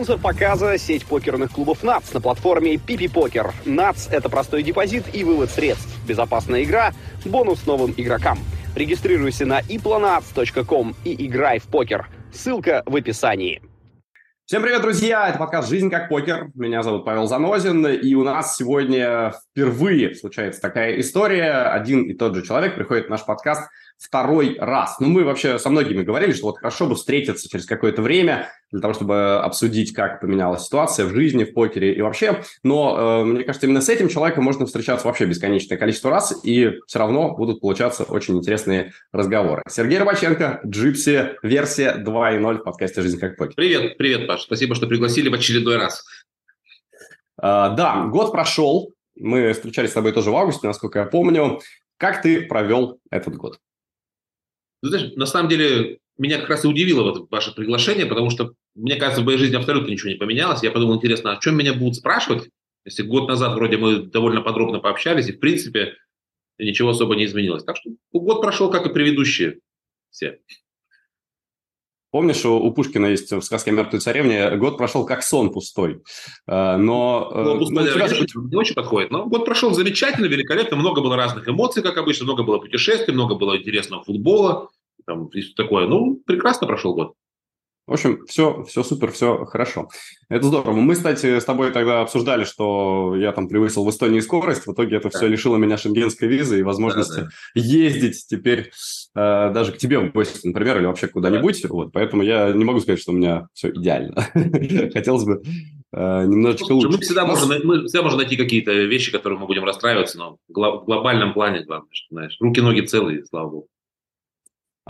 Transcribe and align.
Спонсор 0.00 0.18
показа– 0.18 0.78
сеть 0.78 1.04
покерных 1.04 1.52
клубов 1.52 1.82
НАЦ 1.82 2.14
на 2.14 2.22
платформе 2.22 2.78
Пипи 2.78 3.06
Покер. 3.06 3.52
НАЦ– 3.66 4.08
это 4.10 4.30
простой 4.30 4.62
депозит 4.62 5.04
и 5.14 5.24
вывод 5.24 5.50
средств, 5.50 5.94
безопасная 6.08 6.62
игра, 6.64 6.92
бонус 7.26 7.66
новым 7.66 7.92
игрокам. 7.94 8.38
Регистрируйся 8.74 9.44
на 9.44 9.60
iplonats.com 9.60 10.94
и 11.04 11.26
играй 11.26 11.58
в 11.58 11.64
покер. 11.64 12.08
Ссылка 12.32 12.82
в 12.86 12.96
описании. 12.96 13.60
Всем 14.46 14.62
привет, 14.62 14.80
друзья! 14.80 15.28
Это 15.28 15.38
подкаст 15.38 15.68
«Жизнь 15.68 15.90
как 15.90 16.08
покер». 16.08 16.48
Меня 16.54 16.82
зовут 16.82 17.04
Павел 17.04 17.26
Занозин, 17.26 17.86
и 17.86 18.14
у 18.14 18.24
нас 18.24 18.56
сегодня 18.56 19.34
впервые 19.52 20.14
случается 20.14 20.62
такая 20.62 20.98
история. 20.98 21.70
Один 21.70 22.04
и 22.04 22.14
тот 22.14 22.34
же 22.34 22.42
человек 22.42 22.74
приходит 22.74 23.08
в 23.08 23.10
наш 23.10 23.26
подкаст 23.26 23.70
второй 24.00 24.56
раз. 24.58 24.98
Ну, 24.98 25.08
мы 25.08 25.24
вообще 25.24 25.58
со 25.58 25.68
многими 25.68 26.02
говорили, 26.02 26.32
что 26.32 26.46
вот 26.46 26.58
хорошо 26.58 26.86
бы 26.86 26.94
встретиться 26.94 27.48
через 27.48 27.66
какое-то 27.66 28.00
время 28.00 28.48
для 28.70 28.80
того, 28.80 28.94
чтобы 28.94 29.40
обсудить, 29.40 29.92
как 29.92 30.20
поменялась 30.20 30.64
ситуация 30.64 31.04
в 31.04 31.14
жизни, 31.14 31.44
в 31.44 31.52
покере 31.52 31.92
и 31.94 32.00
вообще. 32.00 32.42
Но, 32.62 33.22
э, 33.22 33.24
мне 33.24 33.44
кажется, 33.44 33.66
именно 33.66 33.82
с 33.82 33.90
этим 33.90 34.08
человеком 34.08 34.44
можно 34.44 34.64
встречаться 34.64 35.06
вообще 35.06 35.26
бесконечное 35.26 35.76
количество 35.76 36.10
раз, 36.10 36.34
и 36.42 36.78
все 36.86 36.98
равно 36.98 37.34
будут 37.36 37.60
получаться 37.60 38.04
очень 38.04 38.38
интересные 38.38 38.92
разговоры. 39.12 39.62
Сергей 39.68 39.98
Рыбаченко, 39.98 40.62
Джипси, 40.64 41.36
версия 41.42 41.94
2.0 41.98 42.58
в 42.58 42.64
подкасте 42.64 43.02
«Жизнь 43.02 43.18
как 43.20 43.36
покер». 43.36 43.54
Привет, 43.54 43.98
привет, 43.98 44.26
Паш. 44.26 44.42
Спасибо, 44.42 44.74
что 44.74 44.86
пригласили 44.86 45.28
в 45.28 45.34
очередной 45.34 45.76
раз. 45.76 46.02
Э, 47.36 47.74
да, 47.76 48.06
год 48.10 48.32
прошел. 48.32 48.94
Мы 49.14 49.52
встречались 49.52 49.90
с 49.90 49.94
тобой 49.94 50.12
тоже 50.12 50.30
в 50.30 50.36
августе, 50.36 50.66
насколько 50.66 51.00
я 51.00 51.04
помню. 51.04 51.60
Как 51.98 52.22
ты 52.22 52.40
провел 52.46 52.98
этот 53.10 53.36
год? 53.36 53.58
Ну, 54.82 54.88
знаешь, 54.88 55.12
на 55.16 55.26
самом 55.26 55.48
деле, 55.48 55.98
меня 56.18 56.38
как 56.38 56.48
раз 56.48 56.64
и 56.64 56.68
удивило 56.68 57.02
вот 57.02 57.30
ваше 57.30 57.54
приглашение, 57.54 58.06
потому 58.06 58.30
что, 58.30 58.54
мне 58.74 58.96
кажется, 58.96 59.22
в 59.22 59.24
моей 59.24 59.38
жизни 59.38 59.56
абсолютно 59.56 59.90
ничего 59.90 60.10
не 60.10 60.16
поменялось. 60.16 60.62
Я 60.62 60.70
подумал, 60.70 60.96
интересно, 60.96 61.32
о 61.32 61.40
чем 61.40 61.56
меня 61.56 61.74
будут 61.74 61.96
спрашивать? 61.96 62.48
Если 62.84 63.02
год 63.02 63.28
назад 63.28 63.54
вроде 63.54 63.76
мы 63.76 63.98
довольно 63.98 64.40
подробно 64.40 64.78
пообщались, 64.78 65.28
и, 65.28 65.32
в 65.32 65.40
принципе, 65.40 65.96
ничего 66.58 66.90
особо 66.90 67.14
не 67.14 67.24
изменилось. 67.24 67.64
Так 67.64 67.76
что 67.76 67.90
год 68.12 68.40
прошел, 68.40 68.70
как 68.70 68.86
и 68.86 68.92
предыдущие 68.92 69.60
все. 70.10 70.40
Помнишь, 72.10 72.44
у 72.44 72.70
Пушкина 72.72 73.06
есть 73.06 73.30
в 73.30 73.40
сказке 73.40 73.70
о 73.70 73.74
мертвой 73.74 74.00
царевне 74.00 74.56
год 74.56 74.76
прошел 74.76 75.06
как 75.06 75.22
сон 75.22 75.52
пустой. 75.52 76.02
Э, 76.48 76.76
но... 76.76 77.30
Э, 77.32 77.42
ну, 77.42 77.58
пустой, 77.58 77.84
ну, 77.84 77.94
тебя... 77.94 78.08
не, 78.08 78.50
не 78.50 78.56
очень 78.56 78.74
подходит. 78.74 79.10
Но 79.12 79.26
год 79.26 79.44
прошел 79.44 79.72
замечательно, 79.72 80.26
великолепно. 80.26 80.76
Много 80.76 81.02
было 81.02 81.16
разных 81.16 81.48
эмоций, 81.48 81.82
как 81.82 81.98
обычно. 81.98 82.24
Много 82.24 82.42
было 82.42 82.58
путешествий, 82.58 83.14
много 83.14 83.36
было 83.36 83.56
интересного 83.56 84.02
футбола. 84.02 84.68
Там, 85.06 85.26
и 85.28 85.42
такое. 85.54 85.86
Ну, 85.86 86.20
прекрасно 86.26 86.66
прошел 86.66 86.94
год. 86.94 87.14
В 87.90 87.94
общем, 87.94 88.24
все, 88.28 88.62
все 88.68 88.84
супер, 88.84 89.10
все 89.10 89.44
хорошо. 89.46 89.88
Это 90.28 90.46
здорово. 90.46 90.76
Мы, 90.76 90.94
кстати, 90.94 91.40
с 91.40 91.44
тобой 91.44 91.72
тогда 91.72 92.02
обсуждали, 92.02 92.44
что 92.44 93.16
я 93.16 93.32
там 93.32 93.48
превысил 93.48 93.84
в 93.84 93.90
Эстонии 93.90 94.20
скорость. 94.20 94.64
В 94.68 94.72
итоге 94.72 94.98
это 94.98 95.10
да. 95.10 95.18
все 95.18 95.26
лишило 95.26 95.56
меня 95.56 95.76
шенгенской 95.76 96.28
визы 96.28 96.60
и 96.60 96.62
возможности 96.62 97.22
да, 97.22 97.22
да. 97.22 97.30
ездить 97.60 98.26
теперь 98.28 98.70
э, 99.16 99.50
даже 99.52 99.72
к 99.72 99.78
тебе 99.78 99.98
в 99.98 100.12
гости, 100.12 100.46
например, 100.46 100.78
или 100.78 100.86
вообще 100.86 101.08
куда-нибудь. 101.08 101.62
Да. 101.64 101.68
Вот, 101.68 101.92
поэтому 101.92 102.22
я 102.22 102.52
не 102.52 102.62
могу 102.62 102.78
сказать, 102.78 103.00
что 103.00 103.10
у 103.10 103.16
меня 103.16 103.48
все 103.54 103.70
идеально. 103.72 104.22
Хотелось 104.92 105.24
бы 105.24 105.42
э, 105.92 106.26
немножечко 106.26 106.70
лучше. 106.70 106.90
Мы 106.90 106.98
всегда, 106.98 107.26
можем, 107.26 107.48
мы 107.64 107.86
всегда 107.86 108.04
можем 108.04 108.20
найти 108.20 108.36
какие-то 108.36 108.70
вещи, 108.70 109.10
которые 109.10 109.40
мы 109.40 109.48
будем 109.48 109.64
расстраиваться, 109.64 110.16
но 110.16 110.36
в 110.48 110.84
глобальном 110.84 111.34
плане, 111.34 111.64
главное, 111.64 111.88
что, 111.90 112.14
знаешь, 112.14 112.36
руки-ноги 112.38 112.82
целые, 112.82 113.26
слава 113.26 113.50
богу. 113.50 113.68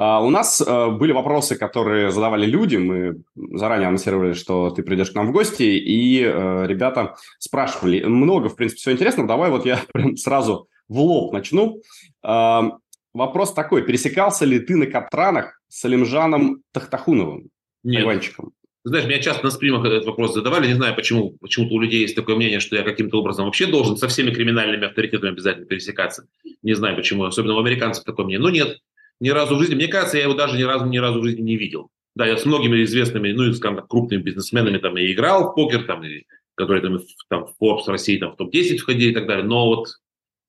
А, 0.03 0.19
у 0.23 0.31
нас 0.31 0.63
э, 0.67 0.91
были 0.93 1.13
вопросы, 1.13 1.57
которые 1.57 2.11
задавали 2.11 2.47
люди. 2.47 2.77
Мы 2.77 3.23
заранее 3.37 3.89
анонсировали, 3.89 4.33
что 4.33 4.71
ты 4.71 4.83
придешь 4.83 5.11
к 5.11 5.15
нам 5.15 5.27
в 5.27 5.33
гости, 5.33 5.63
и 5.63 6.23
э, 6.23 6.67
ребята 6.67 7.17
спрашивали. 7.39 8.03
Много, 8.05 8.49
в 8.49 8.57
принципе, 8.57 8.79
всего 8.81 8.95
интересного. 8.95 9.29
Давай 9.29 9.51
вот 9.51 9.67
я 9.67 9.79
прям 9.93 10.17
сразу 10.17 10.69
в 10.89 10.99
лоб 10.99 11.35
начну. 11.35 11.83
А, 12.23 12.79
вопрос 13.13 13.53
такой. 13.53 13.83
Пересекался 13.83 14.47
ли 14.47 14.59
ты 14.59 14.75
на 14.75 14.87
Катранах 14.87 15.61
с 15.69 15.85
Алимжаном 15.85 16.63
Тахтахуновым, 16.73 17.51
Нет. 17.83 18.05
Иванчиком? 18.05 18.53
Знаешь, 18.85 19.05
меня 19.05 19.19
часто 19.19 19.45
на 19.45 19.51
стримах 19.51 19.85
этот 19.85 20.07
вопрос 20.07 20.33
задавали, 20.33 20.67
не 20.67 20.73
знаю 20.73 20.95
почему, 20.97 21.37
почему-то 21.39 21.75
у 21.75 21.81
людей 21.81 22.01
есть 22.01 22.17
такое 22.17 22.37
мнение, 22.37 22.61
что 22.61 22.75
я 22.77 22.83
каким-то 22.83 23.19
образом 23.19 23.45
вообще 23.45 23.67
должен 23.67 23.99
со 23.99 24.09
всеми 24.09 24.31
криминальными 24.31 24.87
авторитетами 24.87 25.33
обязательно 25.33 25.67
пересекаться. 25.67 26.27
Не 26.63 26.73
знаю 26.73 26.97
почему, 26.97 27.25
особенно 27.25 27.57
у 27.57 27.61
американцев 27.61 28.05
такое 28.05 28.25
мнение. 28.25 28.43
Но 28.43 28.49
нет, 28.49 28.79
ни 29.21 29.29
разу 29.29 29.57
в 29.57 29.61
жизни, 29.61 29.75
мне 29.75 29.89
кажется, 29.89 30.17
я 30.17 30.25
его 30.25 30.35
даже 30.35 30.57
ни 30.57 30.63
разу, 30.63 30.87
ни 30.87 30.99
разу 30.99 31.21
в 31.21 31.25
жизни 31.25 31.43
не 31.43 31.57
видел. 31.57 31.91
Да, 32.17 32.27
я 32.27 32.37
с 32.37 32.45
многими 32.45 32.83
известными, 32.85 33.33
ну, 33.33 33.53
скажем 33.53 33.77
так, 33.77 33.89
крупными 33.89 34.23
бизнесменами 34.23 34.79
там 34.79 34.97
и 34.99 35.13
играл 35.13 35.53
в 35.53 35.55
покер, 35.55 35.85
там, 35.85 36.05
и, 36.05 36.25
которые 36.57 36.83
там, 36.83 36.99
там 37.29 37.47
в 37.47 37.63
Forbes 37.63 37.87
России 37.87 38.19
там 38.19 38.33
в 38.33 38.37
топ-10 38.37 38.79
входили 38.79 39.11
и 39.11 39.15
так 39.15 39.27
далее, 39.27 39.45
но 39.45 39.67
вот 39.67 39.89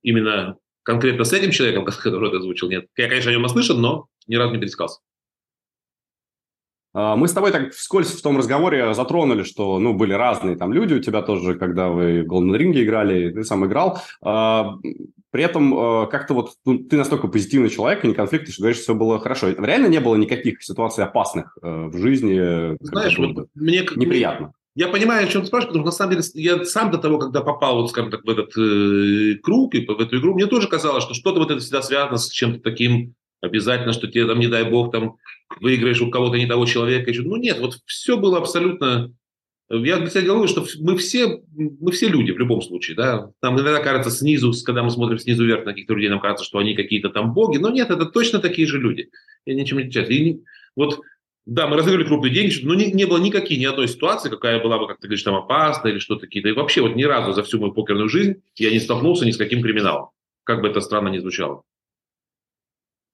именно 0.01 0.57
конкретно 0.83 1.23
с 1.23 1.33
этим 1.33 1.51
человеком, 1.51 1.85
который 2.03 2.29
это 2.29 2.37
озвучил, 2.37 2.69
нет. 2.69 2.87
Я, 2.97 3.07
конечно, 3.07 3.29
о 3.29 3.33
нем 3.33 3.43
наслышан, 3.43 3.79
но 3.79 4.07
ни 4.27 4.35
разу 4.35 4.53
не 4.53 4.59
пересекался. 4.59 4.99
А, 6.93 7.15
мы 7.15 7.27
с 7.27 7.33
тобой 7.33 7.51
так 7.51 7.73
вскользь 7.73 8.11
в 8.11 8.21
том 8.21 8.37
разговоре 8.37 8.93
затронули, 8.93 9.43
что, 9.43 9.79
ну, 9.79 9.93
были 9.93 10.13
разные 10.13 10.55
там 10.57 10.73
люди 10.73 10.95
у 10.95 10.99
тебя 10.99 11.21
тоже, 11.21 11.55
когда 11.55 11.89
вы 11.89 12.23
в 12.23 12.27
Golden 12.27 12.57
Ring 12.57 12.73
играли, 12.73 13.31
ты 13.31 13.43
сам 13.43 13.65
играл. 13.65 14.01
При 15.31 15.43
этом 15.43 15.73
а, 15.73 16.05
как-то 16.07 16.33
вот 16.33 16.51
ну, 16.65 16.77
ты 16.77 16.97
настолько 16.97 17.27
позитивный 17.27 17.69
человек 17.69 18.03
и 18.03 18.07
не 18.07 18.13
конфликтный, 18.13 18.51
что 18.51 18.63
говоришь, 18.63 18.81
все 18.81 18.93
было 18.93 19.19
хорошо. 19.19 19.49
Реально 19.49 19.87
не 19.87 19.99
было 19.99 20.15
никаких 20.15 20.61
ситуаций 20.61 21.03
опасных 21.03 21.57
э, 21.61 21.85
в 21.87 21.97
жизни? 21.97 22.77
Знаешь, 22.81 23.17
вот 23.17 23.47
мне 23.55 23.85
неприятно. 23.95 24.53
Я 24.73 24.87
понимаю, 24.87 25.27
о 25.27 25.29
чем 25.29 25.41
ты 25.41 25.47
спрашиваешь, 25.47 25.73
потому 25.73 25.83
что 25.83 26.03
на 26.03 26.09
самом 26.09 26.21
деле 26.21 26.23
я 26.35 26.65
сам 26.65 26.91
до 26.91 26.97
того, 26.97 27.17
когда 27.17 27.41
попал, 27.41 27.81
вот, 27.81 27.89
скажем 27.89 28.09
так, 28.11 28.23
в 28.23 28.29
этот 28.29 28.57
э, 28.57 29.37
круг 29.41 29.75
и 29.75 29.85
в 29.85 29.99
эту 29.99 30.19
игру, 30.19 30.33
мне 30.33 30.47
тоже 30.47 30.67
казалось, 30.67 31.03
что 31.03 31.13
что-то 31.13 31.39
вот 31.39 31.51
это 31.51 31.59
всегда 31.59 31.81
связано 31.81 32.17
с 32.17 32.29
чем-то 32.29 32.61
таким 32.61 33.15
обязательно, 33.41 33.91
что 33.91 34.07
тебе 34.07 34.27
там, 34.27 34.39
не 34.39 34.47
дай 34.47 34.69
бог, 34.69 34.91
там 34.91 35.17
выиграешь 35.59 36.01
у 36.01 36.09
кого-то 36.09 36.37
не 36.37 36.45
того 36.45 36.65
человека. 36.65 37.11
Ну 37.23 37.35
нет, 37.35 37.59
вот 37.59 37.79
все 37.85 38.17
было 38.17 38.37
абсолютно... 38.37 39.13
Я 39.71 40.05
себя 40.07 40.21
делаю, 40.21 40.47
что 40.47 40.65
мы 40.79 40.97
все, 40.97 41.41
мы 41.53 41.91
все 41.91 42.09
люди 42.09 42.31
в 42.31 42.37
любом 42.37 42.61
случае, 42.61 42.97
да. 42.97 43.31
Нам 43.41 43.55
иногда 43.55 43.79
кажется 43.79 44.11
снизу, 44.11 44.51
когда 44.65 44.83
мы 44.83 44.89
смотрим 44.89 45.17
снизу 45.17 45.45
вверх 45.45 45.65
на 45.65 45.71
каких-то 45.71 45.93
людей, 45.93 46.09
нам 46.09 46.19
кажется, 46.19 46.43
что 46.43 46.59
они 46.59 46.75
какие-то 46.75 47.09
там 47.09 47.33
боги, 47.33 47.57
но 47.57 47.69
нет, 47.69 47.89
это 47.89 48.05
точно 48.05 48.39
такие 48.39 48.67
же 48.67 48.79
люди. 48.79 49.09
Я 49.45 49.55
ничем 49.55 49.77
не 49.77 49.83
отличаюсь. 49.83 50.09
И 50.09 50.41
вот 50.75 50.99
да, 51.45 51.67
мы 51.67 51.77
разыграли 51.77 52.03
крупные 52.03 52.33
деньги, 52.33 52.59
но 52.63 52.75
не, 52.75 52.91
не 52.91 53.05
было 53.05 53.17
никаких, 53.17 53.59
ни 53.59 53.65
одной 53.65 53.87
ситуации, 53.87 54.29
какая 54.29 54.61
была 54.61 54.77
бы, 54.77 54.87
как 54.87 54.99
ты 54.99 55.07
говоришь, 55.07 55.23
там 55.23 55.35
опасная 55.35 55.91
или 55.91 55.99
что-то 55.99 56.21
какие-то. 56.21 56.49
И 56.49 56.53
вообще 56.53 56.81
вот 56.81 56.95
ни 56.95 57.03
разу 57.03 57.33
за 57.33 57.43
всю 57.43 57.59
мою 57.59 57.73
покерную 57.73 58.09
жизнь 58.09 58.41
я 58.57 58.71
не 58.71 58.79
столкнулся 58.79 59.25
ни 59.25 59.31
с 59.31 59.37
каким 59.37 59.61
криминалом. 59.61 60.09
Как 60.43 60.61
бы 60.61 60.67
это 60.67 60.81
странно 60.81 61.09
ни 61.09 61.17
звучало. 61.17 61.63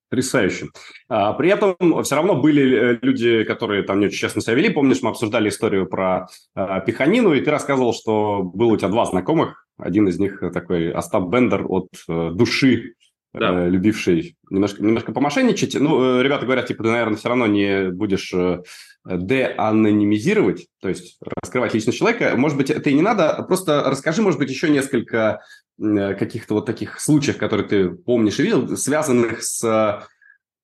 Потрясающе. 0.09 0.67
А, 1.09 1.33
при 1.33 1.49
этом 1.49 1.75
все 2.03 2.15
равно 2.15 2.35
были 2.35 2.93
э, 2.93 2.99
люди, 3.01 3.43
которые 3.43 3.83
там 3.83 3.99
не 3.99 4.05
очень 4.05 4.17
честно 4.17 4.41
себя 4.41 4.53
вели. 4.53 4.69
Помнишь, 4.69 5.01
мы 5.01 5.09
обсуждали 5.09 5.49
историю 5.49 5.85
про 5.85 6.27
а, 6.55 6.79
Пиханину, 6.79 7.33
и 7.33 7.41
ты 7.41 7.51
рассказывал, 7.51 7.93
что 7.93 8.41
было 8.41 8.73
у 8.73 8.77
тебя 8.77 8.89
два 8.89 9.05
знакомых. 9.05 9.67
Один 9.77 10.07
из 10.07 10.17
них 10.17 10.41
такой 10.53 10.91
Остап 10.91 11.29
Бендер 11.29 11.65
от 11.67 11.89
э, 12.07 12.31
души, 12.33 12.93
да. 13.33 13.65
э, 13.65 13.69
любивший 13.69 14.37
немножко, 14.49 14.83
немножко 14.83 15.11
помошенничать. 15.11 15.75
Ну, 15.75 16.19
э, 16.19 16.23
ребята 16.23 16.45
говорят, 16.45 16.67
типа, 16.67 16.83
ты, 16.83 16.89
наверное, 16.89 17.17
все 17.17 17.29
равно 17.29 17.47
не 17.47 17.91
будешь 17.91 18.33
э, 18.33 18.61
деанонимизировать, 19.09 20.67
то 20.81 20.89
есть 20.89 21.17
раскрывать 21.21 21.73
личность 21.73 21.97
человека. 21.97 22.33
Может 22.35 22.57
быть, 22.57 22.69
это 22.69 22.89
и 22.89 22.93
не 22.93 23.01
надо. 23.01 23.43
Просто 23.47 23.83
расскажи, 23.85 24.21
может 24.21 24.39
быть, 24.39 24.49
еще 24.49 24.69
несколько 24.69 25.41
каких-то 25.79 26.55
вот 26.55 26.65
таких 26.65 26.99
случаев, 26.99 27.37
которые 27.37 27.67
ты 27.67 27.89
помнишь 27.89 28.39
и 28.39 28.43
видел, 28.43 28.75
связанных 28.75 29.43
с 29.43 29.63
э, 29.63 30.03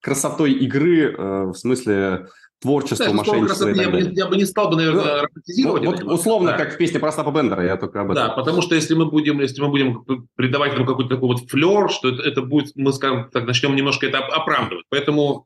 красотой 0.02 0.54
игры, 0.54 1.14
э, 1.14 1.44
в 1.46 1.54
смысле 1.54 2.28
творчества, 2.60 3.08
да, 3.08 3.14
мошенничества 3.14 3.70
и 3.70 3.76
так 3.76 3.92
далее. 3.92 4.06
Я, 4.06 4.24
я 4.24 4.28
бы 4.28 4.38
не 4.38 4.46
стал 4.46 4.70
бы, 4.70 4.78
наверное, 4.78 5.04
ну, 5.04 5.22
романтизировать. 5.22 5.86
Вот, 5.86 6.04
вот 6.04 6.14
условно, 6.14 6.52
да. 6.52 6.58
как 6.58 6.74
в 6.74 6.78
песне 6.78 7.00
про 7.00 7.10
Остапа 7.10 7.30
Бендера, 7.30 7.64
я 7.64 7.78
только 7.78 8.02
об 8.02 8.12
этом. 8.12 8.28
Да, 8.28 8.34
потому 8.34 8.62
что 8.64 8.74
если 8.74 8.96
мы 8.96 9.06
будем, 9.06 9.40
если 9.42 9.62
мы 9.62 9.68
будем 9.68 10.28
придавать 10.36 10.74
ему 10.74 10.86
какой-то 10.86 11.16
такой 11.16 11.28
вот 11.28 11.48
флер, 11.50 11.90
что 11.92 12.10
это, 12.10 12.24
это 12.24 12.42
будет, 12.42 12.76
мы 12.76 12.92
скажем 12.94 13.30
так, 13.32 13.46
начнем 13.46 13.76
немножко 13.76 14.08
это 14.08 14.20
оправдывать. 14.20 14.86
Поэтому 14.90 15.46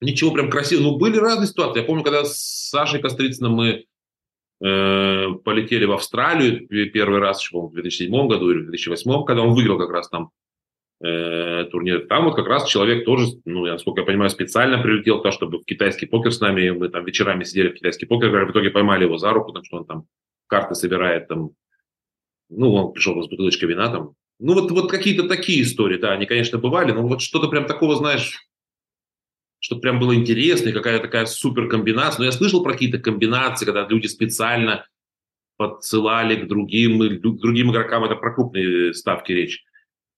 ничего 0.00 0.32
прям 0.32 0.50
красивого. 0.50 0.92
Ну, 0.92 0.96
были 0.98 1.16
разные 1.18 1.48
ситуации. 1.48 1.80
Я 1.80 1.86
помню, 1.86 2.02
когда 2.04 2.24
с 2.24 2.68
Сашей 2.70 3.00
Кострицыным 3.00 3.52
мы 3.52 3.86
Э, 4.58 5.34
полетели 5.44 5.84
в 5.84 5.92
Австралию 5.92 6.66
первый 6.90 7.20
раз 7.20 7.42
еще, 7.42 7.58
в 7.58 7.72
2007 7.72 8.26
году 8.26 8.50
или 8.50 8.60
в 8.60 8.66
2008, 8.66 9.24
когда 9.26 9.42
он 9.42 9.54
выиграл 9.54 9.78
как 9.78 9.90
раз 9.90 10.08
там 10.08 10.30
э, 11.04 11.64
турнир. 11.70 12.06
Там 12.06 12.24
вот 12.24 12.36
как 12.36 12.46
раз 12.46 12.66
человек 12.66 13.04
тоже, 13.04 13.26
ну, 13.44 13.66
я, 13.66 13.72
насколько 13.72 14.00
я 14.00 14.06
понимаю, 14.06 14.30
специально 14.30 14.78
прилетел, 14.78 15.20
то, 15.20 15.30
чтобы 15.30 15.58
в 15.58 15.64
китайский 15.64 16.06
покер 16.06 16.32
с 16.32 16.40
нами, 16.40 16.70
мы 16.70 16.88
там 16.88 17.04
вечерами 17.04 17.44
сидели 17.44 17.68
в 17.68 17.74
китайский 17.74 18.06
покер, 18.06 18.46
в 18.46 18.50
итоге 18.50 18.70
поймали 18.70 19.04
его 19.04 19.18
за 19.18 19.30
руку, 19.30 19.48
потому 19.48 19.64
что 19.64 19.76
он 19.76 19.84
там 19.84 20.04
карты 20.46 20.74
собирает 20.74 21.28
там, 21.28 21.50
ну, 22.48 22.72
он 22.72 22.92
пришел 22.94 23.22
с 23.22 23.28
бутылочкой 23.28 23.68
вина 23.68 23.90
там. 23.90 24.12
Ну, 24.38 24.54
вот, 24.54 24.70
вот 24.70 24.90
какие-то 24.90 25.28
такие 25.28 25.62
истории, 25.62 25.98
да, 25.98 26.12
они, 26.12 26.24
конечно, 26.24 26.56
бывали, 26.56 26.92
но 26.92 27.06
вот 27.06 27.20
что-то 27.20 27.48
прям 27.48 27.66
такого, 27.66 27.94
знаешь, 27.94 28.46
что 29.66 29.74
прям 29.74 29.98
было 29.98 30.14
интересно, 30.14 30.68
и 30.68 30.72
какая-то 30.72 31.06
такая 31.06 31.26
супер 31.26 31.66
комбинация. 31.66 32.20
Но 32.20 32.26
я 32.26 32.30
слышал 32.30 32.62
про 32.62 32.74
какие-то 32.74 32.98
комбинации, 32.98 33.64
когда 33.64 33.84
люди 33.88 34.06
специально 34.06 34.86
подсылали 35.56 36.36
к 36.36 36.46
другим, 36.46 37.00
к 37.00 37.40
другим 37.40 37.72
игрокам, 37.72 38.04
это 38.04 38.14
про 38.14 38.32
крупные 38.32 38.94
ставки 38.94 39.32
речь. 39.32 39.64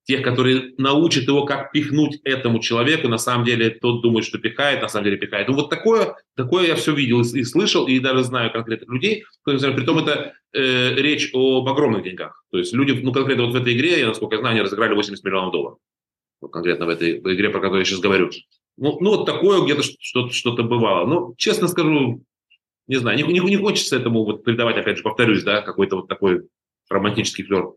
Тех, 0.04 0.20
которые 0.22 0.74
научат 0.76 1.24
его, 1.24 1.46
как 1.46 1.72
пихнуть 1.72 2.20
этому 2.24 2.58
человеку, 2.58 3.08
на 3.08 3.16
самом 3.16 3.46
деле 3.46 3.70
тот 3.70 4.02
думает, 4.02 4.26
что 4.26 4.36
пихает, 4.36 4.82
на 4.82 4.88
самом 4.88 5.06
деле 5.06 5.16
пихает. 5.16 5.48
Ну 5.48 5.54
вот 5.54 5.70
такое, 5.70 6.16
такое 6.36 6.66
я 6.66 6.74
все 6.74 6.94
видел 6.94 7.22
и, 7.22 7.44
слышал, 7.44 7.88
и 7.88 7.98
даже 8.00 8.24
знаю 8.24 8.52
конкретных 8.52 8.90
людей. 8.90 9.24
Притом 9.44 9.96
это 9.96 10.34
э, 10.52 10.94
речь 10.94 11.30
об 11.32 11.66
огромных 11.66 12.02
деньгах. 12.02 12.44
То 12.50 12.58
есть 12.58 12.74
люди, 12.74 12.92
ну 13.02 13.14
конкретно 13.14 13.46
вот 13.46 13.54
в 13.54 13.56
этой 13.56 13.74
игре, 13.74 14.00
я, 14.00 14.08
насколько 14.08 14.34
я 14.34 14.40
знаю, 14.40 14.56
они 14.56 14.62
разыграли 14.62 14.94
80 14.94 15.24
миллионов 15.24 15.52
долларов. 15.52 15.78
Конкретно 16.52 16.84
в 16.84 16.90
этой 16.90 17.16
игре, 17.16 17.48
про 17.48 17.60
которую 17.60 17.80
я 17.80 17.84
сейчас 17.86 18.00
говорю. 18.00 18.30
Ну, 18.78 18.98
ну 19.00 19.10
вот 19.10 19.26
такое 19.26 19.62
где-то 19.62 19.82
что-то, 19.82 20.32
что-то 20.32 20.62
бывало. 20.62 21.06
Ну, 21.06 21.34
честно 21.36 21.69
скажу, 21.69 22.22
не 22.86 22.96
знаю, 22.96 23.19
не, 23.19 23.25
не, 23.25 23.40
не 23.40 23.56
хочется 23.56 23.96
этому 23.96 24.25
вот 24.25 24.44
придавать, 24.44 24.76
опять 24.76 24.96
же, 24.96 25.02
повторюсь, 25.02 25.42
да, 25.42 25.62
какой-то 25.62 25.96
вот 25.96 26.08
такой 26.08 26.48
романтический 26.88 27.44
флер. 27.44 27.72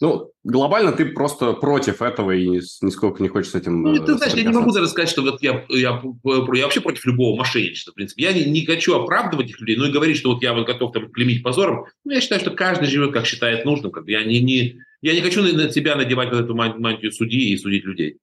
Ну, 0.00 0.30
глобально 0.44 0.92
ты 0.92 1.06
просто 1.06 1.54
против 1.54 2.02
этого 2.02 2.30
и 2.30 2.46
нисколько 2.46 3.20
не 3.20 3.28
хочешь 3.28 3.50
с 3.50 3.54
этим 3.56 3.82
Ну, 3.82 4.04
ты 4.04 4.14
знаешь, 4.14 4.34
я 4.34 4.44
не 4.44 4.52
могу 4.52 4.70
даже 4.70 4.86
сказать, 4.86 5.10
что 5.10 5.22
вот 5.22 5.42
я, 5.42 5.66
я, 5.68 6.00
я 6.22 6.62
вообще 6.62 6.80
против 6.80 7.04
любого 7.04 7.36
мошенничества, 7.36 7.90
в 7.90 7.94
принципе. 7.96 8.22
Я 8.22 8.32
не, 8.32 8.44
не 8.44 8.64
хочу 8.64 8.94
оправдывать 8.94 9.46
этих 9.46 9.60
людей, 9.60 9.76
но 9.76 9.86
и 9.86 9.92
говорить, 9.92 10.16
что 10.16 10.32
вот 10.32 10.42
я 10.42 10.54
вот 10.54 10.68
готов 10.68 10.92
там 10.92 11.10
клеймить 11.10 11.42
позором. 11.42 11.86
Ну, 12.04 12.12
я 12.12 12.20
считаю, 12.20 12.40
что 12.40 12.52
каждый 12.52 12.86
живет, 12.86 13.12
как 13.12 13.26
считает 13.26 13.64
нужным. 13.64 13.90
Как 13.90 14.06
я, 14.06 14.22
не, 14.22 14.40
не, 14.40 14.76
я 15.02 15.14
не 15.14 15.20
хочу 15.20 15.42
на, 15.42 15.52
на 15.52 15.68
себя 15.68 15.96
надевать 15.96 16.30
вот 16.30 16.44
эту 16.44 16.54
мантию 16.54 17.10
судьи 17.10 17.50
и 17.50 17.56
судить 17.56 17.84
людей. 17.84 18.18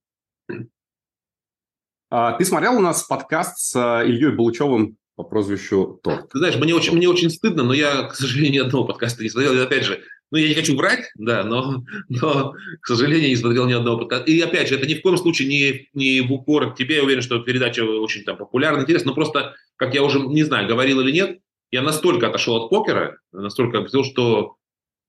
А, 2.08 2.32
ты 2.32 2.44
смотрел 2.44 2.76
у 2.76 2.80
нас 2.80 3.02
подкаст 3.02 3.58
с 3.58 3.74
э, 3.74 4.08
Ильей 4.08 4.30
Булычевым 4.30 4.96
по 5.16 5.24
прозвищу 5.24 5.98
Торт? 6.04 6.30
Ты 6.30 6.38
знаешь, 6.38 6.54
мне 6.54 6.72
очень, 6.72 6.94
мне 6.94 7.08
очень 7.08 7.30
стыдно, 7.30 7.64
но 7.64 7.74
я, 7.74 8.04
к 8.04 8.14
сожалению, 8.14 8.52
ни 8.52 8.66
одного 8.66 8.84
подкаста 8.84 9.24
не 9.24 9.28
смотрел. 9.28 9.54
И 9.54 9.58
опять 9.58 9.84
же, 9.84 10.04
ну, 10.30 10.38
я 10.38 10.46
не 10.46 10.54
хочу 10.54 10.76
врать, 10.76 11.10
да, 11.16 11.42
но, 11.42 11.82
но, 12.08 12.54
к 12.80 12.86
сожалению, 12.86 13.30
не 13.30 13.36
смотрел 13.36 13.66
ни 13.66 13.72
одного 13.72 13.98
подкаста. 13.98 14.30
И 14.30 14.40
опять 14.40 14.68
же, 14.68 14.76
это 14.76 14.86
ни 14.86 14.94
в 14.94 15.02
коем 15.02 15.16
случае 15.16 15.48
не, 15.48 15.88
не 15.94 16.20
в 16.20 16.32
укор 16.32 16.72
к 16.72 16.76
тебе. 16.76 16.96
Я 16.96 17.02
уверен, 17.02 17.22
что 17.22 17.40
передача 17.40 17.82
очень 17.82 18.22
там 18.22 18.36
популярна, 18.36 18.82
интересна. 18.82 19.10
Но 19.10 19.14
просто, 19.14 19.56
как 19.74 19.92
я 19.92 20.04
уже, 20.04 20.20
не 20.20 20.44
знаю, 20.44 20.68
говорил 20.68 21.00
или 21.00 21.10
нет, 21.10 21.40
я 21.72 21.82
настолько 21.82 22.28
отошел 22.28 22.54
от 22.56 22.70
покера, 22.70 23.18
настолько 23.32 23.78
объяснил, 23.78 24.04
что, 24.04 24.54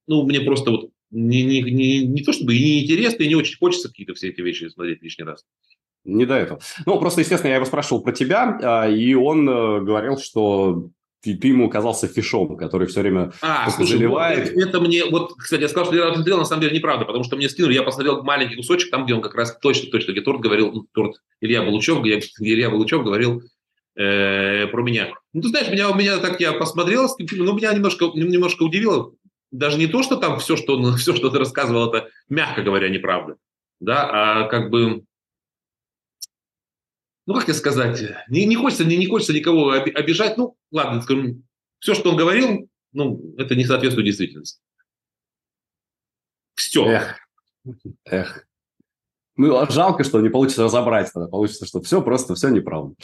ну, 0.08 0.24
мне 0.24 0.40
просто 0.40 0.72
вот 0.72 0.90
не, 1.12 1.44
не, 1.44 1.62
не, 1.62 2.04
не 2.04 2.24
то 2.24 2.32
чтобы 2.32 2.56
и 2.56 2.60
не 2.60 2.82
интересно, 2.82 3.22
и 3.22 3.28
не 3.28 3.36
очень 3.36 3.56
хочется 3.56 3.88
какие-то 3.88 4.14
все 4.14 4.30
эти 4.30 4.40
вещи 4.40 4.68
смотреть 4.68 5.00
лишний 5.00 5.24
раз. 5.24 5.44
Не 6.08 6.24
до 6.24 6.34
этого. 6.34 6.60
Ну, 6.86 6.98
просто, 6.98 7.20
естественно, 7.20 7.50
я 7.50 7.56
его 7.56 7.66
спрашивал 7.66 8.02
про 8.02 8.12
тебя, 8.12 8.58
а, 8.62 8.88
и 8.88 9.12
он 9.12 9.46
э, 9.46 9.80
говорил, 9.80 10.16
что 10.18 10.88
ты, 11.22 11.36
ты 11.36 11.48
ему 11.48 11.66
оказался 11.66 12.08
фишом, 12.08 12.56
который 12.56 12.86
все 12.86 13.02
время 13.02 13.32
а, 13.42 13.68
слушай, 13.70 13.98
заливает. 13.98 14.54
Вот, 14.54 14.64
это 14.64 14.80
мне, 14.80 15.04
вот, 15.04 15.34
кстати, 15.36 15.60
я 15.60 15.68
сказал, 15.68 15.86
что 15.92 15.96
я 15.96 16.14
сделал, 16.14 16.38
на 16.38 16.46
самом 16.46 16.62
деле 16.62 16.76
неправда, 16.76 17.04
потому 17.04 17.24
что 17.24 17.36
мне 17.36 17.50
скинули, 17.50 17.74
я 17.74 17.82
посмотрел 17.82 18.22
маленький 18.22 18.56
кусочек, 18.56 18.90
там, 18.90 19.04
где 19.04 19.14
он 19.14 19.20
как 19.20 19.34
раз 19.34 19.58
точно-точно, 19.60 20.12
где 20.12 20.22
торт 20.22 20.40
говорил, 20.40 20.72
ну, 20.72 20.86
торт 20.92 21.16
Илья 21.42 21.62
Балучев, 21.62 22.00
где 22.00 22.20
Илья 22.38 22.70
Балучев 22.70 23.04
говорил 23.04 23.42
э, 23.94 24.66
про 24.68 24.82
меня. 24.82 25.08
Ну, 25.34 25.42
ты 25.42 25.48
знаешь, 25.48 25.68
меня, 25.68 25.92
меня 25.92 26.16
так 26.18 26.40
я 26.40 26.52
посмотрел, 26.52 27.06
ну, 27.18 27.52
меня 27.54 27.74
немножко, 27.74 28.06
немножко 28.14 28.62
удивило, 28.62 29.12
даже 29.50 29.76
не 29.76 29.88
то, 29.88 30.02
что 30.02 30.16
там 30.16 30.38
все, 30.38 30.56
что, 30.56 30.78
он, 30.78 30.96
все, 30.96 31.14
что 31.14 31.28
ты 31.28 31.38
рассказывал, 31.38 31.92
это, 31.92 32.08
мягко 32.30 32.62
говоря, 32.62 32.88
неправда, 32.88 33.36
да, 33.78 34.08
а 34.10 34.48
как 34.48 34.70
бы 34.70 35.02
ну, 37.28 37.34
как 37.34 37.44
тебе 37.44 37.52
сказать, 37.52 38.02
не, 38.30 38.46
не, 38.46 38.56
хочется, 38.56 38.86
не, 38.86 38.96
не 38.96 39.06
хочется 39.06 39.34
никого 39.34 39.72
обижать. 39.72 40.38
Ну, 40.38 40.56
ладно, 40.70 41.02
скажем, 41.02 41.44
все, 41.78 41.92
что 41.92 42.08
он 42.08 42.16
говорил, 42.16 42.70
ну, 42.92 43.34
это 43.36 43.54
не 43.54 43.66
соответствует 43.66 44.06
действительности. 44.06 44.62
Все. 46.54 46.86
Эх, 46.86 47.18
эх. 48.06 48.46
Ну, 49.36 49.58
а 49.58 49.70
жалко, 49.70 50.04
что 50.04 50.22
не 50.22 50.30
получится 50.30 50.64
разобрать 50.64 51.12
тогда. 51.12 51.28
Получится, 51.28 51.66
что 51.66 51.82
все 51.82 52.00
просто, 52.00 52.34
все 52.34 52.48
неправда. 52.48 52.94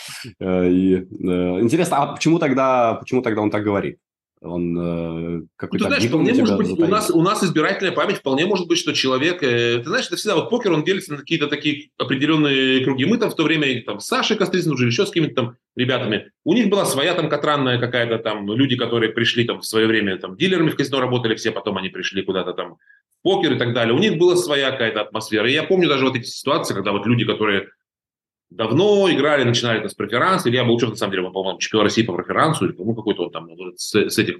Э, 0.40 0.70
и, 0.70 0.94
э, 0.94 1.60
интересно, 1.60 1.98
а 1.98 2.14
почему 2.14 2.38
тогда, 2.38 2.94
почему 2.94 3.20
тогда 3.20 3.42
он 3.42 3.50
так 3.50 3.62
говорит? 3.62 3.98
Он 4.44 4.78
э, 4.78 5.42
какой-то... 5.56 5.84
Ну, 5.84 5.90
ты 5.90 5.96
знаешь, 5.96 6.08
вполне 6.10 6.34
может 6.34 6.56
быть, 6.58 6.70
у 6.78 6.86
нас, 6.86 7.10
у 7.10 7.22
нас 7.22 7.42
избирательная 7.42 7.92
память, 7.92 8.16
вполне 8.16 8.44
может 8.44 8.68
быть, 8.68 8.78
что 8.78 8.92
человек... 8.92 9.42
Э, 9.42 9.78
ты 9.78 9.88
знаешь, 9.88 10.06
это 10.06 10.16
всегда 10.16 10.36
вот 10.36 10.50
покер, 10.50 10.72
он 10.72 10.84
делится 10.84 11.12
на 11.12 11.18
какие-то 11.18 11.46
такие 11.46 11.88
определенные 11.96 12.84
круги. 12.84 13.06
Мы 13.06 13.16
там 13.16 13.30
в 13.30 13.36
то 13.36 13.42
время 13.42 13.82
там 13.84 14.00
с 14.00 14.06
Сашей 14.06 14.36
Кострицыным 14.36 14.74
уже 14.74 14.86
еще 14.86 15.06
с 15.06 15.08
какими-то 15.08 15.34
там 15.34 15.56
ребятами. 15.76 16.30
У 16.44 16.52
них 16.52 16.68
была 16.68 16.84
своя 16.84 17.14
там 17.14 17.30
катранная 17.30 17.78
какая-то 17.78 18.18
там, 18.18 18.52
люди, 18.52 18.76
которые 18.76 19.12
пришли 19.12 19.44
там 19.44 19.60
в 19.60 19.66
свое 19.66 19.86
время 19.86 20.18
там 20.18 20.36
дилерами 20.36 20.70
в 20.70 20.76
казино 20.76 21.00
работали 21.00 21.34
все, 21.34 21.50
потом 21.50 21.78
они 21.78 21.88
пришли 21.88 22.22
куда-то 22.22 22.52
там 22.52 22.74
в 22.74 23.22
покер 23.22 23.54
и 23.54 23.58
так 23.58 23.72
далее. 23.72 23.94
У 23.94 23.98
них 23.98 24.18
была 24.18 24.36
своя 24.36 24.70
какая-то 24.70 25.00
атмосфера. 25.00 25.48
И 25.48 25.52
я 25.52 25.62
помню 25.62 25.88
даже 25.88 26.04
вот 26.04 26.16
эти 26.16 26.26
ситуации, 26.26 26.74
когда 26.74 26.92
вот 26.92 27.06
люди, 27.06 27.24
которые 27.24 27.68
давно 28.54 29.10
играли, 29.10 29.44
начинали 29.44 29.80
это 29.80 29.88
с 29.88 29.94
преферанса. 29.94 30.48
Илья 30.48 30.64
Балучев, 30.64 30.90
на 30.90 30.96
самом 30.96 31.12
деле, 31.12 31.26
он, 31.26 31.32
по-моему, 31.32 31.58
чемпион 31.58 31.84
России 31.84 32.02
по 32.02 32.14
преферансу, 32.14 32.66
или 32.66 32.74
ну, 32.76 32.94
какой-то 32.94 33.24
он 33.24 33.30
там 33.30 33.48
с, 33.76 33.94
с 33.94 34.18
этих 34.18 34.36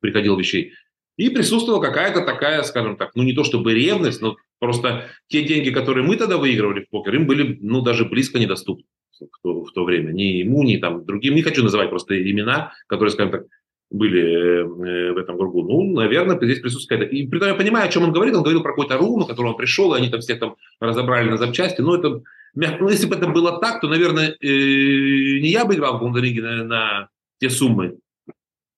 приходил 0.00 0.36
вещей. 0.36 0.72
И 1.16 1.28
присутствовала 1.28 1.82
какая-то 1.82 2.22
такая, 2.22 2.62
скажем 2.62 2.96
так, 2.96 3.14
ну 3.14 3.22
не 3.22 3.34
то 3.34 3.44
чтобы 3.44 3.74
ревность, 3.74 4.22
но 4.22 4.36
просто 4.58 5.06
те 5.28 5.42
деньги, 5.42 5.70
которые 5.70 6.06
мы 6.06 6.16
тогда 6.16 6.38
выигрывали 6.38 6.84
в 6.84 6.88
покер, 6.88 7.14
им 7.14 7.26
были, 7.26 7.58
ну, 7.60 7.82
даже 7.82 8.04
близко 8.04 8.38
недоступны 8.38 8.84
в 9.20 9.42
то, 9.42 9.64
в 9.64 9.72
то 9.72 9.84
время. 9.84 10.12
Ни 10.12 10.38
ему, 10.38 10.62
ни 10.62 10.76
там 10.76 11.04
другим. 11.04 11.34
Не 11.34 11.42
хочу 11.42 11.62
называть 11.62 11.90
просто 11.90 12.20
имена, 12.22 12.72
которые, 12.86 13.12
скажем 13.12 13.32
так, 13.32 13.42
были 13.90 14.22
э, 14.22 15.12
в 15.12 15.16
этом 15.18 15.36
кругу. 15.36 15.62
Ну, 15.62 15.92
наверное, 15.92 16.38
здесь 16.40 16.60
присутствует 16.60 17.00
какая-то... 17.00 17.16
И 17.16 17.26
при 17.26 17.38
этом 17.38 17.50
я 17.50 17.54
понимаю, 17.54 17.86
о 17.86 17.92
чем 17.92 18.04
он 18.04 18.12
говорит. 18.12 18.34
Он 18.34 18.42
говорил 18.42 18.62
про 18.62 18.70
какую-то 18.70 18.96
ру, 18.96 19.18
на 19.18 19.26
которую 19.26 19.52
он 19.52 19.58
пришел, 19.58 19.92
и 19.94 19.98
они 19.98 20.08
там 20.08 20.20
всех 20.20 20.38
там 20.38 20.56
разобрали 20.78 21.28
на 21.28 21.36
запчасти. 21.36 21.80
Но 21.80 21.96
это 21.96 22.22
ну, 22.54 22.88
если 22.88 23.06
бы 23.06 23.16
это 23.16 23.28
было 23.28 23.60
так, 23.60 23.80
то, 23.80 23.88
наверное, 23.88 24.36
э, 24.40 24.46
не 24.46 25.50
я 25.50 25.64
бы 25.64 25.74
играл 25.74 25.96
в 25.98 26.00
Бундеринге 26.00 26.42
на, 26.42 26.64
на 26.64 27.08
те 27.38 27.50
суммы, 27.50 27.98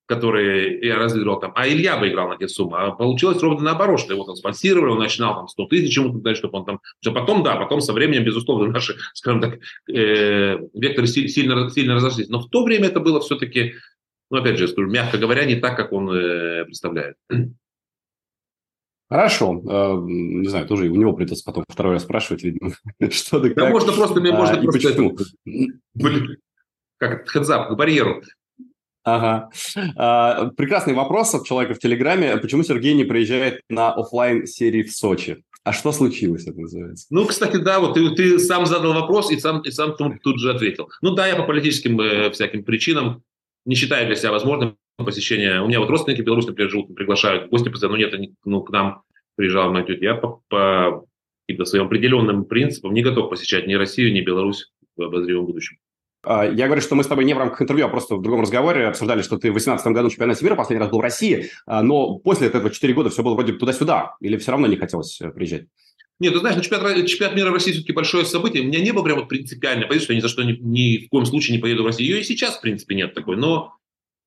которые 0.06 0.78
я 0.86 0.96
разыграл 0.96 1.40
там, 1.40 1.52
а 1.54 1.66
Илья 1.66 1.96
бы 1.96 2.08
играл 2.08 2.28
на 2.28 2.36
те 2.36 2.48
суммы. 2.48 2.78
А 2.78 2.90
получилось 2.90 3.40
ровно 3.40 3.64
наоборот, 3.64 4.00
что 4.00 4.12
его 4.12 4.24
там 4.24 4.36
спонсировали, 4.36 4.90
он 4.90 4.98
начинал 4.98 5.34
там 5.34 5.48
100 5.48 5.66
тысяч 5.66 5.96
ему 5.96 6.12
дать, 6.20 6.36
чтобы 6.36 6.58
он 6.58 6.64
там... 6.64 6.80
Что 7.00 7.12
потом, 7.12 7.42
да, 7.42 7.56
потом 7.56 7.80
со 7.80 7.92
временем, 7.92 8.24
безусловно, 8.24 8.70
наши, 8.70 8.96
скажем 9.14 9.40
так, 9.40 9.58
э, 9.88 10.58
векторы 10.74 11.06
сильно, 11.06 11.70
сильно 11.70 11.94
разошлись. 11.94 12.28
Но 12.28 12.40
в 12.40 12.50
то 12.50 12.64
время 12.64 12.88
это 12.88 13.00
было 13.00 13.20
все-таки, 13.20 13.74
ну, 14.30 14.38
опять 14.38 14.58
же, 14.58 14.68
скажу, 14.68 14.88
мягко 14.88 15.18
говоря, 15.18 15.44
не 15.44 15.56
так, 15.56 15.76
как 15.76 15.92
он 15.92 16.10
э, 16.10 16.64
представляет. 16.66 17.16
Хорошо. 19.12 19.62
Э, 19.68 19.98
не 20.06 20.48
знаю, 20.48 20.66
тоже 20.66 20.88
у 20.88 20.94
него 20.94 21.12
придется 21.12 21.44
потом 21.44 21.64
второй 21.68 21.94
раз 21.94 22.04
спрашивать, 22.04 22.42
видимо, 22.44 22.72
что 23.10 23.40
да 23.40 23.50
как. 23.50 23.70
можно 23.70 23.92
просто, 23.92 24.20
мне 24.20 24.30
а, 24.30 24.36
можно 24.36 24.62
просто... 24.62 24.88
Почему? 24.88 25.16
Как 26.96 27.28
хедзап, 27.28 27.68
к 27.68 27.76
барьеру. 27.76 28.22
Ага. 29.04 29.50
А, 29.96 30.46
прекрасный 30.56 30.94
вопрос 30.94 31.34
от 31.34 31.44
человека 31.44 31.74
в 31.74 31.78
Телеграме. 31.78 32.38
Почему 32.38 32.62
Сергей 32.62 32.94
не 32.94 33.04
приезжает 33.04 33.60
на 33.68 33.92
офлайн 33.92 34.46
серии 34.46 34.82
в 34.82 34.92
Сочи? 34.92 35.42
А 35.64 35.74
что 35.74 35.92
случилось, 35.92 36.46
это 36.46 36.58
называется? 36.58 37.06
Ну, 37.10 37.26
кстати, 37.26 37.58
да, 37.58 37.80
вот 37.80 37.94
ты, 37.94 38.10
ты 38.14 38.38
сам 38.38 38.64
задал 38.64 38.94
вопрос 38.94 39.30
и 39.30 39.38
сам, 39.38 39.60
и 39.60 39.70
сам 39.70 39.94
тут, 39.94 40.22
тут 40.22 40.40
же 40.40 40.50
ответил. 40.50 40.88
Ну 41.02 41.14
да, 41.14 41.26
я 41.28 41.36
по 41.36 41.44
политическим 41.44 42.00
э, 42.00 42.30
всяким 42.30 42.64
причинам 42.64 43.22
не 43.66 43.74
считаю 43.74 44.06
для 44.06 44.16
себя 44.16 44.32
возможным 44.32 44.76
посещение. 44.96 45.62
У 45.62 45.68
меня 45.68 45.80
вот 45.80 45.90
родственники 45.90 46.22
белорусы, 46.22 46.48
например, 46.48 46.70
живут, 46.70 46.94
приглашают, 46.94 47.50
гости 47.50 47.68
постоянно, 47.68 47.96
ну 47.96 48.04
нет, 48.04 48.14
они, 48.14 48.34
ну, 48.44 48.62
к 48.62 48.70
нам 48.70 49.02
приезжала 49.36 49.70
моя 49.70 49.84
тетя. 49.84 50.04
Я 50.04 50.14
по, 50.14 50.42
по 50.48 51.06
каким-то 51.46 51.64
своим 51.64 51.86
определенным 51.86 52.44
принципам 52.44 52.92
не 52.92 53.02
готов 53.02 53.30
посещать 53.30 53.66
ни 53.66 53.74
Россию, 53.74 54.12
ни 54.12 54.20
Беларусь 54.20 54.72
в 54.96 55.02
обозримом 55.02 55.46
будущем. 55.46 55.78
А, 56.24 56.44
я 56.44 56.66
говорю, 56.66 56.82
что 56.82 56.94
мы 56.94 57.02
с 57.02 57.08
тобой 57.08 57.24
не 57.24 57.34
в 57.34 57.38
рамках 57.38 57.62
интервью, 57.62 57.86
а 57.86 57.88
просто 57.88 58.16
в 58.16 58.22
другом 58.22 58.42
разговоре 58.42 58.86
обсуждали, 58.86 59.22
что 59.22 59.36
ты 59.36 59.50
в 59.50 59.54
2018 59.54 59.86
году 59.88 60.08
в 60.08 60.12
чемпионате 60.12 60.44
мира 60.44 60.54
последний 60.54 60.80
раз 60.80 60.90
был 60.90 60.98
в 60.98 61.02
России, 61.02 61.50
а, 61.66 61.82
но 61.82 62.18
после 62.18 62.46
этого 62.46 62.70
4 62.70 62.94
года 62.94 63.10
все 63.10 63.22
было 63.22 63.34
вроде 63.34 63.54
туда-сюда, 63.54 64.14
или 64.20 64.36
все 64.36 64.52
равно 64.52 64.68
не 64.68 64.76
хотелось 64.76 65.20
э, 65.20 65.30
приезжать? 65.30 65.64
Нет, 66.20 66.34
ты 66.34 66.38
знаешь, 66.38 66.56
ну, 66.56 66.62
чемпионат, 66.62 67.06
чемпионат 67.06 67.34
мира 67.34 67.50
в 67.50 67.54
России 67.54 67.72
все-таки 67.72 67.92
большое 67.92 68.24
событие. 68.24 68.62
У 68.62 68.66
меня 68.66 68.80
не 68.80 68.92
было 68.92 69.02
прям 69.02 69.18
вот 69.18 69.28
принципиально 69.28 69.88
позиции, 69.88 70.04
что 70.04 70.12
я 70.12 70.18
ни 70.18 70.22
за 70.22 70.28
что 70.28 70.44
ни, 70.44 70.52
ни 70.52 71.06
в 71.06 71.08
коем 71.08 71.26
случае 71.26 71.56
не 71.56 71.60
поеду 71.60 71.82
в 71.82 71.86
Россию. 71.86 72.10
Ее 72.10 72.20
и 72.20 72.24
сейчас, 72.24 72.58
в 72.58 72.60
принципе, 72.60 72.94
нет 72.94 73.12
такой. 73.14 73.36
Но 73.36 73.74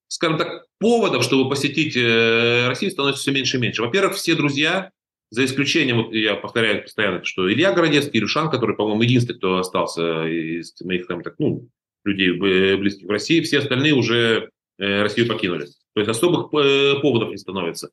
скажем 0.07 0.37
так, 0.37 0.65
поводов, 0.79 1.23
чтобы 1.23 1.49
посетить 1.49 1.95
э, 1.95 2.67
Россию, 2.67 2.91
становится 2.91 3.21
все 3.21 3.31
меньше 3.31 3.57
и 3.57 3.59
меньше. 3.59 3.81
Во-первых, 3.81 4.15
все 4.15 4.35
друзья, 4.35 4.91
за 5.31 5.45
исключением, 5.45 6.11
я 6.11 6.35
повторяю 6.35 6.83
постоянно, 6.83 7.23
что 7.23 7.51
Илья 7.51 7.73
Городецкий, 7.73 8.19
Илюшан, 8.19 8.49
который, 8.49 8.75
по-моему, 8.75 9.01
единственный, 9.01 9.37
кто 9.37 9.57
остался 9.57 10.27
из 10.27 10.79
моих 10.81 11.07
там, 11.07 11.21
так, 11.21 11.35
ну, 11.39 11.67
людей 12.03 12.31
близких 12.31 13.07
в 13.07 13.09
России, 13.09 13.41
все 13.41 13.59
остальные 13.59 13.93
уже 13.93 14.49
э, 14.77 15.01
Россию 15.01 15.27
покинули. 15.27 15.65
То 15.93 16.01
есть 16.01 16.09
особых 16.09 16.53
э, 16.53 16.99
поводов 17.01 17.31
не 17.31 17.37
становится. 17.37 17.89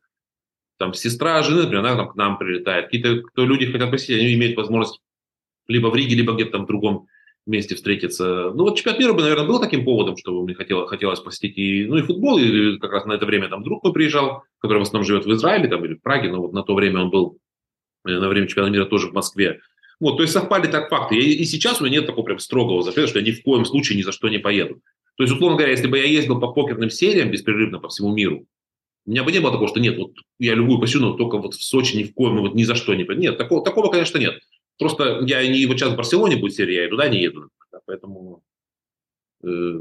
Там 0.79 0.95
сестра 0.95 1.43
жены, 1.43 1.63
например, 1.63 1.85
она 1.85 1.97
там 1.97 2.09
к 2.11 2.17
нам 2.17 2.39
прилетает. 2.39 2.87
Какие-то 2.87 3.23
кто 3.23 3.47
люди 3.47 3.71
хотят 3.71 3.91
посетить, 3.91 4.21
они 4.21 4.35
имеют 4.35 4.57
возможность 4.57 5.01
либо 5.69 5.89
в 5.89 5.97
Риге, 5.97 6.17
либо 6.17 6.35
где-то 6.35 6.53
там 6.53 6.65
в 6.65 6.67
другом 6.67 7.07
вместе 7.47 7.75
встретиться. 7.75 8.53
Ну, 8.55 8.65
вот 8.65 8.77
чемпионат 8.77 9.01
мира 9.01 9.13
бы, 9.13 9.23
наверное, 9.23 9.47
был 9.47 9.61
таким 9.61 9.85
поводом, 9.85 10.17
чтобы 10.17 10.45
мне 10.45 10.55
хотелось, 10.55 10.89
хотелось 10.89 11.21
посетить 11.21 11.59
и, 11.59 11.87
ну, 11.87 11.97
и 11.97 12.03
футбол, 12.03 12.39
и 12.39 12.79
как 12.79 12.93
раз 12.93 13.05
на 13.05 13.15
это 13.15 13.27
время 13.27 13.49
там 13.49 13.65
друг 13.65 13.83
мой 13.83 13.93
приезжал, 13.93 14.45
который 14.59 14.79
в 14.79 14.83
основном 14.83 15.07
живет 15.07 15.27
в 15.27 15.33
Израиле 15.33 15.69
там, 15.69 15.85
или 15.85 15.95
в 15.95 16.03
Праге, 16.03 16.31
но 16.31 16.41
вот 16.41 16.53
на 16.53 16.63
то 16.63 16.75
время 16.75 17.03
он 17.03 17.11
был, 17.11 17.39
э, 18.07 18.11
на 18.11 18.29
время 18.29 18.47
чемпионата 18.47 18.73
мира 18.73 18.85
тоже 18.87 19.09
в 19.09 19.13
Москве. 19.13 19.61
Вот, 19.99 20.17
то 20.17 20.23
есть 20.23 20.33
совпали 20.33 20.67
так 20.67 20.89
факты. 20.89 21.17
И, 21.17 21.43
и 21.43 21.45
сейчас 21.45 21.81
у 21.81 21.85
меня 21.85 21.99
нет 21.99 22.07
такого 22.07 22.25
прям 22.25 22.39
строгого 22.39 22.83
запрета, 22.83 23.09
что 23.09 23.19
я 23.19 23.25
ни 23.25 23.33
в 23.33 23.43
коем 23.43 23.65
случае 23.65 23.99
ни 23.99 24.03
за 24.03 24.13
что 24.13 24.29
не 24.29 24.39
поеду. 24.39 24.81
То 25.17 25.25
есть, 25.25 25.35
условно 25.35 25.57
говоря, 25.57 25.73
если 25.73 25.89
бы 25.89 25.99
я 25.99 26.05
ездил 26.05 26.41
по 26.41 26.49
покерным 26.49 26.91
сериям 26.91 27.31
беспрерывно 27.31 27.79
по 27.79 27.89
всему 27.89 28.13
миру, 28.15 28.47
у 29.05 29.11
меня 29.11 29.25
бы 29.25 29.33
не 29.33 29.41
было 29.41 29.51
такого, 29.51 29.69
что 29.69 29.81
нет, 29.81 29.99
вот 29.99 30.13
я 30.39 30.55
любую 30.55 30.81
посещу, 30.81 31.01
но 31.01 31.15
только 31.15 31.39
вот 31.39 31.55
в 31.55 31.63
Сочи 31.63 31.97
ни 31.97 32.05
в 32.05 32.15
коем, 32.15 32.39
вот 32.39 32.55
ни 32.55 32.63
за 32.63 32.77
что 32.77 32.95
не 32.95 33.05
поеду. 33.05 33.23
Нет, 33.23 33.39
такого, 33.39 33.65
такого, 33.65 33.91
конечно, 33.91 34.19
нет. 34.19 34.41
Просто 34.83 35.21
я 35.27 35.47
не 35.47 35.67
вот 35.67 35.79
сейчас 35.79 35.93
в 35.93 35.97
Барселоне 35.97 36.37
будет 36.37 36.55
серия, 36.55 36.85
я 36.85 36.89
туда 36.91 37.09
не 37.09 37.23
еду. 37.23 37.49
Поэтому 37.87 38.43
э, 39.45 39.81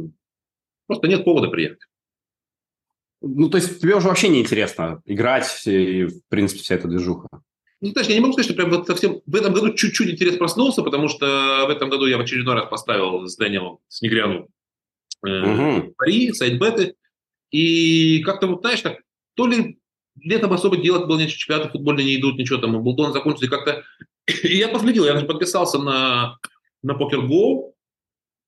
просто 0.88 1.08
нет 1.08 1.26
повода 1.26 1.50
приехать. 1.50 1.82
Ну, 3.22 3.50
то 3.50 3.58
есть 3.58 3.82
тебе 3.82 3.96
уже 3.96 4.08
вообще 4.08 4.30
не 4.30 4.42
интересно 4.42 5.02
играть 5.06 5.62
и, 5.66 6.06
в 6.06 6.22
принципе, 6.30 6.62
вся 6.62 6.76
эта 6.76 6.88
движуха? 6.88 7.28
Ну, 7.80 7.90
знаешь, 7.92 8.08
я 8.10 8.16
не 8.16 8.22
могу 8.22 8.34
сказать, 8.34 8.46
что 8.46 8.56
прям 8.56 8.70
вот 8.70 8.88
совсем... 8.88 9.22
В 9.26 9.36
этом 9.36 9.54
году 9.54 9.74
чуть-чуть 9.74 10.12
интерес 10.12 10.38
проснулся, 10.38 10.84
потому 10.84 11.08
что 11.08 11.66
в 11.68 11.70
этом 11.70 11.90
году 11.90 12.06
я 12.06 12.18
в 12.18 12.22
очередной 12.22 12.56
раз 12.56 12.70
поставил 12.70 13.28
с 13.28 13.36
Дэниелом 13.38 13.80
Снегряну 13.88 14.50
э, 15.26 15.80
угу. 15.82 15.94
пари, 15.98 16.32
сайт-беты. 16.32 16.96
И 17.50 18.22
как-то 18.24 18.48
вот, 18.48 18.62
знаешь, 18.62 18.82
так, 18.82 19.00
то 19.36 19.48
ли 19.48 19.80
летом 20.20 20.54
особо 20.54 20.78
делать 20.78 21.08
было 21.08 21.18
нечего, 21.18 21.38
чемпионаты 21.38 21.70
футбольные 21.70 22.06
не 22.06 22.16
идут, 22.18 22.38
ничего 22.38 22.60
там, 22.60 22.82
Булдон 22.82 23.14
закончился, 23.14 23.46
и 23.46 23.50
как-то... 23.50 23.84
И 24.44 24.58
я 24.58 24.68
последил, 24.68 25.06
я 25.06 25.20
подписался 25.22 25.80
на, 25.80 26.38
на 26.84 26.94
PokerGo, 26.94 27.72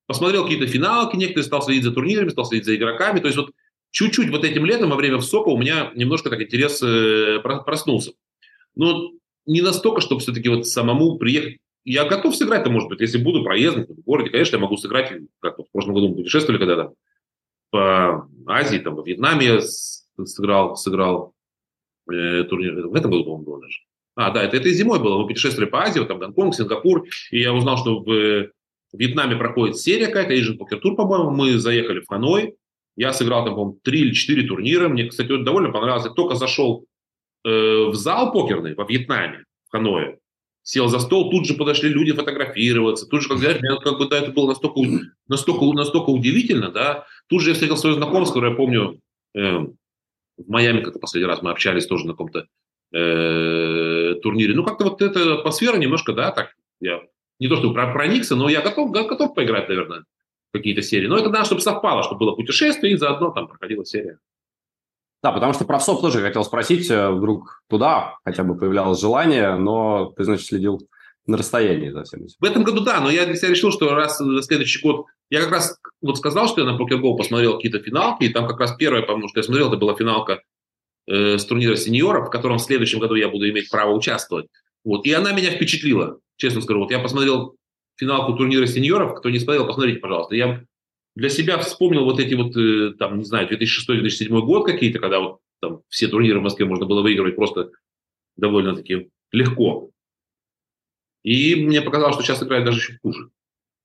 посмотрел 0.08 0.44
какие-то 0.44 0.68
финалки, 0.68 1.16
некоторые 1.16 1.46
стал 1.46 1.62
следить 1.62 1.84
за 1.84 1.92
турнирами, 1.92 2.30
стал 2.30 2.46
следить 2.46 2.66
за 2.66 2.76
игроками. 2.76 3.20
То 3.20 3.28
есть 3.28 3.38
вот 3.38 3.52
чуть-чуть 3.92 4.30
вот 4.30 4.44
этим 4.44 4.66
летом 4.66 4.90
во 4.90 4.96
время 4.96 5.20
ВСОПа 5.20 5.50
у 5.50 5.58
меня 5.58 5.92
немножко 5.96 6.30
так 6.30 6.42
интерес 6.42 6.82
э, 6.82 7.40
проснулся. 7.40 8.14
Но 8.76 9.12
не 9.46 9.62
настолько, 9.62 10.02
чтобы 10.02 10.22
все-таки 10.22 10.50
вот 10.50 10.68
самому 10.68 11.18
приехать. 11.18 11.58
Я 11.86 12.06
готов 12.06 12.36
сыграть-то, 12.36 12.70
может 12.70 12.90
быть, 12.90 13.02
если 13.02 13.18
буду 13.18 13.44
проездом 13.44 13.86
в 13.86 14.02
городе, 14.04 14.30
конечно, 14.30 14.56
я 14.56 14.62
могу 14.62 14.78
сыграть, 14.78 15.14
как 15.40 15.60
в 15.60 15.70
прошлом 15.72 15.94
году 15.96 16.10
мы 16.10 16.16
путешествовали 16.16 16.60
когда-то 16.60 16.94
по 17.72 18.30
Азии, 18.48 18.78
там, 18.78 18.96
во 18.96 19.04
Вьетнаме 19.04 19.46
я 19.46 19.62
сыграл, 19.62 20.78
сыграл 20.78 21.34
э, 22.10 22.44
турнир, 22.44 22.88
в 22.88 22.96
этом 22.96 23.12
году, 23.12 23.26
по-моему, 23.26 23.44
было 23.44 23.62
даже. 23.62 23.80
А, 24.16 24.32
да, 24.32 24.44
это, 24.44 24.58
это 24.58 24.70
и 24.70 24.74
зимой 24.74 25.00
было, 25.00 25.22
мы 25.22 25.28
путешествовали 25.28 25.70
по 25.70 25.82
Азии, 25.84 26.00
вот 26.00 26.08
там 26.08 26.20
Гонконг, 26.20 26.54
Сингапур, 26.54 27.06
и 27.32 27.40
я 27.40 27.54
узнал, 27.54 27.78
что 27.78 28.00
в 28.00 28.50
Вьетнаме 28.94 29.36
проходит 29.36 29.78
серия 29.78 30.08
какая-то, 30.08 30.34
Asian 30.34 30.58
Poker 30.58 30.80
Tour, 30.80 30.96
по-моему, 30.96 31.32
мы 31.32 31.58
заехали 31.58 32.00
в 32.00 32.08
Ханой, 32.08 32.56
я 32.96 33.12
сыграл 33.12 33.44
там, 33.44 33.56
по-моему, 33.56 33.80
три 33.84 34.02
или 34.02 34.14
четыре 34.14 34.48
турнира, 34.48 34.88
мне, 34.88 35.06
кстати, 35.06 35.32
вот 35.32 35.44
довольно 35.44 35.72
понравилось, 35.72 36.06
я 36.06 36.12
только 36.12 36.36
зашел 36.36 36.86
э, 37.44 37.50
в 37.50 37.96
зал 37.96 38.32
покерный 38.32 38.76
во 38.76 38.86
Вьетнаме, 38.86 39.46
в 39.68 39.72
Ханое, 39.72 40.20
сел 40.62 40.90
за 40.90 41.00
стол, 41.00 41.32
тут 41.32 41.48
же 41.48 41.56
подошли 41.56 41.90
люди 41.90 42.14
фотографироваться, 42.14 43.08
тут 43.08 43.24
же, 43.24 43.30
как, 43.30 43.40
знаешь, 43.40 43.60
как 43.84 43.98
бы, 43.98 44.08
да, 44.08 44.20
это 44.20 44.32
было 44.32 44.50
настолько, 44.50 44.80
настолько, 45.28 45.66
настолько 45.74 46.12
удивительно, 46.12 46.70
да, 46.70 47.06
тут 47.28 47.42
же 47.42 47.50
я 47.50 47.54
встретил 47.56 47.78
своего 47.78 47.98
знакомого, 47.98 48.28
который 48.28 48.52
я 48.52 48.56
помню, 48.56 49.00
э, 49.36 49.58
в 50.38 50.50
Майами 50.50 50.82
как-то 50.82 51.00
последний 51.00 51.28
раз 51.28 51.42
мы 51.42 51.50
общались 51.50 51.88
тоже 51.88 52.06
на 52.06 52.14
каком-то 52.14 52.48
э, 52.94 54.16
турнире, 54.22 54.56
ну, 54.56 54.64
как-то 54.64 54.86
вот 54.86 55.02
эта 55.02 55.36
атмосфера 55.36 55.78
немножко, 55.78 56.14
да, 56.14 56.32
так, 56.32 56.54
я 56.80 57.02
не 57.40 57.48
то 57.48 57.58
чтобы 57.58 57.74
проникся, 57.74 58.36
но 58.36 58.50
я 58.50 58.62
готов, 58.62 58.92
готов 58.92 59.34
поиграть, 59.34 59.68
наверное, 59.68 60.06
какие-то 60.54 60.82
серии. 60.82 61.08
Но 61.08 61.18
это 61.18 61.30
надо, 61.30 61.46
чтобы 61.46 61.62
совпало, 61.62 62.04
чтобы 62.04 62.20
было 62.20 62.36
путешествие, 62.36 62.94
и 62.94 62.98
заодно 62.98 63.32
там 63.32 63.48
проходила 63.48 63.86
серия. 63.86 64.20
Да, 65.24 65.32
потому 65.32 65.54
что 65.54 65.66
про 65.66 65.80
ВСОП 65.80 66.02
тоже 66.02 66.22
хотел 66.22 66.44
спросить, 66.44 66.90
э, 66.92 67.10
вдруг 67.10 67.64
туда 67.70 68.18
хотя 68.26 68.44
бы 68.44 68.58
появлялось 68.58 69.00
желание, 69.00 69.56
но 69.56 70.14
ты, 70.18 70.26
значит, 70.26 70.46
следил 70.46 70.88
на 71.26 71.38
расстоянии 71.38 71.90
за 71.90 72.04
всем 72.04 72.26
этим. 72.26 72.36
В 72.40 72.44
этом 72.44 72.64
году 72.64 72.82
да, 72.82 73.00
но 73.00 73.10
я 73.10 73.26
для 73.26 73.36
себя 73.36 73.50
решил, 73.50 73.72
что 73.72 73.96
раз 73.96 74.20
на 74.20 74.42
следующий 74.42 74.82
год... 74.82 75.06
Я 75.30 75.42
как 75.42 75.52
раз 75.52 75.80
вот 76.02 76.18
сказал, 76.18 76.48
что 76.48 76.62
я 76.62 76.70
на 76.70 76.78
PokerGo 76.78 77.16
посмотрел 77.18 77.56
какие-то 77.56 77.80
финалки, 77.80 78.26
и 78.26 78.30
там 78.30 78.48
как 78.48 78.60
раз 78.60 78.74
первое, 78.74 79.02
потому 79.02 79.30
что 79.30 79.40
я 79.40 79.44
смотрел, 79.44 79.70
это 79.70 79.78
была 79.78 79.96
финалка 79.96 80.42
э, 81.08 81.38
с 81.38 81.46
турнира 81.46 81.76
сеньоров, 81.76 82.28
в 82.28 82.32
котором 82.32 82.58
в 82.58 82.64
следующем 82.64 83.00
году 83.00 83.16
я 83.16 83.30
буду 83.30 83.50
иметь 83.50 83.70
право 83.70 83.94
участвовать. 83.94 84.48
Вот, 84.84 85.06
и 85.06 85.14
она 85.14 85.32
меня 85.32 85.52
впечатлила 85.52 86.20
честно 86.38 86.62
скажу, 86.62 86.80
вот 86.80 86.92
я 86.92 87.00
посмотрел 87.00 87.56
финалку 87.96 88.34
турнира 88.34 88.66
сеньоров, 88.66 89.16
кто 89.16 89.30
не 89.30 89.40
смотрел, 89.40 89.68
посмотрите, 89.68 90.00
пожалуйста. 90.00 90.36
Я 90.36 90.64
для 91.16 91.30
себя 91.30 91.58
вспомнил 91.60 92.06
вот 92.06 92.20
эти 92.20 92.34
вот, 92.34 92.56
э, 92.58 92.94
там, 92.98 93.20
не 93.20 93.24
знаю, 93.24 93.48
2006-2007 93.48 94.28
год 94.42 94.66
какие-то, 94.66 95.00
когда 95.00 95.20
вот 95.20 95.40
там 95.62 95.82
все 95.90 96.08
турниры 96.08 96.40
в 96.40 96.44
Москве 96.44 96.66
можно 96.66 96.86
было 96.86 97.02
выигрывать 97.02 97.36
просто 97.36 97.72
довольно-таки 98.36 99.10
легко. 99.32 99.92
И 101.24 101.56
мне 101.56 101.82
показалось, 101.82 102.16
что 102.16 102.24
сейчас 102.24 102.44
играют 102.44 102.66
даже 102.66 102.80
еще 102.80 102.98
хуже. 103.02 103.30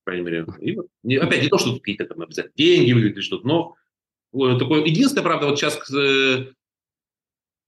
По 0.03 0.11
крайней 0.11 0.25
мере. 0.25 0.45
И 0.59 0.75
вот, 0.75 0.87
не, 1.03 1.15
опять 1.17 1.43
не 1.43 1.49
то, 1.49 1.57
что 1.57 1.77
какие-то 1.77 2.05
там 2.05 2.21
обязательно 2.21 2.53
деньги 2.55 2.89
или 2.89 3.21
что-то, 3.21 3.47
но 3.47 3.75
такое 4.57 4.83
единственное, 4.83 5.23
правда, 5.23 5.47
вот 5.47 5.59
сейчас 5.59 5.79
э, 5.93 5.97
э, 5.97 6.45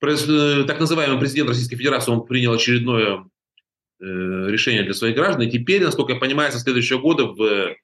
так 0.02 0.80
называемый 0.80 1.20
президент 1.20 1.50
Российской 1.50 1.78
Федерации, 1.78 2.12
он 2.12 2.26
принял 2.26 2.54
очередное 2.54 3.24
Э, 4.04 4.48
решение 4.50 4.82
для 4.82 4.96
своих 4.96 5.16
граждан. 5.16 5.44
И 5.44 5.52
теперь, 5.52 5.84
насколько 5.84 6.14
я 6.14 6.20
понимаю, 6.20 6.52
со 6.52 6.58
следующего 6.58 6.98
года 6.98 7.26
в 7.26 7.76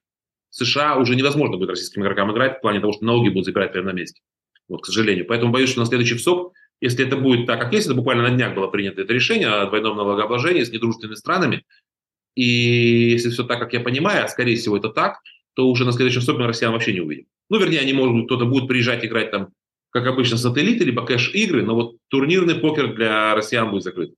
США 0.50 0.96
уже 0.96 1.14
невозможно 1.14 1.58
будет 1.58 1.70
российским 1.70 2.02
игрокам 2.02 2.32
играть 2.32 2.58
в 2.58 2.60
плане 2.60 2.80
того, 2.80 2.92
что 2.92 3.04
налоги 3.04 3.28
будут 3.28 3.44
забирать 3.44 3.70
прямо 3.70 3.92
на 3.92 3.96
месте. 3.96 4.20
Вот, 4.68 4.82
к 4.82 4.86
сожалению. 4.86 5.26
Поэтому 5.26 5.52
боюсь, 5.52 5.70
что 5.70 5.78
на 5.78 5.86
следующий 5.86 6.16
ВСОП, 6.16 6.54
если 6.80 7.06
это 7.06 7.16
будет 7.16 7.46
так, 7.46 7.60
как 7.60 7.72
есть, 7.72 7.86
это 7.86 7.94
буквально 7.94 8.24
на 8.24 8.30
днях 8.30 8.56
было 8.56 8.66
принято 8.66 9.00
это 9.00 9.12
решение 9.12 9.46
о 9.46 9.66
двойном 9.66 9.96
налогообложении 9.96 10.64
с 10.64 10.72
недружественными 10.72 11.14
странами. 11.14 11.64
И 12.34 13.10
если 13.12 13.30
все 13.30 13.44
так, 13.44 13.60
как 13.60 13.72
я 13.72 13.78
понимаю, 13.78 14.24
а 14.24 14.28
скорее 14.28 14.56
всего 14.56 14.76
это 14.76 14.88
так, 14.88 15.18
то 15.54 15.68
уже 15.68 15.84
на 15.84 15.92
следующем 15.92 16.22
мы 16.36 16.48
россиян 16.48 16.72
вообще 16.72 16.94
не 16.94 17.00
увидим. 17.00 17.26
Ну, 17.48 17.60
вернее, 17.60 17.78
они, 17.78 17.92
могут, 17.92 18.26
кто-то 18.26 18.44
будет 18.44 18.66
приезжать 18.66 19.04
играть 19.04 19.30
там, 19.30 19.50
как 19.90 20.06
обычно, 20.06 20.36
сателлиты, 20.36 20.84
либо 20.84 21.04
кэш-игры, 21.04 21.62
но 21.62 21.74
вот 21.74 21.96
турнирный 22.08 22.56
покер 22.56 22.94
для 22.94 23.34
россиян 23.34 23.70
будет 23.70 23.82
закрыт. 23.82 24.14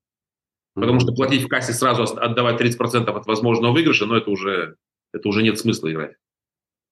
Потому 0.75 1.01
что 1.01 1.13
платить 1.13 1.43
в 1.43 1.49
кассе 1.49 1.73
сразу 1.73 2.03
отдавать 2.03 2.61
30% 2.61 3.09
от 3.09 3.27
возможного 3.27 3.73
выигрыша, 3.73 4.07
но 4.07 4.17
это 4.17 4.31
уже, 4.31 4.77
это 5.13 5.29
уже 5.29 5.43
нет 5.43 5.59
смысла 5.59 5.91
играть. 5.91 6.13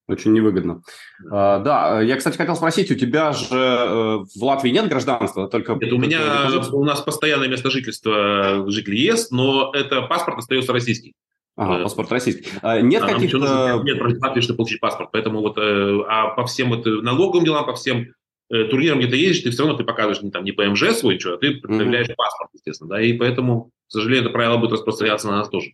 Очень 0.08 0.32
невыгодно. 0.32 0.82
А, 1.30 1.58
да, 1.58 2.00
я, 2.00 2.16
кстати, 2.16 2.38
хотел 2.38 2.56
спросить, 2.56 2.90
у 2.90 2.94
тебя 2.94 3.32
же 3.32 3.54
э, 3.54 4.16
в 4.34 4.42
Латвии 4.42 4.70
нет 4.70 4.88
гражданства, 4.88 5.48
только... 5.48 5.74
Нет, 5.74 5.92
у 5.92 5.98
меня, 5.98 6.48
у 6.72 6.84
нас 6.84 7.02
постоянное 7.02 7.48
место 7.48 7.70
жительства 7.70 8.64
житель 8.70 8.96
ЕС, 8.96 9.30
но 9.30 9.70
это 9.74 10.00
паспорт 10.02 10.38
остается 10.38 10.72
российский. 10.72 11.12
Ага, 11.56 11.80
э, 11.80 11.82
паспорт 11.82 12.10
российский. 12.10 12.48
А, 12.62 12.80
нет 12.80 13.02
а 13.02 13.08
каких-то... 13.08 13.82
Нет, 13.84 14.42
чтобы 14.42 14.56
получить 14.56 14.80
паспорт. 14.80 15.10
Поэтому 15.12 15.40
вот 15.40 15.58
э, 15.58 16.00
а 16.08 16.28
по 16.28 16.46
всем 16.46 16.70
вот 16.70 16.86
налоговым 16.86 17.44
делам, 17.44 17.66
по 17.66 17.74
всем 17.74 18.06
Э, 18.50 18.64
турниром, 18.64 18.98
где 18.98 19.08
ты 19.08 19.16
едешь, 19.16 19.40
ты 19.40 19.50
все 19.50 19.62
равно 19.62 19.76
ты 19.76 19.84
показываешь 19.84 20.22
не, 20.22 20.30
там, 20.30 20.42
не 20.42 20.52
ПМЖ 20.52 20.94
свой, 20.94 21.18
что, 21.18 21.34
а 21.34 21.36
ты 21.36 21.56
предъявляешь 21.56 22.08
mm-hmm. 22.08 22.14
паспорт, 22.16 22.50
естественно, 22.54 22.88
да, 22.88 23.02
и 23.02 23.12
поэтому, 23.12 23.70
к 23.88 23.92
сожалению, 23.92 24.24
это 24.24 24.32
правило 24.32 24.56
будет 24.56 24.72
распространяться 24.72 25.26
на 25.26 25.38
нас 25.38 25.50
тоже. 25.50 25.72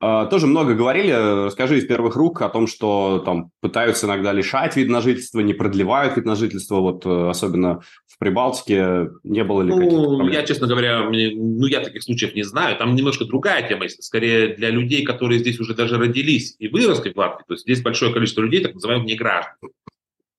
А, 0.00 0.26
тоже 0.26 0.48
много 0.48 0.74
говорили, 0.74 1.12
расскажи 1.46 1.78
из 1.78 1.86
первых 1.86 2.16
рук 2.16 2.42
о 2.42 2.48
том, 2.48 2.66
что 2.66 3.22
там 3.24 3.52
пытаются 3.60 4.06
иногда 4.06 4.32
лишать 4.32 4.74
вид 4.74 4.88
на 4.88 5.00
жительство, 5.00 5.38
не 5.38 5.54
продлевают 5.54 6.16
вид 6.16 6.24
на 6.24 6.34
жительство, 6.34 6.80
вот 6.80 7.06
э, 7.06 7.28
особенно 7.28 7.80
в 8.08 8.18
Прибалтике 8.18 9.10
не 9.22 9.44
было 9.44 9.62
ли 9.62 9.72
ну? 9.72 10.28
Я, 10.30 10.42
честно 10.42 10.66
говоря, 10.66 11.04
мне, 11.04 11.30
ну, 11.32 11.66
я 11.66 11.78
таких 11.78 12.02
случаев 12.02 12.34
не 12.34 12.42
знаю, 12.42 12.76
там 12.76 12.96
немножко 12.96 13.24
другая 13.24 13.68
тема, 13.68 13.84
если 13.84 14.00
скорее 14.00 14.56
для 14.56 14.70
людей, 14.70 15.04
которые 15.04 15.38
здесь 15.38 15.60
уже 15.60 15.76
даже 15.76 15.96
родились 15.96 16.56
и 16.58 16.66
выросли 16.66 17.12
в 17.12 17.16
Латвии, 17.16 17.44
то 17.46 17.54
есть 17.54 17.62
здесь 17.62 17.82
большое 17.82 18.12
количество 18.12 18.40
людей, 18.40 18.64
так 18.64 18.74
называемых 18.74 19.06
неграждан 19.06 19.54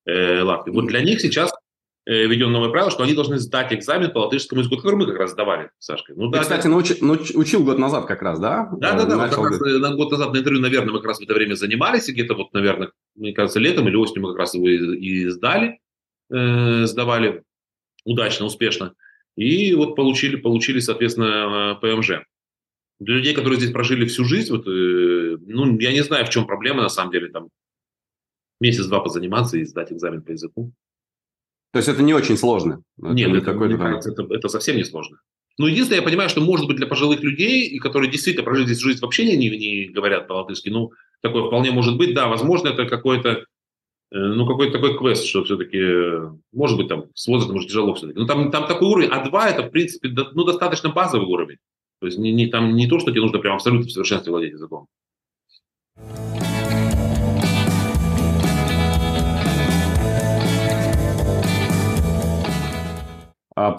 э, 0.09 0.41
Латвии. 0.41 0.71
Вот 0.71 0.87
для 0.87 1.01
них 1.01 1.21
сейчас 1.21 1.51
э, 2.05 2.25
введено 2.25 2.49
новое 2.49 2.69
правило, 2.69 2.91
что 2.91 3.03
они 3.03 3.13
должны 3.13 3.37
сдать 3.37 3.73
экзамен 3.73 4.11
по 4.11 4.19
латышскому 4.19 4.61
языку, 4.61 4.77
который 4.77 4.95
мы 4.95 5.05
как 5.05 5.17
раз 5.17 5.31
сдавали 5.31 5.69
с 5.79 5.85
Сашкой. 5.85 6.15
Ну, 6.15 6.29
да, 6.29 6.41
кстати, 6.41 6.63
да. 6.63 6.69
Науч, 6.69 6.99
науч, 7.01 7.31
учил 7.35 7.63
год 7.63 7.77
назад 7.77 8.05
как 8.05 8.21
раз, 8.21 8.39
да? 8.39 8.69
Да, 8.77 8.93
да, 8.93 9.05
да. 9.05 9.17
Вот 9.17 9.29
как 9.29 9.51
раз, 9.51 9.59
на 9.59 9.95
год 9.95 10.11
назад 10.11 10.33
на 10.33 10.37
интервью, 10.37 10.61
наверное, 10.61 10.91
мы 10.91 10.99
как 10.99 11.07
раз 11.07 11.19
в 11.19 11.23
это 11.23 11.33
время 11.33 11.55
занимались, 11.55 12.09
и 12.09 12.13
где-то 12.13 12.35
вот, 12.35 12.53
наверное, 12.53 12.91
мне 13.15 13.33
кажется, 13.33 13.59
летом 13.59 13.87
или 13.87 13.95
осенью 13.95 14.23
мы 14.23 14.29
как 14.29 14.39
раз 14.39 14.53
его 14.53 14.67
и, 14.67 14.97
и 14.97 15.27
сдали, 15.29 15.79
э, 16.31 16.85
сдавали 16.85 17.43
удачно, 18.05 18.45
успешно. 18.45 18.93
И 19.35 19.73
вот 19.73 19.95
получили, 19.95 20.35
получили, 20.35 20.79
соответственно, 20.79 21.77
э, 21.77 21.81
ПМЖ. 21.81 22.23
Для 22.99 23.15
людей, 23.15 23.33
которые 23.33 23.59
здесь 23.59 23.71
прожили 23.71 24.05
всю 24.05 24.25
жизнь, 24.25 24.51
вот, 24.51 24.67
э, 24.67 25.37
ну, 25.47 25.79
я 25.79 25.93
не 25.93 26.01
знаю, 26.01 26.25
в 26.25 26.29
чем 26.29 26.45
проблема, 26.45 26.81
на 26.81 26.89
самом 26.89 27.11
деле, 27.11 27.29
там, 27.29 27.49
месяц-два 28.59 28.99
позаниматься 28.99 29.57
и 29.57 29.65
сдать 29.65 29.91
экзамен 29.91 30.21
по 30.21 30.31
языку. 30.31 30.71
То 31.71 31.77
есть 31.77 31.89
это 31.89 32.01
не 32.01 32.13
очень 32.13 32.37
сложно? 32.37 32.81
Нет, 32.97 33.33
это, 33.33 33.53
мне 33.53 33.77
кажется, 33.77 34.11
это, 34.11 34.23
это 34.33 34.47
совсем 34.49 34.75
не 34.75 34.83
сложно. 34.83 35.19
Ну, 35.57 35.67
единственное, 35.67 35.99
я 35.99 36.07
понимаю, 36.07 36.29
что, 36.29 36.41
может 36.41 36.67
быть, 36.67 36.77
для 36.77 36.87
пожилых 36.87 37.21
людей, 37.21 37.67
и 37.67 37.79
которые 37.79 38.09
действительно 38.09 38.45
прожили 38.45 38.65
здесь 38.65 38.79
жизнь, 38.79 39.01
вообще 39.01 39.25
не, 39.25 39.49
не 39.49 39.87
говорят 39.87 40.27
по-латышски, 40.27 40.69
ну, 40.69 40.91
такое 41.21 41.47
вполне 41.47 41.71
может 41.71 41.97
быть. 41.97 42.13
Да, 42.15 42.27
возможно, 42.27 42.69
это 42.69 42.85
какой-то 42.85 43.29
э, 43.29 44.17
ну, 44.17 44.47
какой-то 44.47 44.71
такой 44.71 44.97
квест, 44.97 45.25
что 45.25 45.43
все-таки, 45.43 46.31
может 46.53 46.77
быть, 46.77 46.87
там 46.87 47.07
с 47.13 47.27
возрастом 47.27 47.55
может 47.55 47.69
тяжело 47.69 47.93
все-таки. 47.93 48.19
Но 48.19 48.25
там, 48.25 48.51
там 48.51 48.67
такой 48.67 48.87
уровень, 48.87 49.09
а 49.09 49.27
2 49.27 49.49
это, 49.49 49.63
в 49.63 49.69
принципе, 49.69 50.09
ну, 50.09 50.45
достаточно 50.45 50.89
базовый 50.89 51.27
уровень. 51.27 51.57
То 51.99 52.07
есть 52.07 52.17
не, 52.17 52.31
не, 52.31 52.47
там 52.47 52.73
не 52.75 52.87
то, 52.87 52.97
что 52.99 53.11
тебе 53.11 53.21
нужно 53.21 53.39
прям 53.39 53.55
абсолютно 53.55 53.87
в 53.87 53.91
совершенстве 53.91 54.31
владеть 54.31 54.53
языком. 54.53 54.87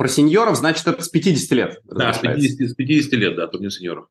Про 0.01 0.09
сеньоров, 0.09 0.57
значит, 0.57 0.87
это 0.87 1.05
с 1.05 1.11
50 1.11 1.51
лет. 1.51 1.79
Да, 1.85 2.15
с 2.15 2.21
50, 2.21 2.71
с 2.71 2.75
50 2.75 3.13
лет, 3.13 3.37
да, 3.37 3.47
турнир 3.49 3.71
сеньоров. 3.71 4.07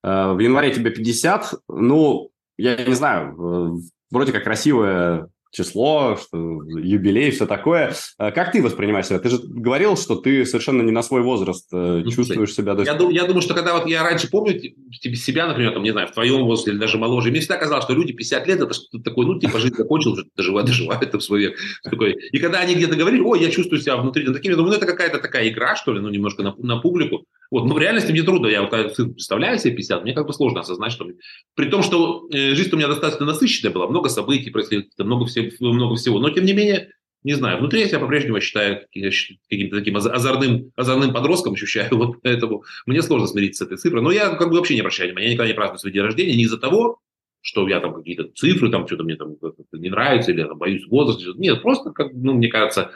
А, 0.00 0.32
в 0.32 0.38
январе 0.38 0.72
тебе 0.72 0.92
50. 0.92 1.54
Ну, 1.66 2.30
я 2.56 2.84
не 2.84 2.94
знаю, 2.94 3.82
вроде 4.12 4.30
как 4.30 4.44
красивая 4.44 5.28
число, 5.50 6.16
что 6.16 6.62
юбилей, 6.78 7.30
все 7.30 7.46
такое. 7.46 7.94
А 8.18 8.30
как 8.30 8.52
ты 8.52 8.62
воспринимаешь 8.62 9.06
себя? 9.06 9.18
Ты 9.18 9.30
же 9.30 9.38
говорил, 9.42 9.96
что 9.96 10.16
ты 10.16 10.44
совершенно 10.44 10.82
не 10.82 10.90
на 10.90 11.02
свой 11.02 11.22
возраст 11.22 11.68
э, 11.72 12.02
ну, 12.04 12.10
чувствуешь 12.10 12.54
себя. 12.54 12.76
Я, 12.84 12.94
дум, 12.94 13.10
я 13.10 13.24
думаю, 13.24 13.42
что 13.42 13.54
когда 13.54 13.74
вот 13.74 13.86
я 13.86 14.02
раньше 14.02 14.28
помню 14.30 14.58
типа, 14.58 15.16
себя, 15.16 15.46
например, 15.46 15.72
там, 15.72 15.82
не 15.82 15.90
знаю, 15.90 16.08
в 16.08 16.12
твоем 16.12 16.44
возрасте 16.44 16.72
или 16.72 16.78
даже 16.78 16.98
моложе, 16.98 17.30
мне 17.30 17.40
всегда 17.40 17.56
казалось, 17.56 17.84
что 17.84 17.94
люди 17.94 18.12
50 18.12 18.46
лет, 18.46 18.60
это 18.60 18.74
что-то 18.74 19.02
такое, 19.02 19.26
ну, 19.26 19.38
типа, 19.38 19.58
жизнь 19.58 19.76
закончил, 19.76 20.12
уже 20.12 20.26
доживают, 20.36 20.68
доживают 20.68 21.14
в 21.14 21.20
свой 21.20 21.40
век. 21.40 21.58
Такой. 21.82 22.12
И 22.32 22.38
когда 22.38 22.60
они 22.60 22.74
где-то 22.74 22.96
говорили, 22.96 23.22
ой, 23.22 23.40
я 23.40 23.50
чувствую 23.50 23.80
себя 23.80 23.96
внутри, 23.96 24.24
ну, 24.24 24.32
таким, 24.32 24.50
я 24.50 24.56
думаю, 24.56 24.72
ну, 24.72 24.76
это 24.76 24.86
какая-то 24.86 25.18
такая 25.18 25.48
игра, 25.48 25.76
что 25.76 25.92
ли, 25.92 26.00
ну, 26.00 26.08
немножко 26.08 26.42
на, 26.42 26.54
на 26.58 26.78
публику. 26.78 27.24
Вот, 27.50 27.64
но 27.64 27.74
в 27.74 27.78
реальности 27.78 28.12
мне 28.12 28.22
трудно, 28.22 28.46
я 28.48 28.60
вот 28.60 28.70
когда 28.70 28.88
представляю 28.90 29.58
себе 29.58 29.76
50, 29.76 30.02
мне 30.02 30.12
как 30.12 30.26
бы 30.26 30.32
сложно 30.34 30.60
осознать, 30.60 30.92
что... 30.92 31.06
При 31.54 31.70
том, 31.70 31.82
что 31.82 32.28
э, 32.30 32.54
жизнь 32.54 32.70
у 32.74 32.76
меня 32.76 32.88
достаточно 32.88 33.24
насыщенная 33.24 33.72
была, 33.72 33.88
много 33.88 34.10
событий 34.10 34.50
происходило, 34.50 34.84
много, 34.98 35.26
все, 35.26 35.50
много 35.60 35.96
всего, 35.96 36.18
но 36.18 36.28
тем 36.30 36.44
не 36.44 36.52
менее, 36.52 36.90
не 37.22 37.34
знаю, 37.34 37.58
внутри 37.58 37.80
я 37.80 37.88
себя 37.88 38.00
по-прежнему 38.00 38.40
считаю 38.40 38.82
каким-то 38.92 39.78
таким 39.78 39.96
озорным, 39.96 40.72
озорным 40.76 41.12
подростком, 41.12 41.54
ощущаю, 41.54 41.88
вот 41.96 42.20
поэтому 42.22 42.64
мне 42.84 43.00
сложно 43.00 43.26
смириться 43.26 43.64
с 43.64 43.66
этой 43.66 43.78
цифрой, 43.78 44.02
но 44.02 44.10
я 44.10 44.30
как 44.30 44.50
бы 44.50 44.56
вообще 44.56 44.74
не 44.74 44.80
обращаю 44.80 45.08
внимания, 45.08 45.28
я 45.28 45.32
никогда 45.32 45.48
не 45.48 45.56
праздную 45.56 45.78
свой 45.78 45.92
день 45.92 46.02
рождения, 46.02 46.36
не 46.36 46.44
из-за 46.44 46.58
того, 46.58 47.00
что 47.40 47.66
я 47.68 47.80
там 47.80 47.94
какие-то 47.94 48.24
цифры, 48.34 48.70
там 48.70 48.86
что-то 48.86 49.04
мне 49.04 49.16
там 49.16 49.36
не 49.72 49.88
нравится, 49.88 50.32
или 50.32 50.40
я 50.40 50.48
там, 50.48 50.58
боюсь 50.58 50.86
возраста. 50.86 51.32
Нет, 51.36 51.62
просто, 51.62 51.92
как, 51.92 52.12
ну, 52.12 52.34
мне 52.34 52.48
кажется, 52.48 52.90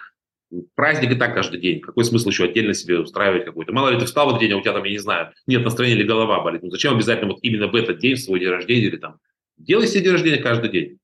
Праздник 0.74 1.12
и 1.12 1.14
так 1.14 1.34
каждый 1.34 1.60
день. 1.60 1.80
Какой 1.80 2.04
смысл 2.04 2.28
еще 2.28 2.44
отдельно 2.44 2.74
себе 2.74 2.98
устраивать 2.98 3.44
какой-то? 3.44 3.72
Мало 3.72 3.90
ли 3.90 3.98
ты 3.98 4.04
встал 4.04 4.36
в 4.36 4.38
день, 4.38 4.52
а 4.52 4.56
у 4.56 4.60
тебя 4.60 4.72
там, 4.72 4.84
я 4.84 4.90
не 4.90 4.98
знаю, 4.98 5.32
нет 5.46 5.64
настроения 5.64 5.96
или 5.96 6.06
голова 6.06 6.42
болит. 6.42 6.62
Ну 6.62 6.70
зачем 6.70 6.94
обязательно 6.94 7.32
вот 7.32 7.38
именно 7.42 7.68
в 7.68 7.74
этот 7.74 7.98
день, 7.98 8.16
в 8.16 8.20
свой 8.20 8.40
день 8.40 8.50
рождения 8.50 8.86
или 8.86 8.96
там... 8.96 9.18
Делай 9.56 9.86
себе 9.86 10.04
день 10.04 10.12
рождения 10.12 10.42
каждый 10.42 10.70
день, 10.70 10.98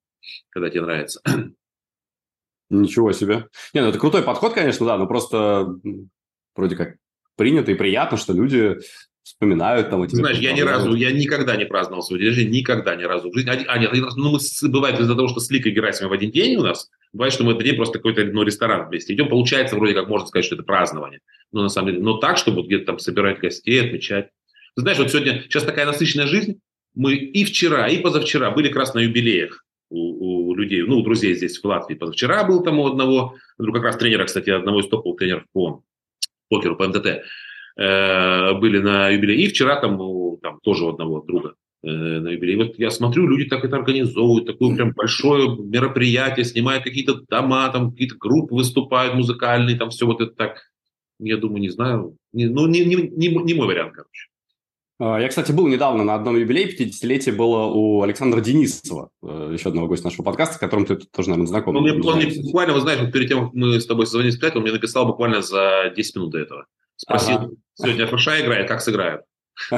когда 0.50 0.68
тебе 0.68 0.82
нравится. 0.82 1.22
Ничего 2.70 3.12
себе. 3.12 3.46
Не, 3.72 3.80
ну 3.80 3.88
это 3.88 3.98
крутой 3.98 4.22
подход, 4.22 4.52
конечно, 4.52 4.84
да, 4.84 4.98
но 4.98 5.06
просто 5.06 5.76
вроде 6.54 6.76
как 6.76 6.96
принято 7.36 7.72
и 7.72 7.76
приятно, 7.76 8.18
что 8.18 8.34
люди 8.34 8.76
вспоминают 9.38 9.88
там 9.88 10.02
эти... 10.02 10.16
Знаешь, 10.16 10.38
я 10.38 10.52
ни 10.52 10.62
разу, 10.62 10.94
я 10.94 11.12
никогда 11.12 11.56
не 11.56 11.64
праздновал 11.64 12.02
свой 12.02 12.18
день 12.18 12.28
рождения, 12.28 12.58
никогда 12.58 12.96
ни 12.96 13.04
разу 13.04 13.30
в 13.30 13.34
жизни. 13.34 13.50
А, 13.50 13.78
нет, 13.78 13.92
ну, 14.16 14.32
мы, 14.32 14.68
бывает 14.68 14.98
из-за 14.98 15.14
того, 15.14 15.28
что 15.28 15.38
с 15.38 15.48
Ликой 15.50 15.70
Герасимовой 15.70 16.16
в 16.16 16.20
один 16.20 16.32
день 16.32 16.56
у 16.56 16.62
нас, 16.62 16.90
бывает, 17.12 17.32
что 17.32 17.44
мы 17.44 17.52
этот 17.52 17.62
день 17.62 17.76
просто 17.76 17.98
какой-то 17.98 18.24
ну, 18.24 18.42
ресторан 18.42 18.88
вместе 18.88 19.14
идем, 19.14 19.28
получается, 19.28 19.76
вроде 19.76 19.94
как 19.94 20.08
можно 20.08 20.26
сказать, 20.26 20.44
что 20.44 20.56
это 20.56 20.64
празднование. 20.64 21.20
Но 21.52 21.62
на 21.62 21.68
самом 21.68 21.90
деле, 21.90 22.02
но 22.02 22.14
так, 22.14 22.36
чтобы 22.36 22.62
где-то 22.62 22.86
там 22.86 22.98
собирать 22.98 23.38
гостей, 23.38 23.80
отмечать. 23.80 24.28
Ты 24.74 24.82
знаешь, 24.82 24.98
вот 24.98 25.10
сегодня, 25.10 25.42
сейчас 25.44 25.62
такая 25.62 25.86
насыщенная 25.86 26.26
жизнь, 26.26 26.60
мы 26.94 27.14
и 27.14 27.44
вчера, 27.44 27.86
и 27.86 27.98
позавчера 27.98 28.50
были 28.50 28.68
как 28.68 28.78
раз 28.78 28.94
на 28.94 28.98
юбилеях 28.98 29.64
у, 29.88 30.48
у 30.50 30.54
людей, 30.56 30.82
ну, 30.82 30.98
у 30.98 31.04
друзей 31.04 31.34
здесь 31.34 31.60
в 31.60 31.64
Латвии. 31.64 31.94
Позавчера 31.94 32.42
был 32.42 32.64
там 32.64 32.80
у 32.80 32.88
одного, 32.88 33.36
ну, 33.56 33.72
как 33.72 33.84
раз 33.84 33.96
тренера, 33.96 34.24
кстати, 34.24 34.50
одного 34.50 34.80
из 34.80 34.88
топовых 34.88 35.18
тренеров 35.18 35.44
по 35.52 35.84
покеру, 36.48 36.74
по 36.74 36.88
МТТ. 36.88 37.22
Э, 37.78 38.54
были 38.54 38.80
на 38.80 39.08
юбилее. 39.10 39.44
И 39.44 39.48
вчера 39.48 39.80
там, 39.80 39.98
там 40.42 40.58
тоже 40.62 40.84
у 40.84 40.88
одного 40.88 41.20
друга 41.20 41.54
э, 41.84 41.88
на 41.88 42.30
юбилее. 42.30 42.56
Вот 42.56 42.76
я 42.76 42.90
смотрю, 42.90 43.28
люди 43.28 43.48
так 43.48 43.64
это 43.64 43.76
организовывают, 43.76 44.46
такое 44.46 44.74
прям 44.74 44.92
большое 44.92 45.56
мероприятие, 45.56 46.44
снимают 46.44 46.82
какие-то 46.82 47.20
дома, 47.28 47.68
там 47.68 47.92
какие-то 47.92 48.16
группы 48.18 48.56
выступают 48.56 49.14
музыкальные, 49.14 49.76
там 49.76 49.90
все 49.90 50.06
вот 50.06 50.20
это 50.20 50.32
так. 50.32 50.62
Я 51.20 51.36
думаю, 51.36 51.60
не 51.60 51.68
знаю, 51.68 52.16
не, 52.32 52.46
ну 52.46 52.66
не, 52.66 52.84
не, 52.84 52.96
не, 52.96 53.28
не 53.28 53.54
мой 53.54 53.68
вариант, 53.68 53.92
короче. 53.92 54.26
А, 55.00 55.20
я, 55.20 55.28
кстати, 55.28 55.52
был 55.52 55.68
недавно 55.68 56.02
на 56.02 56.16
одном 56.16 56.36
юбилее, 56.36 56.76
50-летие 56.76 57.32
было 57.32 57.66
у 57.66 58.02
Александра 58.02 58.40
Денисова, 58.40 59.10
э, 59.22 59.50
еще 59.52 59.68
одного 59.68 59.86
гостя 59.86 60.06
нашего 60.06 60.24
подкаста, 60.24 60.56
с 60.56 60.58
которым 60.58 60.84
ты 60.84 60.96
тоже, 60.96 61.28
наверное, 61.28 61.46
знаком. 61.46 61.74
Ну, 61.74 61.80
мне, 61.80 61.92
он 61.92 62.16
мне 62.16 62.42
буквально, 62.42 62.74
вы 62.74 62.80
знаете, 62.80 63.08
перед 63.12 63.28
тем, 63.28 63.44
как 63.44 63.54
мы 63.54 63.80
с 63.80 63.86
тобой 63.86 64.06
созвонились, 64.06 64.42
он 64.42 64.62
мне 64.62 64.72
написал 64.72 65.06
буквально 65.06 65.42
за 65.42 65.92
10 65.94 66.16
минут 66.16 66.32
до 66.32 66.38
этого. 66.38 66.66
Спросил, 66.96 67.36
ага. 67.36 67.50
Сегодня 67.80 68.06
ФШ 68.06 68.28
играет, 68.40 68.68
как 68.68 68.80
сыграют? 68.80 69.22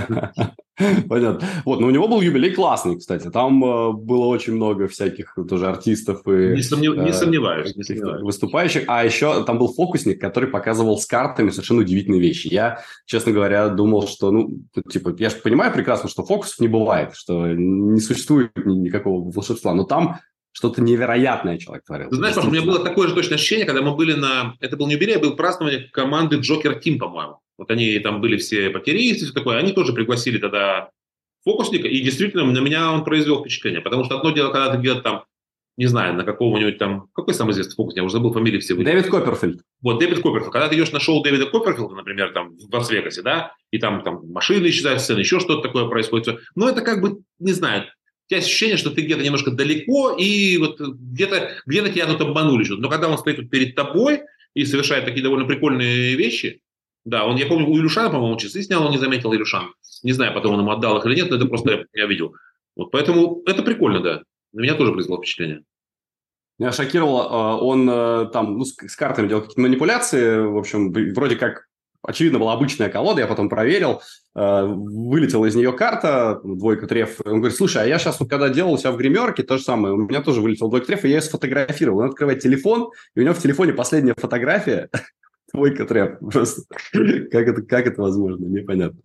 Понятно. 1.09 1.47
Вот, 1.65 1.81
но 1.81 1.87
у 1.87 1.91
него 1.91 2.09
был 2.09 2.21
юбилей 2.21 2.53
классный, 2.53 2.99
кстати. 2.99 3.31
Там 3.31 3.63
э, 3.65 3.93
было 3.93 4.27
очень 4.27 4.55
много 4.55 4.89
всяких 4.89 5.37
тоже 5.49 5.67
артистов 5.67 6.27
и... 6.27 6.55
Не, 6.55 6.63
сомнев... 6.63 6.97
не 6.97 7.11
э, 7.11 7.13
сомневаюсь, 7.13 7.77
не 7.77 7.83
сомневаюсь. 7.83 8.23
Выступающих. 8.23 8.85
А 8.87 9.05
еще 9.05 9.45
там 9.45 9.59
был 9.59 9.73
фокусник, 9.73 10.21
который 10.21 10.49
показывал 10.49 10.99
с 10.99 11.07
картами 11.07 11.51
совершенно 11.51 11.81
удивительные 11.81 12.21
вещи. 12.21 12.49
Я, 12.49 12.83
честно 13.05 13.33
говоря, 13.33 13.69
думал, 13.69 14.09
что, 14.09 14.31
ну, 14.31 14.61
типа, 14.91 15.15
я 15.19 15.31
же 15.31 15.37
понимаю 15.37 15.73
прекрасно, 15.73 16.09
что 16.09 16.25
фокусов 16.25 16.61
не 16.61 16.69
бывает, 16.69 17.15
что 17.15 17.49
не 17.49 18.01
существует 18.01 18.51
никакого 18.57 19.31
волшебства. 19.31 19.75
Но 19.75 19.85
там 19.85 20.21
что-то 20.53 20.83
невероятное 20.83 21.59
человек 21.59 21.85
творил. 21.85 22.09
Ты 22.09 22.17
знаешь, 22.17 22.35
Паша, 22.35 22.49
у 22.49 22.51
меня 22.51 22.63
было 22.63 22.83
такое 22.83 23.09
же 23.09 23.15
точное 23.15 23.37
ощущение, 23.37 23.67
когда 23.67 23.83
мы 23.83 23.95
были 23.95 24.15
на... 24.15 24.55
Это 24.61 24.77
был 24.77 24.87
не 24.87 24.95
юбилей, 24.95 25.17
а 25.17 25.21
был 25.21 25.37
празднование 25.37 25.89
команды 25.93 26.37
Джокер 26.37 26.81
Тим, 26.81 26.99
по-моему. 26.99 27.39
Вот 27.61 27.71
они 27.71 27.99
там 27.99 28.23
были 28.23 28.39
все 28.39 28.71
потеристы, 28.71 29.27
все 29.27 29.35
такое. 29.35 29.59
Они 29.59 29.73
тоже 29.73 29.93
пригласили 29.93 30.39
тогда 30.39 30.89
фокусника, 31.45 31.87
и 31.87 32.01
действительно 32.01 32.43
на 32.43 32.59
меня 32.59 32.91
он 32.91 33.05
произвел 33.05 33.41
впечатление. 33.41 33.83
Потому 33.83 34.05
что 34.05 34.17
одно 34.17 34.31
дело, 34.31 34.51
когда 34.51 34.73
ты 34.73 34.79
где-то 34.79 35.03
там, 35.03 35.25
не 35.77 35.85
знаю, 35.85 36.15
на 36.15 36.25
какого-нибудь 36.25 36.79
там... 36.79 37.09
Какой 37.15 37.35
самый 37.35 37.51
известный 37.51 37.75
фокусник? 37.75 37.99
Я 37.99 38.05
уже 38.05 38.15
забыл 38.15 38.33
фамилии 38.33 38.61
все. 38.61 38.75
Дэвид 38.75 39.09
Копперфильд. 39.09 39.61
Вот, 39.83 39.99
Дэвид 39.99 40.23
Копперфильд. 40.23 40.53
Когда 40.53 40.69
ты 40.69 40.77
идешь 40.77 40.91
на 40.93 41.01
шоу 41.01 41.23
Дэвида 41.23 41.51
Копперфилда, 41.51 41.97
например, 41.97 42.33
там 42.33 42.57
в 42.57 42.75
Лас-Вегасе, 42.75 43.21
да, 43.21 43.55
и 43.71 43.79
там, 43.79 44.03
там 44.03 44.27
машины 44.31 44.67
исчезают 44.69 45.03
сцены, 45.03 45.19
еще 45.19 45.39
что-то 45.39 45.61
такое 45.61 45.87
происходит. 45.87 46.41
Но 46.55 46.67
это 46.67 46.81
как 46.81 47.03
бы, 47.03 47.19
не 47.39 47.53
знаю, 47.53 47.83
у 47.83 48.31
тебя 48.31 48.39
ощущение, 48.39 48.79
что 48.79 48.89
ты 48.89 49.03
где-то 49.03 49.23
немножко 49.23 49.51
далеко, 49.51 50.17
и 50.19 50.57
вот 50.57 50.81
где-то 50.81 51.51
где 51.67 51.87
тебя 51.91 52.07
тут 52.07 52.23
обманули. 52.23 52.67
Но 52.71 52.89
когда 52.89 53.11
он 53.11 53.19
стоит 53.19 53.37
тут 53.37 53.51
перед 53.51 53.75
тобой 53.75 54.23
и 54.55 54.65
совершает 54.65 55.05
такие 55.05 55.23
довольно 55.23 55.45
прикольные 55.45 56.15
вещи, 56.15 56.63
да, 57.05 57.25
он, 57.25 57.37
я 57.37 57.47
помню, 57.47 57.69
у 57.69 57.77
Илюшана, 57.79 58.11
по-моему, 58.11 58.37
часы 58.37 58.63
снял, 58.63 58.85
он 58.85 58.91
не 58.91 58.99
заметил 58.99 59.33
Илюшан. 59.35 59.73
Не 60.03 60.13
знаю, 60.13 60.35
потом 60.35 60.55
он 60.55 60.61
ему 60.61 60.71
отдал 60.71 60.99
их 60.99 61.07
или 61.07 61.17
нет, 61.17 61.31
но 61.31 61.37
это 61.37 61.47
просто 61.47 61.87
я 61.93 62.07
видел. 62.07 62.35
Вот 62.77 62.91
поэтому 62.91 63.43
это 63.47 63.63
прикольно, 63.63 64.01
да. 64.01 64.23
На 64.53 64.61
меня 64.61 64.75
тоже 64.75 64.93
произвело 64.93 65.19
впечатление. 65.19 65.63
Меня 66.59 66.73
шокировало, 66.73 67.29
а, 67.31 67.57
он 67.57 67.89
э, 67.89 68.27
там 68.33 68.59
ну, 68.59 68.65
с 68.65 68.97
картами 68.97 69.29
делал 69.29 69.43
какие-то 69.43 69.63
манипуляции, 69.63 70.41
в 70.41 70.59
общем, 70.59 70.93
вроде 71.15 71.37
как 71.37 71.71
очевидно, 72.03 72.39
была 72.39 72.53
обычная 72.55 72.89
колода, 72.89 73.21
я 73.21 73.27
потом 73.27 73.49
проверил, 73.49 74.03
э, 74.35 74.65
вылетела 74.65 75.47
из 75.47 75.55
нее 75.55 75.73
карта, 75.73 76.41
двойка 76.43 76.87
треф. 76.87 77.21
Он 77.25 77.39
говорит, 77.39 77.57
слушай, 77.57 77.83
а 77.83 77.87
я 77.87 77.99
сейчас, 77.99 78.21
вот, 78.21 78.29
когда 78.29 78.49
делал 78.49 78.73
у 78.73 78.79
себя 78.79 78.93
в 78.93 78.97
гримерке, 78.97 79.43
то 79.43 79.59
же 79.59 79.65
самое, 79.65 79.95
у 79.95 79.99
меня 79.99 80.23
тоже 80.23 80.41
вылетел 80.41 80.69
двойка 80.69 80.87
треф, 80.89 81.05
и 81.05 81.09
я 81.09 81.17
ее 81.17 81.23
сфотографировал. 81.23 82.01
Он 82.01 82.11
открывает 82.11 82.41
телефон, 82.41 82.91
и 83.15 83.21
у 83.21 83.23
него 83.23 83.35
в 83.35 83.43
телефоне 83.43 83.73
последняя 83.73 84.15
фотография, 84.17 84.89
Твойка 85.53 85.85
трэп. 85.85 86.19
Просто 86.21 86.63
как 86.71 87.49
это, 87.49 87.63
как 87.63 87.87
это 87.87 88.01
возможно, 88.01 88.45
непонятно. 88.45 89.01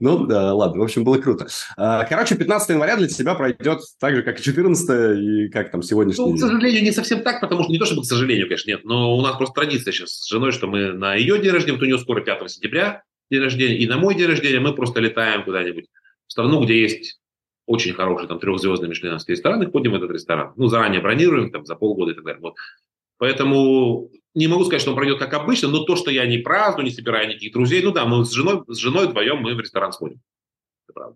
Ну, 0.00 0.26
да, 0.26 0.54
ладно, 0.54 0.80
в 0.80 0.84
общем, 0.84 1.04
было 1.04 1.18
круто. 1.18 1.46
А, 1.76 2.04
короче, 2.04 2.36
15 2.36 2.70
января 2.70 2.96
для 2.96 3.08
тебя 3.08 3.34
пройдет 3.34 3.80
так 3.98 4.16
же, 4.16 4.22
как 4.22 4.38
и 4.38 4.42
14 4.42 5.18
и 5.18 5.48
как 5.48 5.70
там 5.70 5.82
сегодняшний 5.82 6.24
Ну, 6.24 6.34
к 6.34 6.38
сожалению, 6.38 6.82
не 6.82 6.92
совсем 6.92 7.22
так, 7.22 7.40
потому 7.40 7.62
что 7.62 7.72
не 7.72 7.78
то, 7.78 7.86
чтобы 7.86 8.02
к 8.02 8.06
сожалению, 8.06 8.46
конечно, 8.46 8.70
нет, 8.70 8.84
но 8.84 9.16
у 9.16 9.22
нас 9.22 9.36
просто 9.36 9.54
традиция 9.54 9.92
сейчас 9.92 10.10
с 10.10 10.28
женой, 10.28 10.52
что 10.52 10.66
мы 10.66 10.92
на 10.92 11.14
ее 11.14 11.38
день 11.38 11.52
рождения, 11.52 11.76
вот 11.76 11.82
у 11.82 11.86
нее 11.86 11.98
скоро 11.98 12.20
5 12.20 12.50
сентября 12.50 13.02
день 13.30 13.42
рождения, 13.42 13.78
и 13.78 13.86
на 13.86 13.98
мой 13.98 14.14
день 14.14 14.28
рождения 14.28 14.60
мы 14.60 14.74
просто 14.74 15.00
летаем 15.00 15.44
куда-нибудь 15.44 15.86
в 16.26 16.32
страну, 16.32 16.62
где 16.64 16.80
есть 16.80 17.20
очень 17.66 17.92
хороший 17.92 18.26
там 18.28 18.38
трехзвездный 18.40 18.88
мишленовский 18.88 19.34
ресторан, 19.34 19.62
и 19.62 19.70
ходим 19.70 19.92
в 19.92 19.94
этот 19.94 20.10
ресторан. 20.10 20.52
Ну, 20.56 20.68
заранее 20.68 21.02
бронируем, 21.02 21.50
там, 21.50 21.66
за 21.66 21.76
полгода 21.76 22.12
и 22.12 22.14
так 22.14 22.24
далее. 22.24 22.40
Вот. 22.40 22.54
Поэтому 23.18 24.10
не 24.34 24.46
могу 24.46 24.64
сказать, 24.64 24.80
что 24.82 24.90
он 24.90 24.96
пройдет 24.96 25.18
как 25.18 25.32
обычно, 25.34 25.68
но 25.68 25.84
то, 25.84 25.96
что 25.96 26.10
я 26.10 26.26
не 26.26 26.38
праздную, 26.38 26.84
не 26.86 26.92
собираю 26.92 27.28
никаких 27.28 27.52
друзей, 27.52 27.82
ну 27.82 27.92
да, 27.92 28.04
мы 28.04 28.24
с 28.24 28.30
женой, 28.30 28.62
с 28.68 28.76
женой 28.76 29.08
вдвоем 29.08 29.38
мы 29.38 29.54
в 29.54 29.60
ресторан 29.60 29.92
сходим. 29.92 30.20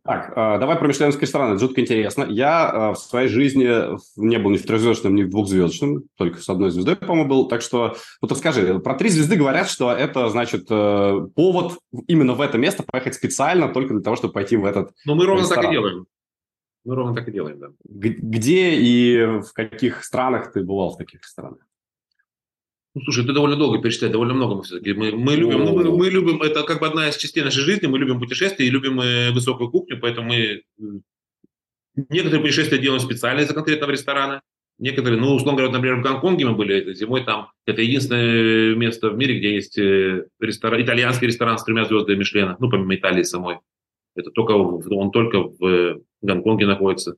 Так, 0.04 0.32
э, 0.36 0.58
давай 0.58 0.76
про 0.76 0.86
мишленовские 0.86 1.22
рестораны. 1.22 1.58
Жутко 1.58 1.80
интересно. 1.80 2.24
Я 2.28 2.70
э, 2.72 2.94
в 2.94 2.98
своей 2.98 3.28
жизни 3.28 3.64
не 4.16 4.38
был 4.38 4.50
ни 4.50 4.56
в 4.56 4.66
трехзвездочном, 4.66 5.14
ни 5.14 5.22
в 5.22 5.30
двухзвездочном, 5.30 6.04
только 6.16 6.40
с 6.40 6.48
одной 6.48 6.70
звездой, 6.70 6.96
по-моему, 6.96 7.28
был. 7.28 7.48
Так 7.48 7.62
что, 7.62 7.96
вот 8.20 8.30
расскажи, 8.30 8.78
про 8.80 8.94
три 8.94 9.08
звезды 9.08 9.36
говорят, 9.36 9.68
что 9.68 9.90
это, 9.90 10.28
значит, 10.28 10.66
э, 10.70 11.26
повод 11.34 11.78
именно 12.06 12.34
в 12.34 12.40
это 12.40 12.58
место 12.58 12.84
поехать 12.84 13.14
специально 13.14 13.68
только 13.72 13.94
для 13.94 14.02
того, 14.02 14.16
чтобы 14.16 14.34
пойти 14.34 14.56
в 14.56 14.64
этот 14.64 14.92
Ну, 15.04 15.14
мы 15.14 15.26
ровно 15.26 15.42
ресторан. 15.42 15.62
так 15.64 15.72
и 15.72 15.74
делаем. 15.74 16.06
Мы 16.84 16.94
ровно 16.94 17.14
так 17.14 17.28
и 17.28 17.32
делаем, 17.32 17.58
да. 17.58 17.68
Где 17.84 18.74
и 18.74 19.24
в 19.40 19.52
каких 19.52 20.04
странах 20.04 20.52
ты 20.52 20.62
бывал 20.62 20.90
в 20.90 20.96
таких 20.96 21.22
ресторанах? 21.22 21.60
Ну, 22.94 23.00
слушай, 23.02 23.24
ты 23.24 23.32
довольно 23.32 23.56
долго 23.56 23.80
перечислять, 23.80 24.12
довольно 24.12 24.34
много 24.34 24.56
мы 24.56 24.62
все-таки. 24.64 24.92
Мы, 24.92 25.12
мы 25.12 25.34
любим, 25.34 25.64
ну, 25.64 25.74
мы, 25.74 25.96
мы 25.96 26.10
любим, 26.10 26.42
это 26.42 26.62
как 26.62 26.80
бы 26.80 26.86
одна 26.86 27.08
из 27.08 27.16
частей 27.16 27.42
нашей 27.42 27.62
жизни, 27.62 27.86
мы 27.86 27.98
любим 27.98 28.20
путешествия 28.20 28.66
и 28.66 28.70
любим 28.70 29.00
э, 29.00 29.30
высокую 29.30 29.70
кухню, 29.70 29.98
поэтому 29.98 30.28
мы 30.28 30.62
некоторые 32.10 32.42
путешествия 32.42 32.78
делаем 32.78 33.00
специально 33.00 33.40
из-за 33.40 33.54
конкретного 33.54 33.92
ресторана. 33.92 34.42
Некоторые, 34.78 35.18
ну, 35.20 35.34
условно 35.34 35.58
говоря, 35.58 35.72
например, 35.72 36.00
в 36.00 36.02
Гонконге 36.02 36.46
мы 36.46 36.54
были 36.54 36.92
зимой 36.92 37.24
там. 37.24 37.50
Это 37.66 37.80
единственное 37.80 38.74
место 38.74 39.10
в 39.10 39.16
мире, 39.16 39.38
где 39.38 39.54
есть 39.54 39.78
э, 39.78 40.26
ресторан, 40.38 40.82
итальянский 40.82 41.26
ресторан 41.26 41.56
с 41.56 41.64
тремя 41.64 41.86
звездами 41.86 42.18
Мишлена, 42.18 42.56
ну, 42.58 42.68
помимо 42.68 42.94
Италии 42.94 43.22
самой. 43.22 43.58
Это 44.14 44.30
только, 44.30 44.52
он 44.52 45.10
только 45.12 45.38
в 45.38 46.02
Гонконге 46.20 46.66
находится. 46.66 47.16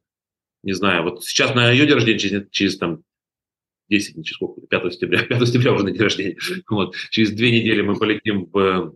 Не 0.63 0.73
знаю, 0.73 1.03
вот 1.03 1.25
сейчас 1.25 1.55
на 1.55 1.71
ее 1.71 1.87
день 1.87 1.95
рождения, 1.95 2.19
через, 2.19 2.51
через 2.51 2.79
там 2.79 3.03
10, 3.89 4.17
не 4.17 4.25
через 4.25 4.37
сколько, 4.37 4.61
5 4.67 4.93
сентября, 4.93 5.23
5 5.29 5.47
сентября 5.47 5.73
уже 5.73 5.85
на 5.85 5.91
день 5.91 6.03
рождения. 6.03 6.37
Вот. 6.69 6.95
Через 7.11 7.33
две 7.33 7.51
недели 7.51 7.83
мы 7.83 7.97
полетим 7.97 8.49
в 8.53 8.95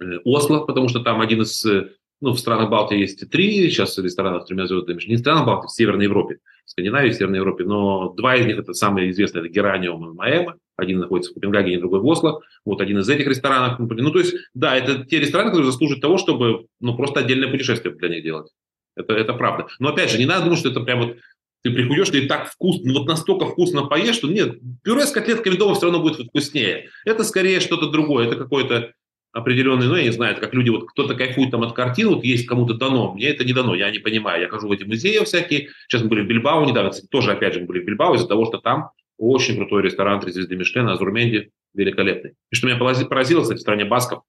э, 0.00 0.18
Осло, 0.24 0.60
потому 0.60 0.88
что 0.88 1.00
там 1.00 1.20
один 1.20 1.42
из, 1.42 1.64
э, 1.64 1.90
ну, 2.20 2.32
в 2.32 2.38
странах 2.38 2.70
Балтии 2.70 2.98
есть 2.98 3.28
три 3.30 3.70
сейчас 3.70 3.96
ресторана 3.98 4.40
с 4.40 4.46
тремя 4.46 4.66
звездами. 4.66 5.00
Не 5.06 5.16
в 5.16 5.22
Балтии, 5.22 5.66
в 5.66 5.70
Северной 5.70 6.04
Европе. 6.04 6.38
В 6.64 6.70
Скандинавии, 6.70 7.10
в 7.10 7.14
Северной 7.14 7.38
Европе. 7.38 7.64
Но 7.64 8.12
два 8.14 8.36
из 8.36 8.46
них, 8.46 8.58
это 8.58 8.74
самые 8.74 9.10
известные, 9.10 9.44
это 9.44 9.52
Гераниум 9.52 10.10
и 10.10 10.14
Маэма. 10.14 10.56
Один 10.76 10.98
находится 10.98 11.30
в 11.30 11.34
Копенгагене, 11.34 11.78
другой 11.78 12.00
в 12.00 12.06
Осло. 12.06 12.40
Вот 12.64 12.80
один 12.80 12.98
из 12.98 13.08
этих 13.08 13.26
ресторанов. 13.26 13.78
Ну, 13.78 14.10
то 14.10 14.18
есть, 14.18 14.34
да, 14.54 14.76
это 14.76 15.04
те 15.04 15.18
рестораны, 15.18 15.50
которые 15.50 15.70
заслуживают 15.70 16.00
того, 16.00 16.16
чтобы, 16.16 16.66
ну, 16.80 16.96
просто 16.96 17.20
отдельное 17.20 17.50
путешествие 17.50 17.94
для 17.94 18.08
них 18.08 18.22
делать. 18.22 18.50
Это, 18.96 19.14
это 19.14 19.34
правда. 19.34 19.66
Но 19.78 19.90
опять 19.90 20.10
же, 20.10 20.18
не 20.18 20.26
надо 20.26 20.44
думать, 20.44 20.58
что 20.58 20.70
это 20.70 20.80
прям 20.80 21.00
вот 21.00 21.16
ты 21.62 21.70
приходишь, 21.70 22.10
ты 22.10 22.26
так 22.26 22.50
вкусно, 22.50 22.92
ну, 22.92 22.98
вот 23.00 23.08
настолько 23.08 23.46
вкусно 23.46 23.84
поешь, 23.86 24.16
что 24.16 24.28
нет, 24.28 24.58
пюре 24.82 25.06
с 25.06 25.10
котлетками 25.10 25.56
дома 25.56 25.74
все 25.74 25.86
равно 25.86 26.00
будет 26.00 26.26
вкуснее. 26.26 26.88
Это 27.04 27.24
скорее 27.24 27.60
что-то 27.60 27.90
другое, 27.90 28.26
это 28.26 28.36
какое-то 28.36 28.92
определенный, 29.32 29.86
ну, 29.86 29.96
я 29.96 30.04
не 30.04 30.10
знаю, 30.10 30.32
это 30.32 30.40
как 30.40 30.54
люди, 30.54 30.70
вот 30.70 30.88
кто-то 30.90 31.14
кайфует 31.14 31.50
там 31.50 31.62
от 31.62 31.72
картин, 31.72 32.08
вот 32.08 32.24
есть 32.24 32.46
кому-то 32.46 32.74
дано, 32.74 33.14
мне 33.14 33.28
это 33.28 33.44
не 33.44 33.52
дано, 33.52 33.74
я 33.74 33.90
не 33.90 33.98
понимаю. 33.98 34.42
Я 34.42 34.48
хожу 34.48 34.66
в 34.66 34.72
эти 34.72 34.84
музеи 34.84 35.22
всякие, 35.24 35.68
сейчас 35.86 36.02
мы 36.02 36.08
были 36.08 36.22
в 36.22 36.26
Бильбао 36.26 36.64
недавно, 36.64 36.90
кстати, 36.90 37.06
тоже, 37.08 37.32
опять 37.32 37.54
же, 37.54 37.60
мы 37.60 37.66
были 37.66 37.80
в 37.80 37.84
Бильбао 37.84 38.14
из-за 38.16 38.26
того, 38.26 38.46
что 38.46 38.58
там 38.58 38.90
очень 39.18 39.56
крутой 39.56 39.82
ресторан 39.82 40.20
«Три 40.20 40.32
звезды 40.32 40.56
Мишлена», 40.56 40.94
Азурменди, 40.94 41.50
великолепный. 41.74 42.32
И 42.50 42.56
что 42.56 42.66
меня 42.66 42.78
поразило, 42.78 43.42
кстати, 43.42 43.58
в 43.58 43.60
стране 43.60 43.84
басков, 43.84 44.22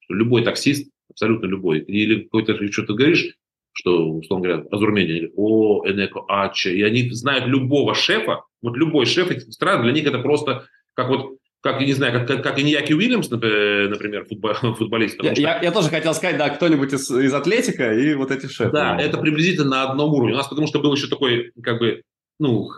что 0.00 0.14
любой 0.14 0.44
таксист, 0.44 0.90
абсолютно 1.10 1.46
любой, 1.46 1.80
или 1.80 2.22
какой-то 2.22 2.56
что-то 2.72 2.94
говоришь, 2.94 3.34
что, 3.78 4.10
условно 4.10 4.48
говоря, 4.48 4.64
Азурмения, 4.72 5.30
о, 5.36 5.86
Энеко, 5.86 6.24
Ача, 6.28 6.70
и 6.70 6.82
они 6.82 7.08
знают 7.10 7.46
любого 7.46 7.94
шефа, 7.94 8.42
вот 8.60 8.76
любой 8.76 9.06
шеф 9.06 9.30
этих 9.30 9.52
стран, 9.52 9.82
для 9.82 9.92
них 9.92 10.04
это 10.06 10.18
просто 10.18 10.66
как 10.94 11.08
вот 11.08 11.36
как, 11.60 11.80
я 11.80 11.86
не 11.86 11.92
знаю, 11.92 12.12
как, 12.12 12.28
как, 12.28 12.42
как 12.42 12.60
Иньяки 12.60 12.92
Уильямс, 12.92 13.30
например, 13.30 14.24
футбол, 14.26 14.54
футболист. 14.76 15.22
Я, 15.22 15.32
что... 15.32 15.42
я, 15.42 15.60
я 15.60 15.72
тоже 15.72 15.90
хотел 15.90 16.14
сказать, 16.14 16.38
да, 16.38 16.50
кто-нибудь 16.50 16.92
из, 16.92 17.10
из 17.10 17.34
Атлетика 17.34 17.92
и 17.92 18.14
вот 18.14 18.30
эти 18.30 18.46
шефы. 18.46 18.70
Да, 18.70 18.96
это 18.96 19.18
приблизительно 19.18 19.70
на 19.70 19.90
одном 19.90 20.12
уровне. 20.14 20.34
У 20.34 20.36
нас 20.36 20.48
потому 20.48 20.66
что 20.66 20.80
был 20.80 20.94
еще 20.94 21.08
такой, 21.08 21.52
как 21.62 21.80
бы, 21.80 22.02
ну, 22.38 22.68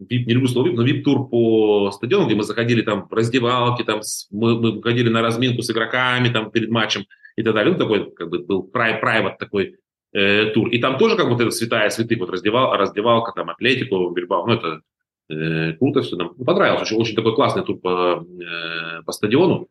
VIP, 0.00 0.24
не 0.24 0.32
люблю 0.32 0.48
слово 0.48 0.68
VIP, 0.68 0.74
но 0.74 0.86
VIP-тур 0.86 1.28
по 1.28 1.90
стадиону, 1.92 2.26
где 2.26 2.34
мы 2.34 2.42
заходили 2.42 2.80
там 2.82 3.06
в 3.06 3.12
раздевалки, 3.12 3.84
там, 3.84 4.00
мы, 4.30 4.58
мы 4.58 4.82
ходили 4.82 5.10
на 5.10 5.20
разминку 5.20 5.62
с 5.62 5.70
игроками 5.70 6.30
там 6.30 6.50
перед 6.50 6.70
матчем 6.70 7.04
и 7.36 7.42
так 7.42 7.54
далее. 7.54 7.72
Ну, 7.72 7.78
такой, 7.78 8.12
как 8.12 8.30
бы, 8.30 8.38
был 8.40 8.70
private 8.74 9.36
такой 9.38 9.76
э, 10.12 10.46
тур. 10.46 10.68
И 10.68 10.78
там 10.78 10.98
тоже 10.98 11.16
как 11.16 11.28
вот 11.28 11.40
эта 11.40 11.50
святая 11.50 11.90
святых, 11.90 12.18
вот 12.18 12.30
раздевал, 12.30 12.76
раздевалка, 12.76 13.32
там, 13.32 13.50
Атлетику, 13.50 14.10
Бильбао, 14.10 14.46
ну, 14.46 14.54
это 14.54 14.80
э, 15.28 15.72
круто 15.74 16.02
все. 16.02 16.16
Нам 16.16 16.34
понравилось. 16.34 16.82
Очень, 16.82 16.96
очень 16.96 17.16
такой 17.16 17.34
классный 17.34 17.64
тур 17.64 17.78
по, 17.78 18.24
э, 18.24 19.02
по 19.04 19.12
стадиону. 19.12 19.68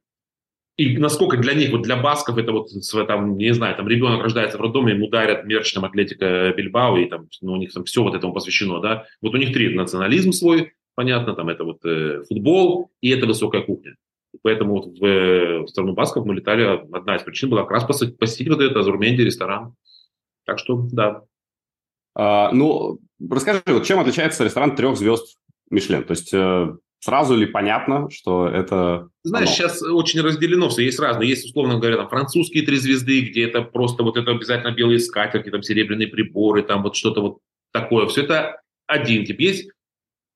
И 0.78 0.98
насколько 0.98 1.38
для 1.38 1.54
них, 1.54 1.72
вот 1.72 1.82
для 1.84 1.96
басков, 1.96 2.38
это 2.38 2.52
вот, 2.54 2.70
там, 3.08 3.38
не 3.38 3.54
знаю, 3.54 3.76
там 3.76 3.88
ребенок 3.88 4.24
рождается 4.24 4.58
в 4.58 4.62
роддоме, 4.62 4.94
ему 4.94 5.10
дарят 5.10 5.46
мерч 5.46 5.74
там 5.74 5.86
Атлетика 5.86 6.54
Бильбао, 6.56 6.98
и 6.98 7.06
там, 7.06 7.28
ну, 7.42 7.54
у 7.54 7.58
них 7.58 7.74
там 7.74 7.84
все 7.84 8.02
вот 8.02 8.16
этому 8.16 8.34
посвящено, 8.34 8.80
да. 8.80 9.06
Вот 9.22 9.34
у 9.36 9.38
них 9.38 9.54
три, 9.54 9.76
национализм 9.76 10.32
свой, 10.32 10.74
понятно, 10.96 11.36
там 11.36 11.50
это 11.50 11.66
вот 11.66 11.86
э, 11.86 12.24
футбол 12.28 12.90
и 13.02 13.10
это 13.10 13.28
высокая 13.28 13.62
кухня. 13.62 13.96
Поэтому 14.44 14.76
вот 14.76 14.98
в, 14.98 15.66
в 15.66 15.68
страну 15.68 15.94
басков 15.94 16.26
мы 16.26 16.36
летали, 16.36 16.64
одна 16.64 17.18
из 17.18 17.24
причин 17.24 17.50
была 17.50 17.64
как 17.64 17.72
раз 17.72 17.84
посетить 17.84 18.48
вот 18.48 18.62
этот 18.62 18.78
Азурменди 18.78 19.22
ресторан. 19.22 19.76
Так 20.46 20.60
что, 20.60 20.88
да. 20.92 21.24
А, 22.16 22.52
ну, 22.52 23.00
расскажи, 23.30 23.62
вот 23.66 23.86
чем 23.86 24.00
отличается 24.00 24.44
ресторан 24.44 24.76
трех 24.76 24.98
звезд 24.98 25.38
Мишлен? 25.70 26.04
То 26.04 26.12
есть 26.12 26.34
э, 26.34 26.76
сразу 27.00 27.36
ли 27.36 27.46
понятно, 27.46 28.10
что 28.10 28.48
это... 28.48 29.10
Знаешь, 29.24 29.48
оно? 29.48 29.56
сейчас 29.56 29.82
очень 29.82 30.22
разделено 30.22 30.70
все, 30.70 30.84
есть 30.84 31.00
разные. 31.00 31.30
Есть, 31.30 31.46
условно 31.46 31.78
говоря, 31.80 31.98
там 31.98 32.10
французские 32.10 32.66
три 32.66 32.78
звезды, 32.78 33.22
где 33.22 33.46
это 33.46 33.62
просто 33.62 34.04
вот 34.04 34.18
это 34.18 34.32
обязательно 34.32 34.72
белые 34.72 35.00
скатерти, 35.00 35.50
там 35.50 35.64
серебряные 35.64 36.08
приборы, 36.08 36.64
там 36.64 36.84
вот 36.84 36.96
что-то 36.96 37.22
вот 37.22 37.38
такое. 37.72 38.08
Все 38.08 38.24
это 38.24 38.62
один 38.88 39.26
тип. 39.26 39.40
Есть 39.40 39.70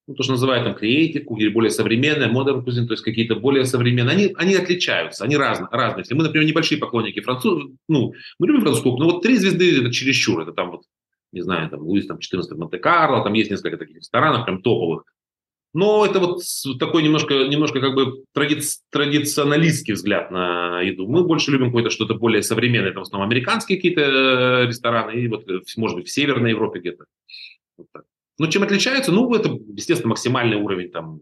ну, 0.07 0.13
то, 0.13 0.23
что 0.23 0.33
называют 0.33 0.65
там 0.65 0.75
креатив, 0.75 1.23
или 1.37 1.49
более 1.49 1.71
современная, 1.71 2.29
modern 2.29 2.63
cuisine, 2.63 2.85
то 2.85 2.93
есть 2.93 3.03
какие-то 3.03 3.35
более 3.35 3.65
современные, 3.65 4.13
они, 4.13 4.33
они 4.37 4.55
отличаются, 4.55 5.23
они 5.23 5.35
разные, 5.35 5.67
разные. 5.71 6.01
Если 6.01 6.13
мы, 6.13 6.23
например, 6.23 6.47
небольшие 6.47 6.79
поклонники 6.79 7.21
французов, 7.21 7.71
ну, 7.87 8.13
мы 8.37 8.47
любим 8.47 8.61
французскую, 8.61 8.97
но 8.97 9.05
вот 9.05 9.23
три 9.23 9.37
звезды 9.37 9.81
это 9.81 9.91
чересчур, 9.91 10.41
это 10.41 10.51
там 10.51 10.71
вот, 10.71 10.83
не 11.31 11.41
знаю, 11.41 11.69
там 11.69 11.81
Луис 11.81 12.05
там 12.05 12.19
14 12.19 12.55
Монте-Карло, 12.57 13.23
там 13.23 13.33
есть 13.33 13.49
несколько 13.49 13.77
таких 13.77 13.97
ресторанов, 13.97 14.45
прям 14.45 14.61
топовых. 14.61 15.05
Но 15.73 16.05
это 16.05 16.19
вот 16.19 16.41
такой 16.79 17.03
немножко, 17.03 17.33
немножко 17.47 17.81
как 17.81 17.95
бы 17.95 18.23
тради, 18.31 18.61
традиционалистский 18.91 19.95
взгляд 19.95 20.31
на 20.31 20.79
еду. 20.81 21.05
Мы 21.05 21.25
больше 21.25 21.51
любим 21.51 21.65
какое-то 21.65 21.89
что-то 21.89 22.13
более 22.13 22.43
современное, 22.43 22.91
это 22.91 22.99
в 22.99 23.01
основном 23.01 23.27
американские 23.27 23.77
какие-то 23.77 24.01
э, 24.01 24.67
рестораны, 24.67 25.11
и 25.19 25.27
вот, 25.27 25.49
э, 25.49 25.59
может 25.75 25.97
быть, 25.97 26.07
в 26.07 26.11
Северной 26.11 26.51
Европе 26.51 26.79
где-то. 26.79 27.05
Вот 27.77 27.87
так. 27.91 28.03
Ну, 28.37 28.47
чем 28.47 28.63
отличаются? 28.63 29.11
Ну, 29.11 29.33
это, 29.33 29.49
естественно, 29.49 30.09
максимальный 30.09 30.57
уровень 30.57 30.89
там 30.89 31.21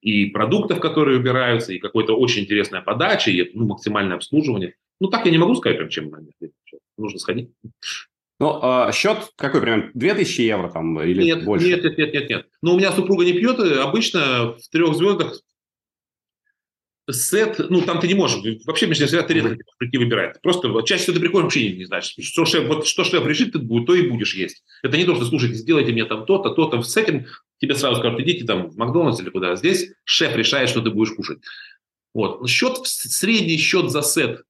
и 0.00 0.26
продуктов, 0.26 0.80
которые 0.80 1.18
убираются, 1.18 1.72
и 1.72 1.78
какой-то 1.78 2.14
очень 2.14 2.42
интересная 2.42 2.82
подача, 2.82 3.30
и 3.30 3.50
ну, 3.54 3.66
максимальное 3.66 4.16
обслуживание. 4.16 4.74
Ну, 5.00 5.08
так 5.08 5.24
я 5.24 5.32
не 5.32 5.38
могу 5.38 5.54
сказать, 5.54 5.78
прям, 5.78 5.88
чем 5.88 6.12
нужно 6.98 7.18
сходить. 7.18 7.50
Ну, 8.38 8.60
э, 8.62 8.92
счет 8.92 9.30
какой 9.36 9.62
примерно? 9.62 9.90
2000 9.94 10.40
евро 10.42 10.68
там 10.68 11.00
или 11.00 11.22
нет, 11.22 11.44
больше? 11.44 11.66
Нет, 11.66 11.84
нет, 11.84 11.96
нет, 11.96 12.12
нет, 12.12 12.28
нет. 12.28 12.46
Но 12.60 12.70
ну, 12.70 12.74
у 12.74 12.78
меня 12.78 12.92
супруга 12.92 13.24
не 13.24 13.32
пьет, 13.32 13.58
обычно 13.60 14.54
в 14.58 14.68
трех 14.70 14.94
звездах 14.94 15.40
сет, 17.10 17.58
ну, 17.70 17.82
там 17.82 18.00
ты 18.00 18.08
не 18.08 18.14
можешь, 18.14 18.38
вообще 18.64 18.86
между 18.86 19.06
всегда 19.06 19.22
ты 19.22 19.34
редко 19.34 19.56
прийти 19.78 19.98
выбирать. 19.98 20.40
Просто 20.42 20.70
чаще 20.82 21.02
всего 21.02 21.14
ты 21.14 21.20
приходишь, 21.20 21.44
вообще 21.44 21.70
не, 21.70 21.78
не 21.78 21.84
знаешь, 21.84 22.14
что 22.18 22.44
шеф, 22.44 22.66
вот 22.66 22.86
что 22.86 23.04
шеф 23.04 23.26
решит, 23.26 23.52
ты 23.52 23.58
будет, 23.58 23.86
то 23.86 23.94
и 23.94 24.08
будешь 24.08 24.34
есть. 24.34 24.64
Это 24.82 24.96
не 24.96 25.04
то, 25.04 25.14
что, 25.14 25.26
слушайте, 25.26 25.56
сделайте 25.56 25.92
мне 25.92 26.04
там 26.04 26.24
то-то, 26.24 26.50
то-то, 26.50 26.82
с 26.82 26.96
этим 26.96 27.26
тебе 27.58 27.74
сразу 27.74 28.00
скажут, 28.00 28.20
идите 28.20 28.44
там 28.44 28.70
в 28.70 28.76
Макдональдс 28.76 29.20
или 29.20 29.30
куда. 29.30 29.56
Здесь 29.56 29.92
шеф 30.04 30.34
решает, 30.36 30.68
что 30.68 30.80
ты 30.80 30.90
будешь 30.90 31.12
кушать. 31.12 31.38
Вот. 32.14 32.48
Счет, 32.48 32.78
средний 32.84 33.58
счет 33.58 33.90
за 33.90 34.02
сет 34.02 34.42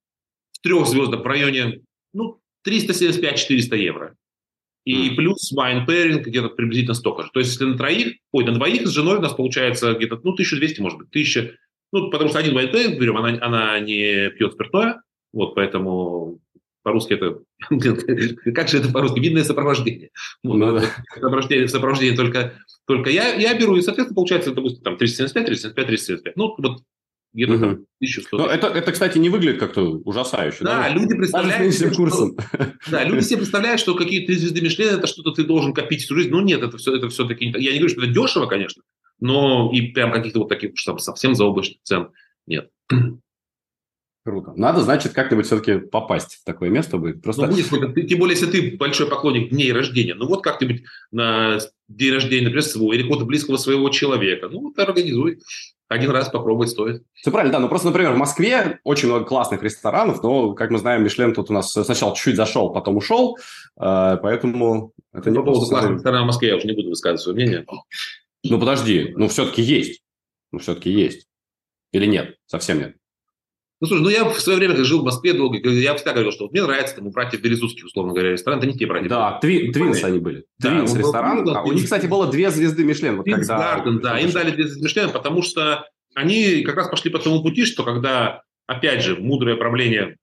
в 0.52 0.60
трех 0.60 0.86
звездах 0.86 1.22
в 1.22 1.26
районе, 1.26 1.80
ну, 2.12 2.40
375-400 2.66 3.76
евро. 3.76 4.16
И 4.84 5.10
mm. 5.10 5.16
плюс 5.16 5.52
wine 5.56 5.86
pairing 5.86 6.22
где-то 6.22 6.50
приблизительно 6.50 6.94
столько 6.94 7.22
же. 7.22 7.30
То 7.32 7.40
есть, 7.40 7.52
если 7.52 7.64
на 7.64 7.76
троих, 7.76 8.18
ой, 8.32 8.44
на 8.44 8.52
двоих 8.52 8.86
с 8.86 8.90
женой 8.90 9.16
у 9.16 9.20
нас 9.20 9.32
получается 9.32 9.94
где-то, 9.94 10.20
ну, 10.22 10.32
1200, 10.32 10.80
может 10.80 10.98
быть, 10.98 11.08
1000, 11.08 11.56
ну, 11.94 12.10
потому 12.10 12.28
что 12.28 12.40
один 12.40 12.56
white 12.56 12.98
берем, 12.98 13.16
она, 13.16 13.38
она 13.40 13.78
не 13.78 14.28
пьет 14.30 14.54
спиртное, 14.54 15.00
вот, 15.32 15.54
поэтому 15.54 16.40
по-русски 16.82 17.14
это... 17.14 17.38
как 18.52 18.68
же 18.68 18.78
это 18.78 18.92
по-русски? 18.92 19.20
Видное 19.20 19.44
сопровождение. 19.44 20.10
Вот, 20.42 20.56
ну, 20.56 20.78
да. 20.78 20.84
сопровождение, 21.14 21.68
сопровождение 21.68 22.16
только, 22.16 22.54
только 22.88 23.10
я, 23.10 23.34
я 23.34 23.56
беру, 23.56 23.76
и, 23.76 23.80
соответственно, 23.82 24.16
получается, 24.16 24.52
допустим, 24.52 24.82
там 24.82 24.96
375, 24.96 25.46
375, 25.46 25.86
375. 25.86 26.36
Ну, 26.36 26.54
вот 26.58 26.82
где-то 27.32 27.52
угу. 27.52 27.60
там 27.60 27.70
1100. 28.00 28.36
Но 28.38 28.46
это, 28.46 28.66
это, 28.66 28.90
кстати, 28.90 29.18
не 29.18 29.28
выглядит 29.28 29.60
как-то 29.60 29.82
ужасающе. 29.82 30.64
Да, 30.64 30.82
да? 30.82 30.88
люди 30.88 31.14
представляют... 31.14 31.74
Себе, 31.74 31.90
курсом. 31.90 32.36
да, 32.90 33.04
люди 33.04 33.22
себе 33.22 33.38
представляют, 33.38 33.80
что 33.80 33.94
какие-то 33.94 34.32
звезды 34.32 34.60
Мишлена, 34.60 34.98
это 34.98 35.06
что-то 35.06 35.30
ты 35.30 35.44
должен 35.44 35.74
копить 35.74 36.02
всю 36.02 36.16
жизнь. 36.16 36.30
Ну, 36.30 36.40
нет, 36.40 36.60
это, 36.62 36.76
все, 36.76 36.96
это 36.96 37.08
все-таки... 37.08 37.46
Я 37.46 37.72
не 37.72 37.78
говорю, 37.78 37.88
что 37.88 38.02
это 38.02 38.12
дешево, 38.12 38.46
конечно, 38.46 38.82
но 39.24 39.70
и 39.72 39.80
прям 39.92 40.12
каких-то 40.12 40.40
вот 40.40 40.50
таких 40.50 40.74
уж 40.74 40.84
совсем 40.98 41.34
заоблачных 41.34 41.78
цен 41.82 42.10
нет. 42.46 42.70
Круто. 44.24 44.52
Надо, 44.54 44.82
значит, 44.82 45.12
как-нибудь 45.12 45.46
все-таки 45.46 45.78
попасть 45.78 46.36
в 46.36 46.44
такое 46.44 46.68
место 46.68 46.98
будет. 46.98 47.22
Просто... 47.22 47.46
Ну, 47.46 47.56
будет, 47.70 48.08
тем 48.08 48.18
более, 48.18 48.38
если 48.38 48.50
ты 48.50 48.76
большой 48.76 49.08
поклонник 49.08 49.48
дней 49.48 49.72
рождения, 49.72 50.14
ну 50.14 50.26
вот 50.26 50.42
как-нибудь 50.42 50.82
на 51.10 51.58
день 51.88 52.12
рождения, 52.12 52.44
например, 52.44 52.62
свой 52.62 52.96
или 52.96 53.02
какого-то 53.02 53.24
близкого 53.24 53.56
своего 53.56 53.88
человека, 53.88 54.48
ну 54.50 54.60
вот 54.60 54.78
организуй. 54.78 55.40
Один 55.88 56.10
раз 56.10 56.28
попробовать 56.28 56.70
стоит. 56.70 57.02
Все 57.12 57.30
правильно, 57.30 57.52
да. 57.52 57.58
Ну, 57.60 57.68
просто, 57.68 57.88
например, 57.88 58.12
в 58.12 58.16
Москве 58.16 58.80
очень 58.84 59.08
много 59.08 59.26
классных 59.26 59.62
ресторанов, 59.62 60.22
но, 60.22 60.54
как 60.54 60.70
мы 60.70 60.78
знаем, 60.78 61.04
Мишлен 61.04 61.34
тут 61.34 61.50
у 61.50 61.52
нас 61.52 61.70
сначала 61.72 62.14
чуть-чуть 62.14 62.36
зашел, 62.36 62.72
потом 62.72 62.96
ушел, 62.96 63.38
э, 63.78 64.16
поэтому 64.22 64.92
Это 65.12 65.30
не 65.30 65.36
По 65.36 65.44
поводу 65.44 65.66
классных 65.66 66.00
сторон 66.00 66.22
в 66.22 66.26
Москве 66.26 66.48
я 66.48 66.56
уже 66.56 66.66
не 66.66 66.74
буду 66.74 66.88
высказывать 66.88 67.20
свое 67.20 67.36
мнение. 67.36 67.66
Ну, 68.44 68.58
подожди, 68.58 69.12
ну, 69.16 69.28
все-таки 69.28 69.62
есть. 69.62 70.02
Ну, 70.52 70.58
все-таки 70.58 70.90
есть. 70.90 71.26
Или 71.92 72.06
нет? 72.06 72.36
Совсем 72.46 72.78
нет. 72.78 72.96
Ну, 73.80 73.88
слушай, 73.88 74.02
ну 74.02 74.08
я 74.08 74.24
в 74.24 74.40
свое 74.40 74.58
время 74.58 74.76
жил 74.84 75.00
в 75.00 75.04
Москве 75.04 75.32
долго, 75.32 75.58
я 75.68 75.94
всегда 75.94 76.12
говорил, 76.12 76.32
что 76.32 76.44
вот 76.44 76.52
мне 76.52 76.62
нравится 76.62 76.96
там 76.96 77.06
у 77.06 77.10
братьев 77.10 77.42
Березутских, 77.42 77.84
условно 77.84 78.12
говоря, 78.12 78.32
ресторан, 78.32 78.58
это 78.58 78.68
не 78.68 78.74
те 78.74 78.86
братья. 78.86 79.08
Да, 79.08 79.38
twi, 79.40 79.72
Twins 79.72 80.02
они 80.04 80.20
были. 80.20 80.44
Да, 80.58 80.70
Twins 80.70 80.94
ресторан. 80.94 81.48
А 81.48 81.62
у 81.62 81.72
них, 81.72 81.84
кстати, 81.84 82.06
было 82.06 82.30
две 82.30 82.50
звезды 82.50 82.84
Мишлен. 82.84 83.16
Вот 83.16 83.24
Twins 83.24 83.46
когда... 83.46 83.58
Garden, 83.58 84.00
да, 84.00 84.18
им 84.18 84.30
дали 84.30 84.52
две 84.52 84.64
звезды 84.64 84.84
Мишлен, 84.84 85.10
потому 85.10 85.42
что 85.42 85.86
они 86.14 86.62
как 86.62 86.76
раз 86.76 86.88
пошли 86.88 87.10
по 87.10 87.18
тому 87.18 87.42
пути, 87.42 87.64
что 87.64 87.82
когда, 87.82 88.42
опять 88.66 89.02
же, 89.02 89.16
мудрое 89.16 89.56
правление 89.56 90.16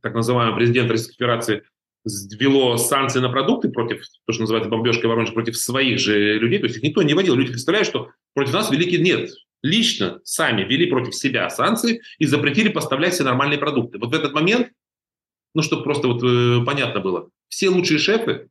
так 0.00 0.14
называемого 0.14 0.56
президента 0.56 0.92
Российской 0.92 1.14
Федерации 1.14 1.62
ввело 2.04 2.76
санкции 2.76 3.20
на 3.20 3.30
продукты 3.30 3.70
против, 3.70 4.02
то, 4.26 4.32
что 4.32 4.42
называется 4.42 4.70
бомбежкой 4.70 5.06
Воронежа, 5.06 5.32
против 5.32 5.56
своих 5.56 5.98
же 5.98 6.38
людей, 6.38 6.58
то 6.58 6.66
есть 6.66 6.76
их 6.76 6.82
никто 6.82 7.02
не 7.02 7.14
вводил. 7.14 7.34
Люди 7.34 7.50
представляют, 7.50 7.88
что 7.88 8.10
против 8.34 8.52
нас 8.52 8.70
ввели 8.70 8.86
их, 8.86 8.98
нет. 8.98 9.30
Лично 9.62 10.20
сами 10.24 10.62
ввели 10.62 10.86
против 10.86 11.14
себя 11.14 11.48
санкции 11.48 12.02
и 12.18 12.26
запретили 12.26 12.68
поставлять 12.68 13.14
все 13.14 13.24
нормальные 13.24 13.58
продукты. 13.58 13.98
Вот 13.98 14.10
в 14.10 14.14
этот 14.14 14.34
момент, 14.34 14.70
ну, 15.54 15.62
чтобы 15.62 15.84
просто 15.84 16.08
вот 16.08 16.22
э, 16.22 16.64
понятно 16.66 17.00
было, 17.00 17.30
все 17.48 17.70
лучшие 17.70 17.98
шефы, 17.98 18.48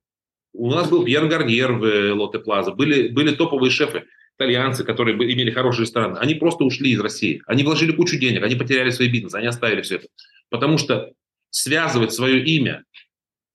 у 0.54 0.72
нас 0.72 0.90
был 0.90 1.04
Пьер 1.04 1.28
Гарньер 1.28 1.74
в 1.74 1.84
э, 1.86 2.12
Лотте 2.14 2.40
Плаза, 2.40 2.72
были, 2.72 3.10
были 3.10 3.36
топовые 3.36 3.70
шефы, 3.70 4.06
итальянцы, 4.38 4.84
которые 4.84 5.16
имели 5.16 5.52
хорошие 5.52 5.86
рестораны, 5.86 6.18
они 6.18 6.34
просто 6.34 6.64
ушли 6.64 6.92
из 6.92 7.00
России. 7.00 7.44
Они 7.46 7.64
вложили 7.64 7.92
кучу 7.92 8.18
денег, 8.18 8.44
они 8.44 8.56
потеряли 8.56 8.90
свой 8.90 9.10
бизнес, 9.10 9.36
они 9.36 9.46
оставили 9.46 9.82
все 9.82 9.98
это. 9.98 10.08
Потому 10.50 10.80
что 10.80 11.12
связывать 11.52 12.14
свое 12.14 12.44
имя 12.44 12.84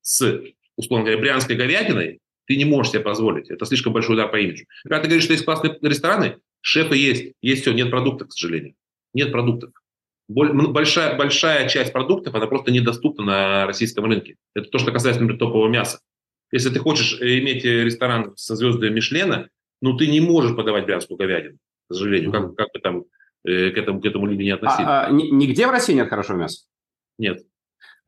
с, 0.08 0.42
условно 0.76 1.04
говоря, 1.04 1.20
брянской 1.20 1.54
говядиной, 1.54 2.20
ты 2.46 2.56
не 2.56 2.64
можешь 2.64 2.92
себе 2.92 3.02
позволить. 3.02 3.50
Это 3.50 3.66
слишком 3.66 3.92
большой 3.92 4.14
удар 4.14 4.30
по 4.30 4.36
имиджу. 4.36 4.64
Когда 4.82 5.00
ты 5.00 5.08
говоришь, 5.08 5.24
что 5.24 5.34
есть 5.34 5.44
классные 5.44 5.76
рестораны, 5.82 6.38
шефы 6.62 6.96
есть, 6.96 7.34
есть 7.42 7.62
все, 7.62 7.72
нет 7.72 7.90
продуктов, 7.90 8.28
к 8.28 8.32
сожалению. 8.32 8.74
Нет 9.12 9.30
продуктов. 9.32 9.70
Большая, 10.28 11.16
большая 11.16 11.68
часть 11.68 11.92
продуктов, 11.92 12.34
она 12.34 12.46
просто 12.46 12.70
недоступна 12.70 13.24
на 13.24 13.66
российском 13.66 14.06
рынке. 14.06 14.36
Это 14.54 14.68
то, 14.70 14.78
что 14.78 14.92
касается, 14.92 15.20
например, 15.20 15.38
топового 15.38 15.68
мяса. 15.68 16.00
Если 16.50 16.70
ты 16.70 16.78
хочешь 16.78 17.20
иметь 17.20 17.64
ресторан 17.64 18.32
со 18.36 18.56
звездой 18.56 18.90
Мишлена, 18.90 19.48
ну, 19.82 19.96
ты 19.96 20.06
не 20.06 20.20
можешь 20.20 20.56
подавать 20.56 20.86
брянскую 20.86 21.18
говядину, 21.18 21.58
к 21.88 21.94
сожалению, 21.94 22.32
как, 22.32 22.54
как 22.56 22.68
бы 22.72 22.80
там 22.80 23.04
э, 23.44 23.70
к 23.70 23.76
этому, 23.76 24.00
к 24.00 24.06
этому 24.06 24.26
люди 24.26 24.42
не 24.42 24.50
относились. 24.50 24.86
А, 24.86 25.06
а, 25.06 25.10
нигде 25.10 25.66
в 25.66 25.70
России 25.70 25.92
нет 25.92 26.08
хорошего 26.08 26.38
мяса? 26.38 26.64
Нет. 27.18 27.42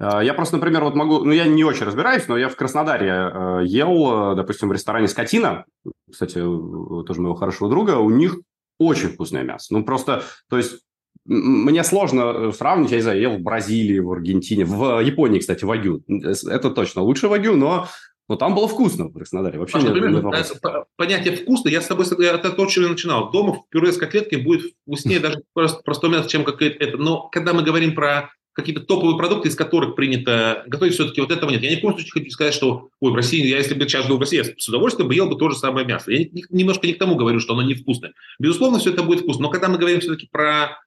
А, 0.00 0.24
я 0.24 0.32
просто, 0.32 0.56
например, 0.56 0.82
вот 0.82 0.94
могу, 0.94 1.24
ну 1.24 1.30
я 1.30 1.46
не 1.46 1.62
очень 1.62 1.84
разбираюсь, 1.84 2.26
но 2.26 2.38
я 2.38 2.48
в 2.48 2.56
Краснодаре 2.56 3.08
э, 3.08 3.60
ел, 3.66 4.32
э, 4.32 4.34
допустим, 4.34 4.70
в 4.70 4.72
ресторане 4.72 5.08
«Скотина», 5.08 5.66
кстати, 6.10 6.34
тоже 6.34 7.20
моего 7.20 7.34
хорошего 7.34 7.68
друга, 7.68 7.98
у 7.98 8.08
них 8.08 8.38
очень 8.78 9.10
вкусное 9.10 9.42
мясо. 9.42 9.74
Ну 9.74 9.84
просто, 9.84 10.24
то 10.48 10.56
есть 10.56 10.80
мне 11.26 11.84
сложно 11.84 12.20
э, 12.22 12.52
сравнить, 12.52 12.90
я 12.90 12.96
не 12.96 13.02
знаю, 13.02 13.20
ел 13.20 13.36
в 13.36 13.40
Бразилии, 13.40 13.98
в 13.98 14.10
Аргентине, 14.10 14.64
в 14.64 15.00
Японии, 15.00 15.38
кстати, 15.38 15.64
вагю. 15.66 16.02
Это 16.08 16.70
точно 16.70 17.02
лучше 17.02 17.28
вагю, 17.28 17.56
но 17.56 17.86
но 18.30 18.36
там 18.36 18.54
было 18.54 18.68
вкусно 18.68 19.06
в 19.06 19.12
Краснодаре. 19.12 19.58
Вообще 19.58 19.72
Паш, 19.72 19.82
нет, 19.82 19.92
например, 19.92 20.22
нет 20.22 20.84
понятие 20.96 21.34
вкусно, 21.34 21.68
я 21.68 21.82
с 21.82 21.88
тобой 21.88 22.06
это 22.06 22.52
то, 22.52 22.66
чем 22.66 22.84
я 22.84 22.88
начинал. 22.90 23.32
Дома 23.32 23.64
пюре 23.70 23.90
с 23.90 23.96
котлеткой 23.96 24.40
будет 24.40 24.72
вкуснее 24.86 25.18
даже 25.20 25.42
просто 25.52 25.82
простое 25.82 26.12
мясо, 26.12 26.28
чем 26.28 26.44
какое-то 26.44 26.82
это. 26.82 26.96
Но 26.96 27.28
когда 27.28 27.52
мы 27.52 27.64
говорим 27.64 27.92
про 27.92 28.30
какие-то 28.52 28.82
топовые 28.82 29.16
продукты, 29.16 29.48
из 29.48 29.54
которых 29.54 29.94
принято 29.94 30.64
готовить, 30.66 30.94
все-таки 30.94 31.20
вот 31.20 31.30
этого 31.30 31.50
нет. 31.50 31.62
Я 31.62 31.70
ни 31.70 31.76
в 31.76 31.80
коем 31.80 31.94
случае 31.94 32.12
хочу 32.12 32.30
сказать, 32.30 32.54
что, 32.54 32.88
ой, 33.00 33.12
в 33.12 33.14
России, 33.14 33.46
я 33.46 33.58
если 33.58 33.74
бы 33.74 33.88
сейчас 33.88 34.06
был 34.06 34.16
в 34.16 34.20
России, 34.20 34.36
я 34.36 34.44
с 34.44 34.68
удовольствием 34.68 35.08
бы 35.08 35.14
ел 35.14 35.28
бы 35.28 35.36
то 35.36 35.48
же 35.50 35.56
самое 35.56 35.86
мясо. 35.86 36.10
Я 36.10 36.26
немножко 36.50 36.86
не 36.86 36.94
к 36.94 36.98
тому 36.98 37.14
говорю, 37.14 37.40
что 37.40 37.54
оно 37.54 37.62
невкусное. 37.62 38.12
Безусловно, 38.38 38.78
все 38.78 38.90
это 38.90 39.02
будет 39.02 39.20
вкусно. 39.20 39.42
Но 39.42 39.50
когда 39.50 39.68
мы 39.68 39.78
говорим 39.78 40.00
все-таки 40.00 40.28
про, 40.30 40.78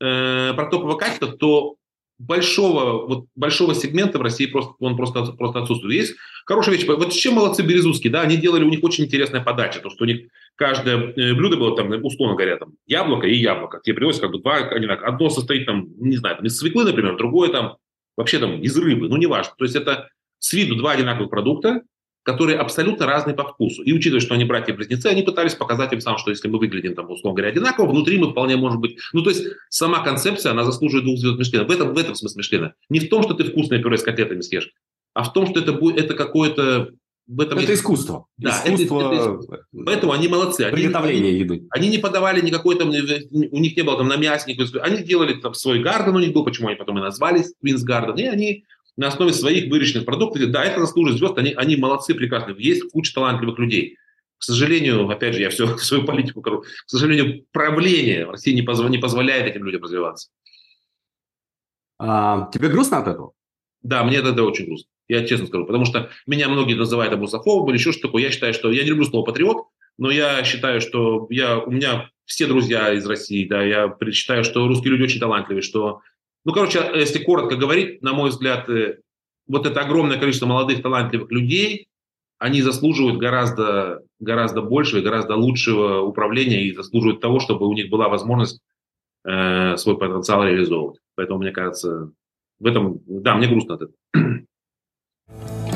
э, 0.00 0.52
про 0.54 0.66
топовое 0.66 0.96
качество, 0.96 1.28
то 1.28 1.76
большого, 2.26 3.06
вот, 3.06 3.26
большого 3.34 3.74
сегмента 3.74 4.18
в 4.18 4.22
России 4.22 4.46
просто, 4.46 4.72
он 4.78 4.96
просто, 4.96 5.24
просто 5.32 5.60
отсутствует. 5.60 5.94
Есть 5.94 6.14
хорошая 6.46 6.76
вещь. 6.76 6.86
Вот 6.86 7.12
чем 7.12 7.34
молодцы 7.34 7.62
Березутские, 7.62 8.12
да, 8.12 8.22
они 8.22 8.36
делали, 8.36 8.64
у 8.64 8.68
них 8.68 8.82
очень 8.82 9.04
интересная 9.04 9.42
подача, 9.42 9.80
то, 9.80 9.90
что 9.90 10.04
у 10.04 10.06
них 10.06 10.28
каждое 10.56 11.12
э, 11.12 11.34
блюдо 11.34 11.56
было 11.56 11.76
там, 11.76 11.90
условно 12.04 12.36
говоря, 12.36 12.56
там, 12.56 12.74
яблоко 12.86 13.26
и 13.26 13.34
яблоко. 13.34 13.80
Тебе 13.82 13.96
привозят 13.96 14.22
как 14.22 14.30
бы 14.32 14.38
два, 14.38 14.56
одно 14.58 15.30
состоит 15.30 15.66
там, 15.66 15.88
не 15.98 16.16
знаю, 16.16 16.36
там, 16.36 16.46
из 16.46 16.56
свеклы, 16.58 16.84
например, 16.84 17.16
другое 17.16 17.50
там, 17.50 17.76
вообще 18.16 18.38
там, 18.38 18.60
из 18.60 18.76
рыбы, 18.76 19.08
ну, 19.08 19.16
неважно. 19.16 19.52
То 19.56 19.64
есть 19.64 19.76
это 19.76 20.08
с 20.38 20.52
виду 20.52 20.76
два 20.76 20.92
одинаковых 20.92 21.30
продукта, 21.30 21.82
которые 22.24 22.58
абсолютно 22.58 23.06
разные 23.06 23.36
по 23.36 23.44
вкусу. 23.44 23.82
И 23.82 23.92
учитывая, 23.92 24.20
что 24.20 24.34
они 24.34 24.44
братья-близнецы, 24.44 25.06
они 25.06 25.22
пытались 25.22 25.54
показать 25.54 25.92
им 25.92 26.00
сам, 26.00 26.18
что 26.18 26.30
если 26.30 26.48
мы 26.48 26.58
выглядим, 26.58 26.94
там, 26.94 27.10
условно 27.10 27.36
говоря, 27.36 27.52
одинаково, 27.52 27.90
внутри 27.90 28.18
мы 28.18 28.30
вполне 28.30 28.56
может 28.56 28.80
быть... 28.80 28.96
Ну, 29.12 29.22
то 29.22 29.30
есть 29.30 29.44
сама 29.68 30.02
концепция, 30.02 30.52
она 30.52 30.64
заслуживает 30.64 31.04
двух 31.04 31.18
звезд 31.18 31.38
Мишлена. 31.38 31.64
В 31.64 31.70
этом, 31.70 31.92
в 31.92 31.98
этом 31.98 32.14
смысле 32.14 32.38
Мишлена. 32.38 32.74
Не 32.88 33.00
в 33.00 33.08
том, 33.10 33.22
что 33.22 33.34
ты 33.34 33.44
вкусное 33.44 33.80
пюре 33.80 33.98
с 33.98 34.02
котлетами 34.02 34.40
съешь, 34.40 34.72
а 35.12 35.22
в 35.22 35.32
том, 35.32 35.46
что 35.46 35.60
это, 35.60 35.74
будет, 35.74 35.98
это 35.98 36.14
какое-то 36.14 36.94
в 37.26 37.40
этом 37.40 37.58
это 37.58 37.70
есть... 37.70 37.80
искусство. 37.80 38.26
Да, 38.36 38.50
искусство... 38.64 39.00
Это, 39.00 39.14
это, 39.14 39.54
это... 39.54 39.66
Поэтому 39.86 40.12
они 40.12 40.28
молодцы. 40.28 40.70
Приготовление 40.70 41.30
они, 41.30 41.38
еды. 41.38 41.66
Они 41.70 41.88
не 41.88 41.98
подавали 41.98 42.40
никакой 42.42 42.76
там, 42.76 42.88
у 42.88 42.92
них 42.92 43.76
не 43.76 43.82
было 43.82 43.96
там 43.96 44.08
на 44.08 44.16
никакой... 44.16 44.80
они 44.80 45.02
делали 45.02 45.34
там 45.34 45.54
свой 45.54 45.80
гарден 45.80 46.16
у 46.16 46.20
них 46.20 46.32
был, 46.32 46.44
почему 46.44 46.68
они 46.68 46.76
потом 46.76 46.98
и 46.98 47.00
назвались 47.00 47.54
Twins 47.64 47.80
Garden, 47.86 48.18
и 48.18 48.26
они 48.26 48.64
на 48.96 49.08
основе 49.08 49.32
своих 49.32 49.70
выращенных 49.70 50.04
продуктов. 50.04 50.50
Да, 50.50 50.64
это 50.64 50.80
заслуживает 50.80 51.18
звезд, 51.18 51.38
они, 51.38 51.52
они 51.52 51.76
молодцы, 51.76 52.14
прекрасные. 52.14 52.56
Есть 52.58 52.90
куча 52.90 53.14
талантливых 53.14 53.58
людей. 53.58 53.96
К 54.38 54.44
сожалению, 54.44 55.08
опять 55.08 55.34
же, 55.34 55.42
я 55.42 55.50
все 55.50 55.76
свою 55.78 56.04
политику 56.04 56.40
говорю, 56.40 56.62
к 56.62 56.66
сожалению, 56.90 57.44
правление 57.52 58.26
в 58.26 58.30
России 58.30 58.52
не, 58.52 58.62
позв... 58.62 58.88
не 58.88 58.98
позволяет 58.98 59.46
этим 59.46 59.64
людям 59.64 59.82
развиваться. 59.82 60.30
А, 61.98 62.50
тебе 62.52 62.68
грустно 62.68 62.98
от 62.98 63.08
этого? 63.08 63.32
Да, 63.82 64.04
мне 64.04 64.18
это 64.18 64.42
очень 64.42 64.66
грустно. 64.66 64.88
Я 65.08 65.26
честно 65.26 65.46
скажу. 65.46 65.66
Потому 65.66 65.84
что 65.84 66.10
меня 66.26 66.48
многие 66.48 66.74
называют 66.74 67.14
русофобом 67.14 67.68
или 67.68 67.78
еще 67.78 67.92
что 67.92 68.02
такое. 68.08 68.22
Я 68.22 68.30
считаю, 68.30 68.54
что... 68.54 68.70
Я 68.70 68.82
не 68.82 68.90
люблю 68.90 69.04
слово 69.04 69.26
«патриот», 69.26 69.66
но 69.98 70.10
я 70.10 70.42
считаю, 70.44 70.80
что 70.80 71.26
я, 71.30 71.58
у 71.58 71.70
меня 71.70 72.10
все 72.24 72.46
друзья 72.46 72.92
из 72.92 73.06
России, 73.06 73.46
да, 73.46 73.62
я 73.62 73.96
считаю, 74.12 74.44
что 74.44 74.66
русские 74.66 74.92
люди 74.92 75.04
очень 75.04 75.20
талантливые, 75.20 75.62
что 75.62 76.00
ну, 76.44 76.52
короче, 76.52 76.90
если 76.94 77.22
коротко 77.22 77.56
говорить, 77.56 78.02
на 78.02 78.12
мой 78.12 78.30
взгляд, 78.30 78.68
э, 78.68 78.98
вот 79.46 79.66
это 79.66 79.80
огромное 79.80 80.18
количество 80.18 80.46
молодых 80.46 80.82
талантливых 80.82 81.30
людей, 81.30 81.88
они 82.38 82.60
заслуживают 82.60 83.18
гораздо, 83.18 84.02
гораздо 84.20 84.60
большего 84.60 85.00
и 85.00 85.04
гораздо 85.04 85.36
лучшего 85.36 86.00
управления 86.00 86.64
и 86.64 86.74
заслуживают 86.74 87.20
того, 87.20 87.40
чтобы 87.40 87.66
у 87.66 87.72
них 87.72 87.88
была 87.88 88.08
возможность 88.08 88.60
э, 89.24 89.76
свой 89.76 89.96
потенциал 89.96 90.44
реализовывать. 90.44 91.00
Поэтому, 91.14 91.38
мне 91.38 91.52
кажется, 91.52 92.10
в 92.58 92.66
этом, 92.66 93.00
да, 93.06 93.36
мне 93.36 93.48
грустно 93.48 93.74
от 93.74 93.82
этого. 93.82 95.73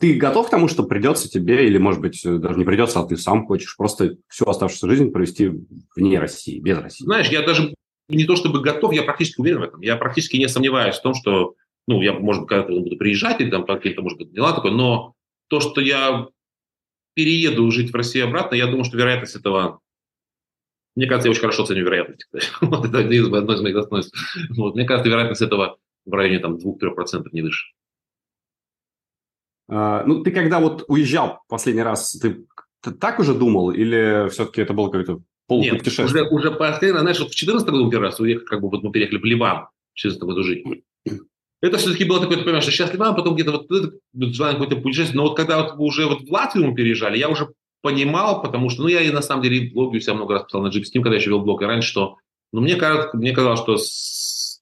Ты 0.00 0.14
готов 0.14 0.46
к 0.46 0.50
тому, 0.50 0.68
что 0.68 0.84
придется 0.84 1.28
тебе, 1.28 1.66
или, 1.66 1.78
может 1.78 2.00
быть, 2.00 2.20
даже 2.24 2.58
не 2.58 2.64
придется, 2.64 3.00
а 3.00 3.06
ты 3.06 3.16
сам 3.16 3.46
хочешь 3.46 3.76
просто 3.76 4.16
всю 4.28 4.46
оставшуюся 4.46 4.88
жизнь 4.88 5.10
провести 5.10 5.50
вне 5.94 6.18
России, 6.18 6.60
без 6.60 6.78
России? 6.78 7.04
Знаешь, 7.04 7.28
я 7.28 7.42
даже 7.42 7.74
не 8.08 8.24
то 8.24 8.36
чтобы 8.36 8.60
готов, 8.60 8.92
я 8.92 9.02
практически 9.02 9.40
уверен 9.40 9.60
в 9.60 9.64
этом. 9.64 9.80
Я 9.80 9.96
практически 9.96 10.36
не 10.36 10.48
сомневаюсь 10.48 10.96
в 10.96 11.02
том, 11.02 11.14
что, 11.14 11.54
ну, 11.86 12.02
я, 12.02 12.12
может 12.12 12.42
быть, 12.42 12.48
когда-то 12.50 12.72
буду 12.72 12.96
приезжать, 12.96 13.40
или 13.40 13.50
там 13.50 13.64
какие-то, 13.64 14.02
может 14.02 14.18
быть, 14.18 14.32
дела 14.32 14.52
такое, 14.52 14.72
но 14.72 15.14
то, 15.48 15.60
что 15.60 15.80
я 15.80 16.28
перееду 17.14 17.70
жить 17.70 17.92
в 17.92 17.94
Россию 17.94 18.26
обратно, 18.26 18.56
я 18.56 18.66
думаю, 18.66 18.84
что 18.84 18.96
вероятность 18.96 19.36
этого 19.36 19.80
мне 20.96 21.06
кажется, 21.06 21.28
я 21.28 21.30
очень 21.32 21.40
хорошо 21.40 21.66
ценю 21.66 21.84
вероятность. 21.84 22.28
вот 22.60 22.84
это 22.86 22.98
одно 22.98 23.54
из 23.54 23.60
моих 23.60 23.74
достоинств. 23.74 24.16
Вот, 24.56 24.76
мне 24.76 24.84
кажется, 24.84 25.08
вероятность 25.08 25.42
этого 25.42 25.76
в 26.04 26.12
районе 26.12 26.38
там, 26.38 26.56
2-3% 26.56 27.26
не 27.32 27.42
выше. 27.42 27.66
А, 29.68 30.04
ну, 30.04 30.22
ты 30.22 30.30
когда 30.30 30.60
вот 30.60 30.84
уезжал 30.88 31.40
последний 31.48 31.82
раз, 31.82 32.12
ты, 32.12 32.44
ты 32.82 32.90
так 32.92 33.18
уже 33.18 33.34
думал 33.34 33.70
или 33.70 34.28
все-таки 34.30 34.62
это 34.62 34.72
было 34.72 34.86
какое-то 34.86 35.20
полупутешествие? 35.46 36.24
Нет, 36.24 36.32
уже, 36.32 36.48
уже 36.48 36.50
последний 36.50 36.98
знаешь, 36.98 37.18
вот 37.18 37.28
в 37.28 37.36
2014 37.36 37.68
году 37.68 37.90
первый 37.90 38.04
раз 38.04 38.20
уехал, 38.20 38.44
как 38.46 38.60
бы 38.60 38.70
вот 38.70 38.82
мы 38.82 38.92
переехали 38.92 39.18
в 39.18 39.24
Ливан 39.24 39.66
в 39.94 40.02
2014 40.02 40.22
году 40.22 40.42
жить. 40.42 40.64
Это 41.62 41.78
все-таки 41.78 42.04
было 42.04 42.20
такое, 42.20 42.36
ты 42.36 42.44
понимаешь, 42.44 42.64
что 42.64 42.72
сейчас 42.72 42.92
Ливан, 42.92 43.14
потом 43.14 43.34
где-то 43.34 43.52
вот 43.52 43.66
желание 44.34 44.58
какое-то 44.60 44.82
путешествие. 44.82 45.16
Но 45.16 45.28
вот 45.28 45.36
когда 45.36 45.62
вот 45.62 45.74
уже 45.78 46.06
вот 46.06 46.22
в 46.22 46.30
Латвию 46.30 46.66
мы 46.66 46.74
переезжали, 46.74 47.16
я 47.16 47.30
уже 47.30 47.48
понимал, 47.80 48.42
потому 48.42 48.70
что, 48.70 48.82
ну, 48.82 48.88
я 48.88 49.02
и 49.02 49.10
на 49.10 49.22
самом 49.22 49.42
деле 49.42 49.70
в 49.70 49.74
блоге 49.74 49.98
у 49.98 50.00
себя 50.00 50.14
много 50.14 50.34
раз 50.34 50.44
писал 50.44 50.62
на 50.62 50.68
GP 50.68 50.82
Steam, 50.82 51.02
когда 51.02 51.12
я 51.12 51.20
еще 51.20 51.30
вел 51.30 51.40
блог, 51.40 51.62
и 51.62 51.66
раньше, 51.66 51.88
что, 51.88 52.16
ну, 52.52 52.60
мне, 52.62 52.76
кажется, 52.76 53.16
мне 53.16 53.32
казалось, 53.32 53.60
что 53.60 53.76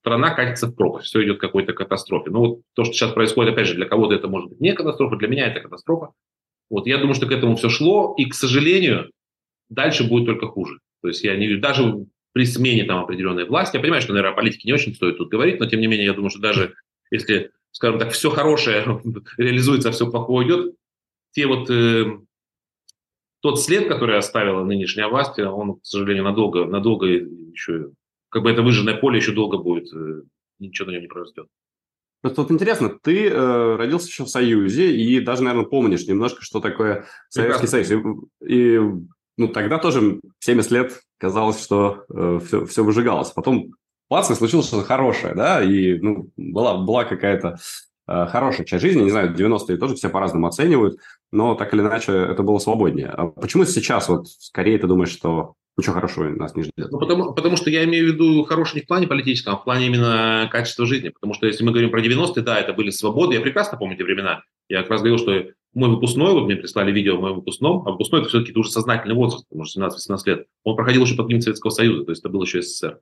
страна 0.02 0.34
катится 0.34 0.66
в 0.66 0.74
пропасть, 0.74 1.06
все 1.06 1.24
идет 1.24 1.38
к 1.38 1.40
какой-то 1.40 1.72
катастрофе. 1.74 2.30
Ну 2.30 2.40
вот 2.40 2.60
то, 2.74 2.82
что 2.84 2.92
сейчас 2.92 3.12
происходит, 3.12 3.52
опять 3.52 3.68
же, 3.68 3.74
для 3.74 3.86
кого-то 3.86 4.14
это 4.14 4.26
может 4.26 4.50
быть 4.50 4.60
не 4.60 4.72
катастрофа, 4.72 5.16
для 5.16 5.28
меня 5.28 5.46
это 5.46 5.60
катастрофа. 5.60 6.10
Вот 6.68 6.88
я 6.88 6.98
думаю, 6.98 7.14
что 7.14 7.26
к 7.26 7.32
этому 7.32 7.54
все 7.54 7.68
шло, 7.68 8.14
и, 8.18 8.24
к 8.24 8.34
сожалению, 8.34 9.12
дальше 9.68 10.08
будет 10.08 10.26
только 10.26 10.48
хуже. 10.48 10.80
То 11.02 11.08
есть 11.08 11.22
я 11.22 11.36
не 11.36 11.54
даже 11.54 12.06
при 12.32 12.46
смене 12.46 12.84
там 12.84 12.98
определенной 12.98 13.44
власти. 13.44 13.76
Я 13.76 13.82
понимаю, 13.82 14.02
что, 14.02 14.12
наверное, 14.12 14.32
о 14.32 14.36
политике 14.36 14.62
не 14.66 14.72
очень 14.72 14.94
стоит 14.94 15.18
тут 15.18 15.28
говорить, 15.28 15.60
но 15.60 15.66
тем 15.66 15.80
не 15.80 15.86
менее, 15.86 16.06
я 16.06 16.14
думаю, 16.14 16.30
что 16.30 16.40
даже 16.40 16.74
если, 17.12 17.52
скажем 17.70 18.00
так, 18.00 18.10
все 18.10 18.30
хорошее 18.30 18.84
реализуется, 19.36 19.90
а 19.90 19.92
все 19.92 20.10
плохое 20.10 20.46
уйдет, 20.46 20.74
те 21.30 21.46
вот 21.46 21.70
э, 21.70 22.06
тот 23.40 23.60
след, 23.60 23.86
который 23.86 24.18
оставила 24.18 24.64
нынешняя 24.64 25.06
власть, 25.06 25.38
он, 25.38 25.74
к 25.74 25.84
сожалению, 25.84 26.24
надолго, 26.24 26.64
надолго 26.64 27.06
еще, 27.06 27.90
как 28.32 28.42
бы 28.42 28.50
это 28.50 28.62
выжженное 28.62 28.96
поле 28.96 29.18
еще 29.18 29.32
долго 29.32 29.58
будет, 29.58 29.92
э, 29.92 30.22
ничего 30.58 30.88
на 30.88 30.92
нем 30.92 31.02
не 31.02 31.08
произойдет. 31.08 31.46
Просто 32.22 32.42
вот 32.42 32.50
интересно, 32.50 32.88
ты 32.88 33.28
э, 33.28 33.76
родился 33.76 34.06
еще 34.06 34.24
в 34.24 34.28
Союзе 34.28 34.94
и 34.96 35.20
даже, 35.20 35.42
наверное, 35.42 35.68
помнишь 35.68 36.06
немножко, 36.06 36.40
что 36.40 36.60
такое 36.60 37.04
Советский. 37.28 37.66
Союз. 37.66 37.90
И, 38.40 38.74
и 38.74 38.80
ну, 39.36 39.48
тогда 39.48 39.78
тоже 39.78 40.20
70 40.38 40.70
лет 40.70 41.00
казалось, 41.18 41.62
что 41.62 42.04
э, 42.08 42.40
все, 42.46 42.64
все 42.64 42.84
выжигалось. 42.84 43.30
Потом 43.32 43.74
бац, 44.08 44.30
и 44.30 44.34
случилось 44.34 44.66
что-то 44.66 44.84
хорошее, 44.84 45.34
да, 45.34 45.62
и 45.62 45.98
ну, 45.98 46.30
была, 46.36 46.78
была 46.78 47.04
какая-то 47.04 47.58
э, 48.06 48.26
хорошая 48.26 48.64
часть 48.64 48.82
жизни, 48.82 49.02
не 49.02 49.10
знаю, 49.10 49.34
90-е 49.34 49.76
тоже 49.76 49.96
все 49.96 50.08
по-разному 50.08 50.46
оценивают, 50.46 51.00
но 51.32 51.54
так 51.54 51.74
или 51.74 51.80
иначе 51.80 52.12
это 52.12 52.42
было 52.42 52.58
свободнее. 52.58 53.08
А 53.08 53.26
почему 53.26 53.64
сейчас 53.64 54.08
вот 54.08 54.28
скорее 54.28 54.78
ты 54.78 54.86
думаешь, 54.86 55.10
что 55.10 55.54
ничего 55.76 55.94
хорошего 55.94 56.28
нас 56.28 56.54
не 56.54 56.62
ждет? 56.62 56.90
Ну, 56.90 56.98
потому, 56.98 57.32
потому 57.34 57.56
что 57.56 57.70
я 57.70 57.84
имею 57.84 58.10
в 58.10 58.14
виду 58.14 58.44
хороший 58.44 58.76
не 58.76 58.80
в 58.82 58.86
плане 58.86 59.06
политическом, 59.06 59.54
а 59.54 59.56
в 59.56 59.64
плане 59.64 59.86
именно 59.86 60.48
качества 60.50 60.86
жизни. 60.86 61.08
Потому 61.08 61.34
что 61.34 61.46
если 61.46 61.64
мы 61.64 61.72
говорим 61.72 61.90
про 61.90 62.02
90-е, 62.02 62.42
да, 62.42 62.58
это 62.58 62.72
были 62.72 62.90
свободы. 62.90 63.34
Я 63.34 63.40
прекрасно 63.40 63.78
помню 63.78 63.96
эти 63.96 64.02
времена. 64.02 64.42
Я 64.68 64.82
как 64.82 64.90
раз 64.90 65.00
говорил, 65.00 65.18
что 65.18 65.46
мой 65.74 65.88
выпускной, 65.88 66.32
вот 66.32 66.44
мне 66.44 66.56
прислали 66.56 66.92
видео 66.92 67.16
о 67.16 67.20
моем 67.20 67.36
выпускном, 67.36 67.86
а 67.86 67.92
выпускной 67.92 68.20
это 68.20 68.28
все-таки 68.28 68.58
уже 68.58 68.70
сознательный 68.70 69.14
возраст, 69.14 69.46
может, 69.50 69.76
17-18 69.76 70.18
лет. 70.26 70.46
Он 70.64 70.76
проходил 70.76 71.04
еще 71.04 71.16
под 71.16 71.28
гимн 71.28 71.40
Советского 71.40 71.70
Союза, 71.70 72.04
то 72.04 72.10
есть 72.10 72.22
это 72.22 72.28
был 72.28 72.42
еще 72.42 72.62
СССР. 72.62 72.98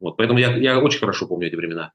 Вот, 0.00 0.16
поэтому 0.16 0.38
я, 0.38 0.56
я 0.56 0.78
очень 0.80 1.00
хорошо 1.00 1.26
помню 1.26 1.48
эти 1.48 1.56
времена. 1.56 1.92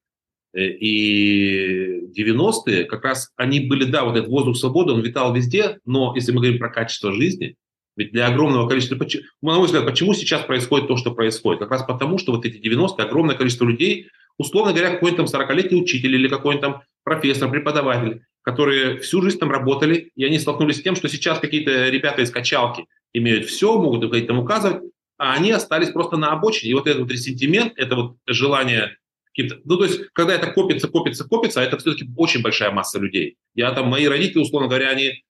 Э, 0.53 0.65
и 0.65 2.07
90-е 2.17 2.85
как 2.85 3.03
раз 3.03 3.31
они 3.35 3.61
были, 3.61 3.85
да, 3.85 4.05
вот 4.05 4.15
этот 4.15 4.29
воздух 4.29 4.57
свободы, 4.57 4.93
он 4.93 5.01
витал 5.01 5.33
везде, 5.33 5.79
но 5.85 6.13
если 6.15 6.31
мы 6.31 6.41
говорим 6.41 6.59
про 6.59 6.69
качество 6.69 7.11
жизни, 7.11 7.55
ведь 7.95 8.11
для 8.11 8.27
огромного 8.27 8.67
количества, 8.67 8.97
на 9.41 9.57
мой 9.57 9.65
взгляд, 9.65 9.85
почему 9.85 10.13
сейчас 10.13 10.43
происходит 10.43 10.87
то, 10.87 10.97
что 10.97 11.11
происходит? 11.11 11.59
Как 11.59 11.71
раз 11.71 11.83
потому, 11.83 12.17
что 12.17 12.31
вот 12.31 12.45
эти 12.45 12.57
90-е, 12.57 13.05
огромное 13.05 13.35
количество 13.35 13.65
людей, 13.65 14.09
условно 14.37 14.73
говоря, 14.73 14.91
какой-нибудь 14.91 15.31
там 15.31 15.41
40-летний 15.41 15.81
учитель 15.81 16.15
или 16.15 16.27
какой-нибудь 16.27 16.61
там 16.61 16.81
профессор, 17.03 17.49
преподаватель, 17.49 18.23
которые 18.41 18.97
всю 18.99 19.21
жизнь 19.21 19.39
там 19.39 19.51
работали, 19.51 20.11
и 20.15 20.25
они 20.25 20.39
столкнулись 20.39 20.77
с 20.77 20.81
тем, 20.81 20.95
что 20.95 21.07
сейчас 21.07 21.39
какие-то 21.39 21.89
ребята 21.89 22.21
из 22.21 22.31
качалки 22.31 22.85
имеют 23.13 23.45
все, 23.45 23.77
могут 23.77 24.27
там 24.27 24.39
указывать, 24.39 24.81
а 25.17 25.33
они 25.33 25.51
остались 25.51 25.91
просто 25.91 26.17
на 26.17 26.31
обочине. 26.31 26.71
И 26.71 26.73
вот 26.73 26.87
этот 26.87 27.03
вот 27.03 27.11
ресентимент, 27.11 27.73
это 27.77 27.95
вот 27.95 28.17
желание. 28.27 28.97
Ну, 29.37 29.77
то 29.77 29.85
есть, 29.85 30.01
когда 30.13 30.33
это 30.35 30.47
копится, 30.51 30.87
копится, 30.87 31.23
копится, 31.23 31.61
а 31.61 31.63
это 31.63 31.77
все-таки 31.77 32.09
очень 32.17 32.41
большая 32.41 32.71
масса 32.71 32.99
людей. 32.99 33.37
Я 33.55 33.71
там, 33.71 33.87
мои 33.87 34.07
родители, 34.07 34.39
условно 34.39 34.67
говоря, 34.67 34.89
они 34.89 35.23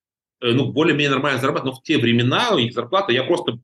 ну, 0.52 0.72
более-менее 0.72 1.12
нормально 1.12 1.40
зарабатывают, 1.40 1.76
но 1.76 1.80
в 1.80 1.84
те 1.84 1.98
времена 1.98 2.52
у 2.52 2.60
них 2.60 2.74
зарплата, 2.74 3.12
я 3.12 3.24
просто 3.24 3.60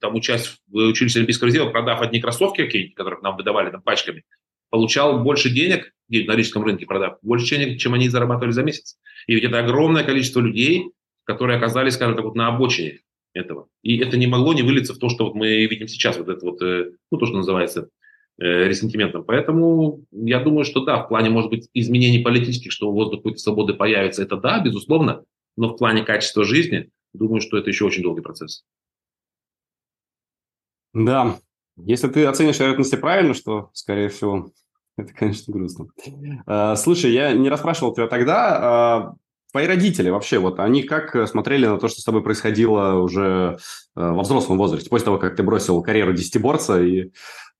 там 0.00 0.14
учась 0.14 0.58
в 0.68 0.76
училище 0.76 1.18
Олимпийского 1.18 1.48
резерва, 1.48 1.70
продав 1.70 2.00
одни 2.00 2.20
кроссовки 2.20 2.64
какие-нибудь, 2.64 2.94
которые 2.94 3.20
нам 3.22 3.36
выдавали 3.36 3.70
там 3.70 3.82
пачками, 3.82 4.24
получал 4.70 5.22
больше 5.22 5.50
денег, 5.50 5.92
на 6.08 6.36
рижском 6.36 6.64
рынке 6.64 6.86
продав, 6.86 7.18
больше 7.22 7.56
денег, 7.56 7.78
чем 7.80 7.94
они 7.94 8.08
зарабатывали 8.08 8.52
за 8.52 8.62
месяц. 8.62 8.96
И 9.26 9.34
ведь 9.34 9.44
это 9.44 9.58
огромное 9.58 10.04
количество 10.04 10.40
людей, 10.40 10.90
которые 11.24 11.58
оказались, 11.58 11.94
скажем 11.94 12.14
так, 12.14 12.24
вот 12.24 12.36
на 12.36 12.48
обочине 12.48 13.00
этого. 13.32 13.66
И 13.82 13.98
это 13.98 14.16
не 14.16 14.26
могло 14.26 14.54
не 14.54 14.62
вылиться 14.62 14.94
в 14.94 14.98
то, 14.98 15.08
что 15.08 15.24
вот 15.24 15.34
мы 15.34 15.66
видим 15.66 15.88
сейчас, 15.88 16.16
вот 16.16 16.28
это 16.28 16.44
вот, 16.44 16.62
э, 16.62 16.92
ну, 17.10 17.18
то, 17.18 17.26
что 17.26 17.36
называется 17.36 17.88
э, 18.38 18.68
ресентиментом. 18.68 19.24
Поэтому 19.24 20.04
я 20.12 20.40
думаю, 20.40 20.64
что 20.64 20.84
да, 20.84 21.02
в 21.02 21.08
плане, 21.08 21.30
может 21.30 21.50
быть, 21.50 21.68
изменений 21.74 22.20
политических, 22.20 22.70
что 22.70 22.92
воздух 22.92 23.20
какой-то 23.20 23.38
свободы 23.38 23.74
появится, 23.74 24.22
это 24.22 24.36
да, 24.36 24.60
безусловно, 24.60 25.24
но 25.56 25.68
в 25.68 25.76
плане 25.76 26.04
качества 26.04 26.44
жизни, 26.44 26.90
думаю, 27.12 27.40
что 27.40 27.56
это 27.58 27.70
еще 27.70 27.84
очень 27.84 28.02
долгий 28.02 28.22
процесс. 28.22 28.64
Да, 30.92 31.38
если 31.76 32.08
ты 32.08 32.24
оценишь 32.24 32.58
вероятности 32.58 32.96
правильно, 32.96 33.34
что, 33.34 33.70
скорее 33.74 34.08
всего, 34.08 34.50
это, 34.96 35.12
конечно, 35.12 35.52
грустно. 35.52 35.88
А, 36.46 36.74
слушай, 36.76 37.12
я 37.12 37.32
не 37.32 37.50
расспрашивал 37.50 37.94
тебя 37.94 38.06
тогда. 38.06 38.58
А, 38.58 39.14
твои 39.52 39.66
родители 39.66 40.08
вообще, 40.08 40.38
вот 40.38 40.58
они 40.58 40.82
как 40.82 41.28
смотрели 41.28 41.66
на 41.66 41.78
то, 41.78 41.88
что 41.88 42.00
с 42.00 42.04
тобой 42.04 42.22
происходило 42.22 42.94
уже 42.94 43.58
а, 43.94 44.12
во 44.14 44.22
взрослом 44.22 44.56
возрасте, 44.56 44.88
после 44.88 45.04
того, 45.04 45.18
как 45.18 45.36
ты 45.36 45.42
бросил 45.42 45.82
карьеру 45.82 46.12
десятиборца 46.12 46.82
и 46.82 47.10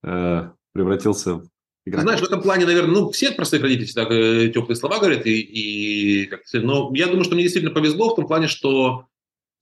превратился 0.02 1.42
игрока? 1.86 2.02
Знаешь, 2.02 2.20
в 2.20 2.24
этом 2.24 2.42
плане, 2.42 2.66
наверное, 2.66 2.94
ну, 2.94 3.10
все 3.10 3.32
простые 3.32 3.62
родители 3.62 3.86
всегда 3.86 4.06
э, 4.10 4.48
теплые 4.48 4.76
слова 4.76 4.98
говорят, 4.98 5.26
и, 5.26 5.40
и 5.40 6.26
как 6.26 6.42
но 6.52 6.90
я 6.94 7.06
думаю, 7.06 7.24
что 7.24 7.34
мне 7.34 7.44
действительно 7.44 7.74
повезло 7.74 8.10
в 8.10 8.16
том 8.16 8.26
плане, 8.26 8.48
что 8.48 9.06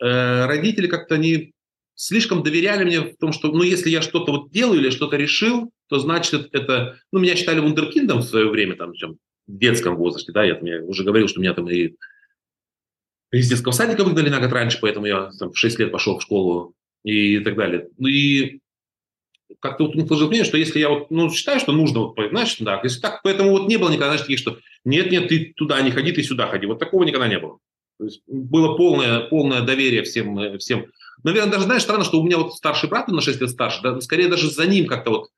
э, 0.00 0.46
родители 0.46 0.86
как-то 0.86 1.16
не 1.16 1.52
слишком 1.94 2.42
доверяли 2.42 2.84
мне 2.84 3.00
в 3.00 3.16
том, 3.16 3.32
что, 3.32 3.48
ну, 3.52 3.62
если 3.62 3.90
я 3.90 4.02
что-то 4.02 4.32
вот 4.32 4.50
делаю 4.50 4.80
или 4.80 4.90
что-то 4.90 5.16
решил, 5.16 5.70
то 5.88 5.98
значит 5.98 6.48
это, 6.52 6.98
ну, 7.12 7.20
меня 7.20 7.36
считали 7.36 7.60
вундеркиндом 7.60 8.18
в 8.18 8.24
свое 8.24 8.48
время, 8.48 8.74
там, 8.76 8.92
в 8.92 9.16
детском 9.46 9.96
возрасте, 9.96 10.32
да, 10.32 10.42
я, 10.42 10.54
там, 10.54 10.64
я 10.64 10.82
уже 10.82 11.04
говорил, 11.04 11.28
что 11.28 11.40
меня 11.40 11.54
там 11.54 11.68
и 11.70 11.94
из 13.30 13.48
детского 13.48 13.72
садика 13.72 14.04
выгнали 14.04 14.28
на 14.28 14.40
год 14.40 14.52
раньше, 14.52 14.78
поэтому 14.80 15.06
я 15.06 15.30
там 15.38 15.52
в 15.52 15.58
6 15.58 15.78
лет 15.78 15.92
пошел 15.92 16.18
в 16.18 16.22
школу 16.22 16.74
и 17.02 17.40
так 17.40 17.56
далее. 17.56 17.88
Ну 17.98 18.08
и 18.08 18.60
как-то 19.60 19.84
вот 19.84 19.94
сложилось 20.06 20.30
мнение, 20.30 20.44
что 20.44 20.56
если 20.56 20.78
я 20.78 20.88
вот, 20.88 21.10
ну, 21.10 21.30
считаю, 21.30 21.60
что 21.60 21.72
нужно, 21.72 22.00
вот, 22.00 22.16
знаешь, 22.30 22.56
да, 22.60 22.80
если 22.82 23.00
так, 23.00 23.20
поэтому 23.22 23.50
вот 23.50 23.68
не 23.68 23.76
было 23.76 23.88
никогда, 23.88 24.06
знаешь, 24.06 24.22
таких, 24.22 24.38
что 24.38 24.58
нет-нет, 24.84 25.28
ты 25.28 25.52
туда 25.56 25.80
не 25.80 25.90
ходи, 25.90 26.12
ты 26.12 26.22
сюда 26.22 26.46
ходи. 26.46 26.66
Вот 26.66 26.78
такого 26.78 27.04
никогда 27.04 27.28
не 27.28 27.38
было. 27.38 27.58
То 27.98 28.04
есть 28.04 28.22
было 28.26 28.76
полное, 28.76 29.20
полное 29.20 29.62
доверие 29.62 30.02
всем, 30.02 30.38
э, 30.38 30.58
всем. 30.58 30.86
Наверное, 31.22 31.52
даже, 31.52 31.64
знаешь, 31.64 31.82
странно, 31.82 32.04
что 32.04 32.20
у 32.20 32.24
меня 32.24 32.38
вот 32.38 32.54
старший 32.54 32.88
брат, 32.88 33.08
на 33.08 33.20
6 33.20 33.40
лет 33.40 33.50
старше, 33.50 33.80
да, 33.82 34.00
скорее 34.00 34.28
даже 34.28 34.50
за 34.50 34.66
ним 34.66 34.86
как-то 34.86 35.10
вот 35.10 35.28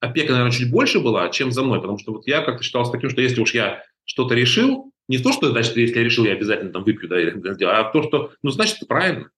опека, 0.00 0.32
наверное, 0.32 0.52
чуть 0.52 0.70
больше 0.70 1.00
была, 1.00 1.28
чем 1.28 1.52
за 1.52 1.62
мной, 1.62 1.80
потому 1.80 1.98
что 1.98 2.12
вот 2.12 2.26
я 2.26 2.40
как-то 2.40 2.62
считался 2.62 2.92
таким, 2.92 3.10
что 3.10 3.20
если 3.20 3.40
уж 3.40 3.54
я 3.54 3.82
что-то 4.04 4.34
решил, 4.34 4.90
не 5.08 5.18
то, 5.18 5.32
что, 5.32 5.50
значит, 5.50 5.76
если 5.76 5.98
я 5.98 6.04
решил, 6.04 6.24
я 6.24 6.32
обязательно 6.32 6.72
там 6.72 6.84
выпью, 6.84 7.08
да, 7.08 7.80
а 7.80 7.92
то, 7.92 8.02
что, 8.02 8.32
ну, 8.42 8.50
значит, 8.50 8.86
правильно. 8.86 9.28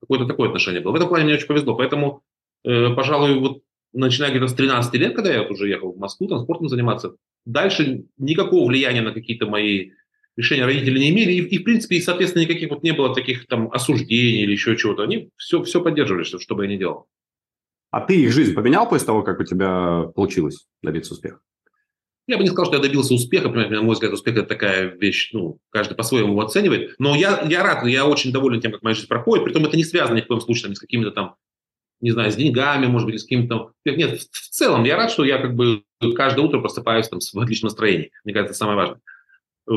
Какое-то 0.00 0.26
такое 0.26 0.48
отношение 0.48 0.80
было. 0.80 0.92
В 0.92 0.96
этом 0.96 1.08
плане 1.08 1.24
мне 1.24 1.34
очень 1.34 1.46
повезло. 1.46 1.76
Поэтому, 1.76 2.22
пожалуй, 2.64 3.38
вот 3.38 3.62
начиная 3.92 4.30
где-то 4.30 4.48
с 4.48 4.54
13 4.54 4.94
лет, 4.94 5.14
когда 5.14 5.32
я 5.32 5.42
вот 5.42 5.50
уже 5.50 5.68
ехал 5.68 5.92
в 5.92 5.98
Москву, 5.98 6.28
там 6.28 6.40
спортом 6.40 6.68
заниматься, 6.68 7.14
дальше 7.44 8.04
никакого 8.18 8.66
влияния 8.66 9.02
на 9.02 9.12
какие-то 9.12 9.46
мои 9.46 9.90
решения 10.36 10.64
родители 10.64 10.98
не 10.98 11.10
имели, 11.10 11.32
и, 11.32 11.40
и 11.40 11.58
в 11.58 11.64
принципе, 11.64 11.96
и, 11.96 12.00
соответственно, 12.00 12.42
никаких 12.42 12.70
вот 12.70 12.82
не 12.82 12.92
было 12.92 13.14
таких 13.14 13.46
там 13.46 13.70
осуждений 13.70 14.42
или 14.42 14.52
еще 14.52 14.76
чего-то. 14.76 15.02
Они 15.02 15.30
все, 15.36 15.62
все 15.62 15.82
поддерживали, 15.82 16.24
что, 16.24 16.38
что 16.38 16.54
бы 16.54 16.64
я 16.64 16.70
ни 16.70 16.78
делал. 16.78 17.06
А 17.90 18.00
ты 18.00 18.22
их 18.22 18.32
жизнь 18.32 18.54
поменял 18.54 18.88
после 18.88 19.06
того, 19.06 19.22
как 19.22 19.38
у 19.40 19.44
тебя 19.44 20.04
получилось 20.14 20.66
добиться 20.82 21.12
успеха? 21.12 21.40
Я 22.26 22.38
бы 22.38 22.44
не 22.44 22.48
сказал, 22.48 22.66
что 22.66 22.76
я 22.76 22.82
добился 22.82 23.12
успеха, 23.14 23.50
на 23.50 23.82
мой 23.82 23.94
взгляд, 23.94 24.12
успех– 24.12 24.36
это 24.36 24.46
такая 24.46 24.86
вещь, 24.86 25.30
ну, 25.32 25.58
каждый 25.70 25.94
по-своему 25.94 26.40
оценивает. 26.40 26.94
Но 26.98 27.16
я, 27.16 27.42
я 27.50 27.62
рад, 27.62 27.84
я 27.84 28.06
очень 28.06 28.32
доволен 28.32 28.60
тем, 28.60 28.72
как 28.72 28.82
моя 28.82 28.94
жизнь 28.94 29.08
проходит, 29.08 29.44
притом 29.44 29.66
это 29.66 29.76
не 29.76 29.84
связано 29.84 30.16
ни 30.16 30.20
в 30.22 30.28
коем 30.28 30.40
случае 30.40 30.66
там, 30.66 30.74
с 30.76 30.78
какими-то 30.78 31.10
там, 31.10 31.34
не 32.02 32.10
знаю, 32.10 32.30
с 32.30 32.36
деньгами, 32.36 32.86
может 32.86 33.08
быть, 33.08 33.20
с 33.20 33.26
там... 33.48 33.70
Нет, 33.84 34.20
в, 34.20 34.24
в 34.30 34.48
целом 34.50 34.84
я 34.84 34.96
рад, 34.96 35.10
что 35.10 35.24
я 35.24 35.38
как 35.38 35.54
бы 35.54 35.84
каждое 36.14 36.42
утро 36.42 36.60
просыпаюсь 36.60 37.08
там 37.08 37.20
в 37.20 37.38
отличном 37.38 37.68
настроении. 37.68 38.10
Мне 38.24 38.34
кажется, 38.34 38.50
это 38.50 38.58
самое 38.58 38.76
важное. 38.76 39.00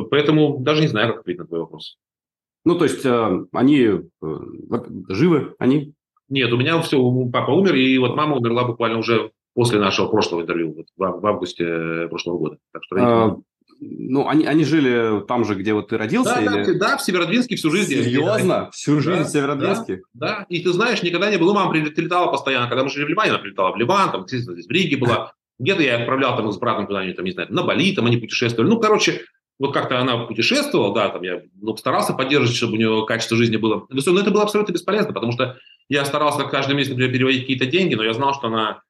Поэтому 0.09 0.57
даже 0.59 0.81
не 0.81 0.88
знаю, 0.88 1.09
как 1.09 1.21
ответить 1.21 1.39
на 1.39 1.47
твой 1.47 1.61
вопрос. 1.61 1.97
Ну, 2.65 2.75
то 2.75 2.85
есть 2.85 3.05
э, 3.05 3.45
они 3.51 3.80
э, 3.84 4.01
живы, 5.09 5.53
они 5.59 5.93
нет, 6.28 6.51
у 6.51 6.57
меня 6.57 6.82
все, 6.82 6.99
папа 7.32 7.51
умер, 7.51 7.76
и 7.76 7.97
вот 7.99 8.15
мама 8.15 8.38
умерла 8.38 8.63
буквально 8.63 8.97
уже 8.97 9.32
после 9.53 9.80
нашего 9.80 10.07
прошлого 10.07 10.41
интервью, 10.41 10.73
вот 10.73 10.88
в, 10.97 11.26
августе 11.26 12.07
прошлого 12.09 12.38
года. 12.39 12.57
Так 12.73 12.84
что 12.84 12.95
а, 12.99 13.38
ну, 13.80 14.28
они, 14.28 14.45
они 14.45 14.63
жили 14.63 15.26
там 15.28 15.45
же, 15.45 15.55
где 15.55 15.73
вот 15.73 15.89
ты 15.89 15.97
родился? 15.97 16.36
Да, 16.36 16.41
или... 16.41 16.73
да, 16.73 16.80
да, 16.80 16.97
в 16.97 17.01
Северодвинске 17.01 17.55
всю 17.55 17.71
жизнь. 17.71 17.91
Серьезно? 17.91 18.69
Всю 18.71 19.01
жизнь 19.01 19.19
да, 19.19 19.23
в 19.26 19.30
Северодвинске? 19.30 20.01
Да, 20.13 20.28
да, 20.28 20.45
и 20.49 20.61
ты 20.61 20.71
знаешь, 20.71 21.03
никогда 21.03 21.30
не 21.30 21.38
было, 21.38 21.53
мама 21.53 21.71
прилетала 21.71 22.32
постоянно, 22.32 22.67
когда 22.67 22.84
мы 22.84 22.89
жили 22.89 23.05
в 23.05 23.09
Ливане, 23.09 23.32
она 23.32 23.39
прилетала 23.39 23.73
в 23.73 23.78
Ливан, 23.78 24.11
там, 24.11 24.28
здесь 24.28 24.45
в 24.45 24.71
Риге 24.71 24.97
была, 24.97 25.34
где-то 25.59 25.82
я 25.84 25.97
отправлял 25.97 26.36
там 26.36 26.51
с 26.51 26.57
братом 26.57 26.88
куда-нибудь, 26.88 27.15
там, 27.15 27.26
не 27.26 27.32
знаю, 27.32 27.51
на 27.51 27.63
Бали, 27.63 27.93
там 27.95 28.05
они 28.05 28.17
путешествовали. 28.17 28.69
Ну, 28.69 28.80
короче, 28.80 29.21
вот 29.59 29.73
как-то 29.73 29.99
она 29.99 30.17
путешествовала, 30.26 30.93
да, 30.93 31.09
там 31.09 31.23
я 31.23 31.41
ну, 31.61 31.76
старался 31.78 32.13
поддерживать, 32.13 32.57
чтобы 32.57 32.73
у 32.73 32.78
нее 32.78 33.05
качество 33.07 33.38
жизни 33.38 33.57
было 33.57 33.86
но 33.89 34.19
это 34.19 34.32
было 34.32 34.43
абсолютно 34.43 34.73
бесполезно, 34.73 35.13
потому 35.13 35.32
что 35.32 35.57
я 35.88 36.03
старался 36.03 36.43
каждый 36.43 36.76
месяц, 36.76 36.89
например, 36.91 37.13
переводить 37.13 37.41
какие-то 37.41 37.65
деньги, 37.65 37.95
но 37.95 38.03
я 38.03 38.13
знал, 38.13 38.34
что 38.34 38.47
она 38.47 38.82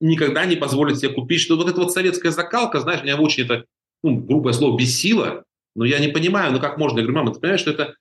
никогда 0.00 0.44
не 0.46 0.56
позволит 0.56 0.98
себе 0.98 1.10
купить, 1.10 1.40
что 1.40 1.56
вот 1.56 1.68
эта 1.68 1.80
вот 1.80 1.92
советская 1.92 2.32
закалка, 2.32 2.80
знаешь, 2.80 3.02
меня 3.02 3.16
очень 3.16 3.44
это, 3.44 3.64
ну, 4.04 4.18
грубое 4.18 4.52
слово, 4.52 4.78
бессила, 4.78 5.44
но 5.74 5.84
я 5.84 5.98
не 5.98 6.08
понимаю, 6.08 6.52
ну 6.52 6.60
как 6.60 6.78
можно, 6.78 6.98
я 6.98 7.04
говорю, 7.04 7.18
мама, 7.18 7.34
ты 7.34 7.40
понимаешь, 7.40 7.60
что 7.60 7.72
это, 7.72 7.94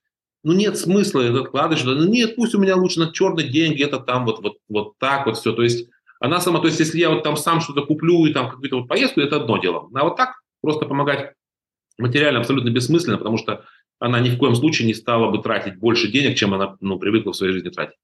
ну 0.43 0.53
нет 0.53 0.77
смысла 0.77 1.21
это 1.21 1.39
откладывать, 1.41 1.79
что 1.79 1.95
ну 1.95 2.07
нет, 2.07 2.35
пусть 2.35 2.53
у 2.53 2.59
меня 2.59 2.75
лучше 2.75 2.99
на 2.99 3.11
черные 3.11 3.49
деньги, 3.49 3.83
это 3.83 3.99
там 3.99 4.25
вот, 4.25 4.41
вот, 4.43 4.57
вот 4.69 4.93
так 4.99 5.25
вот 5.25 5.37
все, 5.37 5.53
то 5.53 5.63
есть 5.63 5.89
Она 6.19 6.39
сама, 6.39 6.59
то 6.59 6.67
есть 6.67 6.79
если 6.79 6.99
я 6.99 7.09
вот 7.09 7.23
там 7.23 7.35
сам 7.35 7.59
что-то 7.59 7.85
куплю 7.85 8.25
и 8.25 8.33
там 8.33 8.49
какую-то 8.49 8.77
вот 8.77 8.87
поездку, 8.87 9.19
это 9.19 9.37
одно 9.37 9.57
дело. 9.57 9.89
А 9.93 10.03
вот 10.03 10.15
так 10.15 10.35
просто 10.61 10.85
помогать 10.85 11.33
материально 11.97 12.39
абсолютно 12.39 12.69
бессмысленно, 12.69 13.17
потому 13.17 13.37
что 13.37 13.65
она 13.99 14.21
ни 14.21 14.29
в 14.29 14.37
коем 14.37 14.55
случае 14.55 14.87
не 14.87 14.93
стала 14.93 15.29
бы 15.29 15.43
тратить 15.43 15.77
больше 15.79 16.09
денег, 16.09 16.37
чем 16.37 16.53
она 16.53 16.77
ну, 16.79 16.97
привыкла 16.97 17.33
в 17.33 17.35
своей 17.35 17.53
жизни 17.53 17.69
тратить. 17.69 17.97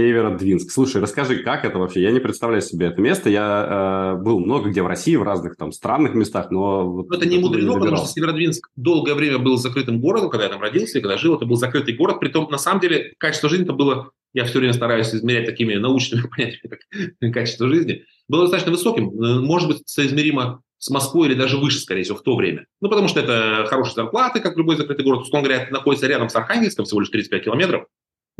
Северодвинск. 0.00 0.70
Слушай, 0.70 1.02
расскажи, 1.02 1.42
как 1.42 1.66
это 1.66 1.78
вообще? 1.78 2.00
Я 2.00 2.10
не 2.10 2.20
представляю 2.20 2.62
себе 2.62 2.86
это 2.86 3.02
место. 3.02 3.28
Я 3.28 4.14
э, 4.16 4.22
был 4.22 4.40
много 4.40 4.70
где 4.70 4.82
в 4.82 4.86
России, 4.86 5.14
в 5.14 5.22
разных 5.22 5.56
там 5.56 5.72
странных 5.72 6.14
местах, 6.14 6.50
но... 6.50 6.90
Вот 6.90 7.14
это 7.14 7.26
не 7.26 7.38
мудрено, 7.38 7.74
потому 7.74 7.98
что 7.98 8.06
Северодвинск 8.06 8.70
долгое 8.76 9.14
время 9.14 9.38
был 9.38 9.58
закрытым 9.58 10.00
городом, 10.00 10.30
когда 10.30 10.44
я 10.44 10.50
там 10.50 10.62
родился 10.62 10.98
и 10.98 11.02
когда 11.02 11.18
жил, 11.18 11.36
это 11.36 11.44
был 11.44 11.56
закрытый 11.56 11.96
город. 11.96 12.18
Притом, 12.18 12.50
на 12.50 12.56
самом 12.56 12.80
деле, 12.80 13.12
качество 13.18 13.50
жизни 13.50 13.64
это 13.64 13.74
было... 13.74 14.10
Я 14.32 14.46
все 14.46 14.58
время 14.58 14.72
стараюсь 14.72 15.14
измерять 15.14 15.44
такими 15.44 15.74
научными 15.74 16.26
понятиями, 16.36 16.78
как 17.20 17.34
качество 17.34 17.68
жизни. 17.68 18.04
Было 18.26 18.42
достаточно 18.42 18.72
высоким, 18.72 19.10
э, 19.10 19.40
может 19.40 19.68
быть, 19.68 19.82
соизмеримо 19.84 20.62
с 20.78 20.88
Москвой 20.88 21.28
или 21.28 21.34
даже 21.34 21.58
выше, 21.58 21.78
скорее 21.78 22.04
всего, 22.04 22.16
в 22.16 22.22
то 22.22 22.36
время. 22.36 22.64
Ну, 22.80 22.88
потому 22.88 23.06
что 23.08 23.20
это 23.20 23.66
хорошие 23.68 23.96
зарплаты, 23.96 24.40
как 24.40 24.56
любой 24.56 24.76
закрытый 24.76 25.04
город. 25.04 25.22
Условно 25.22 25.46
говоря, 25.46 25.68
находится 25.70 26.06
рядом 26.06 26.30
с 26.30 26.36
Архангельском, 26.36 26.86
всего 26.86 27.00
лишь 27.00 27.10
35 27.10 27.44
километров 27.44 27.84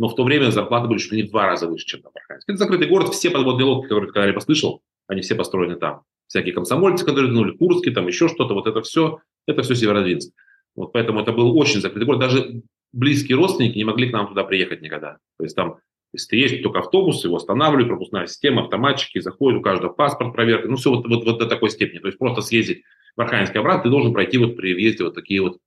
но 0.00 0.08
в 0.08 0.14
то 0.14 0.24
время 0.24 0.50
зарплаты 0.50 0.88
были 0.88 0.98
чуть 0.98 1.12
ли 1.12 1.22
не 1.22 1.28
в 1.28 1.30
два 1.30 1.46
раза 1.46 1.68
выше, 1.68 1.84
чем 1.84 2.00
на 2.00 2.08
Архангельске. 2.14 2.52
Это 2.52 2.58
закрытый 2.58 2.88
город, 2.88 3.12
все 3.12 3.28
подводные 3.28 3.66
лодки, 3.66 3.88
которые 3.88 4.10
когда 4.10 4.26
я 4.26 4.32
послышал, 4.32 4.80
они 5.06 5.20
все 5.20 5.34
построены 5.34 5.76
там. 5.76 6.04
Всякие 6.26 6.54
комсомольцы, 6.54 7.04
которые 7.04 7.30
тянули, 7.30 7.54
Курские, 7.54 7.94
там 7.94 8.06
еще 8.06 8.26
что-то, 8.26 8.54
вот 8.54 8.66
это 8.66 8.80
все, 8.80 9.18
это 9.46 9.60
все 9.60 9.74
Северодвинск. 9.74 10.32
Вот 10.74 10.94
поэтому 10.94 11.20
это 11.20 11.32
был 11.32 11.54
очень 11.58 11.82
закрытый 11.82 12.06
город. 12.06 12.20
Даже 12.20 12.62
близкие 12.94 13.36
родственники 13.36 13.76
не 13.76 13.84
могли 13.84 14.08
к 14.08 14.14
нам 14.14 14.28
туда 14.28 14.42
приехать 14.44 14.80
никогда. 14.80 15.18
То 15.36 15.44
есть 15.44 15.54
там, 15.54 15.76
если 16.14 16.28
ты 16.28 16.36
есть 16.36 16.62
только 16.62 16.78
автобус, 16.78 17.22
его 17.22 17.36
останавливают, 17.36 17.88
пропускная 17.88 18.26
система, 18.26 18.62
автоматчики, 18.62 19.18
заходят, 19.18 19.60
у 19.60 19.62
каждого 19.62 19.92
паспорт, 19.92 20.32
проверка. 20.32 20.66
Ну, 20.66 20.76
все 20.76 20.88
вот, 20.88 21.06
вот, 21.06 21.26
вот 21.26 21.38
до 21.40 21.44
такой 21.44 21.68
степени. 21.68 21.98
То 21.98 22.06
есть 22.06 22.18
просто 22.18 22.40
съездить 22.40 22.84
в 23.16 23.20
Архангельск 23.20 23.54
обратно, 23.54 23.82
ты 23.82 23.90
должен 23.90 24.14
пройти 24.14 24.38
вот 24.38 24.56
при 24.56 24.72
въезде 24.72 25.04
вот 25.04 25.14
такие 25.14 25.42
вот 25.42 25.58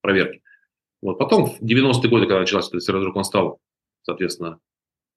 проверки. 0.00 0.42
Вот. 1.02 1.18
Потом 1.18 1.46
в 1.46 1.60
90-е 1.60 2.08
годы, 2.08 2.26
когда 2.26 2.42
эта 2.42 2.98
вдруг 2.98 3.16
он 3.16 3.24
стал, 3.24 3.58
соответственно, 4.02 4.60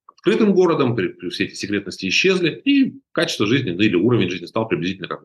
открытым 0.07 0.53
городом, 0.53 0.95
при, 0.95 1.09
при 1.09 1.29
все 1.29 1.45
эти 1.45 1.53
секретности 1.53 2.07
исчезли, 2.07 2.49
и 2.65 2.95
качество 3.11 3.45
жизни, 3.45 3.71
ну 3.71 3.81
или 3.81 3.95
уровень 3.95 4.29
жизни 4.29 4.47
стал 4.47 4.67
приблизительно 4.67 5.07
как, 5.07 5.23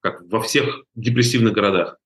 как 0.00 0.22
во 0.30 0.40
всех 0.40 0.84
депрессивных 0.94 1.52
городах. 1.52 1.98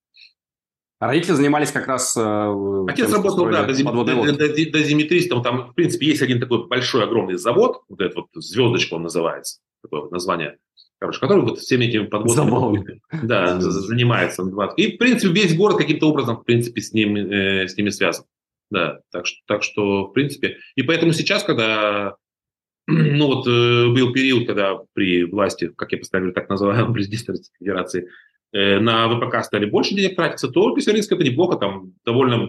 А 0.99 1.09
родители 1.09 1.35
занимались 1.35 1.71
как 1.71 1.87
раз... 1.87 2.17
Э, 2.17 2.85
Отец 2.89 3.13
работал, 3.13 3.51
да, 3.51 3.65
дозиметристом. 3.65 5.43
Там, 5.43 5.73
в 5.73 5.75
принципе, 5.75 6.07
есть 6.07 6.23
один 6.23 6.41
такой 6.41 6.67
большой, 6.67 7.05
огромный 7.05 7.37
завод, 7.37 7.83
вот 7.91 8.01
этот 8.01 8.17
вот 8.17 8.29
«Звездочка» 8.35 8.95
он 8.95 9.03
называется, 9.03 9.61
такое 9.83 10.01
вот 10.01 10.13
название 10.13 10.57
короче, 10.99 11.21
который 11.21 11.43
вот 11.43 11.59
всеми 11.59 11.87
этими 11.87 12.07
подводными 12.07 13.01
да, 13.23 13.61
занимается. 13.61 14.43
И, 14.77 14.93
в 14.93 14.99
принципе, 14.99 15.33
весь 15.33 15.57
город 15.57 15.77
каким-то 15.77 16.09
образом, 16.09 16.37
в 16.37 16.45
принципе, 16.45 16.81
с, 16.81 16.93
ним, 16.93 17.17
э, 17.17 17.69
с 17.69 17.77
ними 17.77 17.91
связан. 17.91 18.25
Да, 18.71 19.01
так 19.13 19.27
что, 19.27 19.39
так 19.47 19.63
что, 19.63 20.07
в 20.07 20.13
принципе, 20.13 20.59
и 20.75 20.83
поэтому 20.83 21.13
сейчас, 21.13 21.45
когда, 21.45 22.17
ну 22.87 23.27
вот, 23.27 23.47
э, 23.47 23.89
был 23.89 24.13
период, 24.13 24.47
когда 24.47 24.79
при 24.95 25.25
власти, 25.25 25.71
как 25.77 25.93
я 25.93 25.99
поставлю, 25.99 26.33
так 26.33 26.49
называемом 26.49 26.93
президенте 26.95 27.33
Российской 27.33 27.59
Федерации, 27.59 28.09
э, 28.53 28.81
на 28.81 29.09
ВПК 29.09 29.45
стали 29.45 29.67
больше 29.67 29.95
денег 29.95 30.17
тратиться, 30.17 30.49
то 30.49 30.75
Писаринск 30.75 31.13
это 31.13 31.23
неплохо, 31.23 31.57
там 31.57 31.93
довольно 32.05 32.49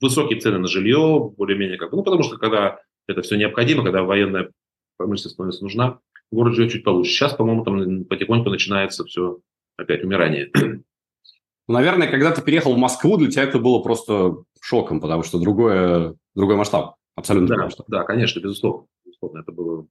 высокие 0.00 0.40
цены 0.40 0.58
на 0.58 0.68
жилье, 0.68 1.32
более-менее 1.36 1.78
как 1.78 1.90
бы, 1.90 1.96
ну, 1.96 2.02
потому 2.02 2.22
что 2.22 2.36
когда 2.36 2.80
это 3.06 3.22
все 3.22 3.36
необходимо, 3.36 3.82
когда 3.82 4.02
военная 4.02 4.50
промышленность 4.96 5.34
становится 5.34 5.64
нужна, 5.64 5.98
город 6.32 6.54
живет 6.54 6.72
чуть 6.72 6.84
получше. 6.84 7.12
Сейчас, 7.12 7.34
по-моему, 7.34 7.64
там 7.64 8.04
потихоньку 8.04 8.50
начинается 8.50 9.04
все 9.04 9.38
опять 9.76 10.04
умирание. 10.04 10.50
Ну, 11.68 11.74
наверное, 11.74 12.10
когда 12.10 12.32
ты 12.32 12.42
переехал 12.42 12.74
в 12.74 12.78
Москву, 12.78 13.16
для 13.16 13.30
тебя 13.30 13.44
это 13.44 13.60
было 13.60 13.78
просто 13.78 14.42
шоком, 14.60 15.00
потому 15.00 15.22
что 15.22 15.38
другое, 15.38 16.16
другой 16.34 16.56
масштаб, 16.56 16.96
абсолютно 17.14 17.46
да, 17.46 17.54
другой 17.54 17.66
масштаб. 17.66 17.86
Да, 17.88 18.02
конечно, 18.02 18.40
безусловно. 18.40 18.88
безусловно 19.04 19.38
это 19.38 19.52
было 19.52 19.86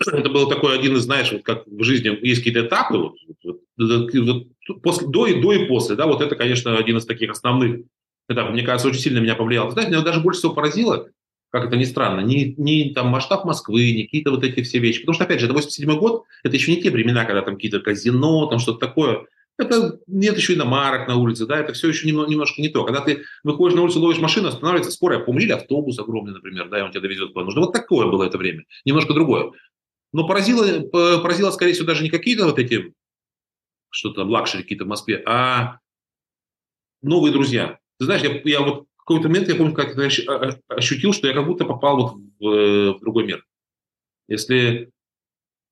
это 0.06 0.28
был 0.30 0.48
такой 0.48 0.76
один 0.76 0.96
из, 0.96 1.02
знаешь, 1.02 1.30
вот 1.30 1.42
как 1.42 1.66
в 1.66 1.82
жизни 1.82 2.08
есть 2.26 2.40
какие-то 2.40 2.66
этапы, 2.66 2.96
вот, 2.96 3.16
вот, 3.44 3.60
вот, 3.76 4.82
после, 4.82 5.08
до, 5.08 5.26
и, 5.26 5.40
до 5.40 5.52
и 5.52 5.66
после, 5.66 5.94
да, 5.94 6.06
вот 6.06 6.20
это, 6.20 6.36
конечно, 6.36 6.76
один 6.76 6.96
из 6.96 7.06
таких 7.06 7.30
основных 7.30 7.82
этапов, 8.28 8.52
мне 8.52 8.62
кажется, 8.62 8.88
очень 8.88 9.00
сильно 9.00 9.18
меня 9.18 9.34
повлияло. 9.34 9.70
Знаете, 9.70 9.92
меня 9.92 10.02
даже 10.02 10.20
больше 10.20 10.40
всего 10.40 10.54
поразило, 10.54 11.10
как 11.54 11.66
это 11.66 11.76
ни 11.76 11.84
странно, 11.84 12.18
не, 12.18 12.52
не 12.56 12.92
там 12.92 13.06
масштаб 13.06 13.44
Москвы, 13.44 13.92
не 13.92 14.02
какие-то 14.02 14.32
вот 14.32 14.42
эти 14.42 14.60
все 14.64 14.80
вещи. 14.80 15.02
Потому 15.02 15.14
что, 15.14 15.22
опять 15.22 15.38
же, 15.38 15.46
это 15.46 15.54
87 15.54 15.96
год, 16.00 16.24
это 16.42 16.56
еще 16.56 16.74
не 16.74 16.82
те 16.82 16.90
времена, 16.90 17.24
когда 17.24 17.42
там 17.42 17.54
какие-то 17.54 17.78
казино, 17.78 18.46
там 18.46 18.58
что-то 18.58 18.84
такое. 18.84 19.26
Это 19.56 20.00
нет 20.08 20.36
еще 20.36 20.54
иномарок 20.54 21.06
на 21.06 21.14
улице, 21.14 21.46
да, 21.46 21.60
это 21.60 21.72
все 21.72 21.86
еще 21.86 22.08
немного, 22.08 22.28
немножко 22.28 22.60
не 22.60 22.70
то. 22.70 22.82
Когда 22.82 23.02
ты 23.02 23.22
выходишь 23.44 23.76
на 23.76 23.82
улицу, 23.82 24.00
ловишь 24.00 24.18
машину, 24.18 24.48
останавливается 24.48 24.90
скорая 24.90 25.20
помню, 25.20 25.42
или 25.42 25.52
автобус 25.52 25.96
огромный, 26.00 26.32
например, 26.32 26.68
да, 26.68 26.80
и 26.80 26.82
он 26.82 26.90
тебя 26.90 27.02
довезет 27.02 27.32
куда 27.32 27.44
нужно. 27.44 27.60
Вот 27.60 27.72
такое 27.72 28.08
было 28.08 28.24
это 28.24 28.36
время, 28.36 28.64
немножко 28.84 29.14
другое. 29.14 29.52
Но 30.12 30.26
поразило, 30.26 30.80
поразило, 30.88 31.52
скорее 31.52 31.74
всего, 31.74 31.86
даже 31.86 32.02
не 32.02 32.10
какие-то 32.10 32.46
вот 32.46 32.58
эти, 32.58 32.92
что-то 33.90 34.22
там, 34.22 34.30
luxury 34.30 34.64
какие-то 34.64 34.86
в 34.86 34.88
Москве, 34.88 35.22
а 35.24 35.78
новые 37.00 37.32
друзья. 37.32 37.78
Ты 38.00 38.06
знаешь, 38.06 38.22
я, 38.22 38.40
я 38.42 38.60
вот 38.60 38.88
какой-то 39.04 39.28
момент, 39.28 39.48
я 39.48 39.54
помню, 39.54 39.74
как 39.74 39.96
я 39.96 40.58
ощутил, 40.68 41.12
что 41.12 41.28
я 41.28 41.34
как 41.34 41.46
будто 41.46 41.64
попал 41.64 41.96
вот 41.96 42.14
в, 42.40 42.48
э, 42.48 42.92
в 42.92 43.00
другой 43.00 43.26
мир. 43.26 43.44
Если 44.28 44.90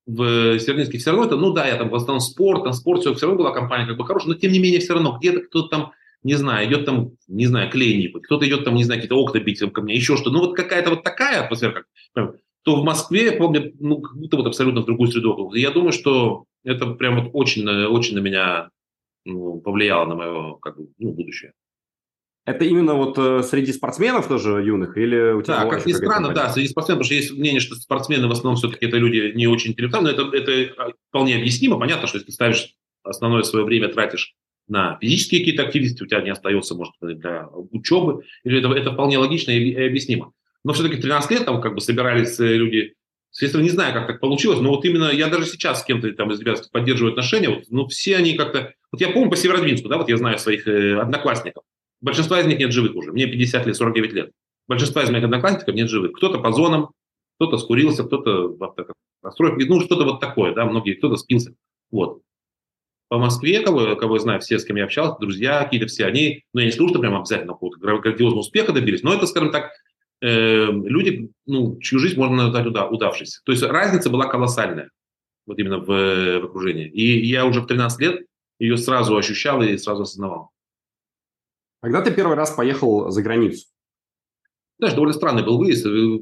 в 0.05 0.59
Северодвинске 0.59 0.97
все 0.97 1.11
равно 1.11 1.25
это, 1.25 1.37
ну 1.37 1.53
да, 1.53 1.67
я 1.67 1.77
там 1.77 1.89
в 1.89 2.19
спорт, 2.19 2.63
там 2.63 2.73
спорт, 2.73 3.01
все, 3.01 3.13
все 3.13 3.25
равно 3.25 3.39
была 3.39 3.53
компания 3.53 3.87
как 3.87 3.97
бы 3.97 4.05
хорошая, 4.05 4.33
но 4.33 4.39
тем 4.39 4.51
не 4.51 4.59
менее 4.59 4.79
все 4.79 4.93
равно 4.93 5.17
где-то 5.17 5.41
кто-то 5.41 5.69
там, 5.69 5.91
не 6.23 6.35
знаю, 6.35 6.67
идет 6.67 6.85
там, 6.85 7.11
не 7.27 7.47
знаю, 7.47 7.71
клей 7.71 8.11
кто-то 8.11 8.47
идет 8.47 8.65
там, 8.65 8.75
не 8.75 8.83
знаю, 8.83 8.99
какие-то 8.99 9.15
окна 9.15 9.39
бить 9.39 9.59
ко 9.59 9.81
мне, 9.81 9.95
еще 9.95 10.17
что. 10.17 10.29
Ну 10.29 10.39
вот 10.39 10.55
какая-то 10.55 10.89
вот 10.91 11.03
такая 11.03 11.43
атмосфера, 11.43 11.85
как, 12.13 12.35
то 12.63 12.75
в 12.75 12.83
Москве, 12.83 13.25
я 13.25 13.33
помню, 13.33 13.73
ну 13.79 14.01
как 14.01 14.17
будто 14.17 14.37
вот 14.37 14.47
абсолютно 14.47 14.81
в 14.81 14.85
другую 14.85 15.11
среду. 15.11 15.51
Я 15.53 15.71
думаю, 15.71 15.91
что 15.91 16.45
это 16.63 16.87
прям 16.87 17.21
вот 17.21 17.31
очень, 17.33 17.67
очень 17.67 18.15
на 18.15 18.19
меня 18.19 18.69
ну, 19.25 19.59
повлияло 19.59 20.05
на 20.05 20.15
мое 20.15 20.57
как 20.61 20.77
бы, 20.77 20.87
ну, 20.97 21.13
будущее. 21.13 21.53
Это 22.45 22.65
именно 22.65 22.95
вот 22.95 23.17
э, 23.17 23.41
среди 23.43 23.71
спортсменов 23.71 24.27
тоже 24.27 24.61
юных 24.63 24.97
или 24.97 25.31
у 25.31 25.41
тебя? 25.41 25.63
Да, 25.63 25.69
как 25.69 25.85
ни 25.85 25.93
странно, 25.93 26.33
да, 26.33 26.49
среди 26.49 26.67
спортсменов, 26.67 26.99
потому 26.99 27.05
что 27.05 27.15
есть 27.15 27.31
мнение, 27.31 27.61
что 27.61 27.75
спортсмены 27.75 28.27
в 28.27 28.31
основном 28.31 28.57
все-таки 28.57 28.85
это 28.85 28.97
люди 28.97 29.31
не 29.33 29.47
очень 29.47 29.71
интеллектуальные, 29.71 30.13
это, 30.13 30.29
это 30.35 30.93
вполне 31.07 31.37
объяснимо, 31.37 31.79
понятно, 31.79 32.07
что 32.07 32.17
если 32.17 32.27
ты 32.27 32.33
ставишь 32.33 32.75
основное 33.03 33.43
свое 33.43 33.63
время 33.63 33.87
тратишь 33.87 34.35
на 34.67 34.97
физические 34.99 35.41
какие-то 35.41 35.63
активности, 35.63 36.03
у 36.03 36.05
тебя 36.05 36.21
не 36.21 36.31
остается, 36.31 36.75
может 36.75 36.93
быть, 36.99 37.19
для 37.19 37.47
учебы, 37.71 38.23
или 38.43 38.59
это, 38.59 38.69
это 38.73 38.91
вполне 38.91 39.17
логично 39.17 39.51
и, 39.51 39.71
и 39.71 39.85
объяснимо. 39.85 40.33
Но 40.65 40.73
все-таки 40.73 40.97
в 40.97 41.01
13 41.01 41.31
лет 41.31 41.45
там 41.45 41.61
как 41.61 41.75
бы 41.75 41.81
собирались 41.81 42.39
э, 42.39 42.55
люди, 42.55 42.95
естественно, 43.31 43.61
не 43.61 43.69
знаю, 43.69 43.93
как 43.93 44.07
так 44.07 44.19
получилось, 44.19 44.59
но 44.59 44.69
вот 44.69 44.83
именно 44.83 45.11
я 45.11 45.27
даже 45.27 45.45
сейчас 45.45 45.81
с 45.81 45.85
кем-то 45.85 46.11
там 46.13 46.31
из 46.31 46.39
ребят 46.39 46.69
поддерживаю 46.71 47.11
отношения, 47.11 47.49
вот, 47.49 47.63
ну 47.69 47.87
все 47.87 48.17
они 48.17 48.33
как-то, 48.33 48.73
вот 48.91 48.99
я 48.99 49.09
помню 49.09 49.29
по 49.29 49.35
Северодвинску, 49.35 49.89
да, 49.89 49.97
вот 49.97 50.09
я 50.09 50.17
знаю 50.17 50.39
своих 50.39 50.67
э, 50.67 50.99
одноклассников, 50.99 51.63
Большинства 52.03 52.41
из 52.41 52.45
них 52.45 52.59
нет 52.59 52.73
живых 52.73 52.95
уже. 52.95 53.13
Мне 53.13 53.27
50 53.27 53.65
лет, 53.65 53.77
49 53.77 54.13
лет. 54.13 54.31
Большинства 54.67 55.03
из 55.03 55.09
моих 55.09 55.23
одноклассников 55.23 55.73
нет 55.73 55.89
живых. 55.89 56.11
Кто-то 56.11 56.39
по 56.39 56.51
зонам, 56.51 56.89
кто-то 57.37 57.57
скурился, 57.57 58.03
кто-то 58.03 58.49
в 58.49 58.61
автокатастрофе. 58.61 59.65
Ну, 59.65 59.79
что-то 59.79 60.03
вот 60.03 60.19
такое, 60.19 60.53
да, 60.53 60.65
многие, 60.65 60.95
кто-то 60.95 61.15
спился. 61.15 61.53
Вот. 61.91 62.21
По 63.07 63.17
Москве, 63.17 63.61
кого, 63.61 63.95
кого 63.95 64.15
я 64.15 64.19
знаю, 64.19 64.41
все, 64.41 64.59
с 64.59 64.65
кем 64.65 64.75
я 64.75 64.83
общался, 64.83 65.15
друзья 65.19 65.63
какие-то 65.63 65.87
все, 65.87 66.05
они, 66.05 66.43
ну, 66.53 66.59
я 66.59 66.65
не 66.65 66.71
скажу, 66.73 66.89
что 66.89 66.99
прям 66.99 67.15
обязательно 67.15 67.53
какого-то 67.53 67.79
грандиозного 67.79 68.41
успеха 68.41 68.73
добились, 68.73 69.03
но 69.03 69.13
это, 69.13 69.25
скажем 69.25 69.51
так, 69.51 69.71
э, 70.21 70.65
люди, 70.65 71.29
ну, 71.45 71.79
чью 71.79 71.99
жизнь 71.99 72.17
можно 72.17 72.45
назвать 72.45 72.65
уда- 72.65 72.87
удавшейся. 72.87 73.41
То 73.45 73.53
есть 73.53 73.63
разница 73.63 74.09
была 74.09 74.27
колоссальная, 74.27 74.89
вот 75.45 75.57
именно 75.57 75.77
в, 75.77 75.85
в 75.85 76.45
окружении. 76.45 76.89
И 76.89 77.25
я 77.25 77.45
уже 77.45 77.61
в 77.61 77.67
13 77.67 77.99
лет 78.01 78.25
ее 78.59 78.77
сразу 78.77 79.15
ощущал 79.15 79.61
и 79.61 79.77
сразу 79.77 80.03
осознавал. 80.03 80.52
Когда 81.83 82.01
ты 82.01 82.11
первый 82.11 82.37
раз 82.37 82.51
поехал 82.51 83.11
за 83.11 83.21
границу? 83.21 83.67
Знаешь, 84.79 84.95
довольно 84.95 85.13
странный 85.13 85.43
был 85.43 85.57
выезд. 85.57 85.85
Э, 85.85 86.19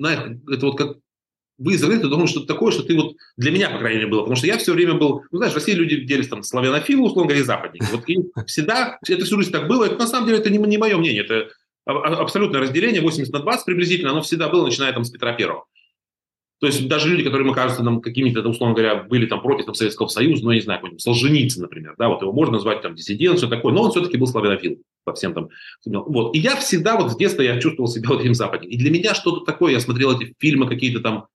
знаешь, 0.00 0.38
это 0.50 0.66
вот 0.66 0.76
как 0.76 0.96
выезд 1.56 1.82
за 1.82 1.86
границу, 1.86 2.10
думаю, 2.10 2.26
что 2.26 2.40
это 2.40 2.48
такое, 2.48 2.72
что 2.72 2.82
ты 2.82 2.96
вот 2.96 3.14
для 3.36 3.52
меня, 3.52 3.70
по 3.70 3.78
крайней 3.78 3.98
мере, 3.98 4.10
было. 4.10 4.22
Потому 4.22 4.34
что 4.34 4.48
я 4.48 4.58
все 4.58 4.72
время 4.72 4.94
был, 4.94 5.22
ну, 5.30 5.38
знаешь, 5.38 5.52
в 5.52 5.56
России 5.56 5.72
люди 5.72 6.00
делись 6.00 6.26
там 6.26 6.42
славянофилы, 6.42 7.04
условно 7.04 7.28
говоря, 7.28 7.42
и 7.42 7.44
западники. 7.44 7.86
Вот 7.92 8.08
и 8.08 8.18
всегда, 8.46 8.98
это 9.08 9.24
всю 9.24 9.36
жизнь 9.36 9.52
так 9.52 9.68
было. 9.68 9.84
Это 9.84 9.98
на 9.98 10.08
самом 10.08 10.26
деле 10.26 10.40
это 10.40 10.50
не, 10.50 10.58
не 10.58 10.78
мое 10.78 10.98
мнение, 10.98 11.22
это 11.22 11.48
абсолютное 11.84 12.60
разделение, 12.60 13.00
80 13.00 13.32
на 13.32 13.38
20 13.38 13.66
приблизительно, 13.66 14.10
оно 14.10 14.22
всегда 14.22 14.48
было, 14.48 14.64
начиная 14.64 14.92
там 14.92 15.04
с 15.04 15.10
Петра 15.10 15.32
Первого. 15.32 15.66
То 16.58 16.66
есть 16.66 16.88
даже 16.88 17.10
люди, 17.10 17.22
которые, 17.22 17.46
мы 17.46 17.54
кажется, 17.54 17.82
нам 17.82 18.00
какими-то, 18.00 18.40
условно 18.48 18.74
говоря, 18.74 19.04
были 19.04 19.26
там 19.26 19.42
против 19.42 19.66
там, 19.66 19.74
Советского 19.74 20.08
Союза, 20.08 20.42
ну, 20.42 20.52
я 20.52 20.56
не 20.56 20.62
знаю, 20.62 20.78
какой-нибудь 20.78 21.02
Солженицын, 21.02 21.62
например, 21.62 21.94
да, 21.98 22.08
вот 22.08 22.22
его 22.22 22.32
можно 22.32 22.54
назвать 22.54 22.80
там 22.80 22.94
диссидент, 22.94 23.38
все 23.38 23.48
такое, 23.48 23.74
но 23.74 23.82
он 23.82 23.90
все-таки 23.90 24.16
был 24.16 24.26
славянофил. 24.26 24.78
по 25.06 25.14
всем 25.14 25.32
там. 25.32 25.48
Вот. 25.84 26.34
И 26.34 26.38
я 26.38 26.56
всегда 26.56 26.96
вот 26.96 27.12
с 27.12 27.16
детства 27.16 27.42
я 27.42 27.60
чувствовал 27.60 27.88
себя 27.88 28.08
вот 28.08 28.20
этим 28.20 28.34
западником. 28.34 28.72
И 28.72 28.76
для 28.76 28.90
меня 28.90 29.14
что-то 29.14 29.44
такое, 29.44 29.72
я 29.72 29.80
смотрел 29.80 30.18
эти 30.18 30.34
фильмы 30.38 30.66
какие-то 30.66 31.00
там, 31.00 31.26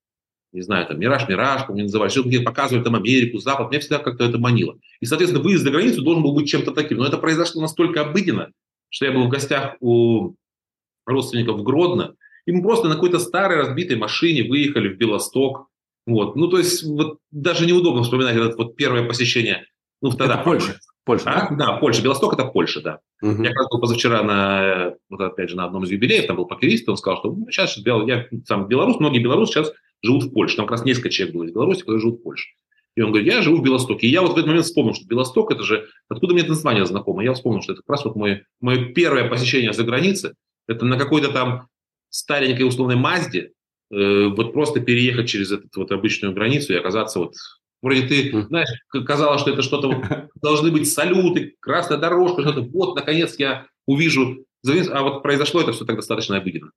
не 0.51 0.61
знаю, 0.61 0.86
там 0.86 0.99
«Мираж, 0.99 1.30
Мираж», 1.30 1.61
как 1.61 1.69
они 1.69 1.84
называют, 1.84 2.11
что 2.11 2.24
где 2.24 2.41
показывают 2.41 2.84
там 2.84 2.95
Америку, 2.95 3.38
Запад, 3.38 3.72
меня 3.72 3.80
всегда 3.80 3.99
как-то 3.99 4.26
это 4.26 4.38
манило. 4.38 4.78
И, 4.99 5.05
соответственно, 5.05 5.41
выезд 5.41 5.63
за 5.63 5.72
границу 5.72 6.01
должен 6.01 6.22
был 6.22 6.34
быть 6.34 6.49
чем-то 6.49 6.72
таким. 6.72 6.97
Но 6.97 7.05
это 7.05 7.17
произошло 7.17 7.61
настолько 7.61 8.01
обыденно, 8.01 8.51
что 8.89 9.05
я 9.05 9.13
был 9.13 9.26
в 9.26 9.30
гостях 9.30 9.78
у 9.80 10.34
родственников 11.05 11.59
в 11.59 11.63
Гродно, 11.63 12.15
и 12.46 12.52
мы 12.52 12.62
просто 12.62 12.88
на 12.88 12.96
какой-то 12.96 13.20
старой 13.20 13.58
разбитой 13.58 13.98
машине 13.98 14.50
выехали 14.50 14.89
в 14.89 14.98
Белосток. 14.98 15.68
Вот. 16.06 16.36
Ну, 16.36 16.48
то 16.48 16.58
есть, 16.58 16.84
вот 16.84 17.20
даже 17.32 17.66
неудобно 17.66 18.04
вспоминать 18.04 18.36
это 18.36 18.56
вот 18.58 18.76
первое 18.76 19.08
посещение. 19.08 19.66
Ну, 20.02 20.12
тогда. 20.12 20.36
Это 20.36 20.44
Польша. 20.44 20.80
Польша. 21.04 21.32
А? 21.32 21.56
Да, 21.56 21.74
Польша. 21.74 22.04
Белосток– 22.04 22.34
это 22.36 22.46
Польша, 22.46 22.82
да. 22.82 23.00
Угу. 23.22 23.44
Я 23.44 23.50
как 23.50 23.58
раз 23.58 23.68
был 23.72 23.80
позавчера 23.80 24.24
на, 24.24 24.94
вот 25.10 25.22
опять 25.22 25.50
же, 25.50 25.56
на 25.56 25.66
одном 25.66 25.84
из 25.84 25.92
юбилеев, 25.92 26.28
там 26.28 26.38
был 26.38 26.46
покерист, 26.46 26.88
он 26.89 26.98
сказал, 26.98 27.20
что 27.20 27.32
ну, 27.32 27.48
сейчас 27.50 27.78
я 27.78 28.28
сам 28.46 28.68
белорус, 28.68 29.00
многие 29.00 29.20
белорусы 29.20 29.54
сейчас 29.54 29.72
живут 30.04 30.24
в 30.26 30.32
Польше. 30.32 30.58
Там 30.58 30.66
как 30.66 30.78
раз 30.78 30.86
несколько 30.86 31.10
человек 31.10 31.36
было 31.36 31.44
из 31.44 31.52
Беларуси, 31.52 31.80
которые 31.80 32.02
живут 32.02 32.20
в 32.20 32.24
Польше. 32.24 32.50
И 32.96 33.02
он 33.02 33.12
говорит, 33.12 33.32
я 33.32 33.42
живу 33.42 33.58
в 33.58 33.64
Белостоке. 33.64 34.08
И 34.08 34.10
я 34.10 34.22
вот 34.22 34.32
в 34.32 34.34
этот 34.34 34.48
момент 34.48 34.66
вспомнил, 34.66 34.94
что 34.94 35.08
Белосток– 35.08 35.52
это 35.54 35.64
же… 35.64 35.88
Откуда 36.10 36.34
мне 36.34 36.44
это 36.44 36.52
название 36.52 36.86
знакомо? 36.86 37.24
Я 37.24 37.34
вспомнил, 37.34 37.62
что 37.62 37.74
это 37.74 37.82
как 37.82 37.89
раз 37.89 38.06
вот 38.06 38.16
мое, 38.16 38.46
мое 38.60 38.94
первое 38.94 39.30
посещение 39.30 39.72
за 39.72 39.84
границей. 39.84 40.32
Это 40.68 40.86
на 40.86 40.98
какой-то 40.98 41.32
там 41.32 41.68
старенькой 42.12 42.68
условной 42.68 42.95
Мазде, 42.95 43.51
э, 43.91 44.28
вот 44.28 44.53
просто 44.53 44.80
переехать 44.80 45.28
через 45.28 45.51
эту 45.51 45.68
вот 45.76 45.91
обычную 45.91 46.34
границу 46.34 46.74
и 46.74 46.78
оказаться 46.78 47.20
вот 47.20 47.36
Вроде 47.82 48.03
ты, 48.03 48.43
знаешь, 48.43 48.70
казалось, 49.07 49.41
что 49.41 49.51
это 49.51 49.64
что-то, 49.64 50.30
должны 50.41 50.72
быть 50.72 50.91
салюты, 50.91 51.55
красная 51.59 51.97
дорожка, 51.97 52.43
что-то. 52.43 52.62
Вот, 52.62 52.95
наконец, 52.95 53.36
я 53.39 53.66
увижу. 53.88 54.45
А 54.91 55.01
вот 55.01 55.24
произошло 55.24 55.62
это 55.62 55.72
все 55.72 55.86
так 55.86 55.95
достаточно 55.95 56.38
обыденно. 56.38 56.72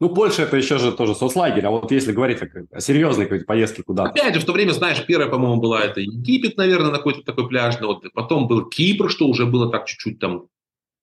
Ну, 0.00 0.12
Польша 0.12 0.42
это 0.42 0.56
еще 0.56 0.78
же 0.78 0.90
тоже 0.90 1.14
соцлагерь, 1.14 1.64
а 1.64 1.70
вот 1.70 1.92
если 1.92 2.12
говорить 2.12 2.42
о, 2.42 2.48
о 2.72 2.80
серьезной 2.80 3.26
какой-то 3.26 3.44
поездке 3.44 3.84
куда-то. 3.84 4.10
Опять 4.10 4.34
же, 4.34 4.40
в 4.40 4.44
то 4.44 4.52
время, 4.52 4.72
знаешь, 4.72 5.04
первая, 5.06 5.28
по-моему, 5.28 5.60
была 5.60 5.82
это 5.84 6.00
Египет, 6.00 6.56
наверное, 6.56 6.90
на 6.90 6.96
какой-то 6.98 7.22
такой 7.22 7.48
пляжный 7.48 7.86
вот 7.86 8.04
Потом 8.12 8.48
был 8.48 8.68
Кипр, 8.68 9.08
что 9.08 9.28
уже 9.28 9.46
было 9.46 9.70
так 9.70 9.86
чуть-чуть 9.86 10.18
там 10.18 10.48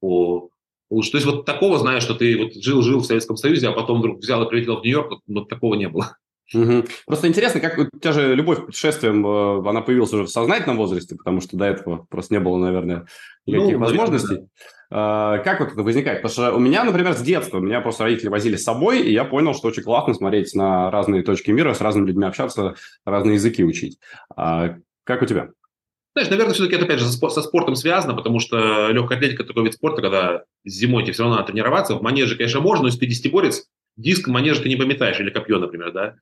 по 0.02 0.51
лучше. 0.92 1.12
То 1.12 1.18
есть 1.18 1.26
вот 1.26 1.46
такого, 1.46 1.80
знаешь, 1.80 2.04
что 2.04 2.14
ты 2.14 2.38
вот 2.38 2.54
жил-жил 2.54 3.00
в 3.00 3.06
Советском 3.06 3.38
Союзе, 3.38 3.70
а 3.70 3.72
потом 3.72 4.00
вдруг 4.00 4.20
взял 4.20 4.44
и 4.44 4.50
прилетел 4.50 4.80
в 4.80 4.84
Нью-Йорк, 4.84 5.10
вот, 5.10 5.20
вот 5.28 5.50
такого 5.50 5.76
не 5.76 5.90
было. 5.90 6.18
Угу. 6.54 6.84
Просто 7.08 7.28
интересно, 7.28 7.62
как 7.62 7.78
у 7.78 7.86
тебя 7.98 8.12
же 8.12 8.36
любовь 8.36 8.60
к 8.60 8.66
путешествиям, 8.68 9.26
э, 9.26 9.70
она 9.70 9.82
появилась 9.82 10.12
уже 10.12 10.24
в 10.24 10.30
сознательном 10.30 10.78
возрасте, 10.78 11.16
потому 11.16 11.40
что 11.40 11.56
до 11.56 11.66
этого 11.66 12.06
просто 12.10 12.34
не 12.34 12.40
было, 12.42 12.58
наверное, 12.58 13.08
никаких 13.46 13.74
ну, 13.74 13.80
возможностей. 13.80 14.28
Наверное, 14.28 14.50
да. 14.90 15.40
Как 15.46 15.62
вот 15.62 15.72
это 15.72 15.84
возникает? 15.84 16.22
Потому 16.22 16.34
что 16.34 16.54
у 16.54 16.60
меня, 16.60 16.84
например, 16.84 17.14
с 17.14 17.22
детства, 17.22 17.60
меня 17.60 17.80
просто 17.80 18.04
родители 18.04 18.28
возили 18.28 18.58
с 18.58 18.64
собой, 18.64 19.02
и 19.02 19.14
я 19.14 19.24
понял, 19.24 19.54
что 19.54 19.70
очень 19.70 19.84
классно 19.84 20.14
смотреть 20.14 20.54
на 20.54 20.92
разные 20.92 21.24
точки 21.24 21.50
мира, 21.52 21.74
с 21.74 21.80
разными 21.80 22.08
людьми 22.08 22.26
общаться, 22.26 22.76
разные 23.06 23.36
языки 23.36 23.64
учить. 23.64 24.00
А 24.36 24.76
как 25.06 25.22
у 25.22 25.26
тебя? 25.26 25.52
Знаешь, 26.14 26.30
наверное, 26.30 26.54
все-таки 26.54 26.76
это, 26.76 26.86
опять 26.86 27.00
же, 27.00 27.06
со 27.06 27.42
спортом 27.42 27.76
связано, 27.76 28.14
потому 28.14 28.40
что 28.40 28.90
легкая 28.90 29.18
атлетика 29.18 29.46
такой 29.46 29.64
вид 29.64 29.76
спорта, 29.76 30.02
когда 30.02 30.44
зимой 30.66 31.04
тебе 31.04 31.14
все 31.14 31.24
равно 31.24 31.38
надо 31.38 31.48
тренироваться. 31.48 31.96
В 31.96 32.02
манеже, 32.02 32.36
конечно, 32.36 32.60
можно, 32.60 32.84
но 32.84 32.88
если 32.90 33.00
ты 33.00 33.06
десятиборец, 33.06 33.70
диск 33.96 34.28
манежа 34.28 34.62
ты 34.62 34.70
не 34.70 34.76
пометаешь, 34.76 35.20
или 35.20 35.30
копье, 35.30 35.58
например, 35.58 35.94
да. 35.94 36.16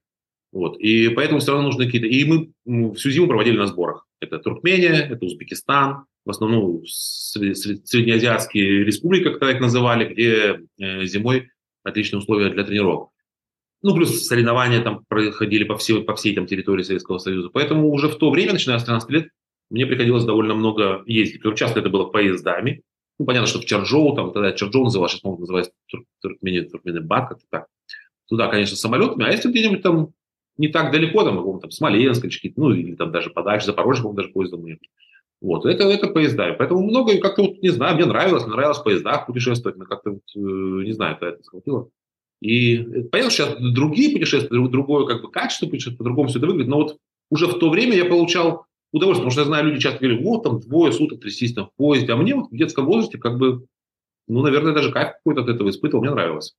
Вот. 0.51 0.79
И 0.79 1.09
поэтому 1.09 1.39
все 1.39 1.51
равно 1.51 1.67
нужны 1.67 1.85
какие-то... 1.85 2.07
И 2.07 2.23
мы 2.25 2.93
всю 2.93 3.09
зиму 3.09 3.27
проводили 3.27 3.57
на 3.57 3.67
сборах. 3.67 4.05
Это 4.19 4.37
Туркмения, 4.39 5.07
это 5.09 5.25
Узбекистан, 5.25 6.05
в 6.25 6.29
основном 6.29 6.83
среднеазиатские 6.85 8.83
республики, 8.83 9.31
как 9.31 9.55
их 9.55 9.59
называли, 9.59 10.13
где 10.13 10.59
э, 10.77 11.05
зимой 11.05 11.49
отличные 11.83 12.19
условия 12.19 12.49
для 12.49 12.63
тренировок. 12.63 13.09
Ну, 13.81 13.95
плюс 13.95 14.27
соревнования 14.27 14.81
там 14.81 15.05
проходили 15.07 15.63
по 15.63 15.77
всей, 15.77 16.03
по 16.03 16.15
всей 16.15 16.35
там, 16.35 16.47
территории 16.47 16.83
Советского 16.83 17.17
Союза. 17.17 17.49
Поэтому 17.49 17.89
уже 17.89 18.09
в 18.09 18.17
то 18.17 18.29
время, 18.29 18.53
начиная 18.53 18.77
с 18.79 18.83
13 18.83 19.09
лет, 19.09 19.29
мне 19.70 19.86
приходилось 19.86 20.26
довольно 20.26 20.55
много 20.55 21.03
ездить. 21.05 21.41
Причем 21.41 21.55
часто 21.55 21.80
это 21.80 21.89
было 21.89 22.05
поездами. 22.05 22.82
Ну, 23.20 23.26
понятно, 23.26 23.47
что 23.47 23.59
в 23.59 23.65
Чарджоу, 23.65 24.15
там 24.15 24.32
тогда 24.32 24.53
Чарджоу 24.53 24.86
назывался, 24.86 25.15
сейчас, 25.15 25.22
по-моему, 25.22 25.41
называется 25.41 25.74
Туркмени, 26.22 26.61
Туркменебат, 26.61 27.30
как-то 27.30 27.45
так. 27.49 27.67
Туда, 28.28 28.47
конечно, 28.47 28.78
самолетами, 28.78 29.26
а 29.26 29.32
если 29.32 29.49
где-нибудь 29.49 29.82
там 29.82 30.13
не 30.57 30.67
так 30.67 30.91
далеко, 30.91 31.24
там, 31.24 31.43
по 31.43 31.57
там 31.57 31.72
Смоленск, 31.72 32.26
или 32.26 32.53
ну, 32.55 32.72
или 32.72 32.95
там 32.95 33.11
даже 33.11 33.30
подальше, 33.30 33.67
Запорожье, 33.67 34.03
по 34.03 34.13
даже 34.13 34.30
поездом 34.30 34.63
уехать. 34.63 34.89
Вот, 35.41 35.65
это, 35.65 35.86
это 35.86 36.07
поезда. 36.07 36.53
Поэтому 36.53 36.84
много, 36.84 37.17
как-то 37.20 37.43
вот, 37.43 37.61
не 37.61 37.70
знаю, 37.70 37.95
мне 37.95 38.05
нравилось, 38.05 38.43
мне 38.43 38.53
нравилось 38.53 38.80
в 38.80 38.84
поездах 38.84 39.26
путешествовать, 39.26 39.78
мне 39.78 39.86
как-то, 39.86 40.11
вот, 40.11 40.22
э, 40.36 40.39
не 40.39 40.91
знаю, 40.91 41.15
это, 41.15 41.28
это 41.28 41.43
схватило. 41.43 41.89
И 42.41 42.78
понятно, 43.11 43.32
сейчас 43.32 43.55
другие 43.57 44.11
путешествия, 44.11 44.67
другое 44.67 45.05
как 45.05 45.22
бы 45.22 45.32
качество 45.32 45.67
путешествия, 45.67 45.97
по-другому 45.97 46.28
все 46.28 46.39
это 46.39 46.47
выглядит, 46.47 46.70
но 46.70 46.78
вот 46.78 46.97
уже 47.30 47.47
в 47.47 47.59
то 47.59 47.70
время 47.70 47.95
я 47.95 48.05
получал 48.05 48.65
удовольствие, 48.91 49.29
потому 49.29 49.31
что 49.31 49.41
я 49.41 49.45
знаю, 49.45 49.65
люди 49.65 49.81
часто 49.81 49.99
говорят, 49.99 50.23
вот 50.23 50.43
там 50.43 50.59
двое 50.59 50.91
суток 50.91 51.21
трястись 51.21 51.53
там 51.53 51.67
в 51.67 51.73
поезде, 51.75 52.11
а 52.13 52.17
мне 52.17 52.35
вот 52.35 52.51
в 52.51 52.55
детском 52.55 52.85
возрасте 52.85 53.17
как 53.17 53.37
бы, 53.37 53.65
ну, 54.27 54.41
наверное, 54.41 54.73
даже 54.73 54.91
кайф 54.91 55.13
какой-то 55.13 55.41
от 55.41 55.49
этого 55.49 55.69
испытывал, 55.69 56.03
мне 56.03 56.11
нравилось. 56.11 56.55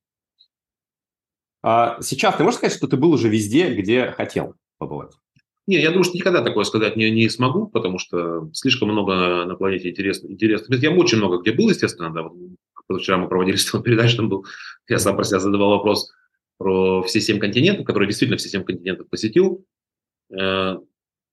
А 1.63 2.01
сейчас 2.01 2.35
ты 2.35 2.43
можешь 2.43 2.57
сказать, 2.57 2.75
что 2.75 2.87
ты 2.87 2.97
был 2.97 3.11
уже 3.11 3.29
везде, 3.29 3.73
где 3.73 4.11
хотел 4.11 4.55
побывать? 4.77 5.11
Не, 5.67 5.79
я 5.79 5.89
думаю, 5.89 6.03
что 6.03 6.17
никогда 6.17 6.41
такое 6.43 6.63
сказать 6.63 6.95
не, 6.95 7.11
не 7.11 7.29
смогу, 7.29 7.67
потому 7.67 7.99
что 7.99 8.49
слишком 8.53 8.89
много 8.89 9.45
на 9.45 9.55
планете 9.55 9.89
интересных. 9.89 10.31
интересных. 10.31 10.81
Я 10.81 10.91
очень 10.91 11.19
много 11.19 11.37
где 11.37 11.51
был, 11.51 11.69
естественно, 11.69 12.11
да. 12.11 12.23
Вот 12.23 12.33
позавчера 12.87 13.17
мы 13.17 13.27
проводили 13.27 13.57
передачу, 13.83 14.17
там 14.17 14.29
был, 14.29 14.45
я 14.89 14.97
сам 14.97 15.15
про 15.15 15.23
себя 15.23 15.39
задавал 15.39 15.69
вопрос 15.69 16.11
про 16.57 17.03
все 17.03 17.21
семь 17.21 17.39
континентов, 17.39 17.85
которые 17.85 18.07
действительно 18.07 18.37
все 18.37 18.49
семь 18.49 18.63
континентов 18.63 19.07
посетил. 19.09 19.65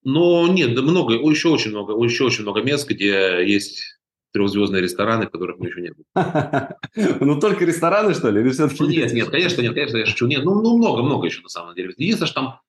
Но 0.05 0.47
нет, 0.49 0.75
да 0.75 0.83
много, 0.83 1.15
еще 1.15 1.49
очень 1.49 1.71
много, 1.71 1.93
еще 2.05 2.25
очень 2.25 2.43
много 2.43 2.63
мест, 2.63 2.89
где 2.89 3.45
есть 3.47 3.99
трехзвездные 4.33 4.83
рестораны, 4.83 5.27
в 5.27 5.31
которых 5.31 5.59
мы 5.59 5.69
еще 5.69 5.81
не 5.81 5.91
были. 5.91 6.07
Ну, 7.25 7.41
только 7.41 7.65
рестораны, 7.65 8.15
что 8.15 8.31
ли? 8.31 8.41
Или 8.41 8.51
все-таки 8.51 8.83
ну, 8.83 8.89
нет, 8.89 9.13
нет, 9.13 9.31
конечно, 9.31 9.63
нет, 9.63 9.75
конечно, 9.75 9.97
я 9.97 10.07
шучу. 10.07 10.27
Нет, 10.27 10.45
ну, 10.45 10.61
ну, 10.61 10.77
много-много 10.79 11.27
еще 11.27 11.43
на 11.43 11.49
самом 11.49 11.75
деле. 11.75 11.95
Единственное, 11.97 12.27
что 12.27 12.41
там 12.41 12.61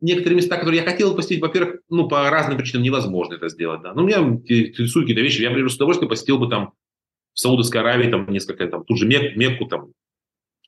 некоторые 0.00 0.36
места, 0.36 0.56
которые 0.56 0.82
я 0.82 0.88
хотел 0.88 1.14
посетить, 1.14 1.40
во-первых, 1.40 1.80
ну, 1.88 2.08
по 2.08 2.28
разным 2.30 2.58
причинам 2.58 2.82
невозможно 2.82 3.34
это 3.34 3.48
сделать, 3.48 3.82
да. 3.82 3.94
Ну, 3.94 4.02
меня 4.04 4.18
интересуют 4.18 5.06
какие-то 5.06 5.22
вещи. 5.22 5.42
Я, 5.42 5.50
например, 5.50 5.70
с 5.70 5.76
удовольствием 5.76 6.08
посетил 6.08 6.38
бы 6.38 6.48
там 6.48 6.72
в 7.32 7.38
Саудовской 7.38 7.80
Аравии 7.80 8.10
там 8.10 8.30
несколько, 8.30 8.66
там, 8.66 8.84
тут 8.84 8.98
же 8.98 9.06
Мек, 9.06 9.36
Мекку 9.36 9.66
там. 9.66 9.92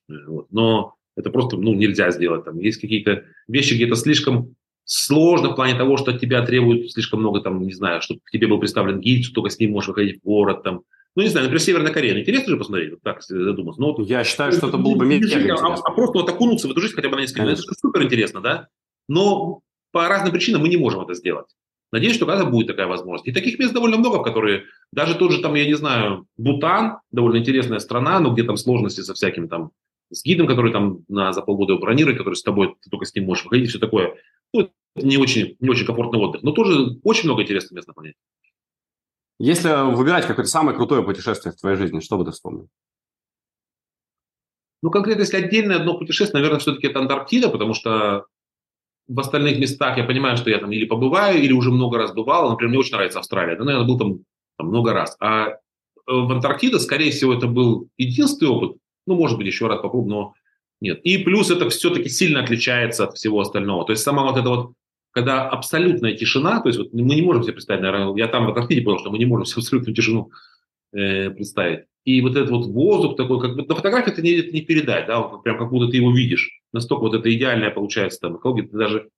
Э, 0.09 0.13
вот. 0.27 0.51
Но 0.51 0.95
это 1.15 1.29
просто, 1.29 1.57
ну, 1.57 1.73
нельзя 1.73 2.11
сделать. 2.11 2.45
Там 2.45 2.59
есть 2.59 2.81
какие-то 2.81 3.25
вещи, 3.47 3.73
где-то 3.73 3.95
слишком 3.95 4.55
сложно 4.89 5.49
в 5.49 5.55
плане 5.55 5.75
того, 5.75 5.97
что 5.97 6.11
от 6.11 6.19
тебя 6.19 6.43
требуют 6.43 6.91
слишком 6.91 7.19
много, 7.19 7.41
там, 7.41 7.61
не 7.61 7.73
знаю, 7.73 8.01
чтобы 8.01 8.21
к 8.23 8.31
тебе 8.31 8.47
был 8.47 8.57
представлен 8.59 8.99
гид, 8.99 9.23
что 9.23 9.35
только 9.35 9.51
с 9.51 9.59
ним 9.59 9.71
можешь 9.71 9.89
выходить 9.89 10.19
в 10.19 10.23
город, 10.25 10.63
там, 10.63 10.81
ну, 11.15 11.21
не 11.21 11.29
знаю, 11.29 11.45
например, 11.45 11.61
Северная 11.61 11.93
Корея. 11.93 12.13
Ну, 12.13 12.21
интересно 12.21 12.49
же 12.49 12.57
посмотреть, 12.57 12.91
вот 12.91 13.01
так, 13.03 13.17
если 13.17 13.43
задуматься. 13.43 13.79
Но 13.79 13.93
вот, 13.93 14.07
Я 14.07 14.23
считаю, 14.23 14.51
что 14.51 14.67
это 14.67 14.77
было 14.77 14.95
бы 14.95 15.05
мега 15.05 15.27
а, 15.59 15.75
а 15.75 15.91
просто 15.91 16.19
вот 16.19 16.29
окунуться 16.29 16.67
в 16.67 16.71
эту 16.71 16.81
жизнь 16.81 16.95
хотя 16.95 17.09
бы 17.09 17.17
на 17.17 17.21
несколько 17.21 17.43
минут, 17.43 17.59
это 17.59 17.73
супер 17.79 18.03
интересно, 18.03 18.41
да? 18.41 18.67
Но 19.07 19.61
по 19.91 20.07
разным 20.07 20.31
причинам 20.31 20.61
мы 20.61 20.69
не 20.69 20.77
можем 20.77 21.01
это 21.01 21.13
сделать. 21.13 21.47
Надеюсь, 21.91 22.15
что 22.15 22.25
когда 22.25 22.45
будет 22.45 22.67
такая 22.67 22.87
возможность. 22.87 23.27
И 23.27 23.31
таких 23.31 23.59
мест 23.59 23.73
довольно 23.73 23.97
много, 23.97 24.19
в 24.19 24.23
которые 24.23 24.63
даже 24.91 25.15
тот 25.15 25.31
же 25.31 25.41
там, 25.41 25.53
я 25.55 25.65
не 25.65 25.75
знаю, 25.75 26.25
Бутан, 26.37 26.99
довольно 27.11 27.37
интересная 27.37 27.79
страна, 27.79 28.19
но 28.19 28.31
где 28.31 28.43
там 28.43 28.57
сложности 28.57 29.01
со 29.01 29.13
всяким 29.13 29.49
там 29.49 29.71
с 30.11 30.23
гидом, 30.23 30.47
который 30.47 30.71
там 30.71 30.99
на, 31.07 31.33
за 31.33 31.41
полгода 31.41 31.75
бронирует, 31.77 32.17
который 32.17 32.35
с 32.35 32.43
тобой, 32.43 32.75
ты 32.81 32.89
только 32.89 33.05
с 33.05 33.13
ним 33.13 33.25
можешь 33.25 33.43
выходить, 33.43 33.69
все 33.69 33.79
такое. 33.79 34.15
Ну, 34.53 34.71
не 34.95 35.17
очень, 35.17 35.55
не 35.59 35.69
очень 35.69 35.85
комфортный 35.85 36.19
отдых. 36.19 36.43
Но 36.43 36.51
тоже 36.51 36.99
очень 37.03 37.25
много 37.25 37.43
интересных 37.43 37.71
мест 37.71 37.87
на 37.87 37.93
планете. 37.93 38.17
Если 39.39 39.69
выбирать 39.95 40.25
какое-то 40.25 40.51
самое 40.51 40.75
крутое 40.75 41.03
путешествие 41.03 41.53
в 41.53 41.59
твоей 41.59 41.77
жизни, 41.77 42.01
что 42.01 42.17
бы 42.17 42.25
ты 42.25 42.31
вспомнил? 42.31 42.67
Ну, 44.81 44.91
конкретно, 44.91 45.21
если 45.21 45.37
отдельное 45.37 45.77
одно 45.77 45.97
путешествие, 45.97 46.41
наверное, 46.41 46.59
все-таки 46.59 46.87
это 46.87 46.99
Антарктида, 46.99 47.49
потому 47.49 47.73
что 47.73 48.25
в 49.07 49.19
остальных 49.19 49.59
местах 49.59 49.97
я 49.97 50.03
понимаю, 50.03 50.37
что 50.37 50.49
я 50.49 50.59
там 50.59 50.71
или 50.71 50.85
побываю, 50.85 51.41
или 51.41 51.51
уже 51.51 51.71
много 51.71 51.97
раз 51.97 52.13
бывал. 52.13 52.49
Например, 52.49 52.69
мне 52.69 52.79
очень 52.79 52.93
нравится 52.93 53.19
Австралия. 53.19 53.55
Да, 53.55 53.63
наверное, 53.63 53.87
был 53.87 53.97
там, 53.97 54.19
там 54.57 54.67
много 54.67 54.93
раз. 54.93 55.17
А 55.19 55.47
э, 55.47 55.55
в 56.07 56.31
Антарктиде, 56.31 56.79
скорее 56.79 57.11
всего, 57.11 57.33
это 57.33 57.47
был 57.47 57.89
единственный 57.97 58.49
опыт. 58.49 58.77
Ну, 59.07 59.15
может 59.15 59.37
быть, 59.37 59.47
еще 59.47 59.67
раз 59.67 59.81
попробую, 59.81 60.09
но 60.09 60.33
нет. 60.81 60.99
И 61.03 61.17
плюс 61.19 61.51
это 61.51 61.69
все-таки 61.69 62.09
сильно 62.09 62.41
отличается 62.41 63.05
от 63.05 63.15
всего 63.15 63.39
остального. 63.39 63.85
То 63.85 63.91
есть 63.91 64.03
сама 64.03 64.23
вот 64.23 64.37
эта 64.37 64.49
вот 64.49 64.73
когда 65.11 65.49
абсолютная 65.49 66.13
тишина, 66.13 66.61
то 66.61 66.69
есть 66.69 66.77
вот 66.77 66.93
мы 66.93 67.15
не 67.15 67.21
можем 67.21 67.43
себе 67.43 67.53
представить, 67.53 67.81
наверное, 67.81 68.15
я 68.15 68.27
там 68.27 68.45
в 68.45 68.49
Антарктиде 68.49 68.81
понял, 68.81 68.99
что 68.99 69.11
мы 69.11 69.17
не 69.17 69.25
можем 69.25 69.45
себе 69.45 69.61
абсолютную 69.61 69.95
тишину 69.95 70.31
э, 70.93 71.31
представить. 71.31 71.85
И 72.05 72.21
вот 72.21 72.35
этот 72.35 72.51
вот 72.51 72.67
воздух 72.67 73.17
такой, 73.17 73.41
как 73.41 73.55
бы 73.55 73.65
на 73.65 73.75
фотографии 73.75 74.11
это 74.11 74.21
не, 74.21 74.31
это 74.31 74.51
не 74.51 74.61
передать, 74.61 75.07
да, 75.07 75.19
вот 75.19 75.43
прям 75.43 75.57
как 75.57 75.69
будто 75.69 75.91
ты 75.91 75.97
его 75.97 76.11
видишь. 76.15 76.61
Настолько 76.71 77.01
вот 77.01 77.15
это 77.15 77.33
идеальная 77.33 77.71
получается 77.71 78.19
там 78.21 78.37
экология, 78.37 78.67
ты 78.67 78.77
даже 78.77 79.09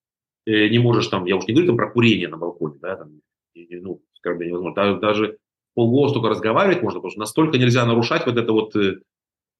э, 0.45 0.69
не 0.69 0.79
можешь 0.79 1.07
там, 1.07 1.25
я 1.25 1.35
уж 1.35 1.45
не 1.47 1.53
говорю 1.53 1.67
там 1.67 1.77
про 1.77 1.91
курение 1.91 2.29
на 2.29 2.37
балконе, 2.37 2.79
да, 2.81 2.95
там, 2.95 3.21
ну, 3.55 4.01
как 4.21 4.37
бы 4.37 4.45
невозможно, 4.45 4.75
даже, 4.75 4.99
даже 4.99 5.37
полголоса 5.73 6.15
только 6.15 6.29
разговаривать 6.29 6.81
можно, 6.81 6.99
потому 6.99 7.11
что 7.11 7.19
настолько 7.19 7.57
нельзя 7.57 7.85
нарушать 7.85 8.25
вот 8.25 8.37
это 8.37 8.51
вот, 8.51 8.75
э, 8.75 8.99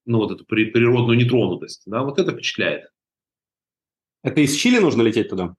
ну, 0.05 0.17
вот 0.17 0.31
эту 0.31 0.45
природную 0.45 1.17
нетронутость. 1.17 1.83
Да, 1.85 2.03
вот 2.03 2.19
это 2.19 2.31
впечатляет. 2.31 2.89
Это 4.23 4.41
из 4.41 4.55
Чили 4.55 4.79
нужно 4.79 5.01
лететь 5.01 5.29
туда? 5.29 5.55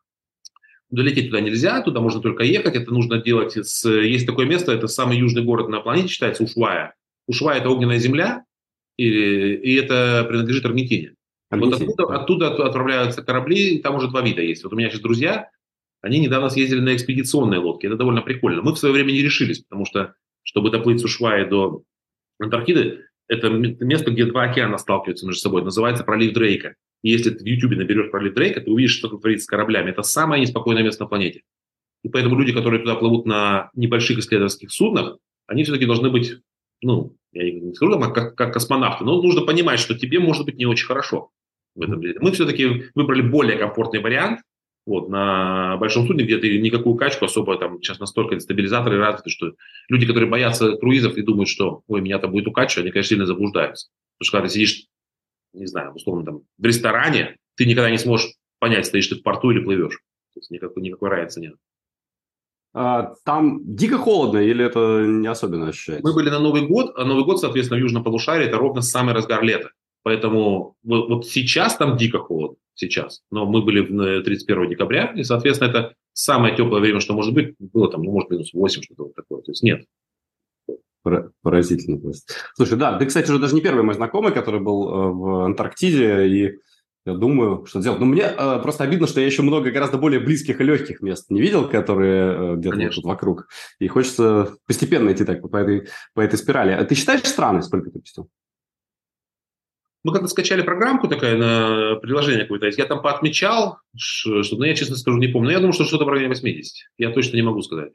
Долететь 0.91 1.31
туда 1.31 1.41
нельзя, 1.41 1.81
туда 1.83 2.01
можно 2.01 2.21
только 2.21 2.45
ехать. 2.45 2.77
Это 2.77 2.93
нужно 2.93 3.19
делать 3.19 3.57
с... 3.57 3.89
Есть 3.89 4.27
такое 4.27 4.47
место, 4.47 4.73
это 4.73 4.89
самый 4.89 5.19
южный 5.19 5.43
город 5.43 5.69
на 5.69 5.81
планете, 5.81 6.09
считается 6.09 6.45
Ушвая. 6.45 6.95
Ушвая– 7.27 7.59
это 7.61 7.71
огненная 7.71 7.99
земля, 7.99 8.45
и, 8.97 9.07
и 9.07 9.75
это 9.75 10.25
принадлежит 10.29 10.67
Аргентине. 10.67 11.15
Аргентине. 11.49 11.87
Вот 11.87 12.11
оттуда, 12.11 12.49
оттуда 12.49 12.67
отправляются 12.67 13.23
корабли, 13.23 13.79
там 13.79 13.97
уже 13.97 14.09
два 14.09 14.21
вида 14.23 14.43
есть. 14.43 14.65
Вот 14.65 14.73
у 14.73 14.77
меня 14.77 14.91
сейчас 14.91 15.01
друзья, 15.01 15.51
они 16.03 16.19
недавно 16.19 16.51
съездили 16.51 16.81
на 16.81 16.95
экспедиционные 16.95 17.61
лодки. 17.61 17.87
Это 17.87 17.97
довольно 17.97 18.23
прикольно. 18.23 18.63
Мы 18.63 18.75
в 18.75 18.79
свое 18.79 18.93
время 18.93 19.13
не 19.13 19.23
решились, 19.23 19.61
потому 19.61 19.87
что, 19.87 20.15
чтобы 20.43 20.71
доплыть 20.71 21.01
с 21.01 21.05
Ушвая 21.05 21.49
до 21.49 21.83
Антарктиды, 22.39 23.07
это 23.33 23.49
место, 23.49 24.11
где 24.11 24.27
два 24.27 24.45
океана 24.45 24.77
сталкиваются 24.79 25.27
между 25.27 25.41
собой. 25.41 25.63
называется 25.63 26.05
пролив 26.05 26.35
Дрейка. 26.35 26.75
И 27.03 27.11
если 27.11 27.31
ты 27.31 27.43
в 27.43 27.47
YouTube 27.47 27.77
наберешь 27.77 28.11
пролив 28.11 28.35
Дрейка, 28.35 28.61
ты 28.61 28.71
увидишь, 28.71 28.93
что 28.93 29.09
творится 29.09 29.45
с 29.45 29.49
кораблями. 29.49 29.91
Это 29.91 30.03
самое 30.03 30.43
неспокойное 30.43 30.83
место 30.83 31.05
на 31.05 31.09
планете. 31.09 31.43
И 32.03 32.09
поэтому 32.09 32.39
люди, 32.39 32.53
которые 32.53 32.81
туда 32.81 32.95
плывут 32.95 33.27
на 33.27 33.71
небольших 33.75 34.19
исследовательских 34.19 34.71
суднах, 34.71 35.19
они 35.47 35.65
все-таки 35.65 35.87
должны 35.87 36.11
быть, 36.11 36.37
ну, 36.83 37.17
я 37.33 37.51
не 37.51 37.75
скажу 37.75 37.93
там, 37.93 38.13
как, 38.13 38.35
как 38.35 38.53
космонавты, 38.53 39.05
но 39.05 39.23
нужно 39.23 39.43
понимать, 39.43 39.81
что 39.81 39.99
тебе 39.99 40.19
может 40.19 40.45
быть 40.45 40.57
не 40.57 40.67
очень 40.67 40.87
хорошо 40.87 41.31
в 41.75 41.83
этом 41.83 42.01
деле. 42.01 42.19
Мы 42.21 42.33
все-таки 42.33 42.91
выбрали 42.95 43.23
более 43.23 43.57
комфортный 43.57 44.01
вариант, 44.01 44.41
вот, 44.87 45.09
на 45.09 45.77
большом 45.77 46.07
судне, 46.07 46.25
где 46.25 46.39
ты 46.39 46.61
никакую 46.61 46.97
качку 46.97 47.25
особо, 47.25 47.57
там, 47.59 47.81
сейчас 47.83 48.01
настолько 48.01 48.39
стабилизаторы 48.41 48.99
развиты, 48.99 49.31
что 49.31 49.53
люди, 49.89 50.07
которые 50.07 50.29
боятся 50.29 50.77
круизов 50.77 51.17
и 51.17 51.23
думают, 51.23 51.49
что, 51.49 51.83
ой, 51.87 52.01
меня 52.01 52.19
там 52.19 52.33
будет 52.33 52.49
укачивать, 52.49 52.85
они, 52.85 52.93
конечно, 52.93 53.11
сильно 53.11 53.27
заблуждаются. 53.27 53.89
Потому 54.19 54.27
что 54.27 54.37
когда 54.39 54.49
ты 54.49 54.55
сидишь 54.55 54.87
не 55.53 55.67
знаю, 55.67 55.93
условно, 55.93 56.25
там, 56.25 56.43
в 56.59 56.65
ресторане, 56.65 57.37
ты 57.57 57.67
никогда 57.67 57.91
не 57.91 57.99
сможешь 57.99 58.33
понять, 58.59 58.87
стоишь 58.87 59.09
ты 59.09 59.17
в 59.17 59.23
порту 59.23 59.51
или 59.51 59.63
плывешь. 59.63 59.99
То 60.35 60.41
есть 60.41 60.51
никакой, 60.51 60.83
никакой 60.83 61.11
разницы 61.11 61.41
нет. 61.41 61.55
А, 62.75 63.15
там 63.25 63.61
дико 63.63 63.99
холодно 63.99 64.39
или 64.39 64.65
это 64.65 65.05
не 65.07 65.27
особенно 65.27 65.69
ощущается? 65.69 66.07
Мы 66.07 66.15
были 66.15 66.31
на 66.31 66.39
Новый 66.39 66.67
год, 66.67 66.95
а 66.97 67.05
Новый 67.05 67.25
год, 67.25 67.39
соответственно, 67.39 67.79
в 67.79 67.83
Южном 67.83 68.03
полушарии 68.03 68.47
это 68.47 68.57
ровно 68.57 68.81
самый 68.81 69.15
разгар 69.15 69.43
лета. 69.43 69.71
Поэтому 70.03 70.77
вот, 70.83 71.09
вот 71.09 71.27
сейчас 71.27 71.77
там 71.77 71.97
дико 71.97 72.19
холодно, 72.19 72.57
сейчас. 72.75 73.23
Но 73.31 73.47
мы 73.47 73.63
были 73.63 74.23
31 74.23 74.71
декабря, 74.71 75.13
и, 75.17 75.23
соответственно, 75.23 75.71
это 75.71 75.95
самое 76.13 76.57
теплое 76.57 76.81
время, 76.81 77.01
что 77.01 77.15
может 77.15 77.35
быть. 77.35 77.55
Было 77.59 77.91
там, 77.91 78.03
ну, 78.03 78.13
может, 78.13 78.31
минус 78.31 78.53
8, 78.53 78.83
что-то 78.83 79.05
вот 79.05 79.15
такое. 79.15 79.43
То 79.43 79.53
есть 79.53 79.63
нет, 79.63 79.85
Поразительно 81.43 81.99
просто. 81.99 82.33
Слушай, 82.55 82.79
да, 82.79 82.97
ты, 82.97 83.07
кстати, 83.07 83.29
уже 83.29 83.41
даже 83.41 83.57
не 83.57 83.61
первый 83.61 83.83
мой 83.83 83.95
знакомый, 83.95 84.33
который 84.33 84.61
был 84.61 84.89
э, 84.89 85.11
в 85.11 85.45
Антарктиде, 85.47 86.29
и 86.29 86.59
я 87.05 87.15
думаю, 87.15 87.67
что 87.67 87.81
делать. 87.81 87.99
Но 87.99 88.07
мне 88.07 88.23
э, 88.23 88.61
просто 88.63 88.85
обидно, 88.85 89.09
что 89.09 89.21
я 89.21 89.27
еще 89.27 89.43
много 89.43 89.73
гораздо 89.73 89.99
более 89.99 90.21
близких 90.21 90.61
и 90.61 90.65
легких 90.65 91.01
мест 91.01 91.29
не 91.31 91.41
видел, 91.41 91.69
которые 91.69 92.53
э, 92.53 92.57
где-то 92.57 92.77
вот 92.97 93.05
вокруг. 93.05 93.49
И 93.81 93.89
хочется 93.89 94.55
постепенно 94.67 95.13
идти 95.13 95.25
так 95.25 95.43
по 95.43 95.57
этой, 95.57 95.89
по 96.15 96.21
этой 96.21 96.39
спирали. 96.39 96.71
А 96.71 96.85
ты 96.85 96.95
считаешь 96.95 97.25
страны, 97.25 97.63
сколько 97.63 97.91
ты 97.91 97.99
посетил? 97.99 98.29
Мы 100.05 100.13
как-то 100.13 100.29
скачали 100.29 100.63
программку 100.63 101.07
такая 101.07 101.37
на 101.37 101.97
приложение 101.97 102.43
какое-то. 102.43 102.69
Я 102.69 102.87
там 102.87 103.03
поотмечал, 103.03 103.79
что, 103.97 104.43
ну, 104.53 104.65
я 104.65 104.75
честно 104.75 104.97
скажу, 104.97 105.19
не 105.19 105.29
помню. 105.29 105.47
Но 105.47 105.53
я 105.53 105.59
думаю, 105.59 105.73
что 105.73 105.85
что-то 105.85 106.05
в 106.05 106.09
районе 106.09 106.29
80. 106.29 106.73
Я 106.99 107.11
точно 107.11 107.37
не 107.37 107.43
могу 107.43 107.63
сказать. 107.63 107.93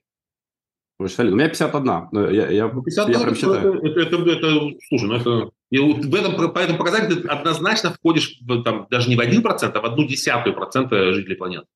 Вышали. 0.99 1.31
У 1.31 1.35
меня 1.35 1.49
51. 1.49 2.33
Я, 2.33 2.49
я, 2.49 2.69
51 2.69 3.13
я 3.13 3.19
прям 3.19 3.35
считаю. 3.35 3.73
Это, 3.83 3.99
это, 3.99 4.15
это, 4.15 4.31
это, 4.31 4.77
слушай, 4.87 5.07
ну 5.07 5.15
это... 5.15 5.51
И 5.69 5.79
в 5.79 6.15
этом, 6.15 6.53
по 6.53 6.59
этому 6.59 6.77
показателю 6.77 7.21
ты 7.21 7.27
однозначно 7.27 7.91
входишь 7.91 8.39
в, 8.41 8.63
там, 8.63 8.87
даже 8.89 9.09
не 9.09 9.17
в 9.17 9.19
1%, 9.19 9.43
а 9.43 9.81
в 9.81 9.85
одну 9.85 10.07
десятую 10.07 10.55
процента 10.55 11.13
жителей 11.13 11.35
планеты. 11.35 11.67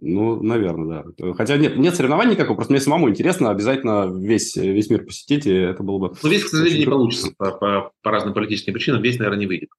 Ну, 0.00 0.40
наверное, 0.42 1.04
да. 1.16 1.34
Хотя 1.34 1.56
нет, 1.56 1.76
нет 1.76 1.96
соревнований 1.96 2.32
никакого, 2.32 2.54
просто 2.54 2.72
мне 2.72 2.80
самому 2.80 3.10
интересно 3.10 3.50
обязательно 3.50 4.06
весь, 4.06 4.56
весь 4.56 4.90
мир 4.90 5.04
посетить, 5.04 5.46
и 5.46 5.52
это 5.52 5.82
было 5.82 5.98
бы... 5.98 6.14
Ну, 6.22 6.28
весь, 6.28 6.44
к 6.44 6.48
сожалению, 6.48 6.80
не 6.80 6.86
получится 6.86 7.32
по, 7.36 7.50
по, 7.50 7.92
по 8.02 8.10
разным 8.10 8.32
политическим 8.32 8.74
причинам, 8.74 9.02
весь, 9.02 9.18
наверное, 9.18 9.40
не 9.40 9.46
выйдет. 9.46 9.70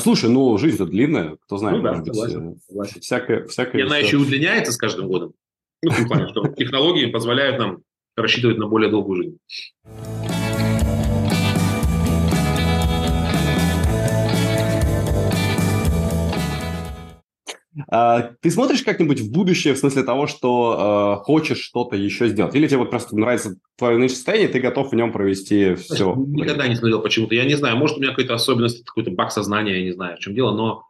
Слушай, 0.00 0.30
ну, 0.30 0.58
жизнь-то 0.58 0.86
длинная, 0.86 1.36
кто 1.42 1.58
знает, 1.58 1.76
ну, 1.76 1.82
да, 1.84 1.92
может 1.92 2.06
согласен, 2.06 2.50
быть, 2.50 2.62
согласен. 2.64 3.00
всякое... 3.00 3.46
всякое 3.46 3.82
И 3.82 3.84
она 3.84 3.98
еще 3.98 4.16
удлиняется 4.16 4.72
с 4.72 4.76
каждым 4.76 5.06
годом. 5.06 5.34
Ну, 5.82 5.90
в 5.92 5.96
том 5.96 6.06
плане, 6.08 6.28
что 6.28 6.48
технологии 6.48 7.06
позволяют 7.06 7.58
нам 7.58 7.82
рассчитывать 8.16 8.58
на 8.58 8.66
более 8.66 8.90
долгую 8.90 9.22
жизнь. 9.22 9.38
Ты 18.40 18.50
смотришь 18.50 18.82
как-нибудь 18.82 19.20
в 19.20 19.32
будущее 19.32 19.74
в 19.74 19.78
смысле 19.78 20.02
того, 20.02 20.26
что 20.26 21.18
э, 21.20 21.24
хочешь 21.24 21.58
что-то 21.58 21.96
еще 21.96 22.28
сделать? 22.28 22.54
Или 22.54 22.68
тебе 22.68 22.78
вот 22.78 22.90
просто 22.90 23.16
нравится 23.16 23.56
твое 23.76 23.96
нынешнее 23.96 24.16
состояние, 24.16 24.48
ты 24.48 24.60
готов 24.60 24.92
в 24.92 24.94
нем 24.94 25.12
провести 25.12 25.74
все? 25.74 26.14
Никогда 26.14 26.68
не 26.68 26.76
смотрел 26.76 27.02
почему-то. 27.02 27.34
Я 27.34 27.44
не 27.44 27.54
знаю, 27.54 27.76
может, 27.76 27.96
у 27.96 28.00
меня 28.00 28.10
какая-то 28.10 28.34
особенность, 28.34 28.84
какой-то 28.84 29.10
баг 29.10 29.32
сознания, 29.32 29.78
я 29.78 29.84
не 29.84 29.92
знаю, 29.92 30.16
в 30.16 30.20
чем 30.20 30.34
дело, 30.34 30.56
но 30.56 30.84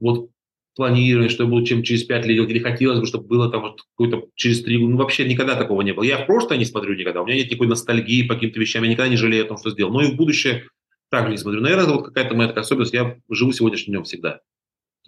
вот 0.00 0.30
планирование, 0.78 1.28
что 1.28 1.42
я 1.42 1.50
буду 1.50 1.66
чем 1.66 1.82
через 1.82 2.04
пять 2.04 2.24
лет 2.24 2.36
делать, 2.36 2.50
или 2.50 2.60
хотелось 2.60 3.00
бы, 3.00 3.06
чтобы 3.06 3.26
было 3.26 3.50
там 3.50 3.62
вот 3.62 3.82
какой-то 3.96 4.28
через 4.36 4.62
три 4.62 4.78
года. 4.78 4.92
Ну, 4.92 4.96
вообще 4.98 5.28
никогда 5.28 5.56
такого 5.56 5.82
не 5.82 5.92
было. 5.92 6.04
Я 6.04 6.18
в 6.18 6.26
прошлое 6.26 6.56
не 6.56 6.64
смотрю 6.64 6.94
никогда, 6.94 7.20
у 7.20 7.26
меня 7.26 7.36
нет 7.36 7.46
никакой 7.46 7.66
ностальгии 7.66 8.22
по 8.28 8.34
каким-то 8.34 8.60
вещам, 8.60 8.84
я 8.84 8.90
никогда 8.90 9.08
не 9.08 9.16
жалею 9.16 9.44
о 9.44 9.48
том, 9.48 9.58
что 9.58 9.70
сделал. 9.70 9.92
Но 9.92 10.02
и 10.02 10.12
в 10.12 10.16
будущее 10.16 10.68
также 11.10 11.32
не 11.32 11.36
смотрю. 11.36 11.60
Наверное, 11.62 11.84
это 11.84 11.94
вот 11.94 12.04
какая-то 12.04 12.36
моя 12.36 12.48
такая 12.48 12.62
особенность, 12.62 12.94
я 12.94 13.16
живу 13.28 13.52
сегодняшним 13.52 13.94
днем 13.94 14.04
всегда. 14.04 14.40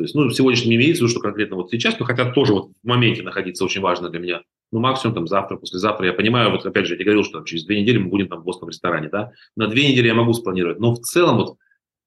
То 0.00 0.04
есть, 0.04 0.14
ну, 0.14 0.30
сегодняшним 0.30 0.76
имеется 0.76 1.06
что 1.08 1.20
конкретно 1.20 1.56
вот 1.56 1.70
сейчас, 1.70 1.98
но 1.98 2.06
хотя 2.06 2.32
тоже 2.32 2.54
вот 2.54 2.70
в 2.82 2.86
моменте 2.86 3.22
находиться 3.22 3.66
очень 3.66 3.82
важно 3.82 4.08
для 4.08 4.18
меня. 4.18 4.40
Ну, 4.72 4.80
максимум 4.80 5.14
там 5.14 5.26
завтра, 5.26 5.58
послезавтра. 5.58 6.06
Я 6.06 6.14
понимаю, 6.14 6.50
вот 6.52 6.64
опять 6.64 6.86
же, 6.86 6.96
я 6.96 7.04
говорил, 7.04 7.22
что 7.22 7.34
там, 7.34 7.44
через 7.44 7.66
две 7.66 7.82
недели 7.82 7.98
мы 7.98 8.08
будем 8.08 8.26
там 8.26 8.40
в 8.40 8.44
Бостон 8.44 8.70
ресторане, 8.70 9.10
да. 9.10 9.32
На 9.56 9.66
две 9.66 9.92
недели 9.92 10.06
я 10.06 10.14
могу 10.14 10.32
спланировать. 10.32 10.78
Но 10.80 10.94
в 10.94 11.00
целом 11.00 11.36
вот 11.36 11.58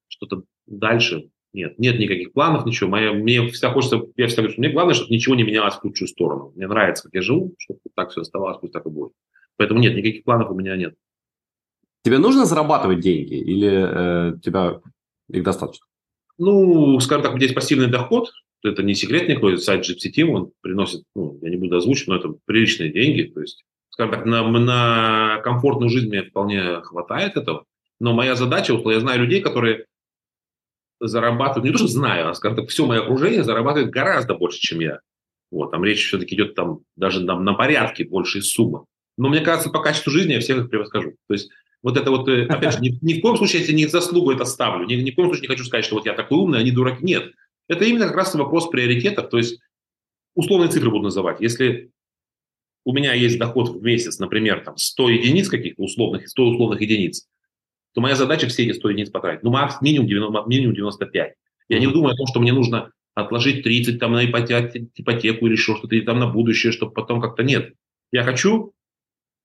что-то 0.07 0.41
дальше 0.65 1.29
нет, 1.53 1.77
нет 1.77 1.99
никаких 1.99 2.33
планов, 2.33 2.65
ничего. 2.65 2.89
Моя, 2.89 3.13
мне 3.13 3.47
всегда 3.49 3.71
хочется, 3.71 4.01
я 4.17 4.25
всегда 4.25 4.41
говорю, 4.41 4.53
что 4.53 4.61
мне 4.61 4.71
главное, 4.71 4.95
чтобы 4.95 5.13
ничего 5.13 5.35
не 5.35 5.43
менялось 5.43 5.75
в 5.75 5.83
лучшую 5.83 6.07
сторону. 6.07 6.51
Мне 6.55 6.65
нравится, 6.65 7.03
как 7.03 7.13
я 7.13 7.21
живу, 7.21 7.53
чтобы 7.59 7.79
так 7.95 8.09
все 8.09 8.21
оставалось, 8.21 8.57
пусть 8.59 8.73
так 8.73 8.87
и 8.87 8.89
будет. 8.89 9.11
Поэтому 9.57 9.79
нет, 9.79 9.95
никаких 9.95 10.23
планов 10.23 10.49
у 10.49 10.55
меня 10.55 10.75
нет. 10.75 10.95
Тебе 12.03 12.17
нужно 12.17 12.45
зарабатывать 12.45 13.01
деньги 13.01 13.35
или 13.35 14.31
э, 14.31 14.39
тебя 14.39 14.81
их 15.29 15.43
достаточно? 15.43 15.85
Ну, 16.37 16.99
скажем 16.99 17.23
так, 17.23 17.37
здесь 17.37 17.53
пассивный 17.53 17.87
доход, 17.87 18.31
это 18.63 18.81
не 18.83 18.95
секрет 18.95 19.27
никакой, 19.27 19.57
сайт 19.57 19.85
Team, 19.85 20.29
он 20.29 20.51
приносит, 20.61 21.03
ну, 21.15 21.37
я 21.41 21.49
не 21.49 21.57
буду 21.57 21.77
озвучивать, 21.77 22.07
но 22.07 22.15
это 22.15 22.39
приличные 22.45 22.91
деньги, 22.91 23.23
то 23.23 23.41
есть, 23.41 23.63
скажем 23.89 24.13
так, 24.13 24.25
на, 24.25 24.47
на 24.47 25.41
комфортную 25.43 25.89
жизнь 25.89 26.07
мне 26.07 26.23
вполне 26.23 26.81
хватает 26.81 27.37
этого, 27.37 27.65
но 27.99 28.13
моя 28.13 28.35
задача, 28.35 28.73
вот 28.73 28.91
я 28.91 28.99
знаю 28.99 29.21
людей, 29.21 29.41
которые 29.41 29.85
зарабатывают, 30.99 31.65
не 31.65 31.71
то 31.71 31.77
что 31.77 31.87
знаю, 31.87 32.29
а, 32.29 32.33
скажем 32.33 32.57
так, 32.57 32.69
все 32.69 32.85
мое 32.85 33.01
окружение 33.01 33.43
зарабатывает 33.43 33.91
гораздо 33.91 34.35
больше, 34.35 34.59
чем 34.59 34.79
я. 34.79 34.99
Вот, 35.51 35.71
там 35.71 35.83
речь 35.83 36.07
все-таки 36.07 36.35
идет 36.35 36.55
там 36.55 36.79
даже 36.95 37.25
там, 37.25 37.43
на 37.43 37.53
порядке 37.53 38.05
большей 38.05 38.41
суммы. 38.41 38.85
Но 39.17 39.29
мне 39.29 39.41
кажется, 39.41 39.69
по 39.69 39.81
качеству 39.81 40.11
жизни 40.11 40.33
я 40.33 40.39
всех 40.39 40.57
их 40.57 40.69
превосхожу. 40.69 41.11
То 41.27 41.33
есть 41.33 41.51
вот 41.83 41.97
это 41.97 42.09
вот, 42.09 42.27
э, 42.29 42.45
опять 42.49 42.73
же, 42.73 42.79
ни, 42.79 42.97
ни 43.01 43.19
в 43.19 43.21
коем 43.21 43.37
случае 43.37 43.61
я 43.61 43.67
себе 43.67 43.77
не 43.77 43.85
заслугу 43.85 44.31
это 44.31 44.45
ставлю. 44.45 44.87
Ни, 44.87 44.95
ни 44.95 45.11
в 45.11 45.15
коем 45.15 45.27
случае 45.27 45.43
не 45.43 45.47
хочу 45.49 45.65
сказать, 45.65 45.85
что 45.85 45.95
вот 45.95 46.05
я 46.05 46.13
такой 46.13 46.39
умный, 46.39 46.59
они 46.59 46.71
дураки. 46.71 47.03
Нет. 47.03 47.33
Это 47.67 47.85
именно 47.85 48.07
как 48.07 48.15
раз 48.15 48.33
вопрос 48.33 48.69
приоритетов. 48.69 49.29
То 49.29 49.37
есть 49.37 49.59
условные 50.33 50.69
цифры 50.69 50.89
буду 50.89 51.03
называть. 51.03 51.41
Если 51.41 51.91
у 52.85 52.93
меня 52.93 53.13
есть 53.13 53.37
доход 53.37 53.69
в 53.69 53.83
месяц, 53.83 54.19
например, 54.19 54.63
там 54.63 54.77
100 54.77 55.09
единиц 55.09 55.49
каких-то 55.49 55.83
условных, 55.83 56.27
100 56.27 56.43
условных 56.43 56.81
единиц, 56.81 57.27
то 57.93 58.01
моя 58.01 58.15
задача 58.15 58.47
все 58.47 58.63
эти 58.63 58.75
100 58.75 58.89
единиц 58.89 59.09
потратить. 59.09 59.43
Ну, 59.43 59.51
макс, 59.51 59.79
минимум, 59.81 60.07
90, 60.07 60.43
минимум 60.47 60.75
95. 60.75 61.33
Я 61.69 61.79
не 61.79 61.87
думаю 61.87 62.13
о 62.13 62.17
том, 62.17 62.27
что 62.27 62.39
мне 62.39 62.51
нужно 62.51 62.91
отложить 63.15 63.63
30 63.63 63.99
там, 63.99 64.13
на 64.13 64.25
ипотеку 64.25 65.45
или 65.45 65.53
еще 65.53 65.75
что-то, 65.75 65.95
или 65.95 66.03
там 66.03 66.19
на 66.19 66.27
будущее, 66.27 66.71
чтобы 66.71 66.93
потом 66.93 67.21
как-то 67.21 67.43
нет. 67.43 67.73
Я 68.11 68.23
хочу 68.23 68.73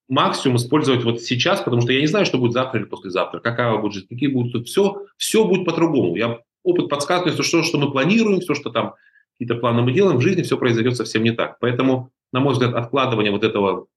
максимум 0.09 0.57
использовать 0.57 1.03
вот 1.03 1.21
сейчас, 1.21 1.61
потому 1.61 1.81
что 1.81 1.93
я 1.93 2.01
не 2.01 2.07
знаю, 2.07 2.25
что 2.25 2.37
будет 2.37 2.53
завтра 2.53 2.79
или 2.79 2.87
послезавтра, 2.87 3.39
какая 3.39 3.77
будет 3.77 3.93
жизнь, 3.93 4.07
какие 4.09 4.29
будут, 4.29 4.67
все, 4.67 5.05
все 5.17 5.45
будет 5.45 5.65
по-другому. 5.65 6.15
Я 6.15 6.39
опыт 6.63 6.89
подсказывает, 6.89 7.35
что 7.35 7.43
что, 7.43 7.63
что 7.63 7.77
мы 7.77 7.91
планируем, 7.91 8.41
все, 8.41 8.55
что 8.55 8.69
там 8.71 8.95
какие-то 9.37 9.59
планы 9.59 9.83
мы 9.83 9.93
делаем, 9.93 10.17
в 10.17 10.21
жизни 10.21 10.41
все 10.41 10.57
произойдет 10.57 10.97
совсем 10.97 11.23
не 11.23 11.31
так. 11.31 11.59
Поэтому, 11.59 12.11
на 12.33 12.41
мой 12.41 12.53
взгляд, 12.53 12.73
откладывание 12.73 13.31
вот 13.31 13.43
этого 13.43 13.87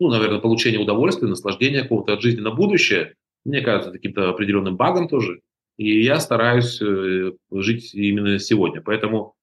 ну, 0.00 0.08
наверное, 0.08 0.40
получение 0.40 0.80
удовольствия, 0.80 1.28
наслаждения 1.28 1.82
какого-то 1.82 2.14
от 2.14 2.22
жизни 2.22 2.40
на 2.40 2.50
будущее, 2.50 3.14
мне 3.44 3.60
кажется, 3.60 3.92
каким-то 3.92 4.30
определенным 4.30 4.76
багом 4.76 5.08
тоже. 5.08 5.42
И 5.76 6.02
я 6.02 6.18
стараюсь 6.18 6.82
э, 6.82 7.32
жить 7.52 7.94
именно 7.94 8.40
сегодня. 8.40 8.80
Поэтому 8.80 9.34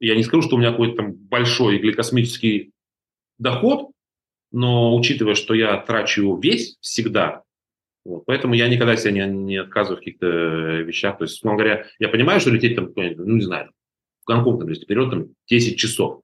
я 0.00 0.16
не 0.16 0.22
скажу, 0.22 0.40
что 0.40 0.56
у 0.56 0.58
меня 0.58 0.70
какой-то 0.70 0.96
там 0.96 1.12
большой 1.12 1.76
или 1.76 1.92
космический 1.92 2.72
доход, 3.38 3.90
но 4.56 4.96
учитывая, 4.96 5.34
что 5.34 5.52
я 5.52 5.76
трачу 5.76 6.22
его 6.22 6.38
весь 6.38 6.78
всегда, 6.80 7.42
вот, 8.06 8.24
поэтому 8.24 8.54
я 8.54 8.68
никогда 8.68 8.96
себя 8.96 9.10
не, 9.10 9.26
не 9.26 9.56
отказываю 9.58 9.98
в 9.98 10.00
каких-то 10.00 10.26
вещах. 10.26 11.18
То 11.18 11.24
есть, 11.24 11.36
условно 11.36 11.58
говоря, 11.58 11.84
я 11.98 12.08
понимаю, 12.08 12.40
что 12.40 12.48
лететь 12.48 12.74
там, 12.74 12.90
ну, 12.96 13.36
не 13.36 13.42
знаю, 13.42 13.70
в 14.22 14.26
Гонконг, 14.26 14.60
например, 14.60 14.82
вперед 14.82 15.10
там 15.10 15.26
10 15.50 15.78
часов. 15.78 16.22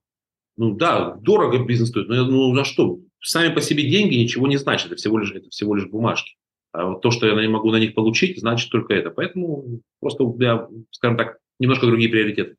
Ну 0.57 0.74
да, 0.74 1.14
дорого 1.20 1.62
бизнес 1.62 1.91
стоит, 1.91 2.09
но 2.09 2.24
ну 2.24 2.55
за 2.55 2.64
что? 2.64 3.01
Сами 3.20 3.53
по 3.53 3.61
себе 3.61 3.87
деньги 3.87 4.14
ничего 4.14 4.47
не 4.47 4.57
значат, 4.57 4.87
это 4.87 4.97
всего 4.97 5.18
лишь, 5.18 5.33
это 5.33 5.51
всего 5.51 5.74
лишь 5.74 5.91
бумажки. 5.91 6.37
А 6.72 6.87
вот 6.87 7.03
то, 7.03 7.11
что 7.11 7.26
я 7.26 7.35
не 7.35 7.49
могу 7.49 7.70
на 7.70 7.80
них 7.80 7.95
получить, 7.95 8.41
значит 8.41 8.70
только 8.70 8.95
это. 8.95 9.11
Поэтому 9.11 9.83
просто 10.01 10.24
я, 10.41 10.68
скажем 10.91 11.18
так, 11.18 11.37
немножко 11.59 11.85
другие 11.85 12.09
приоритеты. 12.09 12.57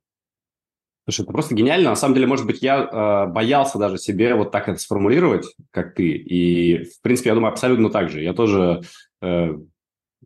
Слушай, 1.05 1.23
это 1.23 1.33
просто 1.33 1.53
гениально. 1.53 1.89
На 1.89 1.95
самом 1.95 2.15
деле, 2.15 2.27
может 2.27 2.45
быть, 2.45 2.61
я 2.61 2.77
э, 2.77 3.31
боялся 3.31 3.77
даже 3.77 3.97
себе 3.97 4.35
вот 4.35 4.51
так 4.51 4.69
это 4.69 4.79
сформулировать, 4.79 5.45
как 5.71 5.95
ты. 5.95 6.11
И, 6.11 6.85
в 6.85 7.01
принципе, 7.01 7.29
я 7.29 7.35
думаю, 7.35 7.51
абсолютно 7.51 7.89
так 7.89 8.09
же. 8.09 8.21
Я 8.21 8.33
тоже 8.33 8.81
э, 9.21 9.49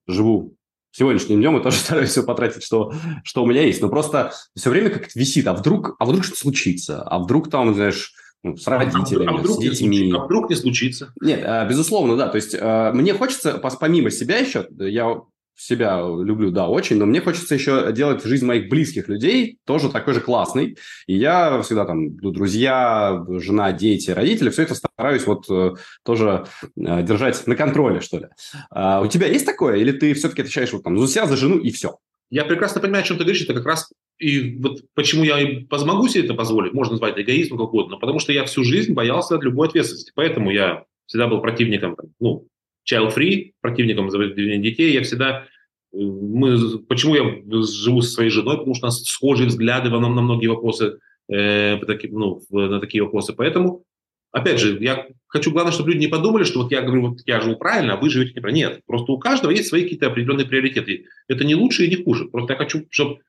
живу 0.07 0.55
сегодняшним 0.91 1.39
днем 1.39 1.57
и 1.57 1.63
тоже 1.63 1.78
стараюсь 1.80 2.09
все 2.09 2.23
потратить, 2.23 2.63
что, 2.63 2.93
что 3.23 3.43
у 3.43 3.47
меня 3.47 3.63
есть. 3.63 3.82
Но 3.82 3.89
просто 3.89 4.34
все 4.55 4.69
время 4.69 4.89
как-то 4.91 5.17
висит. 5.17 5.47
А 5.47 5.53
вдруг, 5.53 5.95
а 5.97 6.05
вдруг 6.05 6.23
что-то 6.23 6.39
случится? 6.39 7.01
А 7.01 7.17
вдруг 7.17 7.49
там, 7.49 7.73
знаешь, 7.73 8.13
ну, 8.43 8.55
с 8.55 8.67
а 8.67 8.78
родителями, 8.78 9.30
а 9.30 9.38
вдруг, 9.38 9.57
с 9.57 9.59
детьми. 9.59 10.13
А 10.15 10.25
вдруг 10.25 10.49
не 10.49 10.55
случится? 10.55 11.11
Нет, 11.21 11.41
э, 11.43 11.67
безусловно, 11.67 12.15
да. 12.15 12.28
То 12.28 12.36
есть 12.36 12.53
э, 12.53 12.91
мне 12.93 13.13
хочется, 13.13 13.57
помимо 13.80 14.11
себя 14.11 14.38
еще, 14.38 14.67
я 14.78 15.21
себя 15.57 15.99
люблю, 15.99 16.51
да, 16.51 16.67
очень, 16.67 16.97
но 16.97 17.05
мне 17.05 17.19
хочется 17.19 17.55
еще 17.55 17.91
делать 17.91 18.23
жизнь 18.23 18.45
моих 18.45 18.69
близких 18.69 19.07
людей 19.07 19.57
тоже 19.65 19.89
такой 19.89 20.13
же 20.13 20.21
классной. 20.21 20.77
И 21.07 21.15
я 21.15 21.61
всегда 21.61 21.85
там, 21.85 22.15
друзья, 22.17 23.25
жена, 23.27 23.71
дети, 23.71 24.11
родители, 24.11 24.49
все 24.49 24.63
это 24.63 24.75
стараюсь 24.75 25.25
вот 25.25 25.49
э, 25.49 25.73
тоже 26.03 26.45
э, 26.77 27.03
держать 27.03 27.45
на 27.47 27.55
контроле, 27.55 28.01
что 28.01 28.19
ли. 28.19 28.27
А 28.69 29.01
у 29.01 29.07
тебя 29.07 29.27
есть 29.27 29.45
такое? 29.45 29.77
Или 29.77 29.91
ты 29.91 30.13
все-таки 30.13 30.41
отвечаешь 30.41 30.71
вот 30.73 30.83
там 30.83 30.97
за 30.99 31.07
себя, 31.07 31.25
за 31.25 31.35
жену 31.35 31.57
и 31.57 31.71
все? 31.71 31.97
Я 32.29 32.45
прекрасно 32.45 32.81
понимаю, 32.81 33.03
о 33.03 33.07
чем 33.07 33.17
ты 33.17 33.23
говоришь. 33.23 33.43
Это 33.43 33.53
как 33.53 33.65
раз 33.65 33.89
и 34.19 34.57
вот 34.57 34.81
почему 34.95 35.23
я 35.23 35.39
и 35.39 35.65
могу 35.69 36.07
себе 36.07 36.25
это 36.25 36.33
позволить, 36.33 36.73
можно 36.73 36.93
назвать 36.93 37.13
это 37.13 37.21
эгоизмом 37.21 37.59
как 37.59 37.67
угодно, 37.69 37.97
потому 37.97 38.19
что 38.19 38.33
я 38.33 38.45
всю 38.45 38.63
жизнь 38.63 38.93
боялся 38.93 39.35
от 39.35 39.43
любой 39.43 39.67
ответственности. 39.67 40.11
Поэтому 40.15 40.51
я 40.51 40.85
всегда 41.05 41.27
был 41.27 41.39
противником, 41.39 41.95
ну, 42.19 42.47
child-free, 42.91 43.51
противником 43.61 44.09
заведения 44.09 44.57
детей. 44.57 44.93
Я 44.93 45.03
всегда... 45.03 45.45
Э, 45.93 45.97
мы, 45.97 46.79
почему 46.79 47.15
я 47.15 47.63
живу 47.63 48.01
со 48.01 48.11
своей 48.11 48.29
женой? 48.29 48.57
Потому 48.57 48.75
что 48.75 48.85
у 48.85 48.88
нас 48.88 49.03
схожие 49.03 49.47
взгляды 49.47 49.89
на, 49.89 49.99
на 49.99 50.21
многие 50.21 50.47
вопросы, 50.47 50.99
э, 51.29 51.77
таки, 51.85 52.07
ну, 52.07 52.41
на 52.49 52.79
такие 52.79 53.03
вопросы. 53.03 53.33
Поэтому, 53.33 53.83
опять 54.31 54.59
же, 54.59 54.77
я 54.81 55.07
хочу, 55.27 55.51
главное, 55.51 55.73
чтобы 55.73 55.91
люди 55.91 56.05
не 56.05 56.07
подумали, 56.07 56.43
что 56.43 56.63
вот 56.63 56.71
я 56.71 56.81
говорю, 56.81 57.09
вот 57.09 57.19
я 57.25 57.41
живу 57.41 57.55
правильно, 57.57 57.93
а 57.93 57.97
вы 57.97 58.09
живете 58.09 58.33
неправильно. 58.35 58.69
Нет, 58.69 58.81
просто 58.85 59.11
у 59.11 59.19
каждого 59.19 59.51
есть 59.51 59.67
свои 59.67 59.83
какие-то 59.83 60.07
определенные 60.07 60.47
приоритеты. 60.47 61.05
Это 61.27 61.43
не 61.43 61.55
лучше 61.55 61.85
и 61.85 61.89
не 61.89 62.03
хуже. 62.03 62.25
Просто 62.25 62.53
я 62.53 62.57
хочу, 62.57 62.85
чтобы 62.89 63.19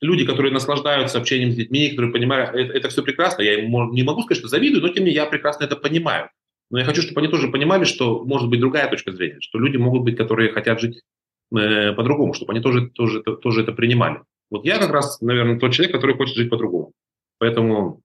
люди, 0.00 0.26
которые 0.26 0.52
наслаждаются 0.52 1.18
общением 1.18 1.52
с 1.52 1.56
детьми, 1.56 1.90
которые 1.90 2.12
понимают, 2.12 2.54
это, 2.54 2.72
это 2.72 2.88
все 2.88 3.02
прекрасно. 3.02 3.42
Я 3.42 3.60
им 3.60 3.92
не 3.92 4.02
могу 4.02 4.22
сказать, 4.22 4.38
что 4.38 4.48
завидую, 4.48 4.82
но 4.82 4.88
тем 4.88 5.04
не 5.04 5.10
менее 5.10 5.24
я 5.24 5.26
прекрасно 5.26 5.64
это 5.64 5.76
понимаю. 5.76 6.28
Но 6.72 6.78
я 6.78 6.86
хочу, 6.86 7.02
чтобы 7.02 7.20
они 7.20 7.28
тоже 7.28 7.48
понимали, 7.48 7.84
что 7.84 8.24
может 8.24 8.48
быть 8.48 8.58
другая 8.58 8.88
точка 8.88 9.12
зрения, 9.12 9.40
что 9.40 9.58
люди 9.58 9.76
могут 9.76 10.02
быть, 10.04 10.16
которые 10.16 10.50
хотят 10.52 10.80
жить 10.80 11.02
э, 11.54 11.92
по-другому, 11.92 12.32
чтобы 12.32 12.52
они 12.52 12.62
тоже, 12.62 12.88
тоже, 12.88 13.22
тоже 13.22 13.60
это 13.60 13.72
принимали. 13.72 14.22
Вот 14.50 14.64
я 14.64 14.78
как 14.78 14.90
раз, 14.90 15.20
наверное, 15.20 15.58
тот 15.58 15.72
человек, 15.72 15.94
который 15.94 16.16
хочет 16.16 16.34
жить 16.34 16.48
по-другому. 16.48 16.92
Поэтому 17.38 18.00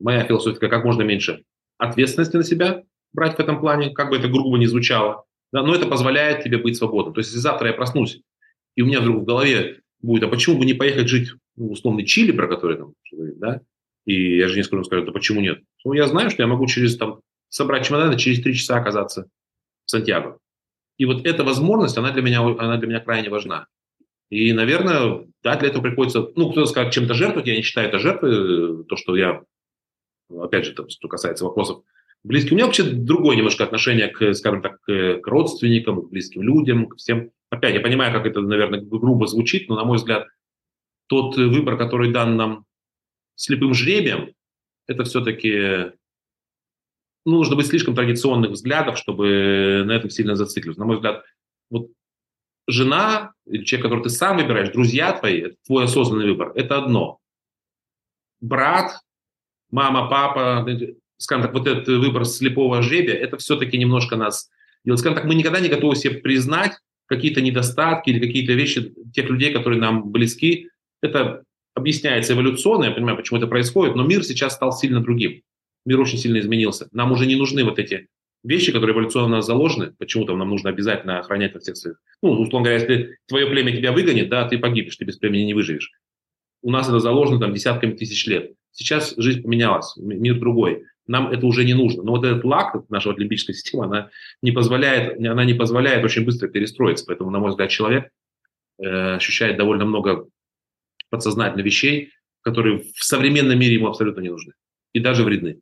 моя 0.00 0.24
философия 0.24 0.68
как 0.68 0.84
можно 0.84 1.02
меньше 1.02 1.44
ответственности 1.78 2.36
на 2.36 2.42
себя 2.42 2.82
брать 3.12 3.36
в 3.36 3.40
этом 3.40 3.60
плане, 3.60 3.90
как 3.90 4.10
бы 4.10 4.16
это 4.16 4.26
грубо 4.26 4.58
не 4.58 4.66
звучало, 4.66 5.24
да, 5.52 5.62
но 5.62 5.72
это 5.72 5.86
позволяет 5.86 6.42
тебе 6.42 6.58
быть 6.58 6.76
свободным. 6.76 7.14
То 7.14 7.20
есть, 7.20 7.30
если 7.30 7.40
завтра 7.40 7.68
я 7.68 7.74
проснусь, 7.74 8.20
и 8.74 8.82
у 8.82 8.86
меня 8.86 9.00
вдруг 9.00 9.22
в 9.22 9.24
голове 9.24 9.82
будет, 10.02 10.24
а 10.24 10.28
почему 10.28 10.58
бы 10.58 10.64
не 10.64 10.74
поехать 10.74 11.06
жить 11.06 11.30
в 11.54 11.70
условный 11.70 12.04
Чили, 12.04 12.32
про 12.32 12.48
который 12.48 12.76
там 12.76 12.92
да, 13.36 13.60
и 14.04 14.36
я 14.36 14.48
же 14.48 14.56
не 14.56 14.64
скажу, 14.64 14.82
скажу, 14.82 15.06
да 15.06 15.12
почему 15.12 15.40
нет? 15.40 15.60
Ну, 15.84 15.92
я 15.92 16.08
знаю, 16.08 16.30
что 16.30 16.42
я 16.42 16.48
могу 16.48 16.66
через 16.66 16.96
там 16.96 17.20
собрать 17.50 17.86
чемоданы, 17.86 18.16
через 18.16 18.42
три 18.42 18.54
часа 18.54 18.78
оказаться 18.78 19.28
в 19.84 19.90
Сантьяго. 19.90 20.38
И 20.96 21.04
вот 21.04 21.26
эта 21.26 21.44
возможность, 21.44 21.98
она 21.98 22.12
для 22.12 22.22
меня, 22.22 22.40
она 22.40 22.78
для 22.78 22.88
меня 22.88 23.00
крайне 23.00 23.28
важна. 23.28 23.66
И, 24.30 24.52
наверное, 24.52 25.26
да, 25.42 25.56
для 25.56 25.68
этого 25.68 25.82
приходится, 25.82 26.30
ну, 26.36 26.50
кто-то 26.50 26.66
скажет, 26.66 26.92
чем-то 26.92 27.14
жертвовать, 27.14 27.48
я 27.48 27.56
не 27.56 27.62
считаю 27.62 27.88
это 27.88 27.98
жертвой, 27.98 28.84
то, 28.84 28.96
что 28.96 29.16
я, 29.16 29.42
опять 30.30 30.66
же, 30.66 30.72
там, 30.72 30.88
что 30.88 31.08
касается 31.08 31.44
вопросов 31.44 31.82
близких. 32.22 32.52
У 32.52 32.54
меня 32.54 32.66
вообще 32.66 32.84
другое 32.84 33.36
немножко 33.36 33.64
отношение 33.64 34.08
к, 34.08 34.34
скажем 34.34 34.62
так, 34.62 34.80
к 34.82 35.20
родственникам, 35.24 36.02
к 36.02 36.10
близким 36.10 36.42
людям, 36.42 36.86
к 36.86 36.96
всем. 36.96 37.30
Опять, 37.48 37.74
я 37.74 37.80
понимаю, 37.80 38.12
как 38.12 38.26
это, 38.26 38.40
наверное, 38.40 38.80
грубо 38.80 39.26
звучит, 39.26 39.68
но, 39.68 39.74
на 39.74 39.84
мой 39.84 39.96
взгляд, 39.96 40.28
тот 41.08 41.36
выбор, 41.36 41.76
который 41.76 42.12
дан 42.12 42.36
нам 42.36 42.66
слепым 43.34 43.74
жребием, 43.74 44.34
это 44.86 45.02
все-таки 45.04 45.92
ну, 47.24 47.38
нужно 47.38 47.56
быть 47.56 47.66
слишком 47.66 47.94
традиционных 47.94 48.52
взглядов, 48.52 48.98
чтобы 48.98 49.82
на 49.86 49.92
этом 49.92 50.10
сильно 50.10 50.36
зацикливаться. 50.36 50.80
На 50.80 50.86
мой 50.86 50.96
взгляд, 50.96 51.22
вот 51.70 51.88
жена 52.66 53.32
человек, 53.46 53.82
который 53.82 54.02
ты 54.04 54.10
сам 54.10 54.38
выбираешь, 54.38 54.70
друзья 54.70 55.12
твои, 55.12 55.40
это 55.40 55.56
твой 55.66 55.84
осознанный 55.84 56.26
выбор, 56.26 56.52
это 56.54 56.78
одно. 56.78 57.18
Брат, 58.40 59.00
мама, 59.70 60.08
папа, 60.08 60.66
скажем 61.18 61.44
так, 61.44 61.52
вот 61.52 61.66
этот 61.66 61.88
выбор 61.88 62.24
слепого 62.24 62.80
жребия, 62.82 63.14
это 63.14 63.36
все-таки 63.36 63.76
немножко 63.76 64.16
нас 64.16 64.50
делает. 64.84 65.00
Скажем 65.00 65.16
так, 65.16 65.26
мы 65.26 65.34
никогда 65.34 65.60
не 65.60 65.68
готовы 65.68 65.96
себе 65.96 66.18
признать 66.18 66.72
какие-то 67.06 67.42
недостатки 67.42 68.10
или 68.10 68.20
какие-то 68.24 68.54
вещи 68.54 68.94
тех 69.12 69.28
людей, 69.28 69.52
которые 69.52 69.80
нам 69.80 70.10
близки. 70.10 70.70
Это 71.02 71.42
объясняется 71.74 72.32
эволюционно, 72.32 72.84
я 72.84 72.90
понимаю, 72.92 73.16
почему 73.18 73.38
это 73.38 73.46
происходит, 73.46 73.94
но 73.94 74.04
мир 74.04 74.24
сейчас 74.24 74.54
стал 74.54 74.72
сильно 74.72 75.02
другим 75.02 75.42
мир 75.84 76.00
очень 76.00 76.18
сильно 76.18 76.38
изменился. 76.38 76.88
Нам 76.92 77.12
уже 77.12 77.26
не 77.26 77.36
нужны 77.36 77.64
вот 77.64 77.78
эти 77.78 78.08
вещи, 78.42 78.72
которые 78.72 78.94
эволюционно 78.94 79.42
заложены, 79.42 79.92
почему-то 79.98 80.36
нам 80.36 80.48
нужно 80.48 80.70
обязательно 80.70 81.18
охранять 81.18 81.54
во 81.54 81.60
всех 81.60 81.76
своих... 81.76 81.98
Ну, 82.22 82.30
условно 82.30 82.66
говоря, 82.68 82.74
если 82.74 83.18
твое 83.26 83.46
племя 83.46 83.76
тебя 83.76 83.92
выгонит, 83.92 84.28
да, 84.28 84.48
ты 84.48 84.58
погибнешь, 84.58 84.96
ты 84.96 85.04
без 85.04 85.16
племени 85.16 85.44
не 85.44 85.54
выживешь. 85.54 85.90
У 86.62 86.70
нас 86.70 86.88
это 86.88 87.00
заложено 87.00 87.40
там 87.40 87.54
десятками 87.54 87.92
тысяч 87.92 88.26
лет. 88.26 88.52
Сейчас 88.72 89.14
жизнь 89.16 89.42
поменялась, 89.42 89.94
мир 89.96 90.38
другой. 90.38 90.84
Нам 91.06 91.28
это 91.32 91.44
уже 91.46 91.64
не 91.64 91.74
нужно. 91.74 92.02
Но 92.02 92.12
вот 92.12 92.24
этот 92.24 92.44
лак, 92.44 92.76
наша 92.88 93.08
вот 93.08 93.18
лимбическая 93.18 93.54
система, 93.56 93.84
она 93.84 94.10
не 94.42 94.52
позволяет, 94.52 95.18
она 95.18 95.44
не 95.44 95.54
позволяет 95.54 96.04
очень 96.04 96.24
быстро 96.24 96.48
перестроиться. 96.48 97.04
Поэтому, 97.06 97.30
на 97.30 97.40
мой 97.40 97.50
взгляд, 97.50 97.70
человек 97.70 98.10
э, 98.78 99.16
ощущает 99.16 99.56
довольно 99.56 99.84
много 99.84 100.26
подсознательных 101.10 101.66
вещей, 101.66 102.12
которые 102.42 102.78
в 102.78 103.04
современном 103.04 103.58
мире 103.58 103.74
ему 103.74 103.88
абсолютно 103.88 104.20
не 104.20 104.30
нужны. 104.30 104.52
И 104.92 105.00
даже 105.00 105.24
вредны. 105.24 105.60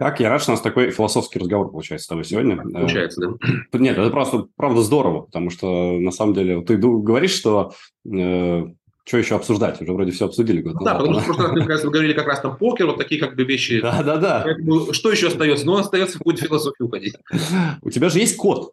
Так, 0.00 0.18
я 0.18 0.30
рад, 0.30 0.40
что 0.40 0.52
у 0.52 0.54
нас 0.54 0.62
такой 0.62 0.92
философский 0.92 1.38
разговор 1.40 1.70
получается 1.70 2.06
с 2.06 2.08
тобой 2.08 2.24
сегодня. 2.24 2.54
Э, 2.54 2.72
получается, 2.72 3.20
да. 3.20 3.78
Нет, 3.78 3.98
это 3.98 4.08
просто, 4.08 4.46
правда, 4.56 4.80
здорово, 4.80 5.20
потому 5.20 5.50
что, 5.50 5.98
на 5.98 6.10
самом 6.10 6.32
деле, 6.32 6.62
ты 6.62 6.78
говоришь, 6.78 7.34
что 7.34 7.74
э, 8.10 8.64
что 9.04 9.18
еще 9.18 9.36
обсуждать? 9.36 9.82
Уже 9.82 9.92
вроде 9.92 10.12
все 10.12 10.24
обсудили. 10.24 10.62
Год 10.62 10.76
ну, 10.76 10.84
да, 10.86 10.94
потому 10.94 11.20
что 11.20 11.20
в 11.20 11.26
прошлый 11.26 11.46
раз 11.48 11.54
мы 11.54 11.60
как 11.60 11.68
раз 11.68 11.82
говорили 11.82 12.14
как 12.14 12.26
раз 12.26 12.40
там 12.40 12.56
покер, 12.56 12.86
вот 12.86 12.96
такие 12.96 13.20
как 13.20 13.36
бы 13.36 13.44
вещи. 13.44 13.82
Да, 13.82 14.02
да, 14.02 14.16
да. 14.16 14.40
Поэтому, 14.42 14.94
что 14.94 15.10
еще 15.10 15.26
остается? 15.26 15.66
Ну, 15.66 15.76
остается 15.76 16.14
в 16.14 16.20
какую-то 16.20 16.46
философию 16.46 16.88
уходить. 16.88 17.16
У 17.82 17.90
тебя 17.90 18.08
же 18.08 18.20
есть 18.20 18.38
кот. 18.38 18.72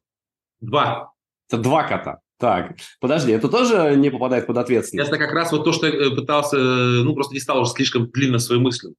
Два. 0.61 1.11
Это 1.49 1.61
два 1.61 1.83
кота. 1.83 2.19
Так, 2.39 2.77
подожди, 3.01 3.33
это 3.33 3.49
тоже 3.49 3.97
не 3.97 4.09
попадает 4.11 4.47
под 4.47 4.59
ответственность? 4.59 5.09
Это 5.09 5.19
как 5.19 5.33
раз 5.33 5.51
вот 5.51 5.65
то, 5.65 5.73
что 5.73 5.87
я 5.87 6.09
пытался, 6.09 6.57
ну, 6.57 7.13
просто 7.15 7.33
не 7.33 7.41
стал 7.41 7.59
уже 7.59 7.71
слишком 7.71 8.09
длинно 8.11 8.39
свою 8.39 8.61
мысль 8.61 8.93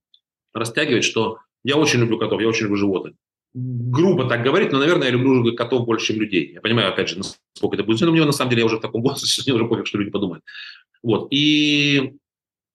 растягивать, 0.52 1.04
что 1.04 1.38
я 1.64 1.76
очень 1.76 2.00
люблю 2.00 2.18
котов, 2.18 2.40
я 2.40 2.48
очень 2.48 2.64
люблю 2.64 2.76
животных. 2.76 3.14
Грубо 3.54 4.28
так 4.28 4.42
говорить, 4.42 4.72
но, 4.72 4.78
наверное, 4.78 5.08
я 5.08 5.12
люблю 5.12 5.54
котов 5.54 5.86
больше, 5.86 6.08
чем 6.08 6.20
людей. 6.20 6.52
Я 6.52 6.60
понимаю, 6.60 6.90
опять 6.90 7.08
же, 7.08 7.18
насколько 7.18 7.76
это 7.76 7.84
будет. 7.84 8.00
Но 8.00 8.12
мне 8.12 8.24
на 8.24 8.32
самом 8.32 8.50
деле 8.50 8.60
я 8.60 8.66
уже 8.66 8.76
в 8.76 8.80
таком 8.80 9.02
возрасте, 9.02 9.42
мне 9.46 9.54
уже 9.54 9.66
пофиг, 9.68 9.86
что 9.86 9.98
люди 9.98 10.10
подумают. 10.10 10.44
Вот. 11.02 11.28
И 11.30 12.14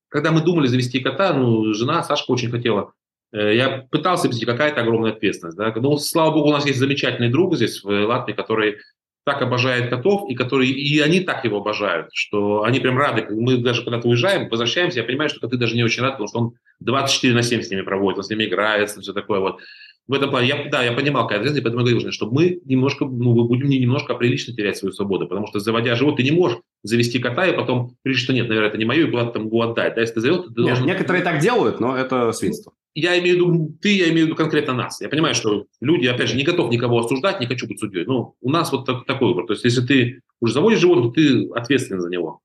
когда 0.10 0.32
мы 0.32 0.42
думали 0.42 0.68
завести 0.68 1.00
кота, 1.00 1.34
ну, 1.34 1.74
жена 1.74 2.04
Сашка 2.04 2.32
очень 2.32 2.52
хотела. 2.52 2.94
Э, 3.32 3.56
я 3.56 3.88
пытался 3.90 4.28
объяснить, 4.28 4.48
какая-то 4.48 4.82
огромная 4.82 5.12
ответственность. 5.12 5.58
Да? 5.58 5.74
Ну, 5.76 5.98
слава 5.98 6.32
богу, 6.32 6.50
у 6.50 6.54
нас 6.54 6.66
есть 6.66 6.80
замечательный 6.80 7.30
друг 7.30 7.56
здесь, 7.56 7.84
в 7.84 7.90
Латвии, 7.90 8.34
который 8.34 8.78
так 9.26 9.42
обожает 9.42 9.90
котов, 9.90 10.30
и 10.30 10.36
которые 10.36 10.72
и 10.72 11.00
они 11.00 11.22
так 11.22 11.46
его 11.46 11.58
обожают, 11.58 12.10
что 12.14 12.64
они 12.64 12.80
прям 12.80 12.98
рады. 12.98 13.26
Мы 13.30 13.58
даже 13.58 13.84
когда-то 13.84 14.08
уезжаем, 14.08 14.50
возвращаемся, 14.50 15.00
я 15.00 15.06
понимаю, 15.06 15.30
что 15.30 15.40
коты 15.40 15.58
даже 15.58 15.76
не 15.76 15.84
очень 15.84 16.02
рады, 16.02 16.14
потому 16.14 16.28
что 16.28 16.40
он 16.40 16.54
24 16.82 17.34
на 17.34 17.42
7 17.42 17.62
с 17.62 17.70
ними 17.70 17.82
проводит, 17.82 18.18
он 18.18 18.24
с 18.24 18.30
ними 18.30 18.46
играется, 18.46 19.02
все 19.02 19.14
такое 19.14 19.40
вот. 19.40 19.60
В 20.06 20.14
этом 20.14 20.32
плане, 20.32 20.48
я, 20.50 20.70
да, 20.70 20.84
я 20.84 20.92
понимал, 20.92 21.24
какая 21.24 21.40
ответственность, 21.40 21.64
поэтому 21.64 21.88
я 21.88 21.96
говорю, 21.96 22.12
что 22.12 22.30
мы 22.30 22.60
немножко, 22.66 23.06
ну, 23.06 23.34
мы 23.34 23.46
будем 23.46 23.68
не 23.68 23.80
немножко 23.80 24.16
прилично 24.16 24.54
терять 24.54 24.76
свою 24.76 24.92
свободу, 24.92 25.28
потому 25.30 25.48
что 25.48 25.60
заводя 25.60 25.96
живот, 25.96 26.18
ты 26.18 26.24
не 26.24 26.32
можешь 26.32 26.60
завести 26.84 27.20
кота 27.20 27.46
и 27.48 27.56
потом 27.56 27.96
решить, 28.04 28.26
что 28.26 28.34
нет, 28.34 28.50
наверное, 28.50 28.70
это 28.70 28.78
не 28.78 28.84
мое, 28.84 29.08
и 29.08 29.10
куда-то 29.10 29.32
там 29.32 29.46
его 29.46 29.62
отдать. 29.62 29.96
Да, 29.96 30.02
если 30.02 30.16
ты 30.16 30.22
завел, 30.22 30.44
ты 30.44 30.50
должен... 30.50 30.86
Некоторые 30.86 31.24
так 31.24 31.40
делают, 31.40 31.80
но 31.80 31.96
это 31.96 32.34
свинство. 32.34 32.74
Я 32.96 33.20
имею 33.20 33.36
в 33.36 33.52
виду 33.52 33.78
ты, 33.82 33.96
я 33.96 34.10
имею 34.10 34.26
в 34.26 34.28
виду 34.28 34.36
конкретно 34.36 34.74
нас. 34.74 35.02
Я 35.02 35.10
понимаю, 35.10 35.36
что 35.36 35.66
люди, 35.82 36.08
опять 36.08 36.30
же, 36.30 36.38
не 36.38 36.44
готов 36.44 36.72
никого 36.72 37.00
осуждать, 37.00 37.40
не 37.40 37.48
хочу 37.48 37.68
быть 37.68 37.80
судьей. 37.80 38.06
Но 38.06 38.36
у 38.42 38.50
нас 38.50 38.72
вот 38.72 38.86
так, 38.86 39.06
такой 39.06 39.30
выбор. 39.30 39.48
То 39.48 39.54
есть, 39.54 39.64
если 39.64 39.82
ты 39.82 40.22
уже 40.40 40.54
заводишь 40.54 40.80
животное, 40.80 41.12
ты 41.12 41.50
ответственен 41.56 42.02
за 42.02 42.10
него. 42.10 42.42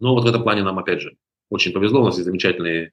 Но 0.00 0.14
вот 0.14 0.24
в 0.24 0.26
этом 0.26 0.42
плане 0.42 0.62
нам, 0.62 0.78
опять 0.78 1.00
же, 1.00 1.16
очень 1.50 1.72
повезло. 1.72 2.02
У 2.02 2.04
нас 2.04 2.16
есть 2.16 2.26
замечательный 2.26 2.90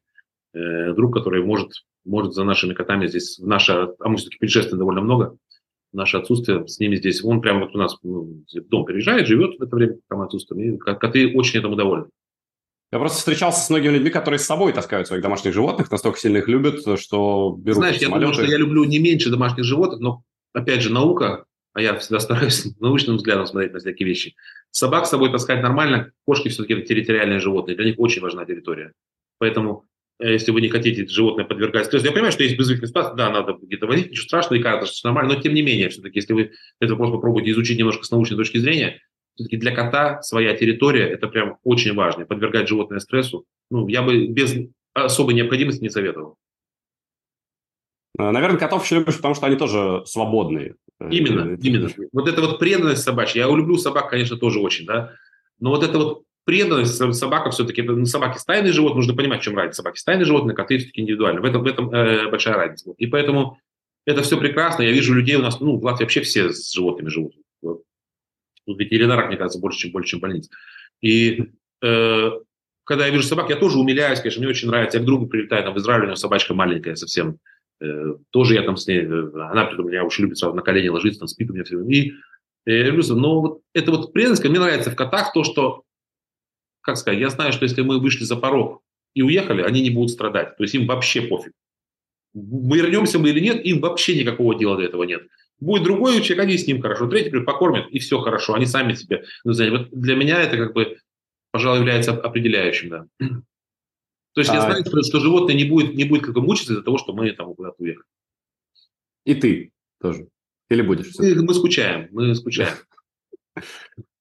э, 0.54 0.94
друг, 0.94 1.14
который 1.14 1.44
может, 1.44 1.72
может 2.06 2.34
за 2.34 2.44
нашими 2.44 2.74
котами 2.74 3.08
здесь, 3.08 3.40
в 3.40 3.48
наше, 3.48 3.90
а 4.00 4.10
мы 4.10 4.18
все-таки 4.18 4.38
путешествуем 4.40 4.80
довольно 4.80 5.02
много, 5.02 5.38
наше 5.92 6.18
отсутствие 6.18 6.68
с 6.68 6.80
ними 6.80 6.96
здесь. 6.96 7.24
Он 7.24 7.42
прямо 7.42 7.62
вот 7.62 7.76
у 7.76 7.78
нас 7.80 7.98
ну, 8.04 8.44
в 8.54 8.70
дом 8.70 8.86
приезжает, 8.86 9.28
живет 9.28 9.58
в 9.58 9.64
это 9.64 9.76
время, 9.76 9.98
пока 10.08 10.20
мы 10.20 10.26
отсутствуем. 10.26 10.76
И 10.76 10.78
коты 10.78 11.34
очень 11.36 11.60
этому 11.60 11.76
довольны. 11.76 12.08
Я 12.92 13.00
просто 13.00 13.18
встречался 13.18 13.62
с 13.62 13.70
многими 13.70 13.94
людьми, 13.94 14.10
которые 14.10 14.40
с 14.40 14.46
собой 14.46 14.72
таскают 14.72 15.08
своих 15.08 15.24
домашних 15.24 15.54
животных, 15.54 15.92
настолько 15.92 16.20
сильно 16.20 16.38
их 16.38 16.48
любят, 16.48 16.82
что 17.00 17.56
берут 17.58 17.78
Знаешь, 17.78 17.98
я 17.98 18.10
думаю, 18.10 18.34
что 18.34 18.46
я 18.46 18.58
люблю 18.58 18.84
не 18.84 19.00
меньше 19.00 19.30
домашних 19.30 19.66
животных, 19.66 20.00
но, 20.00 20.24
опять 20.54 20.82
же, 20.82 20.92
наука, 20.92 21.46
а 21.74 21.82
я 21.82 21.98
всегда 21.98 22.20
стараюсь 22.20 22.66
научным 22.80 23.18
взглядом 23.18 23.48
смотреть 23.48 23.74
на 23.74 23.80
всякие 23.80 24.08
вещи. 24.08 24.36
Собак 24.72 25.06
с 25.06 25.10
собой 25.10 25.32
таскать 25.32 25.62
нормально, 25.62 26.12
кошки 26.26 26.48
все-таки 26.48 26.82
территориальные 26.84 27.40
животные, 27.40 27.76
для 27.76 27.86
них 27.86 27.96
очень 27.98 28.22
важна 28.22 28.46
территория. 28.46 28.94
Поэтому 29.40 29.86
э, 30.20 30.34
если 30.34 30.52
вы 30.52 30.62
не 30.62 30.70
хотите 30.70 31.06
животное 31.08 31.44
подвергать 31.44 31.88
стрессу, 31.88 32.06
я 32.06 32.12
понимаю, 32.12 32.32
что 32.32 32.44
есть 32.44 32.58
безвыходные 32.58 32.88
ситуации, 32.88 33.18
да, 33.18 33.30
надо 33.30 33.58
где-то 33.62 33.88
водить, 33.88 34.12
ничего 34.12 34.24
страшного, 34.24 34.60
и 34.60 34.64
кажется, 34.64 34.96
что 34.96 35.10
нормально, 35.10 35.34
но 35.34 35.42
тем 35.42 35.54
не 35.54 35.64
менее, 35.64 35.90
все-таки, 35.90 36.20
если 36.20 36.34
вы 36.34 36.52
этот 36.80 36.92
вопрос 36.92 37.12
попробуете 37.12 37.52
изучить 37.52 37.78
немножко 37.78 38.06
с 38.06 38.12
научной 38.12 38.38
точки 38.38 38.58
зрения, 38.58 39.02
все-таки 39.36 39.58
для 39.58 39.76
кота 39.76 40.22
своя 40.22 40.56
территория– 40.56 41.08
это 41.10 41.28
прям 41.28 41.58
очень 41.64 41.94
важно. 41.94 42.26
Подвергать 42.26 42.68
животное 42.68 43.00
стрессу, 43.00 43.46
ну, 43.70 43.88
я 43.88 44.02
бы 44.02 44.28
без 44.28 44.56
особой 44.94 45.36
необходимости 45.36 45.84
не 45.84 45.90
советовал. 45.90 46.38
Э, 48.18 48.32
наверное, 48.32 48.58
котов 48.58 48.84
еще 48.84 48.96
любишь, 48.96 49.18
потому 49.18 49.36
что 49.36 49.46
они 49.46 49.56
тоже 49.56 50.04
свободные. 50.06 50.76
Э, 51.00 51.10
именно, 51.12 51.58
именно. 51.62 51.90
Вот 52.14 52.28
эта 52.28 52.42
вот 52.42 52.60
преданность 52.60 53.04
собачья. 53.04 53.46
Я 53.46 53.54
люблю 53.54 53.78
собак, 53.78 54.10
конечно, 54.10 54.38
тоже 54.38 54.60
очень, 54.60 54.86
да. 54.86 55.14
Но 55.60 55.72
вот 55.72 55.84
эта 55.84 55.98
вот 55.98 56.24
преданность 56.46 56.96
собака 57.16 57.50
все-таки, 57.52 57.82
ну, 57.82 58.06
собаки 58.06 58.38
стайные 58.38 58.72
животные, 58.72 58.98
нужно 58.98 59.16
понимать, 59.16 59.42
в 59.42 59.44
чем 59.44 59.58
разница. 59.58 59.78
Собаки 59.78 60.00
стайные 60.00 60.26
животные, 60.26 60.56
коты 60.56 60.78
все-таки 60.78 61.02
индивидуальные. 61.02 61.42
В 61.42 61.46
этом, 61.46 61.64
в 61.64 61.68
этом 61.68 61.92
э, 61.92 62.30
большая 62.30 62.56
разница. 62.56 62.94
И 62.98 63.08
поэтому 63.08 63.60
это 64.06 64.22
все 64.22 64.38
прекрасно. 64.38 64.84
Я 64.84 64.92
вижу 64.92 65.14
людей 65.14 65.36
у 65.36 65.42
нас, 65.42 65.60
ну, 65.60 65.78
в 65.78 65.84
Латвии 65.84 66.06
вообще 66.06 66.22
все 66.22 66.52
с 66.52 66.72
животными 66.72 67.10
живут. 67.10 67.34
В 68.66 68.78
ветеринарах, 68.78 69.28
мне 69.28 69.38
кажется, 69.38 69.60
больше, 69.60 69.80
чем 69.80 69.92
больше, 69.92 70.12
чем 70.12 70.20
больниц. 70.20 70.50
И 71.02 71.52
э, 71.84 72.32
когда 72.84 73.06
я 73.08 73.12
вижу 73.12 73.24
собак, 73.24 73.50
я 73.50 73.56
тоже 73.56 73.80
умиляюсь, 73.80 74.20
конечно, 74.20 74.40
мне 74.40 74.50
очень 74.50 74.68
нравится. 74.68 74.98
Я 74.98 75.04
к 75.04 75.08
другу 75.08 75.28
прилетаю, 75.28 75.64
там 75.64 75.74
в 75.74 75.78
Израиле 75.78 76.04
у 76.04 76.08
него 76.08 76.16
собачка 76.16 76.54
маленькая 76.54 76.96
совсем. 76.96 77.40
Э, 77.82 78.14
тоже 78.30 78.54
я 78.54 78.64
там 78.64 78.78
с 78.78 78.88
ней, 78.88 79.00
э, 79.00 79.30
она 79.50 79.66
при 79.66 79.82
меня 79.84 80.06
очень 80.06 80.24
любит 80.24 80.38
сразу 80.38 80.56
на 80.56 80.62
колени 80.62 80.88
ложиться, 80.88 81.20
там 81.20 81.28
спит 81.28 81.50
у 81.50 81.54
меня 81.54 81.64
все 81.64 81.78
время. 81.78 81.94
И 81.94 82.12
э, 82.66 82.78
я 82.78 82.84
люблю, 82.84 83.04
но 83.16 83.42
вот 83.42 83.62
это 83.74 83.92
вот 83.92 84.14
преданность, 84.14 84.44
мне 84.46 84.60
нравится 84.60 84.92
в 84.92 84.96
котах 84.96 85.34
то, 85.34 85.44
что, 85.44 85.84
как 86.82 86.98
сказать, 86.98 87.20
я 87.20 87.30
знаю, 87.30 87.52
что 87.52 87.64
если 87.64 87.82
мы 87.82 88.00
вышли 88.00 88.24
за 88.24 88.36
порог 88.36 88.82
и 89.14 89.22
уехали, 89.24 89.62
они 89.62 89.82
не 89.82 89.90
будут 89.90 90.12
страдать. 90.12 90.56
То 90.56 90.64
есть 90.64 90.76
им 90.76 90.88
вообще 90.88 91.22
пофиг. 91.22 91.54
Мы 92.34 92.78
вернемся 92.78 93.18
мы 93.18 93.30
или 93.30 93.40
нет, 93.40 93.66
им 93.66 93.80
вообще 93.80 94.18
никакого 94.20 94.58
дела 94.58 94.78
до 94.78 94.84
этого 94.84 95.04
нет. 95.04 95.24
Будет 95.60 95.84
другой 95.84 96.22
человек, 96.22 96.46
они 96.46 96.58
с 96.58 96.68
ним 96.68 96.82
хорошо. 96.82 97.08
Третий 97.08 97.28
например, 97.28 97.46
покормят, 97.46 97.90
и 97.90 98.00
все 98.00 98.20
хорошо. 98.20 98.54
Они 98.54 98.66
сами 98.66 98.94
себе. 98.94 99.24
Вот 99.44 99.90
для 99.92 100.16
меня 100.16 100.42
это 100.42 100.58
как 100.58 100.74
бы, 100.74 100.98
пожалуй, 101.52 101.80
является 101.80 102.12
определяющим. 102.12 102.90
Да. 102.90 103.06
То 103.20 104.42
есть 104.42 104.50
а... 104.52 104.56
я 104.56 104.62
знаю, 104.62 104.86
что, 104.86 105.02
что 105.02 105.20
животное 105.20 105.56
не 105.56 105.64
будет, 105.64 105.96
не 105.96 106.04
будет 106.04 106.24
как 106.24 106.34
бы 106.36 106.42
мучиться 106.42 106.74
из-за 106.74 106.84
того, 106.84 106.98
что 106.98 107.14
мы 107.14 107.32
там 107.32 107.54
куда-то 107.56 107.76
уехали. 107.80 108.06
И 109.24 109.34
ты 109.34 109.72
тоже. 110.02 110.28
Или 110.70 110.82
будешь? 110.82 111.12
Мы, 111.18 111.36
мы 111.36 111.54
скучаем, 111.54 112.10
мы 112.12 112.36
скучаем. 112.36 112.76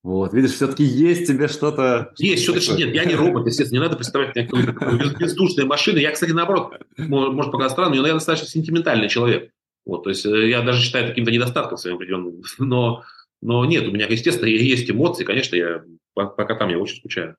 Вот, 0.05 0.35
видишь, 0.35 0.53
все-таки 0.53 0.85
есть 0.85 1.26
тебе 1.26 1.49
что-то... 1.49 2.12
Есть, 2.18 2.43
что-то 2.43 2.76
нет. 2.76 2.95
Я 2.95 3.07
не 3.07 3.14
робот, 3.14 3.47
естественно, 3.47 3.78
не 3.78 3.85
надо 3.85 3.97
представлять 3.97 4.37
меня 4.37 4.47
как 4.74 5.18
бездушные 5.18 5.64
машины. 5.64 5.97
Я, 5.97 6.11
кстати, 6.11 6.32
наоборот, 6.32 6.74
может 6.99 7.51
показаться 7.51 7.76
странно, 7.76 7.97
но 7.97 8.07
я 8.07 8.12
достаточно 8.12 8.47
сентиментальный 8.47 9.09
человек. 9.09 9.51
Вот, 9.85 10.05
то 10.05 10.11
есть 10.11 10.24
э, 10.24 10.49
я 10.49 10.62
даже 10.62 10.82
считаю 10.82 11.09
каким-то 11.09 11.30
недостатком 11.30 11.76
своим 11.78 11.97
определенным. 11.97 12.43
Но, 12.59 13.05
но 13.43 13.64
нет, 13.66 13.87
у 13.87 13.91
меня, 13.91 14.07
естественно, 14.07 14.49
есть 14.49 14.91
эмоции. 14.91 15.24
Конечно, 15.24 15.57
я 15.57 15.85
по, 16.14 16.26
по 16.26 16.45
котам 16.45 16.70
я 16.70 16.78
очень 16.78 16.97
скучаю. 16.97 17.37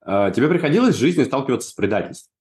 А, 0.00 0.30
тебе 0.30 0.48
приходилось 0.48 0.96
в 0.96 0.98
жизни 0.98 1.22
сталкиваться 1.22 1.70
с 1.70 1.72
предательством? 1.72 2.32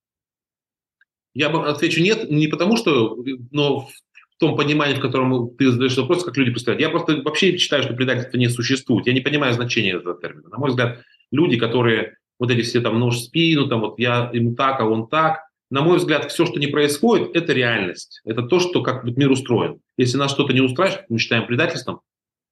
Я 1.35 1.49
отвечу 1.49 2.01
нет, 2.01 2.29
не 2.29 2.47
потому 2.47 2.77
что, 2.77 3.23
но 3.51 3.81
в 3.81 3.91
том 4.39 4.55
понимании, 4.55 4.95
в 4.95 4.99
котором 4.99 5.55
ты 5.55 5.71
задаешь 5.71 5.97
вопрос, 5.97 6.23
как 6.23 6.37
люди 6.37 6.51
представляют. 6.51 6.81
Я 6.81 6.89
просто 6.89 7.21
вообще 7.21 7.57
считаю, 7.57 7.83
что 7.83 7.93
предательство 7.93 8.37
не 8.37 8.49
существует. 8.49 9.07
Я 9.07 9.13
не 9.13 9.21
понимаю 9.21 9.53
значения 9.53 9.93
этого 9.93 10.19
термина. 10.19 10.49
На 10.49 10.57
мой 10.57 10.69
взгляд, 10.69 11.03
люди, 11.31 11.57
которые 11.57 12.17
вот 12.39 12.51
эти 12.51 12.61
все 12.61 12.81
там 12.81 12.99
нож 12.99 13.15
в 13.15 13.23
спину, 13.23 13.67
там 13.67 13.81
вот 13.81 13.99
я 13.99 14.29
ему 14.33 14.55
так, 14.55 14.79
а 14.79 14.85
он 14.85 15.07
так, 15.07 15.43
на 15.73 15.81
мой 15.81 15.97
взгляд, 15.97 16.31
все, 16.31 16.45
что 16.45 16.59
не 16.59 16.67
происходит, 16.67 17.35
это 17.35 17.51
реальность. 17.51 18.21
Это 18.25 18.43
то, 18.43 18.59
что 18.59 18.83
как 18.83 19.05
мир 19.05 19.31
устроен. 19.31 19.79
Если 19.97 20.17
нас 20.17 20.29
что-то 20.29 20.53
не 20.53 20.61
устраивает, 20.61 21.05
мы 21.09 21.17
считаем 21.17 21.47
предательством, 21.47 22.01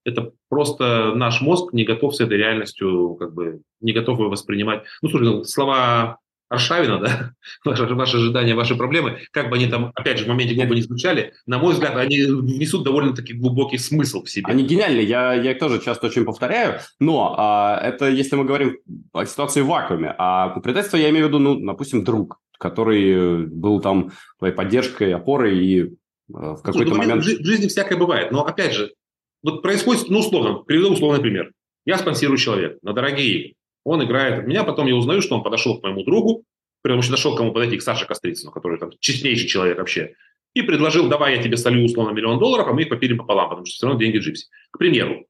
это 0.03 0.32
просто 0.49 1.13
наш 1.13 1.39
мозг 1.39 1.72
не 1.72 1.84
готов 1.84 2.15
с 2.15 2.19
этой 2.19 2.38
реальностью, 2.38 3.15
как 3.19 3.36
бы 3.36 3.61
не 3.80 3.93
готов 3.93 4.17
ее 4.17 4.28
воспринимать. 4.28 4.86
Ну, 5.03 5.09
слушай, 5.09 5.26
ну, 5.26 5.43
слова 5.43 6.17
Аршавина, 6.49 6.97
да, 6.97 7.34
ваши, 7.63 7.86
ваши 7.93 8.17
ожидания, 8.17 8.55
ваши 8.55 8.76
проблемы, 8.76 9.19
как 9.30 9.51
бы 9.51 9.55
они 9.57 9.67
там, 9.67 9.91
опять 9.93 10.17
же, 10.17 10.26
в 10.26 10.28
моменте 10.28 10.65
бы 10.65 10.74
не 10.74 10.82
звучали, 10.82 11.34
на 11.45 11.59
мой 11.59 11.74
взгляд, 11.74 11.95
они 11.97 12.17
несут 12.17 12.84
довольно-таки 12.84 13.34
глубокий 13.34 13.78
смысл 13.78 14.24
в 14.24 14.32
себе. 14.32 14.47
Они 14.47 14.63
гениальны, 14.63 15.01
я, 15.01 15.36
я 15.36 15.51
их 15.51 15.59
тоже 15.59 15.80
часто 15.80 16.07
очень 16.07 16.26
повторяю, 16.26 16.80
но 16.99 17.36
а, 17.38 17.80
это 17.84 18.09
если 18.09 18.36
мы 18.36 18.45
говорим 18.45 18.80
о 19.13 19.26
ситуации 19.28 19.61
в 19.61 19.67
вакууме, 19.67 20.15
а 20.17 20.59
предательство 20.61 20.97
я 20.97 21.11
имею 21.11 21.26
в 21.26 21.30
виду, 21.30 21.38
ну, 21.38 21.55
допустим, 21.63 22.03
друг 22.03 22.39
который 22.62 23.47
был 23.47 23.82
там 23.82 24.12
твоей 24.38 24.53
поддержкой, 24.53 25.14
опорой 25.14 25.66
и 25.66 25.82
э, 25.82 25.88
в 26.30 26.62
какой-то 26.62 26.93
момент... 26.93 27.24
В 27.24 27.26
жизни 27.26 27.68
всякое 27.68 27.97
бывает, 27.97 28.32
но 28.32 28.45
опять 28.45 28.74
же, 28.74 28.93
вот 29.41 29.64
происходит, 29.64 30.09
ну, 30.09 30.20
условно, 30.20 30.59
приведу 30.59 30.93
условный 30.93 31.20
пример. 31.20 31.51
Я 31.86 31.97
спонсирую 31.97 32.38
человека 32.38 32.78
на 32.84 32.93
дорогие 32.93 33.39
игры. 33.39 33.55
Он 33.84 34.03
играет 34.03 34.39
от 34.39 34.47
меня, 34.47 34.64
потом 34.64 34.86
я 34.86 34.95
узнаю, 34.95 35.24
что 35.24 35.36
он 35.36 35.41
подошел 35.41 35.80
к 35.80 35.84
моему 35.84 36.03
другу, 36.03 36.45
потому 36.84 37.01
что 37.01 37.12
нашел 37.14 37.36
кому 37.36 37.51
подойти, 37.51 37.78
к 37.78 37.82
Саше 37.82 38.05
Кострицыну, 38.05 38.51
который 38.51 38.78
там 38.78 38.91
честнейший 38.99 39.47
человек 39.47 39.80
вообще, 39.80 40.14
и 40.53 40.62
предложил, 40.62 41.09
давай 41.09 41.36
я 41.36 41.41
тебе 41.41 41.57
солю 41.57 41.84
условно 41.84 42.12
миллион 42.12 42.38
долларов, 42.38 42.68
а 42.68 42.74
мы 42.74 42.84
их 42.84 42.89
попилим 42.89 43.18
пополам, 43.18 43.49
потому 43.49 43.66
что 43.66 43.74
все 43.74 43.88
равно 43.88 43.99
деньги 43.99 44.20
джипси. 44.20 44.47
К 44.70 44.78
примеру. 44.78 45.26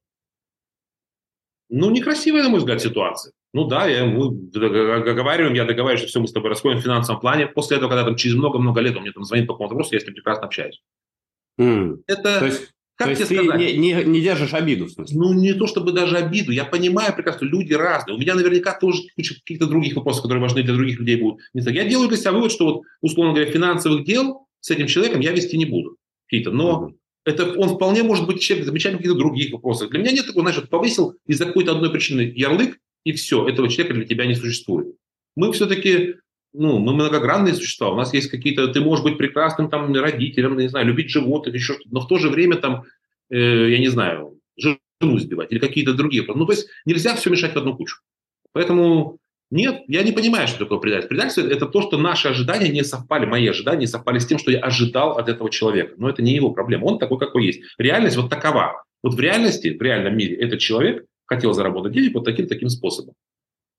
Ну, 1.69 1.89
некрасивая, 1.91 2.43
на 2.43 2.49
мой 2.49 2.59
взгляд, 2.59 2.81
ситуация. 2.81 3.31
Ну 3.53 3.65
да, 3.65 3.85
я, 3.87 4.05
мы 4.05 4.31
договариваем, 4.31 5.53
я 5.53 5.65
договариваюсь, 5.65 5.99
что 5.99 6.07
все, 6.07 6.19
мы 6.21 6.27
с 6.27 6.31
тобой 6.31 6.49
расходим 6.49 6.79
в 6.79 6.83
финансовом 6.83 7.19
плане. 7.19 7.47
После 7.47 7.77
этого, 7.77 7.89
когда 7.89 8.05
там 8.05 8.15
через 8.15 8.35
много-много 8.35 8.79
лет 8.79 8.95
он 8.95 9.01
мне 9.01 9.11
там 9.11 9.23
звонит 9.23 9.47
по 9.47 9.53
какому-то 9.53 9.75
вопросу, 9.75 9.93
я 9.93 9.99
с 9.99 10.05
ним 10.05 10.13
прекрасно 10.13 10.45
общаюсь. 10.45 10.81
Mm. 11.59 11.97
Это, 12.07 12.39
то 12.39 12.45
есть, 12.45 12.71
как 12.95 13.09
то 13.09 13.15
тебе 13.15 13.35
есть 13.35 13.49
сказать? 13.49 13.59
Ты 13.59 13.77
не, 13.77 13.93
не, 13.93 14.03
не 14.05 14.21
держишь 14.21 14.53
обиду, 14.53 14.85
в 14.85 14.91
смысле? 14.91 15.17
Ну, 15.17 15.33
не 15.33 15.53
то 15.53 15.67
чтобы 15.67 15.91
даже 15.91 16.17
обиду. 16.17 16.51
Я 16.51 16.63
понимаю 16.63 17.13
прекрасно, 17.13 17.45
люди 17.45 17.73
разные. 17.73 18.15
У 18.15 18.19
меня 18.19 18.35
наверняка 18.35 18.77
тоже 18.77 19.01
куча 19.15 19.35
каких-то 19.35 19.67
других 19.67 19.95
вопросов, 19.95 20.23
которые 20.23 20.41
важны 20.41 20.63
для 20.63 20.73
других 20.73 20.99
людей 20.99 21.17
будут. 21.17 21.41
Не 21.53 21.61
так. 21.61 21.73
Я 21.73 21.83
делаю 21.83 22.07
для 22.07 22.17
себя 22.17 22.31
вывод, 22.31 22.51
что 22.51 22.65
вот, 22.65 22.81
условно 23.01 23.33
говоря, 23.33 23.51
финансовых 23.51 24.05
дел 24.05 24.45
с 24.59 24.71
этим 24.71 24.87
человеком 24.87 25.19
я 25.19 25.31
вести 25.31 25.57
не 25.57 25.65
буду. 25.65 25.97
Какие-то. 26.27 26.51
Но 26.51 26.87
mm-hmm. 26.87 26.93
это 27.25 27.59
он 27.59 27.69
вполне 27.75 28.03
может 28.03 28.27
быть 28.27 28.39
человек 28.39 28.65
замечательный 28.65 28.99
в 28.99 29.01
каких-то 29.01 29.19
других 29.19 29.51
вопросах. 29.51 29.89
Для 29.89 29.99
меня 29.99 30.11
нет 30.11 30.27
такого, 30.27 30.49
знаешь, 30.49 30.69
повысил 30.69 31.15
из-за 31.27 31.45
какой-то 31.45 31.73
одной 31.73 31.91
причины 31.91 32.21
ярлык, 32.35 32.77
и 33.03 33.11
все, 33.13 33.47
этого 33.47 33.69
человека 33.69 33.95
для 33.95 34.05
тебя 34.05 34.25
не 34.25 34.35
существует. 34.35 34.95
Мы 35.35 35.51
все-таки, 35.53 36.15
ну, 36.53 36.79
мы 36.79 36.93
многогранные 36.93 37.53
существа, 37.53 37.89
у 37.89 37.95
нас 37.95 38.13
есть 38.13 38.29
какие-то, 38.29 38.67
ты 38.67 38.81
можешь 38.81 39.03
быть 39.03 39.17
прекрасным 39.17 39.69
там 39.69 39.93
родителем, 39.93 40.57
не 40.57 40.69
знаю, 40.69 40.87
любить 40.87 41.09
животных, 41.09 41.55
еще 41.55 41.73
что-то, 41.73 41.89
но 41.91 42.01
в 42.01 42.07
то 42.07 42.17
же 42.17 42.29
время 42.29 42.57
там, 42.57 42.83
э, 43.29 43.71
я 43.71 43.79
не 43.79 43.87
знаю, 43.87 44.39
жену 44.57 45.17
сбивать 45.17 45.51
или 45.51 45.59
какие-то 45.59 45.93
другие. 45.93 46.23
Ну, 46.27 46.45
то 46.45 46.51
есть 46.51 46.67
нельзя 46.85 47.15
все 47.15 47.29
мешать 47.29 47.53
в 47.53 47.57
одну 47.57 47.75
кучу. 47.75 47.97
Поэтому 48.53 49.19
нет, 49.51 49.81
я 49.87 50.03
не 50.03 50.13
понимаю, 50.13 50.47
что 50.47 50.59
такое 50.59 50.79
предательство. 50.79 51.09
Предательство– 51.09 51.41
это 51.49 51.65
то, 51.65 51.81
что 51.81 51.97
наши 51.97 52.29
ожидания 52.29 52.69
не 52.69 52.83
совпали, 52.83 53.25
мои 53.25 53.45
ожидания 53.47 53.81
не 53.81 53.87
совпали 53.87 54.19
с 54.19 54.25
тем, 54.25 54.39
что 54.39 54.49
я 54.49 54.59
ожидал 54.59 55.17
от 55.17 55.27
этого 55.27 55.49
человека. 55.49 55.93
Но 55.97 56.09
это 56.09 56.21
не 56.21 56.33
его 56.33 56.51
проблема, 56.51 56.85
он 56.85 56.99
такой, 56.99 57.19
какой 57.19 57.45
есть. 57.45 57.61
Реальность 57.77 58.15
вот 58.15 58.29
такова. 58.29 58.83
Вот 59.03 59.15
в 59.15 59.19
реальности, 59.19 59.75
в 59.77 59.81
реальном 59.81 60.15
мире 60.15 60.37
этот 60.37 60.59
человек 60.59 61.05
хотел 61.31 61.53
заработать 61.53 61.93
денег 61.93 62.13
вот 62.13 62.25
таким-таким 62.25 62.67
способом. 62.67 63.15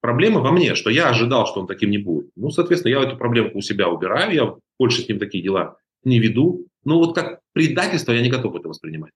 Проблема 0.00 0.40
во 0.40 0.50
мне, 0.50 0.74
что 0.74 0.90
я 0.90 1.11
ожидал, 1.11 1.46
что 1.46 1.61
он 1.61 1.66
таким 1.66 1.90
не 1.90 1.98
будет. 1.98 2.30
Ну, 2.34 2.50
соответственно, 2.50 2.92
я 2.92 3.03
эту 3.03 3.16
проблему 3.16 3.50
у 3.55 3.61
себя 3.61 3.88
убираю, 3.88 4.34
я 4.34 4.55
больше 4.78 5.03
с 5.03 5.09
ним 5.09 5.18
такие 5.18 5.44
дела 5.44 5.76
не 6.03 6.18
веду. 6.18 6.66
Но 6.84 6.98
вот 6.98 7.14
как 7.14 7.40
предательство 7.53 8.12
я 8.12 8.22
не 8.22 8.30
готов 8.30 8.57
это 8.57 8.68
воспринимать. 8.68 9.12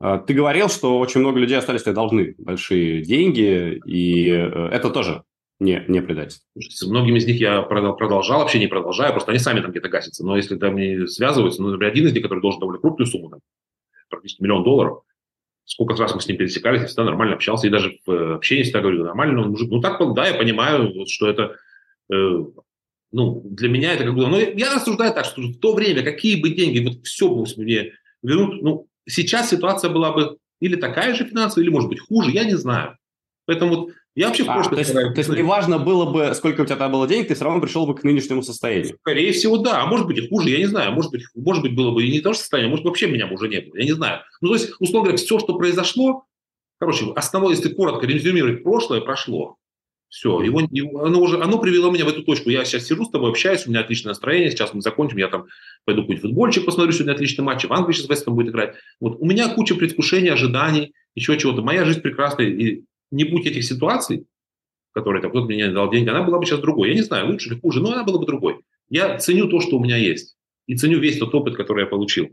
А, 0.00 0.18
ты 0.18 0.32
говорил, 0.32 0.68
что 0.68 0.98
очень 0.98 1.20
много 1.20 1.38
людей 1.38 1.58
остались 1.58 1.82
тебе 1.82 1.92
должны 1.92 2.34
большие 2.38 3.02
деньги, 3.02 3.80
и 3.84 4.30
э, 4.30 4.68
это 4.72 4.90
тоже 4.90 5.22
Не, 5.60 5.84
не 5.86 6.00
предательство. 6.00 6.46
С 6.58 6.86
многими 6.86 7.18
из 7.18 7.26
них 7.26 7.38
я 7.38 7.62
продолжал, 7.62 8.40
вообще 8.40 8.58
не 8.58 8.68
продолжаю, 8.68 9.12
просто 9.12 9.32
они 9.32 9.38
сами 9.38 9.60
там 9.60 9.70
где-то 9.70 9.88
гасятся. 9.88 10.24
Но 10.24 10.36
если 10.36 10.56
там 10.56 10.76
не 10.76 11.06
связываются, 11.06 11.60
ну, 11.60 11.68
например, 11.68 11.92
один 11.92 12.06
из 12.06 12.12
них, 12.14 12.22
который 12.22 12.40
должен 12.40 12.60
довольно 12.60 12.80
крупную 12.80 13.06
сумму, 13.06 13.28
там, 13.28 13.40
практически 14.08 14.42
миллион 14.42 14.64
долларов, 14.64 15.02
сколько 15.68 15.94
раз 15.96 16.14
мы 16.14 16.20
с 16.20 16.26
ним 16.26 16.38
пересекались, 16.38 16.88
всегда 16.88 17.04
нормально 17.04 17.34
общался, 17.34 17.66
и 17.66 17.70
даже 17.70 17.98
в 18.06 18.10
э, 18.10 18.34
общении 18.36 18.62
всегда 18.62 18.80
говорю, 18.80 19.04
нормально, 19.04 19.42
он 19.42 19.50
мужик. 19.50 19.70
Ну, 19.70 19.80
так, 19.80 20.00
да, 20.14 20.26
я 20.26 20.34
понимаю, 20.34 20.94
что 21.06 21.28
это, 21.28 21.56
э, 22.10 22.44
ну, 23.12 23.42
для 23.44 23.68
меня 23.68 23.92
это 23.92 24.04
как 24.04 24.14
бы, 24.14 24.26
ну, 24.26 24.38
я 24.38 24.74
рассуждаю 24.74 25.12
так, 25.12 25.26
что 25.26 25.42
в 25.42 25.58
то 25.58 25.74
время, 25.74 26.02
какие 26.02 26.40
бы 26.40 26.50
деньги, 26.50 26.80
вот 26.80 27.06
все 27.06 27.28
бы 27.28 27.44
мне 27.58 27.92
вернут, 28.22 28.62
ну, 28.62 28.88
сейчас 29.06 29.50
ситуация 29.50 29.90
была 29.90 30.12
бы 30.12 30.38
или 30.60 30.74
такая 30.74 31.14
же 31.14 31.26
финансовая, 31.26 31.64
или, 31.64 31.72
может 31.72 31.90
быть, 31.90 32.00
хуже, 32.00 32.30
я 32.30 32.44
не 32.44 32.56
знаю. 32.56 32.96
Поэтому 33.44 33.76
вот 33.76 33.90
я 34.14 34.26
вообще 34.26 34.42
в 34.42 34.50
а, 34.50 34.64
то 34.64 34.76
есть, 34.76 34.92
то 34.92 35.12
есть 35.16 35.28
неважно 35.28 35.78
было 35.78 36.04
бы, 36.10 36.34
сколько 36.34 36.62
у 36.62 36.64
тебя 36.64 36.76
там 36.76 36.90
было 36.90 37.06
денег, 37.06 37.28
ты 37.28 37.34
все 37.34 37.44
равно 37.44 37.60
пришел 37.60 37.86
бы 37.86 37.94
к 37.94 38.02
нынешнему 38.02 38.42
состоянию. 38.42 38.96
Скорее 39.00 39.32
всего, 39.32 39.58
да. 39.58 39.82
А 39.82 39.86
может 39.86 40.06
быть 40.06 40.18
и 40.18 40.28
хуже, 40.28 40.50
я 40.50 40.58
не 40.58 40.66
знаю. 40.66 40.92
Может 40.92 41.12
быть, 41.12 41.22
может 41.36 41.62
быть 41.62 41.76
было 41.76 41.92
бы 41.92 42.04
и 42.04 42.10
не 42.10 42.20
то 42.20 42.32
же 42.32 42.38
состояние, 42.40 42.70
может 42.70 42.84
вообще 42.84 43.06
меня 43.06 43.28
бы 43.28 43.34
уже 43.34 43.48
не 43.48 43.60
было, 43.60 43.76
я 43.76 43.84
не 43.84 43.92
знаю. 43.92 44.22
Ну, 44.40 44.48
то 44.48 44.54
есть, 44.54 44.72
условно 44.80 45.10
говоря, 45.10 45.18
все, 45.18 45.38
что 45.38 45.56
произошло, 45.56 46.24
короче, 46.80 47.06
основное, 47.14 47.54
если 47.54 47.68
коротко 47.68 48.06
резюмировать, 48.06 48.64
прошлое 48.64 49.00
прошло. 49.00 49.56
Все, 50.08 50.40
его, 50.40 50.62
его, 50.70 51.04
оно 51.04 51.20
уже, 51.20 51.40
оно 51.40 51.58
привело 51.58 51.90
меня 51.90 52.06
в 52.06 52.08
эту 52.08 52.22
точку. 52.22 52.48
Я 52.48 52.64
сейчас 52.64 52.86
сижу 52.86 53.04
с 53.04 53.10
тобой, 53.10 53.30
общаюсь, 53.30 53.66
у 53.66 53.70
меня 53.70 53.80
отличное 53.80 54.12
настроение, 54.12 54.50
сейчас 54.50 54.72
мы 54.72 54.80
закончим, 54.80 55.18
я 55.18 55.28
там 55.28 55.46
пойду 55.84 56.00
какой-нибудь 56.00 56.22
футбольчик 56.22 56.64
посмотрю, 56.64 56.92
сегодня 56.92 57.12
отличный 57.12 57.44
матч, 57.44 57.64
в 57.66 57.72
Англии 57.72 57.94
сейчас 57.94 58.08
Вестом 58.08 58.34
будет 58.34 58.48
играть. 58.48 58.74
Вот 59.00 59.18
у 59.20 59.26
меня 59.26 59.48
куча 59.54 59.74
предвкушений, 59.74 60.32
ожиданий, 60.32 60.94
еще 61.14 61.36
чего-то. 61.36 61.60
Моя 61.60 61.84
жизнь 61.84 62.00
прекрасная, 62.00 62.46
и 62.46 62.84
не 63.10 63.24
будь 63.24 63.46
этих 63.46 63.64
ситуаций, 63.64 64.26
которые 64.92 65.22
там 65.22 65.30
кто-то 65.30 65.46
мне 65.46 65.56
не 65.56 65.72
дал 65.72 65.90
деньги, 65.90 66.08
она 66.08 66.22
была 66.22 66.38
бы 66.38 66.46
сейчас 66.46 66.60
другой. 66.60 66.88
Я 66.88 66.94
не 66.94 67.02
знаю, 67.02 67.28
лучше 67.28 67.50
или 67.50 67.60
хуже, 67.60 67.80
но 67.80 67.92
она 67.92 68.04
была 68.04 68.18
бы 68.18 68.26
другой. 68.26 68.60
Я 68.88 69.18
ценю 69.18 69.48
то, 69.48 69.60
что 69.60 69.76
у 69.76 69.82
меня 69.82 69.96
есть. 69.96 70.36
И 70.66 70.76
ценю 70.76 70.98
весь 70.98 71.18
тот 71.18 71.34
опыт, 71.34 71.56
который 71.56 71.84
я 71.84 71.86
получил. 71.86 72.28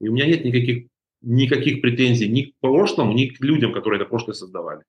И 0.00 0.08
у 0.08 0.12
меня 0.12 0.26
нет 0.26 0.44
никаких, 0.44 0.88
никаких 1.20 1.80
претензий 1.80 2.28
ни 2.28 2.42
к 2.42 2.52
прошлому, 2.60 3.12
ни 3.12 3.26
к 3.26 3.40
людям, 3.40 3.72
которые 3.72 4.00
это 4.00 4.08
прошлое 4.08 4.34
создавали. 4.34 4.82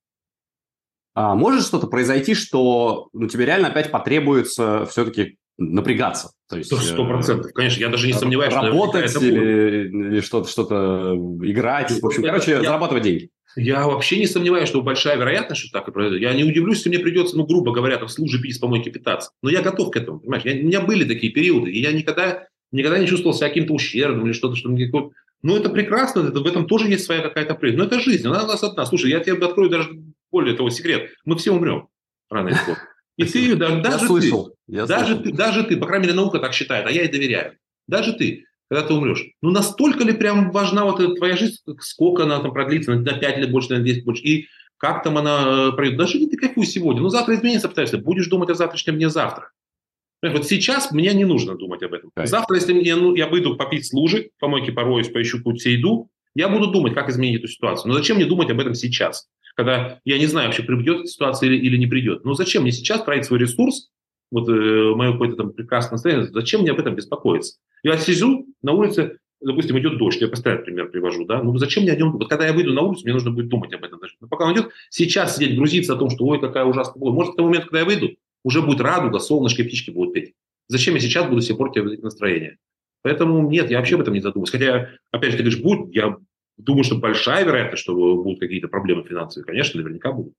А 1.16 1.36
может 1.36 1.66
что-то 1.66 1.88
произойти, 1.88 2.34
что 2.34 3.10
ну, 3.14 3.28
тебе 3.28 3.46
реально 3.46 3.68
опять 3.68 3.92
потребуется 3.92 4.86
все-таки 4.90 5.38
напрягаться? 5.58 6.32
То 6.50 6.58
есть, 6.58 6.76
Сто 6.76 7.06
процентов, 7.06 7.54
конечно, 7.54 7.80
я 7.80 7.90
даже 7.90 8.08
не 8.08 8.14
сомневаюсь, 8.14 8.54
работать 8.54 9.12
что 9.12 9.24
или, 9.24 9.88
или 9.88 10.20
что-то, 10.22 10.50
что-то 10.50 11.16
играть, 11.44 11.92
в 11.92 12.06
общем, 12.06 12.24
короче, 12.24 12.52
я, 12.52 12.64
зарабатывать 12.64 13.04
деньги. 13.04 13.30
Я 13.56 13.88
вообще 13.88 14.18
не 14.18 14.28
сомневаюсь, 14.28 14.68
что 14.68 14.82
большая 14.82 15.18
вероятность, 15.18 15.62
что 15.62 15.72
так 15.72 15.88
и 15.88 15.92
произойдет. 15.92 16.30
Я 16.30 16.34
не 16.36 16.44
удивлюсь, 16.44 16.78
если 16.78 16.90
мне 16.90 17.00
придется, 17.00 17.38
ну, 17.38 17.46
грубо 17.46 17.72
говоря, 17.72 17.98
там, 17.98 18.08
служить 18.08 18.42
пить 18.42 18.56
с 18.56 18.60
помойки 18.60 18.90
питаться. 18.90 19.32
Но 19.42 19.50
я 19.50 19.62
готов 19.62 19.92
к 19.92 19.96
этому, 19.96 20.20
понимаешь? 20.20 20.44
Я, 20.46 20.54
у 20.54 20.66
меня 20.66 20.82
были 20.82 21.06
такие 21.06 21.32
периоды, 21.32 21.72
и 21.72 21.82
я 21.82 21.92
никогда, 21.92 22.48
никогда 22.72 22.98
не 22.98 23.08
чувствовал 23.08 23.36
себя 23.36 23.50
каким-то 23.50 23.74
ущербным 23.74 24.26
или 24.26 24.34
что-то, 24.34 24.56
что 24.56 24.70
мне 24.70 24.90
ну, 25.44 25.58
это 25.58 25.70
прекрасно, 25.70 26.22
это, 26.22 26.40
в 26.40 26.48
этом 26.48 26.66
тоже 26.66 26.88
есть 26.88 27.04
своя 27.04 27.22
какая-то 27.22 27.56
прелесть. 27.56 27.78
Но 27.78 27.84
это 27.84 28.00
жизнь, 28.00 28.26
она 28.26 28.46
у 28.46 28.48
нас 28.48 28.64
одна. 28.64 28.86
Слушай, 28.86 29.12
я 29.12 29.20
тебе 29.20 29.46
открою 29.46 29.70
даже 29.70 29.90
более 30.32 30.56
того 30.56 30.70
секрет. 30.70 31.12
Мы 31.26 31.36
все 31.36 31.52
умрем 31.52 31.90
рано 32.30 32.48
или 32.48 32.58
поздно. 32.66 32.84
И 33.18 33.26
ты, 33.26 33.56
даже, 33.56 33.82
даже 33.82 34.08
ты, 34.08 34.32
даже 34.68 35.20
ты, 35.20 35.34
даже 35.34 35.64
ты, 35.66 35.78
по 35.78 35.86
крайней 35.86 36.08
мере, 36.08 36.16
наука 36.16 36.40
так 36.40 36.54
считает, 36.54 36.88
а 36.88 36.92
я 36.92 37.04
и 37.04 37.12
доверяю. 37.12 37.58
Даже 37.88 38.14
ты, 38.14 38.46
когда 38.74 38.88
ты 38.88 38.94
умрешь. 38.96 39.28
Ну, 39.44 39.52
настолько 39.52 40.04
ли 40.04 40.14
прям 40.14 40.50
важна 40.50 40.86
вот 40.86 41.00
эта 41.00 41.14
твоя 41.14 41.38
жизнь, 41.38 41.58
сколько 41.80 42.24
она 42.24 42.40
там 42.40 42.52
продлится, 42.54 42.96
на 42.96 43.14
5 43.14 43.38
лет 43.38 43.52
больше, 43.52 43.70
на 43.70 43.80
10 43.80 44.04
больше, 44.04 44.24
и 44.24 44.48
как 44.78 45.04
там 45.04 45.20
она 45.20 45.70
э, 45.70 45.72
пройдет. 45.74 46.00
Даже 46.00 46.18
не 46.18 46.28
ты 46.28 46.38
какую 46.38 46.66
сегодня. 46.66 47.04
Ну, 47.04 47.10
завтра 47.10 47.36
изменится 47.36 47.68
обстоятельства. 47.68 48.04
Будешь 48.04 48.26
думать 48.28 48.50
о 48.50 48.56
завтрашнем 48.56 48.96
дне 48.96 49.10
завтра. 49.10 49.52
Вот 50.24 50.48
сейчас 50.48 50.92
мне 50.92 51.14
не 51.14 51.24
нужно 51.24 51.56
думать 51.56 51.84
об 51.84 51.94
этом. 51.94 52.10
Завтра, 52.16 52.56
если 52.56 52.74
я, 52.82 52.96
ну, 52.96 53.14
я 53.14 53.28
выйду 53.28 53.56
попить 53.58 53.86
с 53.86 53.94
лужи, 53.94 54.32
помойки 54.40 54.72
пороюсь, 54.72 55.10
поищу 55.10 55.44
путь 55.44 55.64
еду, 55.66 56.10
я 56.34 56.50
буду 56.50 56.72
думать, 56.72 56.96
как 56.96 57.10
изменить 57.10 57.40
эту 57.40 57.50
ситуацию. 57.50 57.92
Но 57.92 57.94
зачем 57.94 58.16
мне 58.16 58.26
думать 58.26 58.50
об 58.50 58.60
этом 58.60 58.74
сейчас? 58.74 59.28
Когда 59.56 60.00
я 60.04 60.18
не 60.18 60.26
знаю, 60.26 60.48
вообще 60.48 60.64
придет 60.64 61.08
ситуация 61.08 61.48
или, 61.48 61.58
или 61.58 61.78
не 61.78 61.86
придет. 61.86 62.26
Ну 62.26 62.34
зачем 62.34 62.64
мне 62.64 62.72
сейчас 62.72 63.04
тратить 63.04 63.26
свой 63.26 63.40
ресурс, 63.40 63.92
вот 64.34 64.50
э, 64.50 64.96
мое 64.96 65.12
какое-то 65.12 65.36
там 65.36 65.54
прекрасное 65.54 65.92
настроение, 65.92 66.26
зачем 66.26 66.62
мне 66.62 66.72
об 66.72 66.80
этом 66.80 66.96
беспокоиться? 66.96 67.58
Я 67.84 67.98
сижу 67.98 68.48
на 68.64 68.72
улице, 68.72 69.20
допустим, 69.40 69.78
идет 69.78 70.00
дождь, 70.00 70.20
я 70.22 70.28
постоянно 70.28 70.64
пример 70.64 70.90
привожу, 70.90 71.26
да, 71.26 71.44
ну 71.44 71.56
зачем 71.58 71.84
мне 71.84 71.92
о 71.92 71.96
нем, 71.96 72.14
вот 72.14 72.28
когда 72.30 72.48
я 72.48 72.54
выйду 72.54 72.74
на 72.74 72.82
улицу, 72.82 73.04
мне 73.04 73.14
нужно 73.14 73.30
будет 73.30 73.50
думать 73.50 73.72
об 73.74 73.84
этом. 73.84 74.00
Но 74.22 74.28
пока 74.28 74.46
он 74.46 74.54
идет, 74.54 74.72
сейчас 74.90 75.36
сидеть, 75.36 75.56
грузиться 75.56 75.94
о 75.94 75.98
том, 75.98 76.10
что 76.10 76.26
ой, 76.26 76.42
какая 76.42 76.66
ужасная 76.66 76.96
погода, 76.96 77.16
может, 77.16 77.34
в 77.34 77.36
тот 77.36 77.46
момент, 77.46 77.66
когда 77.66 77.82
я 77.82 77.86
выйду, 77.86 78.16
уже 78.44 78.64
будет 78.64 78.82
радуга, 78.82 79.20
солнышко, 79.20 79.64
птички 79.64 79.92
будут 79.92 80.16
петь. 80.16 80.34
Зачем 80.68 80.96
я 80.96 81.00
сейчас 81.00 81.30
буду 81.30 81.42
себе 81.42 81.58
портить 81.58 82.02
настроение? 82.02 82.58
Поэтому 83.04 83.48
нет, 83.50 83.70
я 83.70 83.78
вообще 83.78 83.96
об 83.96 84.02
этом 84.02 84.16
не 84.16 84.22
задумываюсь. 84.22 84.52
Хотя, 84.52 84.90
опять 85.12 85.32
же, 85.32 85.38
ты 85.38 85.44
говоришь, 85.44 85.62
будет, 85.62 85.94
я 85.94 86.18
думаю, 86.58 86.84
что 86.84 86.96
большая 86.96 87.46
вероятность, 87.46 87.84
что 87.84 87.94
будут 87.94 88.40
какие-то 88.40 88.68
проблемы 88.68 89.04
финансовые. 89.04 89.46
Конечно, 89.46 89.80
наверняка 89.80 90.12
будут. 90.12 90.34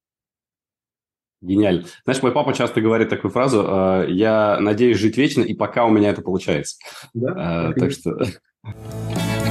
Гениально. 1.45 1.85
Знаешь, 2.05 2.23
мой 2.23 2.33
папа 2.33 2.55
часто 2.55 2.81
говорит 2.81 3.11
такую 3.11 3.31
фразу, 3.31 3.65
«А, 3.67 4.07
я 4.07 4.59
надеюсь 4.61 4.99
жить 4.99 5.17
вечно, 5.17 5.43
и 5.43 5.55
пока 5.55 5.85
у 5.85 5.91
меня 5.91 6.11
это 6.11 6.23
получается. 6.23 6.77
Да? 7.13 7.35
А, 7.37 7.73
так 7.75 7.91
что... 7.93 8.19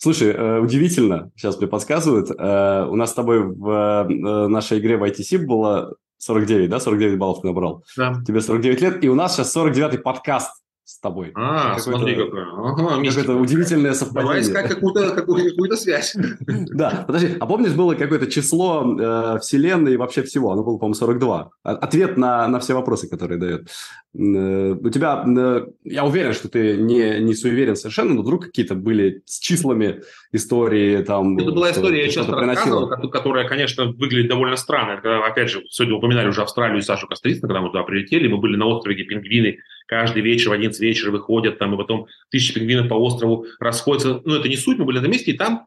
Слушай, 0.00 0.28
э, 0.28 0.60
удивительно, 0.60 1.32
сейчас 1.34 1.58
мне 1.58 1.66
подсказывают, 1.66 2.30
э, 2.30 2.86
у 2.88 2.94
нас 2.94 3.10
с 3.10 3.14
тобой 3.14 3.42
в 3.42 4.06
э, 4.08 4.46
нашей 4.46 4.78
игре 4.78 4.96
в 4.96 5.02
ITC 5.02 5.44
было 5.44 5.96
49, 6.18 6.70
да, 6.70 6.78
49 6.78 7.18
баллов 7.18 7.40
ты 7.40 7.48
набрал? 7.48 7.84
Да. 7.96 8.14
Тебе 8.24 8.40
49 8.40 8.80
лет, 8.80 9.04
и 9.04 9.08
у 9.08 9.16
нас 9.16 9.34
сейчас 9.34 9.56
49-й 9.56 9.98
подкаст 9.98 10.52
с 10.88 11.00
тобой. 11.00 11.32
А, 11.34 11.74
какое 11.74 11.96
смотри 11.96 12.14
какое. 12.16 12.46
Ага, 12.50 13.02
какое-то 13.04 13.34
удивительное 13.34 13.92
совпадение. 13.92 14.22
Давай 14.22 14.40
искать 14.40 14.68
какую-то 14.68 15.10
какую, 15.10 15.50
какую 15.50 15.76
связь. 15.76 16.16
Да, 16.48 17.04
подожди, 17.06 17.36
а 17.38 17.46
помнишь, 17.46 17.72
было 17.72 17.94
какое-то 17.94 18.26
число 18.26 18.96
э, 18.98 19.38
Вселенной 19.40 19.94
и 19.94 19.96
вообще 19.98 20.22
всего? 20.22 20.50
Оно 20.50 20.64
было, 20.64 20.78
по-моему, 20.78 20.94
42. 20.94 21.50
А, 21.62 21.72
ответ 21.72 22.16
на, 22.16 22.48
на 22.48 22.58
все 22.58 22.72
вопросы, 22.72 23.06
которые 23.06 23.38
дает. 23.38 23.68
Э, 24.16 24.76
у 24.80 24.88
тебя, 24.88 25.24
э, 25.26 25.66
я 25.84 26.04
уверен, 26.06 26.32
что 26.32 26.48
ты 26.48 26.78
не, 26.78 27.20
не 27.20 27.34
суеверен 27.34 27.76
совершенно, 27.76 28.14
но 28.14 28.22
вдруг 28.22 28.46
какие-то 28.46 28.74
были 28.74 29.22
с 29.26 29.40
числами 29.40 30.00
истории 30.32 31.02
там... 31.02 31.36
Это 31.36 31.52
была 31.52 31.70
история, 31.70 32.06
я 32.06 32.10
часто 32.10 32.32
рассказывал, 32.32 33.10
которая, 33.10 33.46
конечно, 33.46 33.92
выглядит 33.92 34.30
довольно 34.30 34.56
странно. 34.56 34.96
Когда, 34.96 35.22
опять 35.26 35.50
же, 35.50 35.62
сегодня 35.68 35.96
упоминали 35.96 36.28
уже 36.28 36.40
Австралию 36.40 36.78
и 36.78 36.82
Сашу 36.82 37.06
Кострицына, 37.06 37.48
когда 37.48 37.60
мы 37.60 37.68
туда 37.68 37.82
прилетели, 37.82 38.26
мы 38.26 38.38
были 38.38 38.56
на 38.56 38.66
острове, 38.66 38.94
где 38.94 39.04
пингвины 39.04 39.58
каждый 39.88 40.22
вечер 40.22 40.50
в 40.50 40.52
11 40.52 40.78
вечера 40.80 41.10
выходят, 41.10 41.58
там, 41.58 41.74
и 41.74 41.76
потом 41.76 42.06
тысячи 42.30 42.54
пингвинов 42.54 42.88
по 42.88 42.94
острову 42.94 43.46
расходятся. 43.58 44.20
Ну, 44.24 44.34
это 44.34 44.48
не 44.48 44.56
суть, 44.56 44.78
мы 44.78 44.84
были 44.84 44.98
на 45.00 45.06
месте, 45.06 45.32
и 45.32 45.36
там 45.36 45.66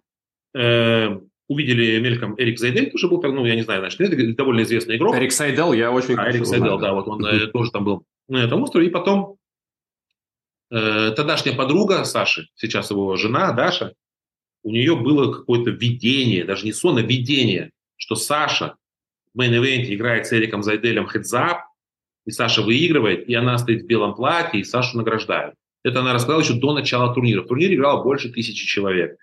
э, 0.55 1.19
увидели 1.47 1.99
мельком 1.99 2.35
Эрик 2.37 2.59
Зайдель, 2.59 2.91
тоже 2.91 3.09
был, 3.09 3.21
ну, 3.21 3.45
я 3.45 3.55
не 3.55 3.63
знаю, 3.63 3.81
значит, 3.81 3.99
это 3.99 4.35
довольно 4.35 4.61
известный 4.61 4.97
игрок. 4.97 5.15
Эрик 5.15 5.31
Сайдел, 5.31 5.73
я 5.73 5.91
очень 5.91 6.15
а, 6.17 6.29
Эрик 6.29 6.45
Сайдел, 6.45 6.77
да, 6.77 6.93
вот 6.93 7.07
он 7.07 7.25
э, 7.25 7.47
тоже 7.47 7.71
там 7.71 7.83
был 7.83 8.05
на 8.27 8.37
этом 8.37 8.61
острове, 8.61 8.87
и 8.87 8.89
потом 8.91 9.37
э, 10.69 11.11
тогдашняя 11.15 11.55
подруга 11.55 12.05
Саши, 12.05 12.47
сейчас 12.53 12.91
его 12.91 13.15
жена 13.17 13.51
Даша, 13.53 13.93
у 14.63 14.71
нее 14.71 14.95
было 14.95 15.33
какое-то 15.33 15.71
видение, 15.71 16.45
даже 16.45 16.65
не 16.65 16.73
сон, 16.73 16.99
а 16.99 17.01
видение, 17.01 17.71
что 17.97 18.15
Саша 18.15 18.75
в 19.33 19.39
main 19.39 19.62
event 19.62 19.89
е 19.89 19.95
играет 19.95 20.27
с 20.27 20.33
Эриком 20.33 20.61
Зайделем 20.61 21.07
heads-up, 21.07 21.70
и 22.25 22.31
Саша 22.31 22.61
выигрывает, 22.61 23.27
и 23.27 23.33
она 23.33 23.57
стоит 23.57 23.83
в 23.83 23.87
белом 23.87 24.15
платье, 24.15 24.59
и 24.59 24.63
Сашу 24.63 24.97
награждают. 24.97 25.55
Это 25.83 26.01
она 26.01 26.13
рассказала 26.13 26.41
еще 26.41 26.53
до 26.53 26.73
начала 26.73 27.13
турнира. 27.13 27.41
В 27.41 27.47
турнире 27.47 27.75
играло 27.75 28.03
больше 28.03 28.29
тысячи 28.29 28.65
человек. 28.65 29.17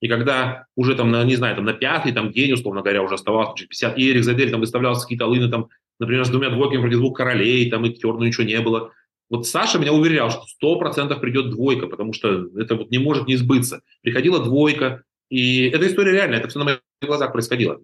И 0.00 0.08
когда 0.08 0.64
уже 0.76 0.94
там, 0.94 1.10
на, 1.10 1.22
не 1.24 1.36
знаю, 1.36 1.56
там 1.56 1.66
на 1.66 1.74
пятый 1.74 2.12
там, 2.12 2.32
день, 2.32 2.52
условно 2.52 2.80
говоря, 2.80 3.02
уже 3.02 3.14
оставалось 3.16 3.60
50, 3.60 3.98
и 3.98 4.10
Эрик 4.10 4.24
Зайдель 4.24 4.50
там 4.50 4.60
выставлялся 4.60 5.02
какие-то 5.02 5.26
all-in 5.26 5.44
ы, 5.44 5.50
там, 5.50 5.68
например, 5.98 6.24
с 6.24 6.30
двумя 6.30 6.48
двойками 6.48 6.80
против 6.80 6.98
двух 6.98 7.16
королей, 7.16 7.70
там 7.70 7.84
и 7.84 7.90
терну 7.90 8.24
ничего 8.24 8.44
не 8.44 8.60
было. 8.60 8.92
Вот 9.28 9.46
Саша 9.46 9.78
меня 9.78 9.92
уверял, 9.92 10.30
что 10.30 10.46
сто 10.46 10.76
процентов 10.78 11.20
придет 11.20 11.50
двойка, 11.50 11.86
потому 11.86 12.14
что 12.14 12.48
это 12.58 12.76
вот 12.76 12.90
не 12.90 12.98
может 12.98 13.28
не 13.28 13.36
сбыться. 13.36 13.82
Приходила 14.00 14.42
двойка, 14.42 15.04
и 15.28 15.68
эта 15.68 15.86
история 15.86 16.12
реальная, 16.12 16.38
это 16.38 16.48
все 16.48 16.58
на 16.58 16.64
моих 16.64 16.80
глазах 17.02 17.32
происходило. 17.32 17.80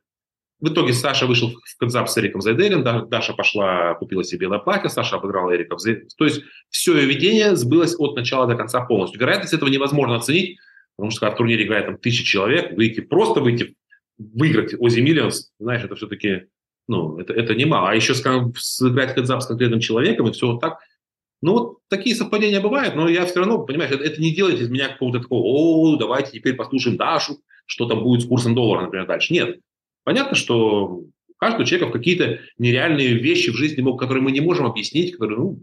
В 0.59 0.69
итоге 0.69 0.95
Саша 0.95 1.27
вышел 1.27 1.51
в 1.51 1.79
концап 1.79 2.09
с 2.09 2.17
Эриком 2.17 2.41
Зайделем, 2.41 2.83
Даша 2.83 3.35
пошла, 3.35 3.95
купила 3.95 4.25
себе 4.25 4.43
белое 4.43 4.59
платье, 4.59 4.89
Саша 4.89 5.17
обыграла 5.17 5.55
Эрика. 5.55 5.77
То 6.17 6.25
есть 6.25 6.43
все 6.71 6.97
ее 6.97 7.07
видение 7.07 7.57
сбылось 7.57 7.95
от 7.99 8.17
начала 8.17 8.47
до 8.47 8.57
конца 8.57 8.81
полностью. 8.81 9.21
Вероятность 9.21 9.53
этого 9.53 9.69
невозможно 9.69 10.17
оценить, 10.17 10.59
потому 10.97 11.11
что 11.11 11.21
когда 11.21 11.35
в 11.35 11.39
турнире 11.39 11.65
играет 11.65 11.87
там 11.87 11.99
тысяча 11.99 12.25
человек, 12.25 12.73
выйти, 12.73 13.01
просто 13.01 13.41
выйти, 13.41 13.77
выиграть 14.17 14.75
Ози 14.79 15.01
Миллионс, 15.01 15.53
знаешь, 15.59 15.85
это 15.85 15.95
все-таки, 15.95 16.47
ну, 16.89 17.19
это, 17.19 17.35
это 17.35 17.55
немало. 17.55 17.91
А 17.91 17.95
еще 17.95 18.15
сыграть 18.15 19.13
хедзап 19.13 19.43
с 19.43 19.47
конкретным 19.47 19.81
человеком, 19.81 20.27
и 20.29 20.33
все 20.33 20.47
вот 20.47 20.61
так. 20.61 20.79
Ну 21.43 21.53
вот 21.53 21.79
такие 21.89 22.17
совпадения 22.17 22.63
бывают, 22.63 22.97
но 22.97 23.11
я 23.11 23.27
все 23.27 23.41
равно, 23.41 23.59
понимаешь, 23.59 23.93
это, 23.93 24.03
это 24.03 24.23
не 24.23 24.35
делает 24.35 24.59
из 24.59 24.71
меня 24.71 24.89
какого-то 24.89 25.21
такого, 25.21 25.43
о, 25.45 25.97
давайте 25.97 26.33
теперь 26.33 26.55
послушаем 26.55 26.97
Дашу, 26.97 27.41
что 27.67 27.87
там 27.87 28.03
будет 28.03 28.23
с 28.23 28.27
курсом 28.27 28.55
доллара, 28.55 28.85
например, 28.85 29.07
дальше. 29.07 29.35
Нет. 29.35 29.61
Понятно, 30.07 30.37
что 30.37 30.85
у 30.87 31.11
каждого 31.37 31.67
человека 31.67 31.91
какие-то 31.91 32.39
нереальные 32.59 33.15
вещи 33.15 33.51
в 33.51 33.57
жизни, 33.57 33.83
которые 33.99 34.23
мы 34.23 34.31
не 34.31 34.41
можем 34.41 34.67
объяснить, 34.67 35.11
которые, 35.11 35.37
ну, 35.37 35.59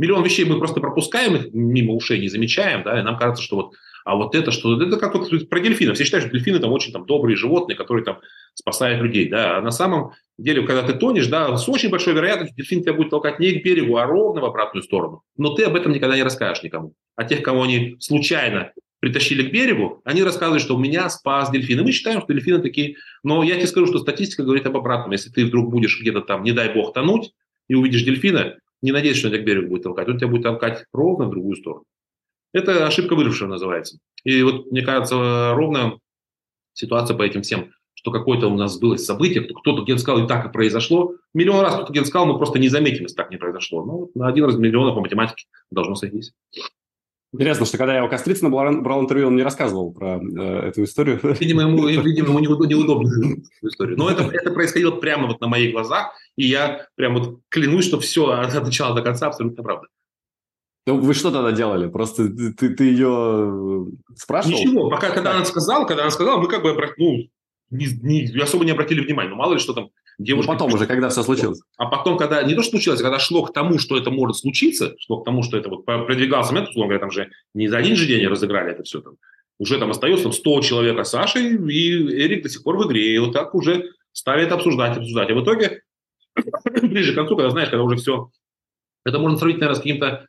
миллион 0.00 0.24
вещей 0.24 0.44
мы 0.44 0.58
просто 0.58 0.80
пропускаем 0.80 1.36
их 1.36 1.54
мимо 1.54 1.94
ушей, 1.94 2.20
не 2.20 2.28
замечаем, 2.28 2.82
да, 2.82 2.98
и 2.98 3.04
нам 3.04 3.16
кажется, 3.16 3.44
что 3.44 3.54
вот 3.54 3.74
а 4.04 4.16
вот 4.16 4.34
это 4.34 4.50
что? 4.50 4.82
Это 4.82 4.98
как 4.98 5.14
вот 5.14 5.48
про 5.48 5.60
дельфинов. 5.60 5.94
Все 5.94 6.04
считают, 6.04 6.26
что 6.26 6.36
дельфины 6.36 6.58
там 6.58 6.72
очень 6.72 6.92
там, 6.92 7.06
добрые 7.06 7.36
животные, 7.36 7.74
которые 7.74 8.04
там 8.04 8.18
спасают 8.52 9.00
людей. 9.00 9.30
Да? 9.30 9.56
А 9.56 9.62
на 9.62 9.70
самом 9.70 10.12
деле, 10.36 10.66
когда 10.66 10.82
ты 10.82 10.92
тонешь, 10.92 11.28
да, 11.28 11.56
с 11.56 11.66
очень 11.70 11.88
большой 11.88 12.12
вероятностью 12.12 12.54
дельфин 12.54 12.82
тебя 12.82 12.92
будет 12.92 13.08
толкать 13.08 13.38
не 13.38 13.52
к 13.52 13.64
берегу, 13.64 13.96
а 13.96 14.04
ровно 14.04 14.42
в 14.42 14.44
обратную 14.44 14.82
сторону. 14.82 15.22
Но 15.38 15.54
ты 15.54 15.64
об 15.64 15.74
этом 15.74 15.92
никогда 15.92 16.16
не 16.16 16.22
расскажешь 16.22 16.62
никому. 16.62 16.92
А 17.16 17.24
тех, 17.24 17.42
кого 17.42 17.62
они 17.62 17.96
случайно 17.98 18.72
притащили 19.04 19.46
к 19.46 19.52
берегу, 19.52 20.00
они 20.04 20.22
рассказывают, 20.22 20.62
что 20.62 20.76
у 20.76 20.78
меня 20.78 21.10
спас 21.10 21.50
дельфин. 21.50 21.80
И 21.80 21.82
мы 21.82 21.92
считаем, 21.92 22.22
что 22.22 22.32
дельфины 22.32 22.60
такие... 22.60 22.96
Но 23.22 23.42
я 23.42 23.56
тебе 23.56 23.66
скажу, 23.66 23.86
что 23.86 23.98
статистика 23.98 24.44
говорит 24.44 24.64
об 24.64 24.78
обратном. 24.78 25.12
Если 25.12 25.28
ты 25.28 25.44
вдруг 25.44 25.70
будешь 25.70 26.00
где-то 26.00 26.22
там, 26.22 26.42
не 26.42 26.52
дай 26.52 26.72
бог, 26.72 26.94
тонуть, 26.94 27.34
и 27.68 27.74
увидишь 27.74 28.02
дельфина, 28.02 28.56
не 28.80 28.92
надейся, 28.92 29.18
что 29.18 29.28
он 29.28 29.34
тебя 29.34 29.42
к 29.42 29.46
берегу 29.46 29.68
будет 29.68 29.82
толкать. 29.82 30.08
Он 30.08 30.16
тебя 30.16 30.28
будет 30.28 30.44
толкать 30.44 30.86
ровно 30.94 31.26
в 31.26 31.32
другую 31.32 31.56
сторону. 31.56 31.84
Это 32.54 32.86
ошибка 32.86 33.14
выжившего 33.14 33.48
называется. 33.48 33.98
И 34.24 34.42
вот, 34.42 34.70
мне 34.70 34.80
кажется, 34.80 35.52
ровно 35.52 35.98
ситуация 36.72 37.14
по 37.14 37.24
этим 37.24 37.42
всем, 37.42 37.72
что 37.92 38.10
какое-то 38.10 38.48
у 38.48 38.56
нас 38.56 38.78
было 38.78 38.96
событие, 38.96 39.42
кто-то 39.42 39.82
где-то 39.82 40.00
сказал, 40.00 40.24
и 40.24 40.28
так 40.28 40.46
и 40.46 40.50
произошло. 40.50 41.12
Миллион 41.34 41.60
раз 41.60 41.74
кто-то 41.74 41.92
где-то 41.92 42.06
сказал, 42.06 42.26
мы 42.26 42.38
просто 42.38 42.58
не 42.58 42.70
заметим, 42.70 43.02
если 43.02 43.16
так 43.16 43.30
не 43.30 43.36
произошло. 43.36 43.84
Ну, 43.84 44.10
на 44.14 44.28
один 44.28 44.46
раз 44.46 44.56
миллиона 44.56 44.94
по 44.94 45.02
математике 45.02 45.44
должно 45.70 45.94
сойтись. 45.94 46.32
Интересно, 47.34 47.66
что 47.66 47.78
когда 47.78 47.96
я 47.96 48.04
у 48.04 48.08
Кострицына 48.08 48.48
брал, 48.48 48.80
брал 48.80 49.02
интервью, 49.02 49.26
он 49.26 49.34
не 49.34 49.42
рассказывал 49.42 49.92
про 49.92 50.20
э, 50.20 50.68
эту 50.68 50.84
историю. 50.84 51.18
Видимо, 51.40 51.62
ему, 51.62 51.86
видимо, 51.88 52.40
ему 52.40 52.64
неудобно 52.64 53.08
эту 53.08 53.68
историю. 53.68 53.98
Но 53.98 54.08
это, 54.08 54.22
это 54.22 54.52
происходило 54.52 54.92
прямо 54.92 55.26
вот 55.26 55.40
на 55.40 55.48
моих 55.48 55.72
глазах, 55.72 56.14
и 56.36 56.46
я 56.46 56.86
прям 56.94 57.14
вот 57.14 57.40
клянусь, 57.48 57.86
что 57.86 57.98
все 57.98 58.30
от 58.30 58.54
начала 58.62 58.94
до 58.94 59.02
конца 59.02 59.26
абсолютно 59.26 59.64
правда. 59.64 59.88
Ну, 60.86 61.00
вы 61.00 61.12
что 61.14 61.32
тогда 61.32 61.50
делали? 61.50 61.88
Просто 61.88 62.28
ты, 62.28 62.52
ты, 62.52 62.68
ты 62.70 62.84
ее 62.84 63.88
э, 63.88 64.14
спрашивал? 64.16 64.58
Ничего, 64.58 64.90
пока 64.90 65.10
когда 65.10 65.32
она 65.32 65.44
сказала, 65.44 65.86
когда 65.86 66.02
она 66.02 66.12
сказала, 66.12 66.40
мы 66.40 66.46
как 66.46 66.62
бы 66.62 66.76
ну, 66.98 67.28
не, 67.70 67.86
не, 68.02 68.40
особо 68.40 68.64
не 68.64 68.70
обратили 68.70 69.00
внимания. 69.00 69.30
Ну, 69.30 69.36
мало 69.36 69.54
ли, 69.54 69.58
что 69.58 69.72
там 69.72 69.88
девушка... 70.18 70.52
Ну, 70.52 70.58
потом 70.58 70.74
уже, 70.74 70.86
когда 70.86 71.08
все 71.08 71.22
случилось. 71.22 71.60
А 71.76 71.86
потом, 71.86 72.16
когда 72.16 72.42
не 72.42 72.54
то, 72.54 72.62
что 72.62 72.72
случилось, 72.72 73.00
а 73.00 73.04
когда 73.04 73.18
шло 73.18 73.42
к 73.44 73.52
тому, 73.52 73.78
что 73.78 73.96
это 73.96 74.10
может 74.10 74.36
случиться, 74.36 74.94
шло 74.98 75.20
к 75.20 75.24
тому, 75.24 75.42
что 75.42 75.56
это 75.56 75.68
вот 75.68 75.84
продвигался 75.84 76.52
момент, 76.52 76.70
условно 76.70 76.88
говоря, 76.88 77.00
там 77.00 77.10
же 77.10 77.30
не 77.54 77.68
за 77.68 77.78
один 77.78 77.96
же 77.96 78.06
день 78.06 78.26
разыграли 78.26 78.72
это 78.72 78.82
все 78.82 79.00
там. 79.00 79.14
Уже 79.58 79.78
там 79.78 79.90
остается 79.90 80.24
там 80.24 80.32
100 80.32 80.60
человек 80.62 80.98
а 80.98 81.04
Сашей, 81.04 81.54
и 81.54 81.92
Эрик 81.92 82.42
до 82.42 82.48
сих 82.48 82.62
пор 82.62 82.76
в 82.76 82.86
игре. 82.86 83.14
И 83.14 83.18
вот 83.18 83.32
так 83.32 83.54
уже 83.54 83.92
ставит 84.12 84.50
обсуждать, 84.52 84.96
обсуждать. 84.96 85.30
А 85.30 85.34
в 85.34 85.42
итоге, 85.42 85.82
ближе 86.82 87.12
к 87.12 87.16
концу, 87.16 87.36
когда 87.36 87.50
знаешь, 87.50 87.70
когда 87.70 87.84
уже 87.84 87.96
все... 87.96 88.30
Это 89.04 89.18
можно 89.18 89.38
сравнить, 89.38 89.60
наверное, 89.60 89.78
с 89.78 89.82
каким-то 89.82 90.26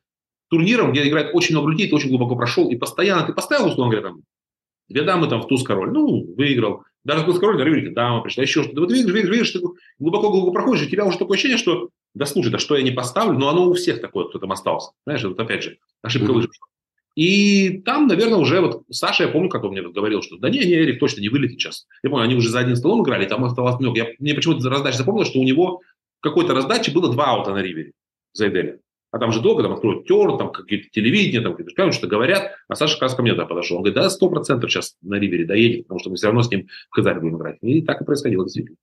турниром, 0.50 0.92
где 0.92 1.08
играет 1.08 1.34
очень 1.34 1.56
много 1.56 1.72
людей, 1.72 1.90
ты 1.90 1.96
очень 1.96 2.10
глубоко 2.10 2.36
прошел, 2.36 2.70
и 2.70 2.76
постоянно 2.76 3.26
ты 3.26 3.34
поставил, 3.34 3.68
условно 3.68 3.92
говоря, 3.92 4.10
там, 4.10 4.22
две 4.90 5.04
дамы 5.04 5.28
там 5.28 5.42
в 5.42 5.48
туз 5.48 5.64
король, 5.64 5.92
ну, 5.92 6.34
выиграл. 6.36 6.84
Даже 7.06 7.24
туз 7.24 7.40
король, 7.40 7.58
на 7.58 7.64
рынке 7.64 7.92
дама 7.92 8.22
пришла, 8.22 8.44
еще 8.44 8.64
что-то. 8.64 8.82
Вот 8.82 8.92
видишь, 8.92 9.14
видишь, 9.14 9.30
видишь, 9.30 9.52
ты 9.52 9.62
глубоко-глубоко 10.00 10.52
проходишь, 10.52 10.84
и 10.84 10.88
у 10.88 10.90
тебя 10.90 11.06
уже 11.06 11.20
такое 11.20 11.36
ощущение, 11.36 11.58
что, 11.58 11.90
да 12.16 12.26
слушай, 12.26 12.52
да 12.52 12.58
что 12.58 12.76
я 12.76 12.84
не 12.84 12.92
поставлю, 12.92 13.38
но 13.38 13.48
оно 13.48 13.70
у 13.70 13.74
всех 13.74 14.02
такое, 14.02 14.26
кто 14.26 14.40
там 14.40 14.52
остался. 14.52 14.92
Знаешь, 15.06 15.24
вот 15.24 15.40
опять 15.40 15.64
же, 15.64 15.78
ошибка 16.02 16.32
mm-hmm. 16.32 16.36
выжившего. 16.36 16.68
И 17.16 17.82
там, 17.86 18.08
наверное, 18.08 18.40
уже 18.40 18.60
вот 18.60 18.84
Саша, 18.90 19.24
я 19.24 19.30
помню, 19.30 19.50
как 19.50 19.64
он 19.64 19.72
мне 19.72 19.84
говорил, 19.84 20.22
что 20.22 20.38
да 20.38 20.50
не, 20.50 20.60
не, 20.60 20.74
Эрик 20.74 21.00
точно 21.00 21.22
не 21.22 21.30
вылетит 21.30 21.62
сейчас. 21.62 21.86
Я 22.04 22.10
помню, 22.10 22.26
они 22.26 22.36
уже 22.36 22.50
за 22.50 22.60
один 22.60 22.76
столом 22.76 23.04
играли, 23.04 23.26
там 23.26 23.46
оставалось 23.46 23.80
много. 23.80 23.98
Я, 23.98 24.08
мне 24.20 24.34
почему-то 24.34 24.68
раздача 24.70 24.98
запомнилось, 24.98 25.30
что 25.30 25.40
у 25.40 25.44
него 25.44 25.82
в 26.20 26.22
какой-то 26.22 26.54
раздаче 26.54 26.92
было 26.92 27.12
два 27.12 27.28
аута 27.28 27.54
на 27.54 27.62
ривере 27.62 27.94
за 28.34 28.50
Эделя 28.50 28.80
а 29.16 29.20
там 29.20 29.32
же 29.32 29.40
долго, 29.40 29.64
там 29.64 29.72
откроют 29.72 30.06
тер, 30.06 30.38
там 30.38 30.52
какие-то 30.52 30.90
телевидения, 30.90 31.40
там 31.40 31.56
какие-то 31.56 31.90
что-то 31.94 32.08
говорят, 32.08 32.52
а 32.68 32.76
Саша 32.76 33.00
ко 33.00 33.22
мне 33.22 33.34
да, 33.34 33.46
подошел. 33.46 33.78
Он 33.78 33.84
говорит, 33.84 33.96
да, 33.96 34.10
сто 34.10 34.30
процентов 34.30 34.70
сейчас 34.70 34.98
на 35.02 35.16
Ривере 35.16 35.46
доедет, 35.46 35.84
потому 35.84 36.02
что 36.02 36.10
мы 36.10 36.18
все 36.18 36.28
равно 36.28 36.42
с 36.42 36.52
ним 36.52 36.68
в 36.90 36.96
Казани 36.96 37.22
будем 37.22 37.38
играть. 37.38 37.58
И 37.62 37.82
так 37.82 38.02
и 38.02 38.04
происходило, 38.04 38.44
действительно. 38.44 38.76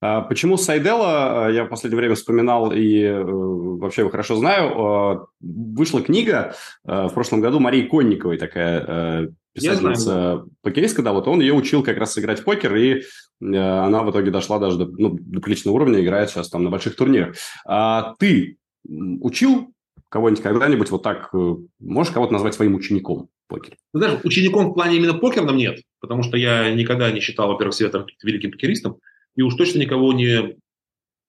А 0.00 0.20
почему 0.20 0.56
Сайдела, 0.56 1.50
я 1.50 1.64
в 1.64 1.70
последнее 1.70 1.98
время 1.98 2.14
вспоминал 2.14 2.70
и 2.72 3.00
э, 3.00 3.20
вообще 3.24 4.02
его 4.02 4.10
хорошо 4.10 4.36
знаю, 4.36 4.70
э, 4.70 5.26
вышла 5.40 6.00
книга 6.00 6.54
э, 6.84 7.08
в 7.08 7.14
прошлом 7.14 7.40
году 7.40 7.58
Марии 7.58 7.88
Конниковой, 7.88 8.38
такая 8.38 9.34
писательница 9.54 10.44
покеристка, 10.62 11.02
да, 11.02 11.12
вот 11.12 11.26
он 11.26 11.40
ее 11.40 11.54
учил 11.54 11.82
как 11.82 11.96
раз 11.96 12.16
играть 12.16 12.38
в 12.38 12.44
покер, 12.44 12.76
и 12.76 13.02
она 13.40 14.04
в 14.04 14.10
итоге 14.12 14.30
дошла 14.30 14.60
даже 14.60 14.78
до, 14.78 14.86
ну, 14.86 15.18
до 15.18 15.40
приличного 15.40 15.74
уровня, 15.74 16.00
играет 16.00 16.30
сейчас 16.30 16.48
там 16.48 16.62
на 16.62 16.70
больших 16.70 16.94
турнирах. 16.94 17.34
А 17.66 18.14
ты 18.20 18.58
учил 18.86 19.74
кого-нибудь 20.08 20.42
когда-нибудь 20.42 20.90
вот 20.90 21.02
так, 21.02 21.30
э, 21.34 21.54
можешь 21.80 22.12
кого-то 22.12 22.32
назвать 22.32 22.54
своим 22.54 22.76
учеником 22.76 23.30
в 23.46 23.48
покере? 23.48 23.76
Ну, 23.92 23.98
знаешь, 23.98 24.20
учеником 24.22 24.70
в 24.70 24.74
плане 24.74 24.96
именно 24.96 25.14
покерном 25.14 25.56
нет, 25.56 25.80
потому 26.00 26.22
что 26.22 26.36
я 26.36 26.72
никогда 26.72 27.10
не 27.10 27.18
считал, 27.20 27.48
во-первых, 27.48 27.74
себя 27.74 27.88
там 27.88 28.06
великим 28.22 28.52
покеристом, 28.52 28.98
и 29.34 29.42
уж 29.42 29.56
точно 29.56 29.80
никого 29.80 30.12
не, 30.12 30.56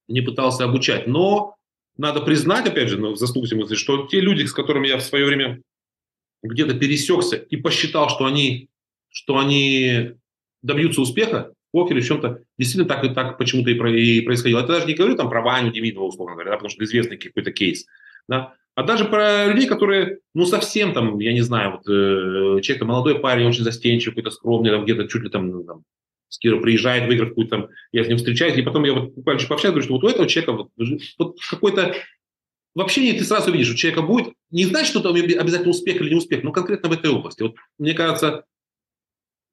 не 0.08 0.22
пытался 0.22 0.66
обучать. 0.66 1.08
Но 1.08 1.56
надо 1.98 2.22
признать, 2.22 2.68
опять 2.68 2.90
же, 2.90 3.00
ну, 3.00 3.16
заслугу 3.16 3.48
мысли, 3.56 3.74
что 3.74 4.06
те 4.06 4.20
люди, 4.20 4.46
с 4.46 4.54
которыми 4.54 4.88
я 4.88 4.98
в 4.98 5.04
свое 5.04 5.26
время 5.26 5.64
где-то 6.44 6.76
пересекся 6.76 7.38
и 7.38 7.56
посчитал, 7.58 8.10
что 8.10 8.26
они, 8.26 8.70
что 9.10 9.40
они 9.40 10.12
добьются 10.62 11.02
успеха, 11.02 11.55
покере, 11.76 12.02
в 12.02 12.08
чем-то 12.08 12.40
действительно 12.58 12.88
так 12.88 13.04
и 13.04 13.10
так 13.10 13.38
почему-то 13.38 13.70
и, 13.70 14.22
происходило. 14.22 14.60
Это 14.60 14.74
даже 14.74 14.88
не 14.88 14.94
говорю 14.94 15.16
там 15.16 15.30
про 15.30 15.42
Ваню 15.42 15.72
Демидова, 15.72 16.06
условно 16.06 16.36
говоря, 16.36 16.52
да, 16.52 16.58
потому 16.58 16.70
что 16.70 16.84
известный 16.86 17.18
какой-то 17.18 17.52
кейс. 17.52 17.86
Да? 18.30 18.54
А 18.76 18.84
даже 18.84 19.06
про 19.06 19.48
людей, 19.48 19.68
которые, 19.68 20.20
ну, 20.34 20.46
совсем 20.46 20.94
там, 20.94 21.20
я 21.20 21.34
не 21.34 21.42
знаю, 21.42 21.72
вот 21.72 21.88
э, 21.88 22.62
человек, 22.62 22.84
молодой 22.84 23.20
парень, 23.20 23.48
очень 23.48 23.64
застенчивый, 23.64 24.16
какой-то 24.16 24.32
скромный, 24.32 24.72
там 24.72 24.84
где-то 24.84 25.08
чуть 25.08 25.24
ли 25.24 25.30
там, 25.30 25.50
ну, 25.50 25.64
там 25.64 25.84
с 26.30 26.40
Кира 26.40 26.60
приезжает, 26.60 27.08
выиграв 27.08 27.30
какую-то 27.30 27.58
там, 27.58 27.68
я 27.92 28.04
с 28.04 28.08
ним 28.08 28.18
встречаюсь, 28.18 28.58
и 28.58 28.62
потом 28.62 28.84
я 28.86 28.94
вот 28.94 29.14
буквально 29.14 29.46
пообщаюсь, 29.48 29.74
говорю, 29.74 29.84
что 29.84 29.94
вот 29.94 30.04
у 30.04 30.08
этого 30.08 30.28
человека 30.28 30.54
вот, 30.54 30.70
вот 31.18 31.38
какой-то 31.50 31.96
в 32.74 32.82
общении 32.82 33.18
ты 33.18 33.24
сразу 33.24 33.52
видишь, 33.52 33.72
у 33.72 33.76
человека 33.76 34.02
будет, 34.02 34.34
не 34.52 34.66
знать, 34.66 34.86
что 34.86 35.00
там 35.00 35.14
обязательно 35.14 35.70
успех 35.70 36.02
или 36.02 36.10
не 36.10 36.16
успех, 36.16 36.44
но 36.44 36.52
конкретно 36.52 36.90
в 36.90 36.92
этой 36.92 37.10
области. 37.10 37.44
Вот, 37.44 37.56
мне 37.78 37.94
кажется, 37.94 38.44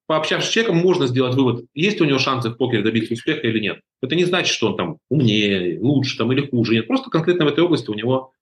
пообщавшись 0.06 0.50
с 0.50 0.52
человеком, 0.52 0.78
можно 0.78 1.06
сделать 1.06 1.34
вывод, 1.34 1.64
есть 1.74 2.00
у 2.00 2.04
него 2.04 2.18
шансы 2.18 2.50
в 2.50 2.56
покере 2.56 2.82
добиться 2.82 3.14
успеха 3.14 3.46
или 3.46 3.60
нет. 3.60 3.80
Это 4.02 4.14
не 4.14 4.24
значит, 4.24 4.54
что 4.54 4.68
он 4.68 4.76
там 4.76 4.98
умнее, 5.08 5.78
лучше 5.80 6.18
там, 6.18 6.32
или 6.32 6.46
хуже. 6.46 6.74
Нет, 6.74 6.86
просто 6.86 7.10
конкретно 7.10 7.44
в 7.44 7.48
этой 7.48 7.64
области 7.64 7.90
у 7.90 7.94
него, 7.94 8.32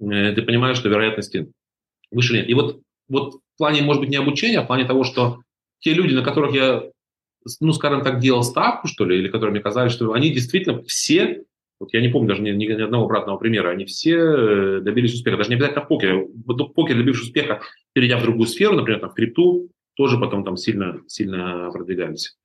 э, 0.00 0.32
ты 0.32 0.42
понимаешь, 0.42 0.78
что 0.78 0.88
вероятности 0.88 1.52
выше 2.10 2.34
нет. 2.34 2.48
И 2.48 2.54
вот, 2.54 2.80
вот 3.08 3.34
в 3.34 3.58
плане, 3.58 3.82
может 3.82 4.00
быть, 4.00 4.10
не 4.10 4.16
обучения, 4.16 4.60
а 4.60 4.62
в 4.62 4.66
плане 4.66 4.84
того, 4.84 5.04
что 5.04 5.42
те 5.80 5.92
люди, 5.92 6.14
на 6.14 6.22
которых 6.22 6.54
я, 6.54 6.84
ну, 7.60 7.72
скажем 7.72 8.02
так, 8.02 8.20
делал 8.20 8.42
ставку, 8.42 8.88
что 8.88 9.04
ли, 9.04 9.18
или 9.18 9.28
которые 9.28 9.52
мне 9.52 9.60
казались, 9.60 9.92
что 9.92 10.12
они 10.12 10.30
действительно 10.30 10.82
все, 10.84 11.44
вот 11.80 11.92
я 11.92 12.00
не 12.00 12.08
помню 12.08 12.28
даже 12.28 12.42
ни, 12.42 12.50
ни 12.50 12.80
одного 12.80 13.04
обратного 13.04 13.38
примера, 13.38 13.70
они 13.70 13.84
все 13.84 14.16
э, 14.16 14.80
добились 14.80 15.14
успеха. 15.14 15.36
Даже 15.36 15.50
не 15.50 15.56
обязательно 15.56 15.84
в 15.84 15.88
покере. 15.88 16.28
В 16.32 16.68
покере 16.68 16.98
добившись 17.00 17.26
успеха, 17.26 17.60
перейдя 17.92 18.18
в 18.18 18.22
другую 18.22 18.46
сферу, 18.46 18.76
например, 18.76 19.00
там, 19.00 19.10
в 19.10 19.14
крипту, 19.14 19.68
тоже 19.94 20.18
потом 20.18 20.44
там 20.44 20.56
сильно, 20.56 21.00
сильно 21.06 21.70
продвигались. 21.72 22.36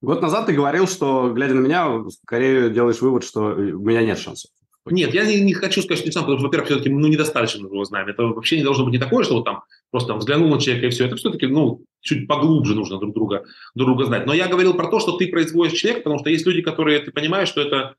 Год 0.00 0.22
назад 0.22 0.46
ты 0.46 0.52
говорил, 0.52 0.86
что, 0.86 1.32
глядя 1.32 1.54
на 1.54 1.60
меня, 1.60 2.04
скорее 2.22 2.70
делаешь 2.70 3.00
вывод, 3.00 3.24
что 3.24 3.54
у 3.54 3.84
меня 3.84 4.02
нет 4.02 4.18
шансов. 4.18 4.50
Нет, 4.90 5.12
я 5.12 5.24
не, 5.26 5.40
не 5.40 5.52
хочу 5.54 5.82
сказать, 5.82 5.98
что 5.98 6.08
не 6.08 6.12
сам, 6.12 6.22
потому 6.22 6.38
что, 6.38 6.46
во-первых, 6.46 6.68
все-таки 6.68 6.88
ну, 6.88 7.06
недостаточно 7.08 7.66
его 7.66 7.84
знаем. 7.84 8.08
Это 8.08 8.22
вообще 8.22 8.56
не 8.56 8.62
должно 8.62 8.84
быть 8.84 8.92
не 8.92 8.98
такое, 8.98 9.24
что 9.24 9.34
вот 9.34 9.44
там 9.44 9.62
просто 9.90 10.08
там, 10.08 10.18
взглянул 10.18 10.48
на 10.48 10.60
человека 10.60 10.86
и 10.86 10.90
все. 10.90 11.06
Это 11.06 11.16
все-таки 11.16 11.46
ну, 11.46 11.82
чуть 12.00 12.26
поглубже 12.26 12.74
нужно 12.74 12.98
друг 12.98 13.14
друга, 13.14 13.44
друг 13.74 13.88
друга 13.88 14.04
знать. 14.04 14.26
Но 14.26 14.32
я 14.32 14.48
говорил 14.48 14.74
про 14.74 14.88
то, 14.88 15.00
что 15.00 15.16
ты 15.16 15.28
производишь 15.28 15.78
человека, 15.78 16.04
потому 16.04 16.20
что 16.20 16.30
есть 16.30 16.46
люди, 16.46 16.62
которые, 16.62 17.00
ты 17.00 17.10
понимаешь, 17.10 17.48
что 17.48 17.60
это, 17.60 17.96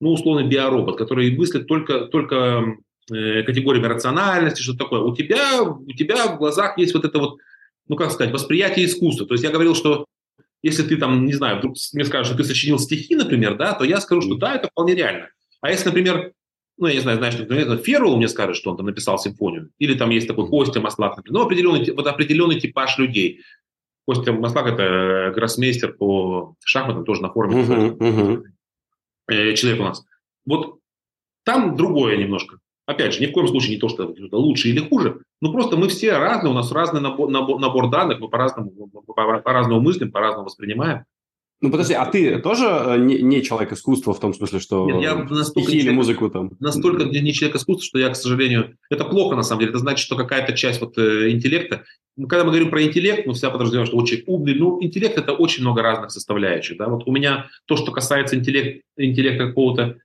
ну, 0.00 0.12
условный 0.12 0.48
биоробот, 0.48 0.96
который 0.96 1.36
мыслит 1.36 1.66
только, 1.66 2.06
только 2.06 2.64
э, 3.12 3.42
категориями 3.42 3.86
рациональности, 3.86 4.62
что 4.62 4.76
такое. 4.76 5.00
У 5.00 5.14
тебя, 5.14 5.62
у 5.62 5.92
тебя 5.92 6.26
в 6.34 6.38
глазах 6.38 6.78
есть 6.78 6.94
вот 6.94 7.04
это 7.04 7.18
вот 7.18 7.38
ну, 7.88 7.96
как 7.96 8.10
сказать, 8.10 8.32
восприятие 8.32 8.86
искусства. 8.86 9.26
То 9.26 9.34
есть 9.34 9.44
я 9.44 9.50
говорил, 9.50 9.74
что 9.74 10.06
если 10.62 10.82
ты 10.82 10.96
там, 10.96 11.26
не 11.26 11.34
знаю, 11.34 11.58
вдруг 11.58 11.76
мне 11.92 12.04
скажут, 12.04 12.28
что 12.28 12.36
ты 12.36 12.44
сочинил 12.44 12.78
стихи, 12.78 13.14
например, 13.14 13.56
да, 13.56 13.74
то 13.74 13.84
я 13.84 14.00
скажу, 14.00 14.22
что 14.22 14.34
да, 14.36 14.54
это 14.54 14.68
вполне 14.68 14.94
реально. 14.94 15.28
А 15.60 15.70
если, 15.70 15.86
например, 15.86 16.32
ну, 16.78 16.86
я 16.86 16.94
не 16.94 17.00
знаю, 17.00 17.18
знаешь, 17.18 17.38
например, 17.38 17.76
Феррул 17.78 18.16
мне 18.16 18.28
скажет, 18.28 18.56
что 18.56 18.70
он 18.70 18.76
там 18.76 18.86
написал 18.86 19.18
симфонию, 19.18 19.70
или 19.78 19.94
там 19.94 20.10
есть 20.10 20.26
такой 20.26 20.48
Костя 20.48 20.80
Маслак, 20.80 21.16
например, 21.16 21.38
ну, 21.38 21.46
определенный, 21.46 21.90
вот 21.92 22.06
определенный 22.06 22.58
типаж 22.58 22.98
людей. 22.98 23.42
Костя 24.06 24.32
Маслак– 24.32 24.66
это 24.68 25.32
гроссмейстер 25.34 25.92
по 25.94 26.56
шахматам, 26.64 27.04
тоже 27.04 27.22
на 27.22 27.30
форуме. 27.30 27.62
Uh-huh, 27.62 28.44
uh-huh. 29.28 29.54
Человек 29.54 29.80
у 29.80 29.84
нас. 29.84 30.04
Вот 30.44 30.78
там 31.44 31.76
другое 31.76 32.16
немножко. 32.16 32.58
Опять 32.86 33.14
же, 33.14 33.20
ни 33.20 33.26
в 33.26 33.32
коем 33.32 33.48
случае 33.48 33.76
не 33.76 33.80
то, 33.80 33.88
что 33.88 34.10
это 34.10 34.36
лучше 34.36 34.68
или 34.68 34.80
хуже, 34.80 35.20
но 35.40 35.52
просто 35.52 35.76
мы 35.76 35.88
все 35.88 36.18
разные, 36.18 36.50
у 36.50 36.54
нас 36.54 36.70
разный 36.70 37.00
набор, 37.00 37.30
набор, 37.30 37.58
набор 37.58 37.90
данных, 37.90 38.20
мы 38.20 38.28
по-разному, 38.28 38.70
по-разному 39.14 39.80
мыслим, 39.80 40.12
по-разному 40.12 40.46
воспринимаем. 40.46 41.04
Ну, 41.64 41.70
подожди, 41.70 41.94
а 41.94 42.04
ты 42.04 42.40
тоже 42.40 42.66
э, 42.66 42.98
не, 42.98 43.22
не 43.22 43.42
человек 43.42 43.72
искусства 43.72 44.12
в 44.12 44.20
том 44.20 44.34
смысле, 44.34 44.58
что 44.58 44.84
Нет, 44.84 45.00
я 45.00 45.14
настолько 45.14 45.72
или 45.72 45.88
музыку 45.88 46.28
там? 46.28 46.50
Настолько 46.60 47.04
не 47.04 47.32
человек 47.32 47.56
искусства, 47.56 47.86
что 47.86 47.98
я, 47.98 48.10
к 48.10 48.16
сожалению... 48.16 48.76
Это 48.90 49.04
плохо, 49.04 49.34
на 49.34 49.42
самом 49.42 49.60
деле. 49.60 49.70
Это 49.70 49.78
значит, 49.78 50.04
что 50.04 50.14
какая-то 50.14 50.52
часть 50.52 50.82
вот 50.82 50.98
э, 50.98 51.30
интеллекта... 51.30 51.84
Ну, 52.18 52.28
когда 52.28 52.44
мы 52.44 52.50
говорим 52.50 52.68
про 52.68 52.82
интеллект, 52.82 53.26
мы 53.26 53.32
всегда 53.32 53.50
подразумеваем, 53.50 53.86
что 53.86 53.96
очень 53.96 54.22
умный. 54.26 54.54
Ну, 54.54 54.82
интеллект– 54.82 55.16
это 55.18 55.32
очень 55.32 55.62
много 55.62 55.80
разных 55.80 56.10
составляющих. 56.10 56.76
Да? 56.76 56.88
Вот 56.88 57.04
у 57.06 57.12
меня 57.12 57.46
то, 57.64 57.76
что 57.76 57.92
касается 57.92 58.36
интеллект, 58.36 58.82
интеллекта 58.98 59.46
какого-то 59.46 59.96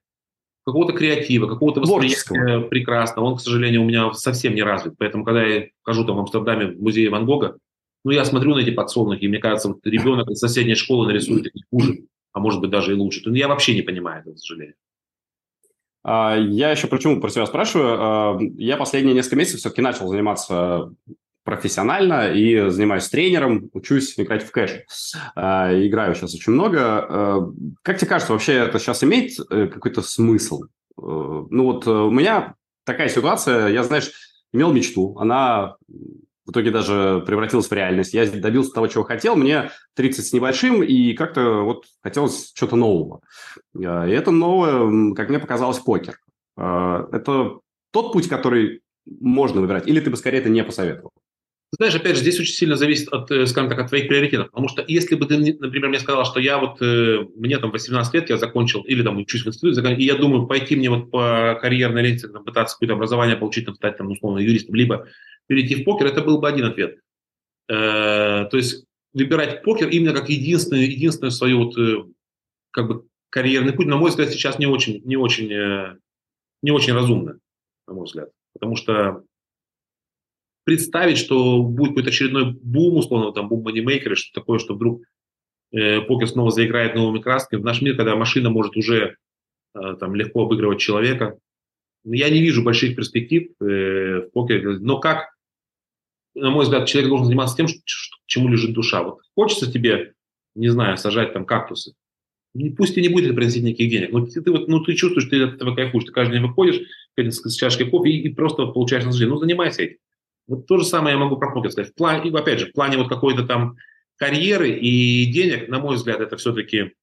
какого-то 0.70 0.94
креатива, 0.94 1.48
какого-то 1.48 1.82
восприятия 1.82 2.62
прекрасного, 2.62 3.26
он, 3.26 3.38
к 3.38 3.42
сожалению, 3.42 3.82
у 3.82 3.86
меня 3.86 4.14
совсем 4.14 4.56
не 4.56 4.64
развит. 4.64 4.94
Поэтому, 4.98 5.24
когда 5.24 5.44
я 5.44 5.68
хожу 5.84 6.06
там 6.06 6.16
в 6.16 6.20
Амстердаме 6.20 6.68
в 6.68 6.82
музее 6.82 7.10
Ван 7.10 7.26
Гога, 7.26 7.58
ну, 8.06 8.12
я 8.12 8.24
смотрю 8.24 8.56
на 8.56 8.60
эти 8.60 8.72
подсолнухи, 8.72 9.26
и 9.26 9.28
мне 9.28 9.40
кажется, 9.40 9.70
вот 9.70 9.86
ребенок 9.86 10.30
из 10.30 10.40
соседней 10.40 10.76
школы 10.76 11.08
нарисует 11.08 11.48
их 11.48 11.64
хуже, 11.70 12.06
а 12.32 12.40
может 12.40 12.62
быть 12.62 12.70
даже 12.70 12.94
и 12.94 12.96
лучше. 12.96 13.22
Ну, 13.26 13.36
я 13.36 13.48
вообще 13.48 13.76
не 13.76 13.82
понимаю 13.82 14.22
этого, 14.22 14.36
к 14.36 14.40
сожалению. 14.40 14.76
А, 16.04 16.38
я 16.38 16.72
еще 16.72 16.88
почему 16.88 17.20
про 17.20 17.30
себя 17.30 17.46
спрашиваю. 17.46 17.98
А, 18.00 18.40
я 18.58 18.78
последние 18.78 19.16
несколько 19.16 19.36
месяцев 19.36 19.60
все-таки 19.60 19.82
начал 19.82 20.08
заниматься 20.08 20.94
профессионально 21.50 22.32
и 22.32 22.70
занимаюсь 22.70 23.10
тренером, 23.10 23.70
учусь 23.74 24.14
играть 24.20 24.44
в 24.44 24.52
кэш. 24.52 24.84
А, 25.36 25.72
играю 25.74 26.14
сейчас 26.14 26.36
очень 26.36 26.54
много. 26.54 27.52
Как 27.82 27.98
тебе 27.98 28.08
кажется, 28.08 28.34
вообще 28.34 28.54
это 28.54 28.78
сейчас 28.78 29.04
имеет 29.04 29.32
э, 29.50 29.68
какой-то 29.68 30.04
смысл? 30.04 30.64
Э, 30.64 30.68
ну 30.98 31.64
вот 31.64 31.88
э, 31.88 31.92
у 31.92 32.12
меня 32.12 32.54
такая 32.86 33.10
ситуация, 33.10 33.70
я, 33.70 33.84
знаешь, 33.84 34.12
имел 34.54 34.72
мечту, 34.72 35.18
она 35.18 35.76
в 36.46 36.52
итоге 36.52 36.72
даже 36.72 37.24
превратилась 37.26 37.68
в 37.68 37.74
реальность. 37.74 38.14
Я 38.14 38.30
добился 38.30 38.72
того, 38.72 38.88
чего 38.88 39.04
хотел. 39.04 39.36
Мне 39.36 39.72
30 39.96 40.26
с 40.26 40.34
небольшим, 40.34 40.84
и 40.84 41.14
как-то 41.14 41.62
вот 41.64 41.86
хотелось 42.04 42.52
что-то 42.54 42.76
нового. 42.76 43.22
А, 43.76 44.08
и 44.08 44.12
это 44.12 44.30
новое, 44.30 45.16
как 45.16 45.30
мне 45.30 45.40
показалось, 45.40 45.80
покер. 45.80 46.20
А, 46.58 47.08
это 47.12 47.60
тот 47.92 48.14
путь, 48.14 48.30
который 48.30 48.82
можно 49.06 49.62
выбирать, 49.62 49.88
или 49.88 50.00
ты 50.00 50.10
бы 50.10 50.18
скорее 50.18 50.40
это 50.40 50.50
не 50.50 50.64
посоветовал? 50.64 51.12
Знаешь, 51.72 51.94
опять 51.94 52.16
же, 52.16 52.22
здесь 52.22 52.40
очень 52.40 52.54
сильно 52.54 52.76
зависит 52.76 53.10
от, 53.10 53.30
э, 53.30 53.46
скажем 53.46 53.70
так, 53.70 53.80
от 53.80 53.90
твоих 53.90 54.08
приоритетов. 54.08 54.50
Потому 54.50 54.70
что 54.70 54.84
если 54.88 55.16
бы 55.16 55.28
ты, 55.28 55.38
например, 55.38 55.90
мне 55.90 56.00
сказал, 56.00 56.26
что 56.26 56.40
я 56.40 56.58
вот, 56.58 56.82
э, 56.82 57.26
мне 57.36 57.60
там 57.60 57.70
18 57.70 58.14
лет, 58.16 58.30
я 58.30 58.38
закончил, 58.38 58.82
или 58.82 59.04
там 59.04 59.20
учусь 59.20 59.44
в 59.44 59.48
институте, 59.48 59.96
и 59.96 60.04
я 60.04 60.16
думаю, 60.16 60.48
пойти 60.48 60.76
мне 60.76 60.90
вот 60.90 61.12
по 61.12 61.58
карьерной 61.62 62.02
лестнице, 62.02 62.30
там, 62.30 62.44
пытаться 62.44 62.76
какое-то 62.76 62.96
образование 62.96 63.38
получить, 63.38 63.66
там, 63.66 63.76
стать, 63.76 63.98
там, 63.98 64.10
условно, 64.10 64.40
юристом, 64.40 64.74
либо 64.74 65.08
перейти 65.46 65.76
в 65.76 65.84
покер, 65.84 66.08
это 66.08 66.22
был 66.22 66.40
бы 66.40 66.50
один 66.50 66.66
ответ. 66.66 66.98
Э, 67.68 68.48
то 68.50 68.58
есть 68.58 68.86
выбирать 69.14 69.62
покер 69.62 69.90
именно 69.90 70.14
как 70.14 70.30
единственный, 70.30 70.86
единственный 70.86 71.32
свой 71.32 71.54
вот, 71.54 71.76
как 72.72 72.88
бы 72.88 73.06
карьерный 73.30 73.74
путь, 73.74 73.88
на 73.88 73.98
мой 73.98 74.10
взгляд, 74.10 74.30
сейчас 74.30 74.58
не 74.58 74.66
очень, 74.66 75.02
не 75.06 75.18
очень, 75.18 75.50
не 76.64 76.72
очень 76.72 76.94
разумно, 76.94 77.38
на 77.88 77.94
мой 77.94 78.06
взгляд. 78.06 78.30
Потому 78.54 78.76
что 78.76 79.24
представить, 80.70 81.18
что 81.18 81.64
будет 81.64 81.90
какой-то 81.90 82.10
очередной 82.10 82.54
бум, 82.54 82.98
условно, 82.98 83.32
там, 83.32 83.50
бум 83.50 83.64
манимейкера, 83.64 84.14
что 84.14 84.40
такое, 84.40 84.60
что 84.60 84.76
вдруг 84.76 85.02
э, 85.72 86.00
покер 86.02 86.28
снова 86.28 86.52
заиграет 86.52 86.94
новыми 86.94 87.20
красками. 87.20 87.60
В 87.60 87.66
наш 87.66 87.82
мир, 87.82 87.98
когда 87.98 88.16
машина 88.16 88.52
может 88.52 88.78
уже 88.78 89.16
э, 89.74 89.96
там 90.00 90.14
легко 90.14 90.44
обыгрывать 90.44 90.80
человека, 90.80 91.40
я 92.04 92.30
не 92.30 92.40
вижу 92.40 92.64
больших 92.64 92.96
перспектив 92.96 93.50
э, 93.60 94.28
в 94.28 94.30
покере. 94.32 94.78
Но 94.78 95.00
как 95.00 95.30
на 96.36 96.52
мой 96.52 96.66
взгляд, 96.66 96.88
человек 96.88 97.10
должен 97.10 97.26
заниматься 97.26 97.58
тем, 97.58 97.68
что, 97.68 97.82
чему 98.28 98.48
лежит 98.48 98.74
душа. 98.74 99.02
Вот 99.02 99.22
хочется 99.34 99.72
тебе, 99.72 100.14
не 100.54 100.70
знаю, 100.70 100.98
сажать 100.98 101.34
там 101.34 101.46
кактусы. 101.46 101.94
Пусть 102.78 102.94
тебе 102.94 103.08
не 103.08 103.10
будет 103.10 103.26
это 103.26 103.34
приносить 103.34 103.64
никаких 103.64 103.90
денег, 103.90 104.12
но 104.12 104.24
ты, 104.28 104.40
ты, 104.40 104.52
вот, 104.52 104.68
ну, 104.68 104.84
ты 104.84 104.94
чувствуешь, 104.94 105.26
что 105.26 105.36
ты 105.36 105.44
от 105.44 105.56
этого 105.56 105.74
кайфуешь. 105.74 106.06
Ты 106.06 106.12
каждый 106.12 106.34
день 106.34 106.48
выходишь 106.48 106.82
с 107.18 107.56
чашкой 107.56 107.90
кофе 107.90 108.12
и, 108.12 108.28
и 108.28 108.30
просто 108.30 108.68
получаешь 108.68 109.04
наслаждение. 109.04 109.34
Ну, 109.34 109.40
занимайся 109.40 109.82
этим. 109.82 109.98
Вот 110.50 110.66
то 110.66 110.78
же 110.78 110.84
самое 110.84 111.14
я 111.14 111.20
могу 111.20 111.38
про 111.38 111.54
покер 111.54 111.72
сказать. 111.72 111.92
В 111.92 111.96
плане, 111.96 112.30
и 112.30 112.34
опять 112.34 112.60
же, 112.60 112.66
в 112.66 112.74
плане 112.74 112.98
вот 112.98 113.08
какой-то 113.08 113.44
там 113.46 113.78
карьеры 114.18 114.72
и 114.72 115.26
денег, 115.26 115.70
на 115.70 115.80
мой 115.80 115.96
взгляд, 115.96 116.20
это 116.20 116.38
все-таки 116.38 116.94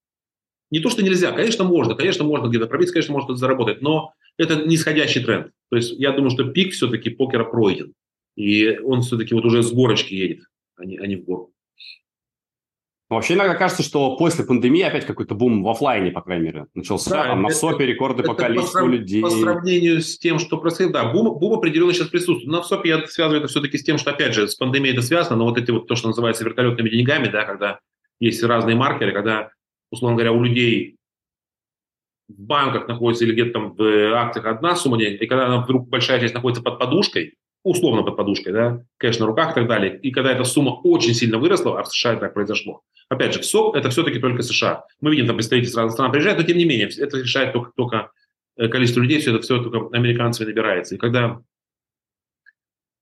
не 0.70 0.80
то, 0.80 0.90
что 0.90 1.02
нельзя. 1.02 1.30
Конечно, 1.30 1.64
можно. 1.64 1.94
Конечно, 1.94 2.24
можно 2.24 2.48
где-то 2.48 2.66
пробиться, 2.66 2.92
конечно, 2.92 3.14
можно 3.14 3.36
заработать. 3.36 3.82
Но 3.82 4.12
это 4.36 4.66
нисходящий 4.66 5.22
тренд. 5.22 5.52
То 5.70 5.76
есть 5.76 5.92
я 5.92 6.10
думаю, 6.10 6.30
что 6.30 6.50
пик 6.50 6.72
все-таки 6.72 7.08
покера 7.08 7.44
пройден. 7.44 7.94
И 8.34 8.78
он 8.78 9.02
все-таки 9.02 9.32
вот 9.32 9.44
уже 9.44 9.62
с 9.62 9.72
горочки 9.72 10.12
едет, 10.14 10.40
а 10.76 10.84
не, 10.84 10.98
а 10.98 11.06
не 11.06 11.16
в 11.16 11.24
гору. 11.24 11.52
Вообще 13.08 13.34
иногда 13.34 13.54
кажется, 13.54 13.84
что 13.84 14.16
после 14.16 14.44
пандемии 14.44 14.82
опять 14.82 15.06
какой-то 15.06 15.36
бум 15.36 15.62
в 15.62 15.68
офлайне, 15.68 16.10
по 16.10 16.22
крайней 16.22 16.46
мере, 16.46 16.66
начался. 16.74 17.10
Да, 17.10 17.22
там 17.24 17.46
это, 17.46 17.48
на 17.48 17.50
СОПе 17.50 17.86
рекорды 17.86 18.24
по 18.24 18.34
количеству 18.34 18.80
по 18.80 18.86
людей. 18.86 19.22
По 19.22 19.30
сравнению 19.30 20.00
с 20.00 20.18
тем, 20.18 20.40
что 20.40 20.58
происходит, 20.58 20.92
да, 20.92 21.12
бум, 21.12 21.38
бум 21.38 21.54
определенно 21.54 21.92
сейчас 21.92 22.08
присутствует. 22.08 22.48
Но 22.48 22.62
в 22.62 22.66
СОПе 22.66 22.88
я 22.88 23.06
связываю 23.06 23.38
это 23.38 23.48
все-таки 23.48 23.78
с 23.78 23.84
тем, 23.84 23.98
что, 23.98 24.10
опять 24.10 24.34
же, 24.34 24.48
с 24.48 24.56
пандемией 24.56 24.92
это 24.92 25.02
связано, 25.02 25.36
но 25.36 25.44
вот 25.44 25.56
эти 25.56 25.70
вот 25.70 25.86
то, 25.86 25.94
что 25.94 26.08
называется 26.08 26.44
вертолетными 26.44 26.88
деньгами, 26.88 27.28
да, 27.28 27.44
когда 27.44 27.78
есть 28.18 28.42
разные 28.42 28.74
маркеры, 28.74 29.12
когда, 29.12 29.50
условно 29.92 30.16
говоря, 30.16 30.32
у 30.32 30.42
людей 30.42 30.96
в 32.28 32.40
банках 32.40 32.88
находится 32.88 33.24
или 33.24 33.34
где-то 33.34 33.52
там 33.52 33.74
в 33.74 34.14
акциях 34.14 34.46
одна 34.46 34.74
сумма 34.74 34.98
денег, 34.98 35.22
и 35.22 35.26
когда 35.26 35.46
она 35.46 35.60
вдруг 35.60 35.88
большая 35.88 36.18
часть 36.18 36.34
находится 36.34 36.60
под 36.60 36.80
подушкой, 36.80 37.34
условно 37.62 38.02
под 38.02 38.16
подушкой, 38.16 38.52
да, 38.52 38.82
кэш 38.98 39.18
на 39.18 39.26
руках 39.26 39.52
и 39.52 39.54
так 39.54 39.68
далее. 39.68 39.98
И 40.00 40.10
когда 40.10 40.32
эта 40.32 40.44
сумма 40.44 40.70
очень 40.70 41.14
сильно 41.14 41.38
выросла, 41.38 41.78
а 41.78 41.82
в 41.84 41.88
США 41.88 42.16
так 42.16 42.34
произошло, 42.34 42.82
опять 43.08 43.34
же, 43.34 43.42
СОП– 43.42 43.74
это 43.76 43.90
все-таки 43.90 44.18
только 44.18 44.42
США. 44.42 44.84
Мы 45.00 45.10
видим, 45.10 45.26
там 45.26 45.36
представители 45.36 45.74
разных 45.74 45.92
стран 45.92 46.12
приезжают, 46.12 46.38
но 46.38 46.46
тем 46.46 46.58
не 46.58 46.64
менее, 46.64 46.88
это 46.88 47.18
решает 47.18 47.52
только, 47.52 47.72
только 47.76 48.10
э, 48.56 48.68
количество 48.68 49.00
людей, 49.00 49.20
все 49.20 49.34
это 49.34 49.42
все 49.42 49.62
только 49.62 49.96
американцами 49.96 50.48
набирается. 50.48 50.94
И 50.94 50.98
когда 50.98 51.40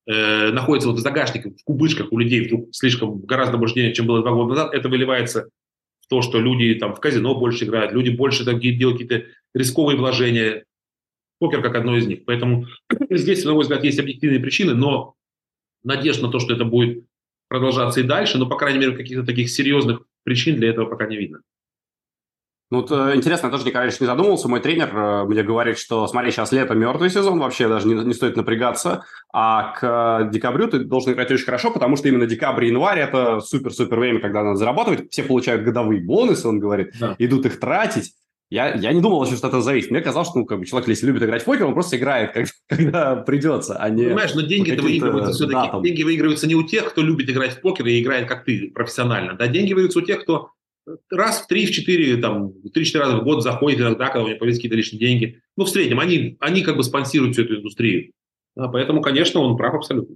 э, 0.07 0.51
находится 0.51 0.89
вот 0.89 0.99
в 0.99 1.03
загашниках, 1.03 1.55
в 1.57 1.65
кубышках 1.65 2.13
у 2.13 2.19
людей 2.19 2.47
вдруг 2.47 2.69
слишком 2.73 3.21
гораздо 3.21 3.57
больше 3.57 3.75
денег, 3.75 3.95
чем 3.95 4.07
было 4.07 4.21
два 4.21 4.33
года 4.33 4.51
назад, 4.51 4.75
это 4.75 4.89
выливается 4.89 5.49
в 6.01 6.07
то, 6.09 6.21
что 6.21 6.39
люди 6.39 6.75
там 6.75 6.95
в 6.95 7.01
казино 7.01 7.35
больше 7.35 7.65
играют, 7.65 7.93
люди 7.93 8.11
больше 8.11 8.45
там, 8.45 8.61
делают 8.61 9.01
какие-то 9.01 9.27
рисковые 9.55 9.97
вложения, 9.97 10.65
покер 11.39 11.63
как 11.63 11.75
одно 11.75 11.97
из 11.97 12.07
них. 12.07 12.25
Поэтому 12.27 12.67
здесь, 13.11 13.45
на 13.45 13.55
мой 13.55 13.63
взгляд, 13.63 13.85
есть 13.85 13.99
объективные 13.99 14.41
причины, 14.41 14.75
но 14.75 15.15
надежда 15.83 16.27
на 16.27 16.33
то, 16.33 16.41
что 16.41 16.55
это 16.55 16.65
будет 16.65 17.05
продолжаться 17.55 18.01
и 18.01 18.03
дальше, 18.03 18.37
но, 18.37 18.47
по 18.47 18.57
крайней 18.57 18.81
мере, 18.81 18.97
каких-то 18.97 19.25
таких 19.25 19.49
серьезных 19.49 20.01
причин 20.25 20.57
для 20.57 20.71
этого 20.71 20.87
пока 20.87 21.07
не 21.07 21.17
видно. 21.17 21.39
Ну, 22.71 22.81
вот, 22.81 22.91
э, 22.91 23.15
интересно, 23.15 23.47
я 23.47 23.51
тоже 23.53 23.65
никогда 23.65 23.83
раньше 23.83 23.99
не 24.01 24.07
задумывался. 24.07 24.49
Мой 24.49 24.59
тренер 24.59 24.91
э, 24.93 25.25
мне 25.25 25.45
говорит, 25.45 25.79
что, 25.79 26.09
смотри, 26.09 26.33
сейчас 26.33 26.51
лето, 26.51 26.75
мертвый 26.75 27.11
сезон, 27.11 27.39
вообще 27.39 27.69
даже 27.69 27.87
не, 27.87 27.95
не 27.95 28.13
стоит 28.13 28.37
напрягаться, 28.37 29.05
а 29.33 29.73
к 29.75 30.31
декабрю 30.33 30.67
ты 30.67 30.81
должен 30.81 31.13
играть 31.13 31.31
очень 31.31 31.45
хорошо, 31.45 31.71
потому 31.71 31.95
что 31.95 32.09
именно 32.09 32.27
декабрь 32.27 32.65
и 32.65 32.69
январь– 32.69 32.99
это 33.01 33.39
супер-супер 33.39 34.01
время, 34.01 34.19
когда 34.19 34.43
надо 34.43 34.57
зарабатывать. 34.57 35.13
Все 35.13 35.23
получают 35.23 35.63
годовые 35.63 36.01
бонусы, 36.01 36.49
он 36.49 36.59
говорит, 36.59 36.95
да. 36.99 37.15
идут 37.21 37.47
их 37.47 37.61
тратить. 37.61 38.15
Я, 38.55 38.73
я 38.77 38.93
не 38.93 39.01
думал 39.01 39.19
вообще, 39.19 39.35
что 39.35 39.49
это 39.49 39.61
зависит. 39.61 39.91
Мне 39.91 40.01
казалось, 40.01 40.29
что 40.29 40.39
ну, 40.39 40.47
как 40.47 40.61
бы 40.61 40.65
человек, 40.65 40.89
если 40.89 41.09
любит 41.09 41.25
играть 41.25 41.43
в 41.43 41.45
покер, 41.45 41.67
он 41.67 41.75
просто 41.75 41.97
играет, 41.97 42.33
когда, 42.33 42.51
когда 42.69 43.17
придется, 43.17 43.75
а 43.75 43.91
не... 43.91 44.05
Понимаешь, 44.05 44.33
но 44.33 44.43
деньги-то 44.43 44.81
выигрываются 44.81 45.33
все-таки. 45.33 45.55
Датам. 45.55 45.83
Деньги 45.83 46.05
выигрываются 46.05 46.47
не 46.47 46.55
у 46.55 46.63
тех, 46.63 46.89
кто 46.91 47.03
любит 47.03 47.29
играть 47.29 47.55
в 47.55 47.61
покер 47.61 47.85
и 47.87 48.01
играет, 48.01 48.29
как 48.29 48.45
ты, 48.45 48.71
профессионально. 48.73 49.35
Да, 49.35 49.49
деньги 49.49 49.73
выигрываются 49.73 49.99
у 49.99 50.03
тех, 50.03 50.23
кто 50.23 50.51
раз 51.11 51.41
в 51.41 51.49
три, 51.49 51.67
в 51.67 51.73
четыре, 51.73 52.17
там, 52.19 52.53
три-четыре 52.73 53.07
раза 53.07 53.17
в 53.17 53.25
год 53.25 53.43
заходит 53.43 53.81
иногда, 53.81 54.07
когда 54.07 54.23
у 54.23 54.29
него 54.29 54.39
появились 54.39 54.59
какие-то 54.59 54.77
лишние 54.77 55.01
деньги. 55.01 55.41
Ну, 55.57 55.65
в 55.65 55.69
среднем, 55.69 55.99
они, 55.99 56.37
они 56.39 56.63
как 56.63 56.77
бы 56.77 56.85
спонсируют 56.85 57.35
всю 57.35 57.43
эту 57.43 57.57
индустрию. 57.57 58.13
Да, 58.55 58.69
поэтому, 58.69 59.03
конечно, 59.03 59.41
он 59.41 59.57
прав 59.57 59.75
абсолютно. 59.75 60.15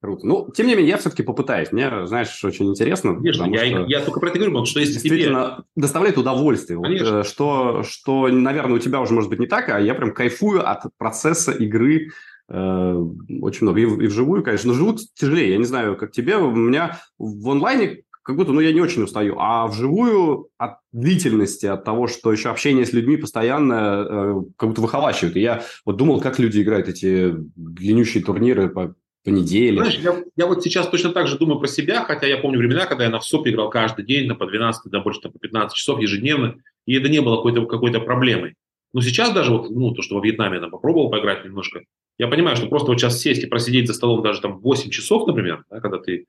Круто. 0.00 0.26
Ну, 0.26 0.50
тем 0.54 0.66
не 0.66 0.74
менее, 0.74 0.90
я 0.90 0.98
все-таки 0.98 1.22
попытаюсь. 1.22 1.72
Мне, 1.72 2.06
знаешь, 2.06 2.44
очень 2.44 2.66
интересно. 2.66 3.14
Конечно, 3.14 3.44
я, 3.46 3.66
что 3.66 3.84
я 3.86 4.00
только 4.02 4.20
про 4.20 4.28
это 4.28 4.38
говорю, 4.38 4.64
что 4.66 4.78
если 4.78 4.94
действительно 4.94 5.54
тебе... 5.56 5.82
доставляет 5.82 6.18
удовольствие. 6.18 6.78
Вот, 6.78 6.88
э, 6.88 7.24
что, 7.24 7.82
что, 7.82 8.28
наверное, 8.28 8.76
у 8.76 8.78
тебя 8.78 9.00
уже 9.00 9.14
может 9.14 9.30
быть 9.30 9.40
не 9.40 9.46
так, 9.46 9.70
а 9.70 9.80
я 9.80 9.94
прям 9.94 10.12
кайфую 10.12 10.68
от 10.68 10.84
процесса 10.98 11.52
игры 11.52 12.10
э, 12.48 13.04
очень 13.40 13.62
много. 13.62 13.80
И, 13.80 13.84
и 13.84 14.06
вживую, 14.06 14.42
конечно, 14.42 14.68
но 14.68 14.74
живут 14.74 15.00
тяжелее. 15.14 15.52
Я 15.52 15.56
не 15.56 15.64
знаю, 15.64 15.96
как 15.96 16.12
тебе. 16.12 16.36
У 16.36 16.54
меня 16.54 17.00
в 17.18 17.48
онлайне 17.48 18.02
как 18.26 18.36
будто, 18.36 18.52
ну, 18.52 18.60
я 18.60 18.72
не 18.72 18.80
очень 18.80 19.02
устаю. 19.02 19.36
А 19.38 19.66
вживую 19.66 20.48
от 20.58 20.78
длительности, 20.92 21.66
от 21.66 21.84
того, 21.84 22.06
что 22.06 22.32
еще 22.32 22.50
общение 22.50 22.84
с 22.84 22.92
людьми 22.92 23.16
постоянно 23.16 24.06
э, 24.08 24.34
как 24.56 24.68
будто 24.68 24.82
выхолачивают. 24.82 25.36
И 25.36 25.40
я 25.40 25.62
вот 25.84 25.96
думал, 25.96 26.20
как 26.20 26.38
люди 26.38 26.60
играют 26.60 26.88
эти 26.88 27.34
длиннющие 27.54 28.22
турниры 28.22 28.68
по 28.68 28.94
по. 29.30 29.82
Знаешь, 29.82 29.98
я, 29.98 30.22
я 30.36 30.46
вот 30.46 30.62
сейчас 30.62 30.88
точно 30.88 31.10
так 31.10 31.26
же 31.26 31.38
думаю 31.38 31.58
про 31.58 31.68
себя, 31.68 32.04
хотя 32.04 32.26
я 32.26 32.38
помню 32.38 32.58
времена, 32.58 32.86
когда 32.86 33.04
я 33.04 33.10
на 33.10 33.20
ВСОП 33.20 33.48
играл 33.48 33.70
каждый 33.70 34.04
день, 34.04 34.26
на 34.26 34.34
по 34.34 34.46
12, 34.46 34.90
да 34.90 35.00
больше 35.00 35.20
там, 35.20 35.32
по 35.32 35.38
15 35.38 35.76
часов 35.76 36.00
ежедневно, 36.00 36.56
и 36.86 36.94
это 36.94 37.08
не 37.08 37.20
было 37.20 37.36
какой-то 37.36 37.66
какой 37.66 37.92
проблемой. 37.92 38.54
Но 38.92 39.00
сейчас 39.00 39.32
даже 39.32 39.52
вот, 39.52 39.70
ну, 39.70 39.92
то, 39.92 40.02
что 40.02 40.14
во 40.14 40.22
Вьетнаме 40.22 40.56
я 40.56 40.60
там 40.60 40.70
попробовал 40.70 41.10
поиграть 41.10 41.44
немножко, 41.44 41.82
я 42.18 42.28
понимаю, 42.28 42.56
что 42.56 42.66
просто 42.66 42.88
вот 42.88 42.98
сейчас 42.98 43.20
сесть 43.20 43.44
и 43.44 43.46
просидеть 43.46 43.88
за 43.88 43.94
столом 43.94 44.22
даже 44.22 44.40
там 44.40 44.58
8 44.60 44.90
часов, 44.90 45.26
например, 45.26 45.64
да, 45.70 45.80
когда 45.80 45.98
ты 45.98 46.26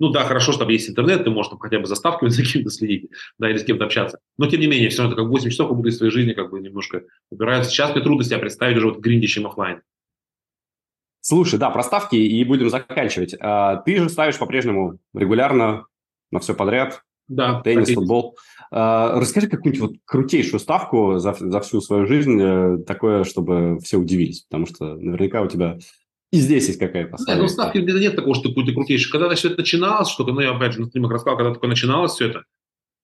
ну 0.00 0.10
да, 0.10 0.24
хорошо, 0.24 0.52
что 0.52 0.60
там 0.60 0.68
есть 0.68 0.88
интернет, 0.88 1.24
ты 1.24 1.30
можешь 1.30 1.50
там 1.50 1.58
хотя 1.58 1.78
бы 1.80 1.86
заставками 1.86 2.28
за 2.30 2.42
кем-то 2.44 2.70
следить, 2.70 3.10
да, 3.38 3.50
или 3.50 3.58
с 3.58 3.64
кем-то 3.64 3.84
общаться. 3.84 4.18
Но 4.36 4.48
тем 4.48 4.60
не 4.60 4.66
менее, 4.66 4.90
все 4.90 5.02
равно 5.02 5.14
это 5.14 5.22
как 5.22 5.30
8 5.30 5.50
часов 5.50 5.68
как 5.68 5.76
будто 5.76 5.88
из 5.88 5.98
своей 5.98 6.12
жизни 6.12 6.32
как 6.32 6.50
бы 6.50 6.60
немножко 6.60 7.02
убираются. 7.30 7.70
Сейчас 7.70 7.94
мне 7.94 8.02
трудно 8.02 8.24
себя 8.24 8.38
представить 8.38 8.76
уже 8.76 8.88
вот 8.88 8.98
гриндящим 8.98 9.46
офлайн. 9.46 9.82
Слушай, 11.28 11.58
да, 11.58 11.68
проставки 11.68 12.16
и 12.16 12.42
будем 12.42 12.70
заканчивать. 12.70 13.34
А, 13.38 13.76
ты 13.76 13.98
же 13.98 14.08
ставишь 14.08 14.38
по-прежнему 14.38 14.98
регулярно 15.12 15.84
на 16.30 16.38
все 16.38 16.54
подряд. 16.54 17.02
Да. 17.28 17.60
Теннис, 17.60 17.92
футбол. 17.92 18.38
А, 18.70 19.20
расскажи 19.20 19.46
какую-нибудь 19.46 19.90
вот 19.90 19.98
крутейшую 20.06 20.58
ставку 20.58 21.18
за, 21.18 21.36
за 21.38 21.60
всю 21.60 21.82
свою 21.82 22.06
жизнь, 22.06 22.40
э, 22.40 22.78
такое, 22.78 23.24
чтобы 23.24 23.78
все 23.80 23.98
удивились, 23.98 24.46
потому 24.48 24.64
что 24.64 24.94
наверняка 24.94 25.42
у 25.42 25.48
тебя 25.48 25.76
и 26.32 26.38
здесь 26.38 26.66
есть 26.68 26.78
какая-то 26.78 27.16
Нет, 27.26 27.38
ну, 27.38 27.48
ставки 27.48 27.76
где-то 27.76 28.00
нет 28.00 28.16
такого, 28.16 28.34
что 28.34 28.48
какой-то 28.48 28.72
крутейший. 28.72 29.12
Когда 29.12 29.34
все 29.34 29.48
это 29.48 29.58
начиналось, 29.58 30.08
что 30.08 30.24
ну, 30.24 30.40
я 30.40 30.54
опять 30.54 30.72
же 30.72 30.80
на 30.80 30.86
стримах 30.86 31.12
рассказал, 31.12 31.36
когда 31.36 31.52
только 31.52 31.66
начиналось 31.66 32.12
все 32.12 32.28
это, 32.28 32.44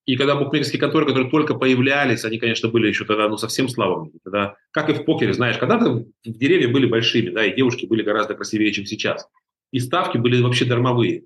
и 0.07 0.17
когда 0.17 0.37
букмекерские 0.37 0.81
конторы, 0.81 1.07
которые 1.07 1.31
только 1.31 1.55
появлялись, 1.55 2.25
они, 2.25 2.39
конечно, 2.39 2.69
были 2.69 2.89
еще 2.89 3.05
тогда 3.05 3.29
ну, 3.29 3.39
совсем 3.39 3.69
слабыми. 3.69 4.13
Тогда, 4.23 4.57
как 4.71 4.91
и 4.91 4.93
в 4.93 5.05
покере, 5.05 5.33
знаешь, 5.33 5.57
когда-то 5.57 6.05
деревья 6.25 6.69
были 6.69 6.87
большими, 6.87 7.31
да, 7.31 7.45
и 7.45 7.57
девушки 7.57 7.87
были 7.87 8.03
гораздо 8.03 8.35
красивее, 8.35 8.73
чем 8.73 8.85
сейчас. 8.85 9.27
И 9.73 9.81
ставки 9.81 10.19
были 10.19 10.43
вообще 10.43 10.67
дармовые. 10.67 11.25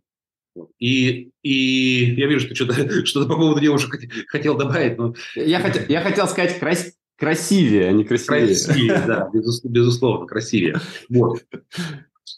И, 0.78 1.30
и 1.42 2.14
я 2.16 2.26
вижу, 2.28 2.46
что 2.46 2.54
что-то, 2.54 3.04
что-то 3.06 3.28
по 3.28 3.36
поводу 3.36 3.60
девушек 3.60 3.94
хотел 4.28 4.56
добавить. 4.56 4.96
Но... 4.96 5.14
Я, 5.34 5.60
хотел, 5.60 5.82
я 5.88 6.00
хотел 6.00 6.28
сказать 6.28 6.58
крас, 6.58 6.92
красивее, 7.16 7.88
а 7.88 7.92
не 7.92 8.04
красивее. 8.04 8.46
Красивее, 8.46 9.02
да, 9.06 9.30
безусловно, 9.64 10.26
красивее. 10.26 10.80
Вот. 11.08 11.44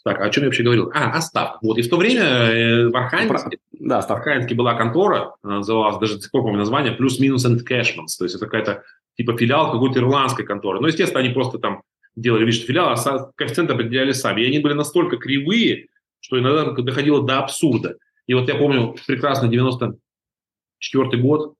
Так, 0.03 0.19
о 0.19 0.29
чем 0.29 0.43
я 0.43 0.47
вообще 0.47 0.63
говорил? 0.63 0.91
А, 0.93 1.11
о 1.11 1.21
ставках. 1.21 1.61
Вот, 1.61 1.77
и 1.77 1.81
в 1.81 1.89
то 1.89 1.97
время 1.97 2.23
э, 2.23 2.89
в 2.89 2.95
Архангельске, 2.95 3.59
да, 3.71 4.01
в 4.01 4.09
Архангельске 4.09 4.55
была 4.55 4.73
контора, 4.73 5.35
называлась, 5.43 5.97
даже 5.97 6.15
до 6.15 6.21
сих 6.21 6.31
пор 6.31 6.43
помню 6.43 6.59
название, 6.59 6.91
плюс-минус 6.91 7.45
and 7.45 7.59
cashmans, 7.67 8.17
то 8.17 8.25
есть 8.25 8.35
это 8.35 8.45
какая-то 8.45 8.83
типа 9.15 9.37
филиал 9.37 9.71
какой-то 9.71 9.99
ирландской 9.99 10.43
конторы. 10.43 10.79
Но, 10.79 10.87
естественно, 10.87 11.19
они 11.19 11.29
просто 11.29 11.59
там 11.59 11.83
делали 12.15 12.45
вид, 12.45 12.55
что 12.55 12.67
филиал, 12.67 12.93
а 12.93 13.31
коэффициенты 13.35 13.73
определяли 13.73 14.11
сами. 14.11 14.41
И 14.41 14.47
они 14.47 14.59
были 14.59 14.73
настолько 14.73 15.17
кривые, 15.17 15.87
что 16.19 16.39
иногда 16.39 16.71
доходило 16.71 17.25
до 17.25 17.39
абсурда. 17.39 17.97
И 18.27 18.33
вот 18.33 18.47
я 18.47 18.55
помню 18.55 18.95
прекрасно 19.07 19.47
94 19.47 21.21
год, 21.21 21.55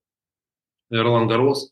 Ролан 0.89 1.27
Гарос, 1.27 1.72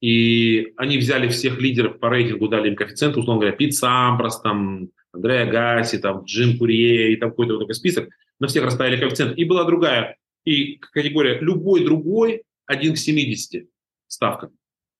и 0.00 0.72
они 0.76 0.98
взяли 0.98 1.28
всех 1.28 1.60
лидеров 1.60 1.98
по 2.00 2.10
рейтингу, 2.10 2.48
дали 2.48 2.68
им 2.68 2.76
коэффициенты, 2.76 3.20
условно 3.20 3.40
говоря, 3.40 3.56
Пит 3.56 3.74
Сампрос, 3.74 4.40
там, 4.40 4.88
Андреа 5.12 5.46
Гаси, 5.46 5.98
там, 5.98 6.24
Джим 6.24 6.58
Курье 6.58 7.12
и 7.12 7.16
там 7.16 7.30
какой-то 7.30 7.54
вот 7.54 7.60
такой 7.60 7.74
список, 7.74 8.08
на 8.40 8.48
всех 8.48 8.64
расставили 8.64 8.98
коэффициент. 8.98 9.38
И 9.38 9.44
была 9.44 9.64
другая, 9.64 10.16
и 10.44 10.76
категория 10.76 11.38
любой 11.40 11.84
другой 11.84 12.42
1 12.66 12.94
к 12.94 12.98
70 12.98 13.66
ставка, 14.08 14.50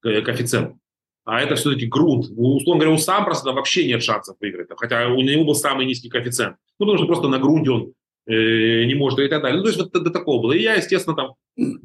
э, 0.04 0.20
коэффициент. 0.22 0.76
А 1.24 1.40
это 1.40 1.54
все-таки 1.54 1.86
грунт. 1.86 2.26
Условно 2.36 2.80
говоря, 2.80 2.94
у 2.94 2.98
Сампроса 2.98 3.52
вообще 3.52 3.86
нет 3.86 4.02
шансов 4.02 4.36
выиграть, 4.40 4.68
хотя 4.76 5.08
у 5.08 5.20
него 5.20 5.44
был 5.44 5.54
самый 5.54 5.86
низкий 5.86 6.08
коэффициент. 6.08 6.56
Ну, 6.78 6.86
потому 6.86 6.98
что 6.98 7.06
просто 7.06 7.28
на 7.28 7.38
грунте 7.38 7.70
он 7.70 7.92
э, 8.26 8.84
не 8.84 8.94
может 8.94 9.20
и 9.20 9.28
так 9.28 9.42
далее. 9.42 9.58
Ну, 9.58 9.62
то 9.62 9.68
есть 9.68 9.80
вот 9.80 9.92
до, 9.92 10.00
до 10.00 10.10
такого 10.10 10.42
было. 10.42 10.52
И 10.52 10.62
я, 10.62 10.74
естественно, 10.74 11.16
там 11.16 11.34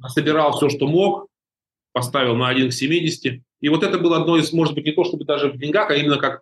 собирал 0.07 0.57
все, 0.57 0.69
что 0.69 0.87
мог, 0.87 1.27
поставил 1.93 2.35
на 2.35 2.49
1 2.49 2.69
к 2.69 2.73
70. 2.73 3.41
И 3.61 3.69
вот 3.69 3.83
это 3.83 3.99
было 3.99 4.17
одно 4.17 4.37
из, 4.37 4.51
может 4.53 4.73
быть, 4.73 4.85
не 4.85 4.91
то 4.91 5.03
чтобы 5.03 5.25
даже 5.25 5.51
в 5.51 5.57
деньгах, 5.57 5.91
а 5.91 5.95
именно 5.95 6.17
как, 6.17 6.41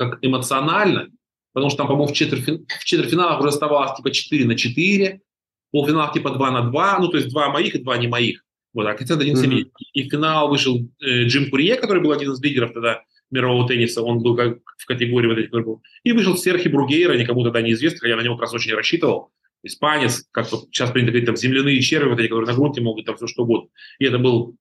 как 0.00 0.18
эмоционально, 0.22 1.08
потому 1.52 1.70
что 1.70 1.78
там, 1.78 1.88
по-моему, 1.88 2.12
в, 2.12 2.16
четвертьфин... 2.16 2.66
в 2.66 2.84
четвертьфиналах 2.84 3.38
уже 3.40 3.50
оставалось 3.50 3.96
типа 3.96 4.10
4 4.10 4.46
на 4.46 4.56
4, 4.56 5.20
в 5.68 5.72
полуфиналах 5.72 6.12
типа 6.14 6.30
2 6.30 6.50
на 6.50 6.62
2, 6.62 6.98
ну, 7.00 7.08
то 7.08 7.18
есть 7.18 7.28
2 7.28 7.48
моих 7.50 7.74
и 7.74 7.78
2 7.78 7.96
не 7.98 8.08
моих. 8.08 8.44
Вот, 8.72 8.86
а 8.86 8.94
коэффициент 8.94 9.22
1 9.22 9.34
к 9.34 9.38
70. 9.38 9.66
Mm-hmm. 9.66 9.70
И 9.92 10.08
в 10.08 10.10
финал 10.10 10.48
вышел 10.48 10.78
э, 11.00 11.24
Джим 11.24 11.50
Курье, 11.50 11.76
который 11.76 12.02
был 12.02 12.12
один 12.12 12.32
из 12.32 12.40
лидеров 12.40 12.72
тогда 12.72 13.02
мирового 13.30 13.68
тенниса, 13.68 14.02
он 14.02 14.22
был 14.22 14.36
как 14.36 14.58
в 14.78 14.86
категории 14.86 15.28
вот 15.28 15.38
этих, 15.38 15.50
был. 15.50 15.82
И 16.02 16.12
вышел 16.12 16.36
Серхи 16.36 16.68
Бругейра, 16.68 17.16
никому 17.16 17.44
тогда 17.44 17.60
неизвестный, 17.60 18.00
хотя 18.00 18.10
я 18.10 18.16
на 18.16 18.22
него 18.22 18.34
как 18.36 18.42
раз 18.42 18.54
очень 18.54 18.74
рассчитывал 18.74 19.30
испанец, 19.62 20.26
как 20.32 20.46
сейчас 20.46 20.90
принято 20.90 21.12
говорить, 21.12 21.26
там, 21.26 21.36
земляные 21.36 21.80
черви, 21.80 22.08
вот 22.08 22.18
эти, 22.18 22.28
которые 22.28 22.46
на 22.46 22.54
грунте 22.54 22.80
могут 22.80 23.04
там 23.04 23.16
все 23.16 23.26
что 23.26 23.42
угодно. 23.42 23.68
И 23.98 24.06
это 24.06 24.18
был 24.18 24.56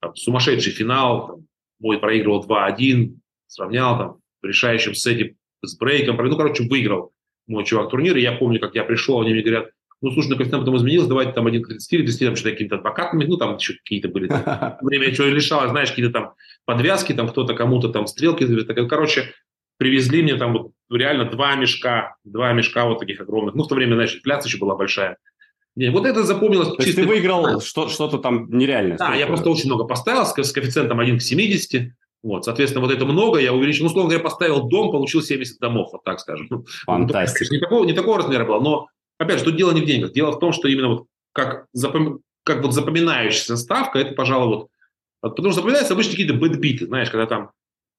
там, 0.00 0.14
сумасшедший 0.14 0.72
финал, 0.72 1.26
там, 1.26 1.46
мой 1.80 1.98
проигрывал 1.98 2.44
2-1, 2.46 3.16
сравнял 3.48 3.98
там 3.98 4.19
в 4.42 4.46
решающем 4.46 4.94
сете 4.94 5.36
с 5.62 5.76
брейком, 5.76 6.16
ну, 6.16 6.36
короче, 6.36 6.64
выиграл 6.64 7.12
мой 7.46 7.64
чувак 7.64 7.90
турнир, 7.90 8.16
и 8.16 8.22
я 8.22 8.32
помню, 8.32 8.60
как 8.60 8.74
я 8.74 8.84
пришел, 8.84 9.20
они 9.20 9.32
мне 9.32 9.42
говорят, 9.42 9.70
ну, 10.00 10.10
слушай, 10.12 10.30
ну, 10.30 10.36
коэффициент 10.36 10.64
потом 10.64 10.76
изменилось, 10.78 11.08
давайте 11.08 11.32
там 11.32 11.46
один 11.46 11.62
к 11.62 11.68
30, 11.68 11.88
30, 11.88 12.20
там 12.20 12.36
что-то 12.36 12.50
какими-то 12.52 12.76
адвокатами, 12.76 13.24
ну, 13.24 13.36
там 13.36 13.56
еще 13.56 13.74
какие-то 13.74 14.08
были, 14.08 14.28
там, 14.28 14.78
время 14.82 15.08
еще 15.08 15.28
лишалось, 15.28 15.70
знаешь, 15.70 15.90
какие-то 15.90 16.12
там 16.12 16.32
подвязки, 16.64 17.12
там 17.12 17.28
кто-то 17.28 17.54
кому-то 17.54 17.90
там 17.90 18.06
стрелки, 18.06 18.46
короче, 18.88 19.34
привезли 19.80 20.22
мне 20.22 20.36
там 20.36 20.52
вот 20.52 20.72
реально 20.90 21.24
два 21.24 21.54
мешка, 21.56 22.16
два 22.24 22.52
мешка 22.52 22.84
вот 22.84 22.98
таких 22.98 23.20
огромных. 23.20 23.54
Ну, 23.54 23.64
в 23.64 23.68
то 23.68 23.74
время, 23.74 23.94
знаешь, 23.94 24.14
инфляция 24.14 24.48
еще 24.48 24.58
была 24.58 24.76
большая. 24.76 25.16
Не, 25.74 25.90
вот 25.90 26.04
это 26.04 26.22
запомнилось. 26.24 26.76
То 26.76 26.82
есть 26.82 26.96
ты 26.96 27.06
выиграл 27.06 27.60
что-то 27.62 28.18
там 28.18 28.46
нереальное? 28.50 28.98
Да, 28.98 29.14
я 29.14 29.26
просто 29.26 29.48
очень 29.48 29.66
много 29.66 29.84
поставил 29.84 30.26
с, 30.26 30.34
с 30.36 30.52
коэффициентом 30.52 31.00
1 31.00 31.18
к 31.18 31.22
70. 31.22 31.92
Вот, 32.22 32.44
соответственно, 32.44 32.84
вот 32.84 32.92
это 32.92 33.06
много, 33.06 33.38
я 33.38 33.52
увеличил. 33.54 33.84
Ну, 33.84 33.90
условно 33.90 34.10
говоря, 34.10 34.22
поставил 34.22 34.68
дом, 34.68 34.90
получил 34.90 35.22
70 35.22 35.58
домов, 35.58 35.90
вот 35.92 36.04
так 36.04 36.20
скажем. 36.20 36.46
Ну, 36.50 36.64
Фантастика. 36.84 37.46
Ну, 37.50 37.54
не, 37.56 37.60
такого, 37.60 37.84
не 37.84 37.92
такого 37.92 38.18
размера 38.18 38.44
было, 38.44 38.60
но, 38.60 38.88
опять 39.18 39.38
же, 39.38 39.46
тут 39.46 39.56
дело 39.56 39.72
не 39.72 39.80
в 39.80 39.86
деньгах. 39.86 40.12
Дело 40.12 40.32
в 40.32 40.38
том, 40.38 40.52
что 40.52 40.68
именно 40.68 40.88
вот 40.88 41.06
как, 41.32 41.66
запом... 41.72 42.20
как 42.44 42.62
вот 42.62 42.74
запоминающаяся 42.74 43.56
ставка, 43.56 43.98
это, 43.98 44.14
пожалуй, 44.14 44.48
вот 44.48 44.68
Потому 45.20 45.50
что 45.50 45.60
запоминаются 45.60 45.94
обычно 45.94 46.12
какие-то 46.12 46.34
бэтбиты, 46.34 46.86
знаешь, 46.86 47.10
когда 47.10 47.26
там 47.26 47.50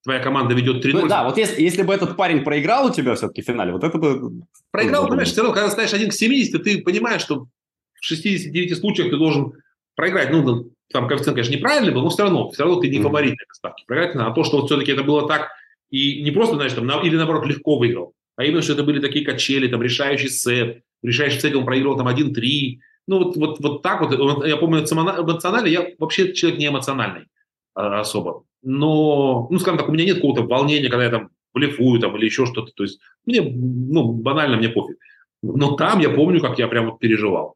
твоя 0.03 0.19
команда 0.19 0.55
ведет 0.55 0.83
3-0. 0.83 1.01
Ну, 1.01 1.07
да, 1.07 1.23
вот 1.23 1.37
если, 1.37 1.61
если 1.61 1.83
бы 1.83 1.93
этот 1.93 2.17
парень 2.17 2.43
проиграл 2.43 2.87
у 2.87 2.91
тебя 2.91 3.13
все-таки 3.13 3.43
в 3.43 3.45
финале, 3.45 3.71
вот 3.71 3.83
это 3.83 3.97
бы... 3.99 4.43
Проиграл, 4.71 5.07
понимаешь, 5.07 5.29
все 5.29 5.41
равно, 5.41 5.53
когда 5.53 5.69
ставишь 5.69 5.93
1 5.93 6.09
к 6.09 6.13
70, 6.13 6.63
ты 6.63 6.81
понимаешь, 6.81 7.21
что 7.21 7.45
в 7.93 8.03
69 8.03 8.77
случаях 8.77 9.11
ты 9.11 9.17
должен 9.17 9.53
проиграть. 9.95 10.31
Ну, 10.31 10.71
там 10.91 11.07
коэффициент, 11.07 11.35
конечно, 11.35 11.55
неправильный 11.55 11.93
был, 11.93 12.03
но 12.03 12.09
все 12.09 12.23
равно, 12.23 12.49
все 12.51 12.63
равно 12.63 12.79
ты 12.79 12.89
не 12.89 12.99
фаворит 12.99 13.31
на 13.31 13.43
этой 13.43 13.55
ставке. 13.55 13.83
Проиграть 13.87 14.15
А 14.15 14.31
то, 14.31 14.43
что 14.43 14.57
вот 14.57 14.67
все-таки 14.67 14.91
это 14.91 15.03
было 15.03 15.27
так, 15.27 15.49
и 15.89 16.21
не 16.21 16.31
просто, 16.31 16.55
знаешь, 16.55 16.73
там, 16.73 16.85
на, 16.85 17.01
или 17.01 17.15
наоборот, 17.15 17.45
легко 17.45 17.77
выиграл, 17.77 18.13
а 18.35 18.43
именно, 18.43 18.61
что 18.61 18.73
это 18.73 18.83
были 18.83 18.99
такие 18.99 19.25
качели, 19.25 19.67
там, 19.67 19.81
решающий 19.81 20.29
сет, 20.29 20.83
решающий 21.03 21.39
сет 21.39 21.55
он 21.55 21.65
проиграл 21.65 21.97
там 21.97 22.07
1-3. 22.07 22.77
Ну, 23.07 23.17
вот, 23.17 23.35
вот, 23.35 23.59
вот 23.59 23.81
так 23.81 24.01
вот. 24.01 24.45
Я 24.45 24.57
помню, 24.57 24.79
эмоционально, 24.81 25.67
я 25.67 25.87
вообще 25.97 26.33
человек 26.33 26.59
не 26.59 26.67
эмоциональный 26.67 27.25
а, 27.73 28.01
особо 28.01 28.43
но, 28.61 29.47
ну, 29.49 29.59
скажем 29.59 29.79
так, 29.79 29.89
у 29.89 29.91
меня 29.91 30.05
нет 30.05 30.17
какого-то 30.17 30.43
волнения, 30.43 30.89
когда 30.89 31.05
я 31.05 31.09
там 31.09 31.29
блефую 31.53 31.99
там 31.99 32.15
или 32.17 32.25
еще 32.25 32.45
что-то. 32.45 32.71
То 32.73 32.83
есть 32.83 32.99
мне, 33.25 33.41
ну, 33.41 34.13
банально 34.13 34.57
мне 34.57 34.69
пофиг. 34.69 34.97
Но 35.41 35.75
там 35.75 35.99
я 35.99 36.09
помню, 36.09 36.39
как 36.39 36.59
я 36.59 36.67
прям 36.67 36.85
вот 36.85 36.99
переживал. 36.99 37.55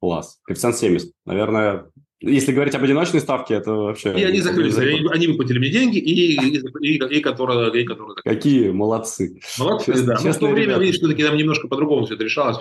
Класс. 0.00 0.38
Коэффициент 0.44 0.76
70. 0.76 1.12
Наверное, 1.24 1.86
если 2.20 2.52
говорить 2.52 2.74
об 2.74 2.82
одиночной 2.82 3.20
ставке, 3.20 3.54
это 3.54 3.72
вообще... 3.72 4.18
И 4.18 4.24
они 4.24 4.40
закрылись. 4.40 4.76
Они, 4.76 5.06
они 5.10 5.26
выплатили 5.28 5.58
мне 5.58 5.70
деньги, 5.70 5.98
и, 5.98 6.34
и, 6.34 6.58
и, 6.80 6.96
и, 6.96 7.20
которые, 7.20 7.80
и 7.80 7.84
которые... 7.84 8.16
Какие 8.16 8.70
молодцы. 8.70 9.40
Молодцы, 9.58 9.92
Чест, 9.92 10.04
да. 10.04 10.18
Но 10.22 10.32
в 10.32 10.38
то 10.38 10.46
время, 10.46 10.62
ребята. 10.62 10.80
видишь, 10.80 10.96
все-таки 10.96 11.22
там 11.22 11.36
немножко 11.36 11.68
по-другому 11.68 12.06
все 12.06 12.14
это 12.14 12.24
решалось. 12.24 12.58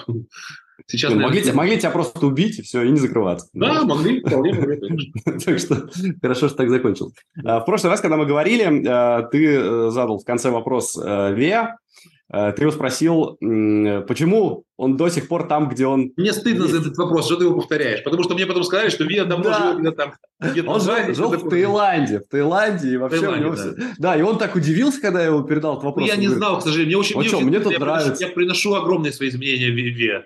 Сейчас, 0.85 1.11
ну, 1.11 1.17
наверное, 1.17 1.39
могли, 1.39 1.51
могли 1.53 1.79
тебя 1.79 1.89
просто 1.89 2.23
убить, 2.25 2.59
и 2.59 2.61
все, 2.61 2.83
и 2.83 2.91
не 2.91 2.99
закрываться. 2.99 3.49
Да, 3.53 3.83
могли, 3.83 4.21
вполне 4.21 4.53
могли, 4.53 5.11
Так 5.45 5.57
что 5.57 5.89
хорошо, 6.21 6.49
что 6.49 6.57
так 6.57 6.69
закончил. 6.69 7.13
А, 7.43 7.59
в 7.59 7.65
прошлый 7.65 7.89
раз, 7.89 7.99
когда 7.99 8.15
мы 8.15 8.27
говорили, 8.27 8.87
а, 8.87 9.23
ты 9.23 9.55
э, 9.55 9.89
задал 9.89 10.19
в 10.19 10.23
конце 10.23 10.51
вопрос 10.51 10.95
э, 10.95 11.33
Веа, 11.33 11.63
э, 11.63 12.07
ты 12.29 12.61
его 12.61 12.71
спросил, 12.71 13.37
почему 13.39 14.65
он 14.75 14.97
до 14.97 15.09
сих 15.09 15.29
пор 15.29 15.47
там, 15.47 15.69
где 15.69 15.87
он 15.87 16.11
Мне 16.17 16.33
стыдно 16.33 16.63
есть. 16.63 16.73
за 16.73 16.81
этот 16.81 16.97
вопрос, 16.97 17.25
что 17.25 17.37
ты 17.37 17.45
его 17.45 17.55
повторяешь, 17.55 18.03
потому 18.03 18.23
что 18.23 18.33
мне 18.33 18.45
потом 18.45 18.63
сказали, 18.63 18.89
что 18.89 19.05
Виа 19.05 19.23
давно 19.23 19.45
да. 19.45 19.57
живет 19.59 19.79
где-то 19.79 19.95
там. 19.95 20.13
Где 20.51 20.63
он 20.63 20.81
жил, 20.81 21.13
жил 21.13 21.29
в 21.29 21.49
Таиланде, 21.49 22.19
в 22.19 22.27
Таиланде, 22.27 22.89
и 22.89 22.97
вообще 22.97 23.21
Таиланде, 23.21 23.45
у 23.45 23.45
него 23.47 23.55
да. 23.55 23.61
все... 23.61 23.93
Да, 23.97 24.17
и 24.17 24.21
он 24.21 24.37
так 24.37 24.55
удивился, 24.55 24.99
когда 24.99 25.21
я 25.21 25.27
его 25.27 25.41
передал 25.43 25.73
этот 25.73 25.85
вопрос. 25.85 26.05
Ну, 26.05 26.13
я 26.13 26.19
не 26.19 26.27
знал, 26.27 26.59
к 26.59 26.63
сожалению. 26.63 26.87
Мне 26.87 26.97
очень, 26.97 27.17
мне, 27.17 27.29
очень, 27.29 27.45
мне 27.45 27.59
тут 27.59 27.71
я 27.71 27.79
нравится. 27.79 28.11
Приношу, 28.11 28.27
я 28.27 28.35
приношу 28.35 28.73
огромные 28.75 29.13
свои 29.13 29.29
изменения 29.29 29.71
в 29.71 29.75
Виа. 29.75 30.23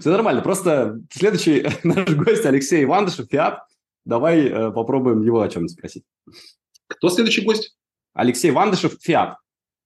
Все 0.00 0.10
нормально. 0.10 0.42
Просто 0.42 1.00
следующий 1.10 1.66
наш 1.84 2.08
гость 2.10 2.44
Алексей 2.44 2.84
Ивандышев, 2.84 3.28
Фиат. 3.30 3.60
Давай 4.04 4.46
э, 4.46 4.70
попробуем 4.72 5.22
его 5.22 5.40
о 5.40 5.48
чем-нибудь 5.48 5.72
спросить. 5.72 6.04
Кто 6.86 7.08
следующий 7.08 7.42
гость? 7.42 7.76
Алексей 8.14 8.50
Вандышев, 8.50 8.96
Фиат. 9.00 9.36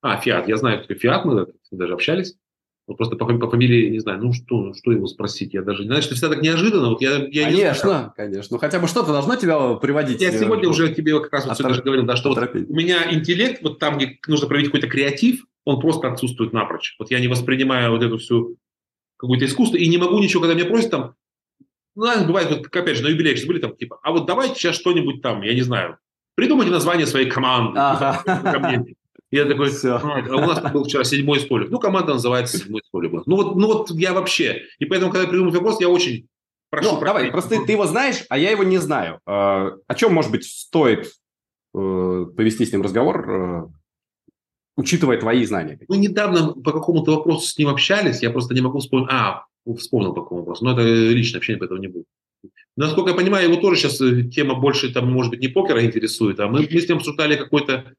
А, 0.05 0.17
Фиат. 0.17 0.47
Я 0.47 0.57
знаю, 0.57 0.83
кто 0.83 0.93
Фиат, 0.93 1.25
мы 1.25 1.47
даже 1.71 1.93
общались. 1.93 2.35
Вот 2.85 2.97
просто 2.97 3.15
по, 3.15 3.25
по 3.25 3.49
фамилии 3.49 3.89
не 3.89 3.97
знаю, 3.97 4.21
ну 4.21 4.33
что, 4.33 4.71
что 4.75 4.91
его 4.91 5.07
спросить, 5.07 5.55
я 5.55 5.63
даже 5.63 5.81
не 5.81 5.87
знаю, 5.87 6.03
что 6.03 6.13
всегда 6.13 6.35
так 6.35 6.43
неожиданно. 6.43 6.89
Вот 6.89 7.01
я, 7.01 7.25
я 7.31 7.45
конечно, 7.45 7.89
знаю. 7.89 8.13
конечно. 8.15 8.55
Ну 8.55 8.59
хотя 8.59 8.79
бы 8.79 8.87
что-то 8.87 9.11
должно 9.11 9.35
тебя 9.35 9.73
приводить. 9.73 10.21
Я 10.21 10.31
сегодня 10.31 10.69
уже 10.69 10.93
тебе 10.93 11.19
как 11.19 11.33
раз 11.33 11.47
вот 11.47 11.57
сегодня 11.57 11.81
говорил, 11.81 12.05
да, 12.05 12.15
что 12.15 12.29
вот 12.29 12.37
у 12.37 12.75
меня 12.75 13.11
интеллект, 13.11 13.63
вот 13.63 13.79
там, 13.79 13.97
где 13.97 14.19
нужно 14.27 14.47
проводить 14.47 14.69
какой-то 14.69 14.87
креатив, 14.87 15.43
он 15.63 15.81
просто 15.81 16.11
отсутствует 16.11 16.53
напрочь. 16.53 16.95
Вот 16.99 17.09
я 17.09 17.19
не 17.19 17.27
воспринимаю 17.27 17.89
вот 17.89 18.03
эту 18.03 18.19
всю 18.19 18.57
какое-то 19.17 19.45
искусство 19.45 19.77
и 19.77 19.87
не 19.87 19.97
могу 19.97 20.19
ничего, 20.19 20.41
когда 20.41 20.53
меня 20.53 20.69
просят 20.69 20.91
там, 20.91 21.15
ну, 21.95 22.25
бывает, 22.25 22.51
вот, 22.51 22.67
опять 22.67 22.97
же, 22.97 23.03
на 23.03 23.07
юбилее 23.07 23.35
сейчас 23.35 23.47
были 23.47 23.59
там, 23.59 23.75
типа, 23.75 23.97
а 24.03 24.11
вот 24.11 24.27
давайте 24.27 24.53
сейчас 24.53 24.75
что-нибудь 24.75 25.23
там, 25.23 25.41
я 25.41 25.55
не 25.55 25.61
знаю, 25.61 25.97
придумайте 26.35 26.71
название 26.71 27.07
своей 27.07 27.27
команды. 27.27 27.79
Ага. 27.79 28.21
Я 29.35 29.45
такой, 29.45 29.69
Все. 29.69 29.95
А, 29.95 30.35
у 30.35 30.39
нас 30.39 30.71
был 30.71 30.85
вчера 30.85 31.03
седьмой 31.03 31.41
столик. 31.41 31.69
Ну, 31.69 31.77
команда 31.77 32.13
называется 32.13 32.57
седьмой 32.57 32.81
столик. 32.87 33.11
Ну 33.25 33.35
вот, 33.35 33.55
ну 33.57 33.67
вот 33.67 33.91
я 33.91 34.13
вообще. 34.13 34.63
И 34.79 34.85
поэтому, 34.85 35.11
когда 35.11 35.23
я 35.23 35.29
придумал 35.29 35.51
вопрос, 35.51 35.81
я 35.81 35.89
очень 35.89 36.27
прошу. 36.69 36.93
Ну, 36.93 37.01
давай, 37.01 37.31
просто 37.31 37.57
ты, 37.57 37.65
ты 37.65 37.73
его 37.73 37.85
знаешь, 37.85 38.23
а 38.29 38.37
я 38.37 38.51
его 38.51 38.63
не 38.63 38.77
знаю. 38.77 39.19
А, 39.25 39.73
о 39.87 39.95
чем, 39.95 40.13
может 40.13 40.31
быть, 40.31 40.45
стоит 40.45 41.11
э, 41.73 42.25
повести 42.37 42.65
с 42.65 42.71
ним 42.71 42.81
разговор, 42.81 43.29
э, 43.29 43.67
учитывая 44.77 45.19
твои 45.19 45.43
знания? 45.43 45.79
Мы 45.89 45.97
недавно 45.97 46.53
по 46.53 46.71
какому-то 46.71 47.17
вопросу 47.17 47.45
с 47.45 47.57
ним 47.57 47.67
общались, 47.67 48.21
я 48.21 48.29
просто 48.29 48.53
не 48.53 48.61
могу 48.61 48.79
вспомнить. 48.79 49.09
А, 49.11 49.47
вспомнил 49.77 50.13
по 50.13 50.21
какому 50.21 50.41
вопросу. 50.41 50.63
Но 50.63 50.71
это 50.71 50.83
личное 50.83 51.39
общение, 51.39 51.59
поэтому 51.59 51.81
не 51.81 51.87
будет. 51.87 52.05
Насколько 52.77 53.09
я 53.09 53.15
понимаю, 53.17 53.49
его 53.49 53.59
тоже 53.59 53.81
сейчас 53.81 53.99
э, 53.99 54.23
тема 54.23 54.55
больше, 54.55 54.93
там, 54.93 55.11
может 55.11 55.31
быть, 55.31 55.41
не 55.41 55.49
покера 55.49 55.83
интересует, 55.83 56.39
а 56.39 56.47
мы, 56.47 56.61
мы 56.71 56.79
с 56.79 56.87
ним 56.87 56.97
обсуждали 56.97 57.35
какой-то 57.35 57.95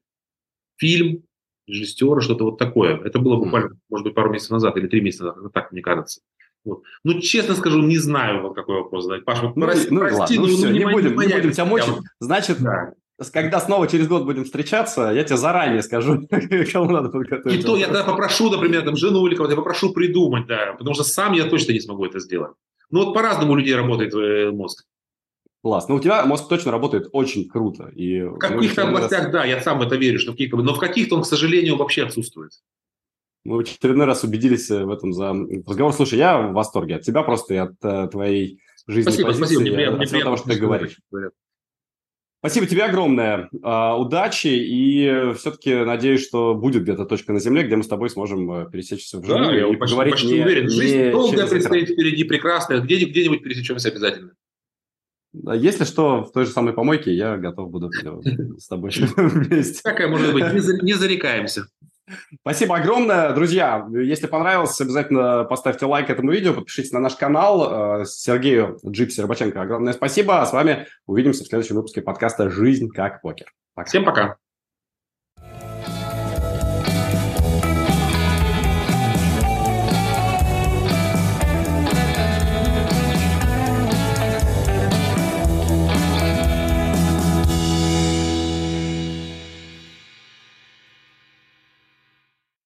фильм, 0.77 1.23
режиссера, 1.67 2.21
что-то 2.21 2.45
вот 2.45 2.57
такое. 2.57 2.97
Это 3.03 3.19
было 3.19 3.35
буквально, 3.35 3.77
может 3.89 4.05
быть, 4.05 4.15
пару 4.15 4.31
месяцев 4.31 4.51
назад 4.51 4.77
или 4.77 4.87
три 4.87 5.01
месяца 5.01 5.25
назад, 5.25 5.53
так 5.53 5.71
мне 5.71 5.81
кажется. 5.81 6.21
Вот. 6.65 6.83
Ну, 7.03 7.19
честно 7.19 7.55
скажу, 7.55 7.81
не 7.81 7.97
знаю, 7.97 8.41
вот 8.41 8.55
какой 8.55 8.75
вопрос 8.75 9.05
задать. 9.05 9.23
Паша, 9.23 9.47
вот, 9.47 9.55
ну, 9.55 9.65
прости, 9.65 9.87
ну, 9.89 9.99
прости, 10.01 10.17
ладно, 10.17 10.35
ну, 10.35 10.47
ну, 10.47 10.57
все, 10.57 10.69
не, 10.69 10.79
не, 10.79 10.85
будем, 10.85 11.19
не, 11.19 11.27
не 11.27 11.33
будем 11.33 11.51
тебя 11.51 11.65
мучить. 11.65 11.93
Значит, 12.19 12.57
да. 12.59 12.93
когда 13.31 13.59
снова 13.59 13.87
через 13.87 14.07
год 14.07 14.25
будем 14.25 14.43
встречаться, 14.43 15.11
я 15.11 15.23
тебе 15.23 15.37
заранее 15.37 15.81
скажу, 15.81 16.27
кому 16.73 16.91
надо 16.91 17.09
подготовить. 17.09 17.59
И 17.59 17.63
то 17.63 17.77
я 17.77 17.85
тогда 17.85 18.03
попрошу, 18.03 18.49
например, 18.49 18.83
там, 18.83 18.97
жену 18.97 19.25
или 19.27 19.35
кого-то, 19.35 19.53
я 19.53 19.57
попрошу 19.57 19.93
придумать, 19.93 20.47
да, 20.47 20.73
потому 20.77 20.93
что 20.93 21.03
сам 21.03 21.33
я 21.33 21.45
точно 21.45 21.71
не 21.71 21.79
смогу 21.79 22.05
это 22.05 22.19
сделать. 22.19 22.51
Ну, 22.89 23.05
вот 23.05 23.13
по-разному 23.13 23.53
у 23.53 23.55
людей 23.55 23.75
работает 23.75 24.13
э, 24.13 24.51
мозг. 24.51 24.85
Класс. 25.67 25.89
Но 25.89 25.95
у 25.95 25.99
тебя 25.99 26.25
мозг 26.25 26.47
точно 26.47 26.71
работает 26.71 27.09
очень 27.11 27.49
круто. 27.49 27.91
И 27.93 28.21
в 28.21 28.37
каких-то 28.37 28.87
областях, 28.87 29.23
раз... 29.23 29.31
да, 29.33 29.43
я 29.43 29.59
сам 29.59 29.79
в 29.79 29.81
это 29.81 29.97
верю, 29.97 30.17
что 30.17 30.31
в 30.31 30.35
каких-то, 30.35 30.55
но 30.55 30.73
в 30.73 30.79
каких-то 30.79 31.15
он, 31.17 31.23
к 31.23 31.25
сожалению, 31.25 31.75
вообще 31.75 32.05
отсутствует. 32.05 32.51
Мы 33.43 33.57
в 33.57 33.59
очередной 33.59 34.05
раз 34.05 34.23
убедились 34.23 34.71
э, 34.71 34.85
в 34.85 34.89
этом 34.89 35.11
за 35.11 35.33
разговор. 35.67 35.91
Слушай, 35.91 36.19
я 36.19 36.37
в 36.39 36.53
восторге 36.53 36.95
от 36.95 37.01
тебя 37.01 37.21
просто 37.21 37.53
и 37.53 37.57
от 37.57 37.73
uh, 37.83 38.07
твоей 38.07 38.61
жизни. 38.87 39.09
Спасибо, 39.09 39.27
позиции, 39.27 39.43
спасибо. 39.43 39.61
Мне 39.61 39.71
приятно, 39.71 40.01
от 40.03 40.07
всего 40.07 40.21
того, 40.21 40.37
что 40.37 40.49
ты 40.49 40.55
говоришь. 40.57 40.99
Спасибо 42.39 42.65
тебе 42.65 42.85
огромное. 42.85 43.49
Uh, 43.53 43.97
удачи 43.97 44.47
и 44.47 45.33
все-таки 45.33 45.75
надеюсь, 45.83 46.25
что 46.25 46.55
будет 46.55 46.83
где-то 46.83 47.03
точка 47.03 47.33
на 47.33 47.41
земле, 47.41 47.63
где 47.63 47.75
мы 47.75 47.83
с 47.83 47.89
тобой 47.89 48.09
сможем 48.09 48.49
э, 48.53 48.71
пересечься 48.71 49.19
вживую 49.19 49.47
да, 49.47 49.57
и 49.57 49.75
почти, 49.75 49.79
поговорить 49.79 50.13
почти 50.13 50.33
не, 50.33 50.43
уверен. 50.43 50.69
Жизнь 50.69 51.11
долгая 51.11 51.45
предстоит 51.45 51.89
впереди, 51.89 52.23
прекрасная. 52.23 52.79
Где, 52.79 53.03
где-нибудь 53.03 53.43
пересечемся 53.43 53.89
обязательно. 53.89 54.31
Если 55.55 55.83
что, 55.83 56.23
в 56.23 56.31
той 56.31 56.45
же 56.45 56.51
самой 56.51 56.73
помойке 56.73 57.13
я 57.13 57.37
готов 57.37 57.69
буду 57.69 57.91
с 57.91 58.67
тобой 58.67 58.91
вместе. 59.17 59.81
Какая 59.83 60.07
может 60.07 60.33
быть, 60.33 60.43
не 60.83 60.93
зарекаемся. 60.93 61.67
Спасибо 62.39 62.77
огромное, 62.77 63.33
друзья. 63.33 63.85
Если 63.91 64.27
понравилось, 64.27 64.79
обязательно 64.79 65.43
поставьте 65.43 65.85
лайк 65.85 66.09
этому 66.09 66.31
видео, 66.31 66.53
подпишитесь 66.53 66.91
на 66.91 66.99
наш 66.99 67.15
канал. 67.15 68.01
Э, 68.01 68.05
Сергею 68.05 68.79
Джипси 68.85 69.21
Рыбаченко 69.21 69.61
огромное 69.61 69.93
спасибо. 69.93 70.41
А 70.41 70.45
с 70.45 70.53
вами 70.53 70.87
увидимся 71.05 71.43
в 71.43 71.47
следующем 71.47 71.75
выпуске 71.75 72.01
подкаста 72.01 72.49
«Жизнь 72.49 72.89
как 72.89 73.21
покер». 73.21 73.53
Пока. 73.75 73.89
Всем 73.89 74.05
пока. 74.05 74.37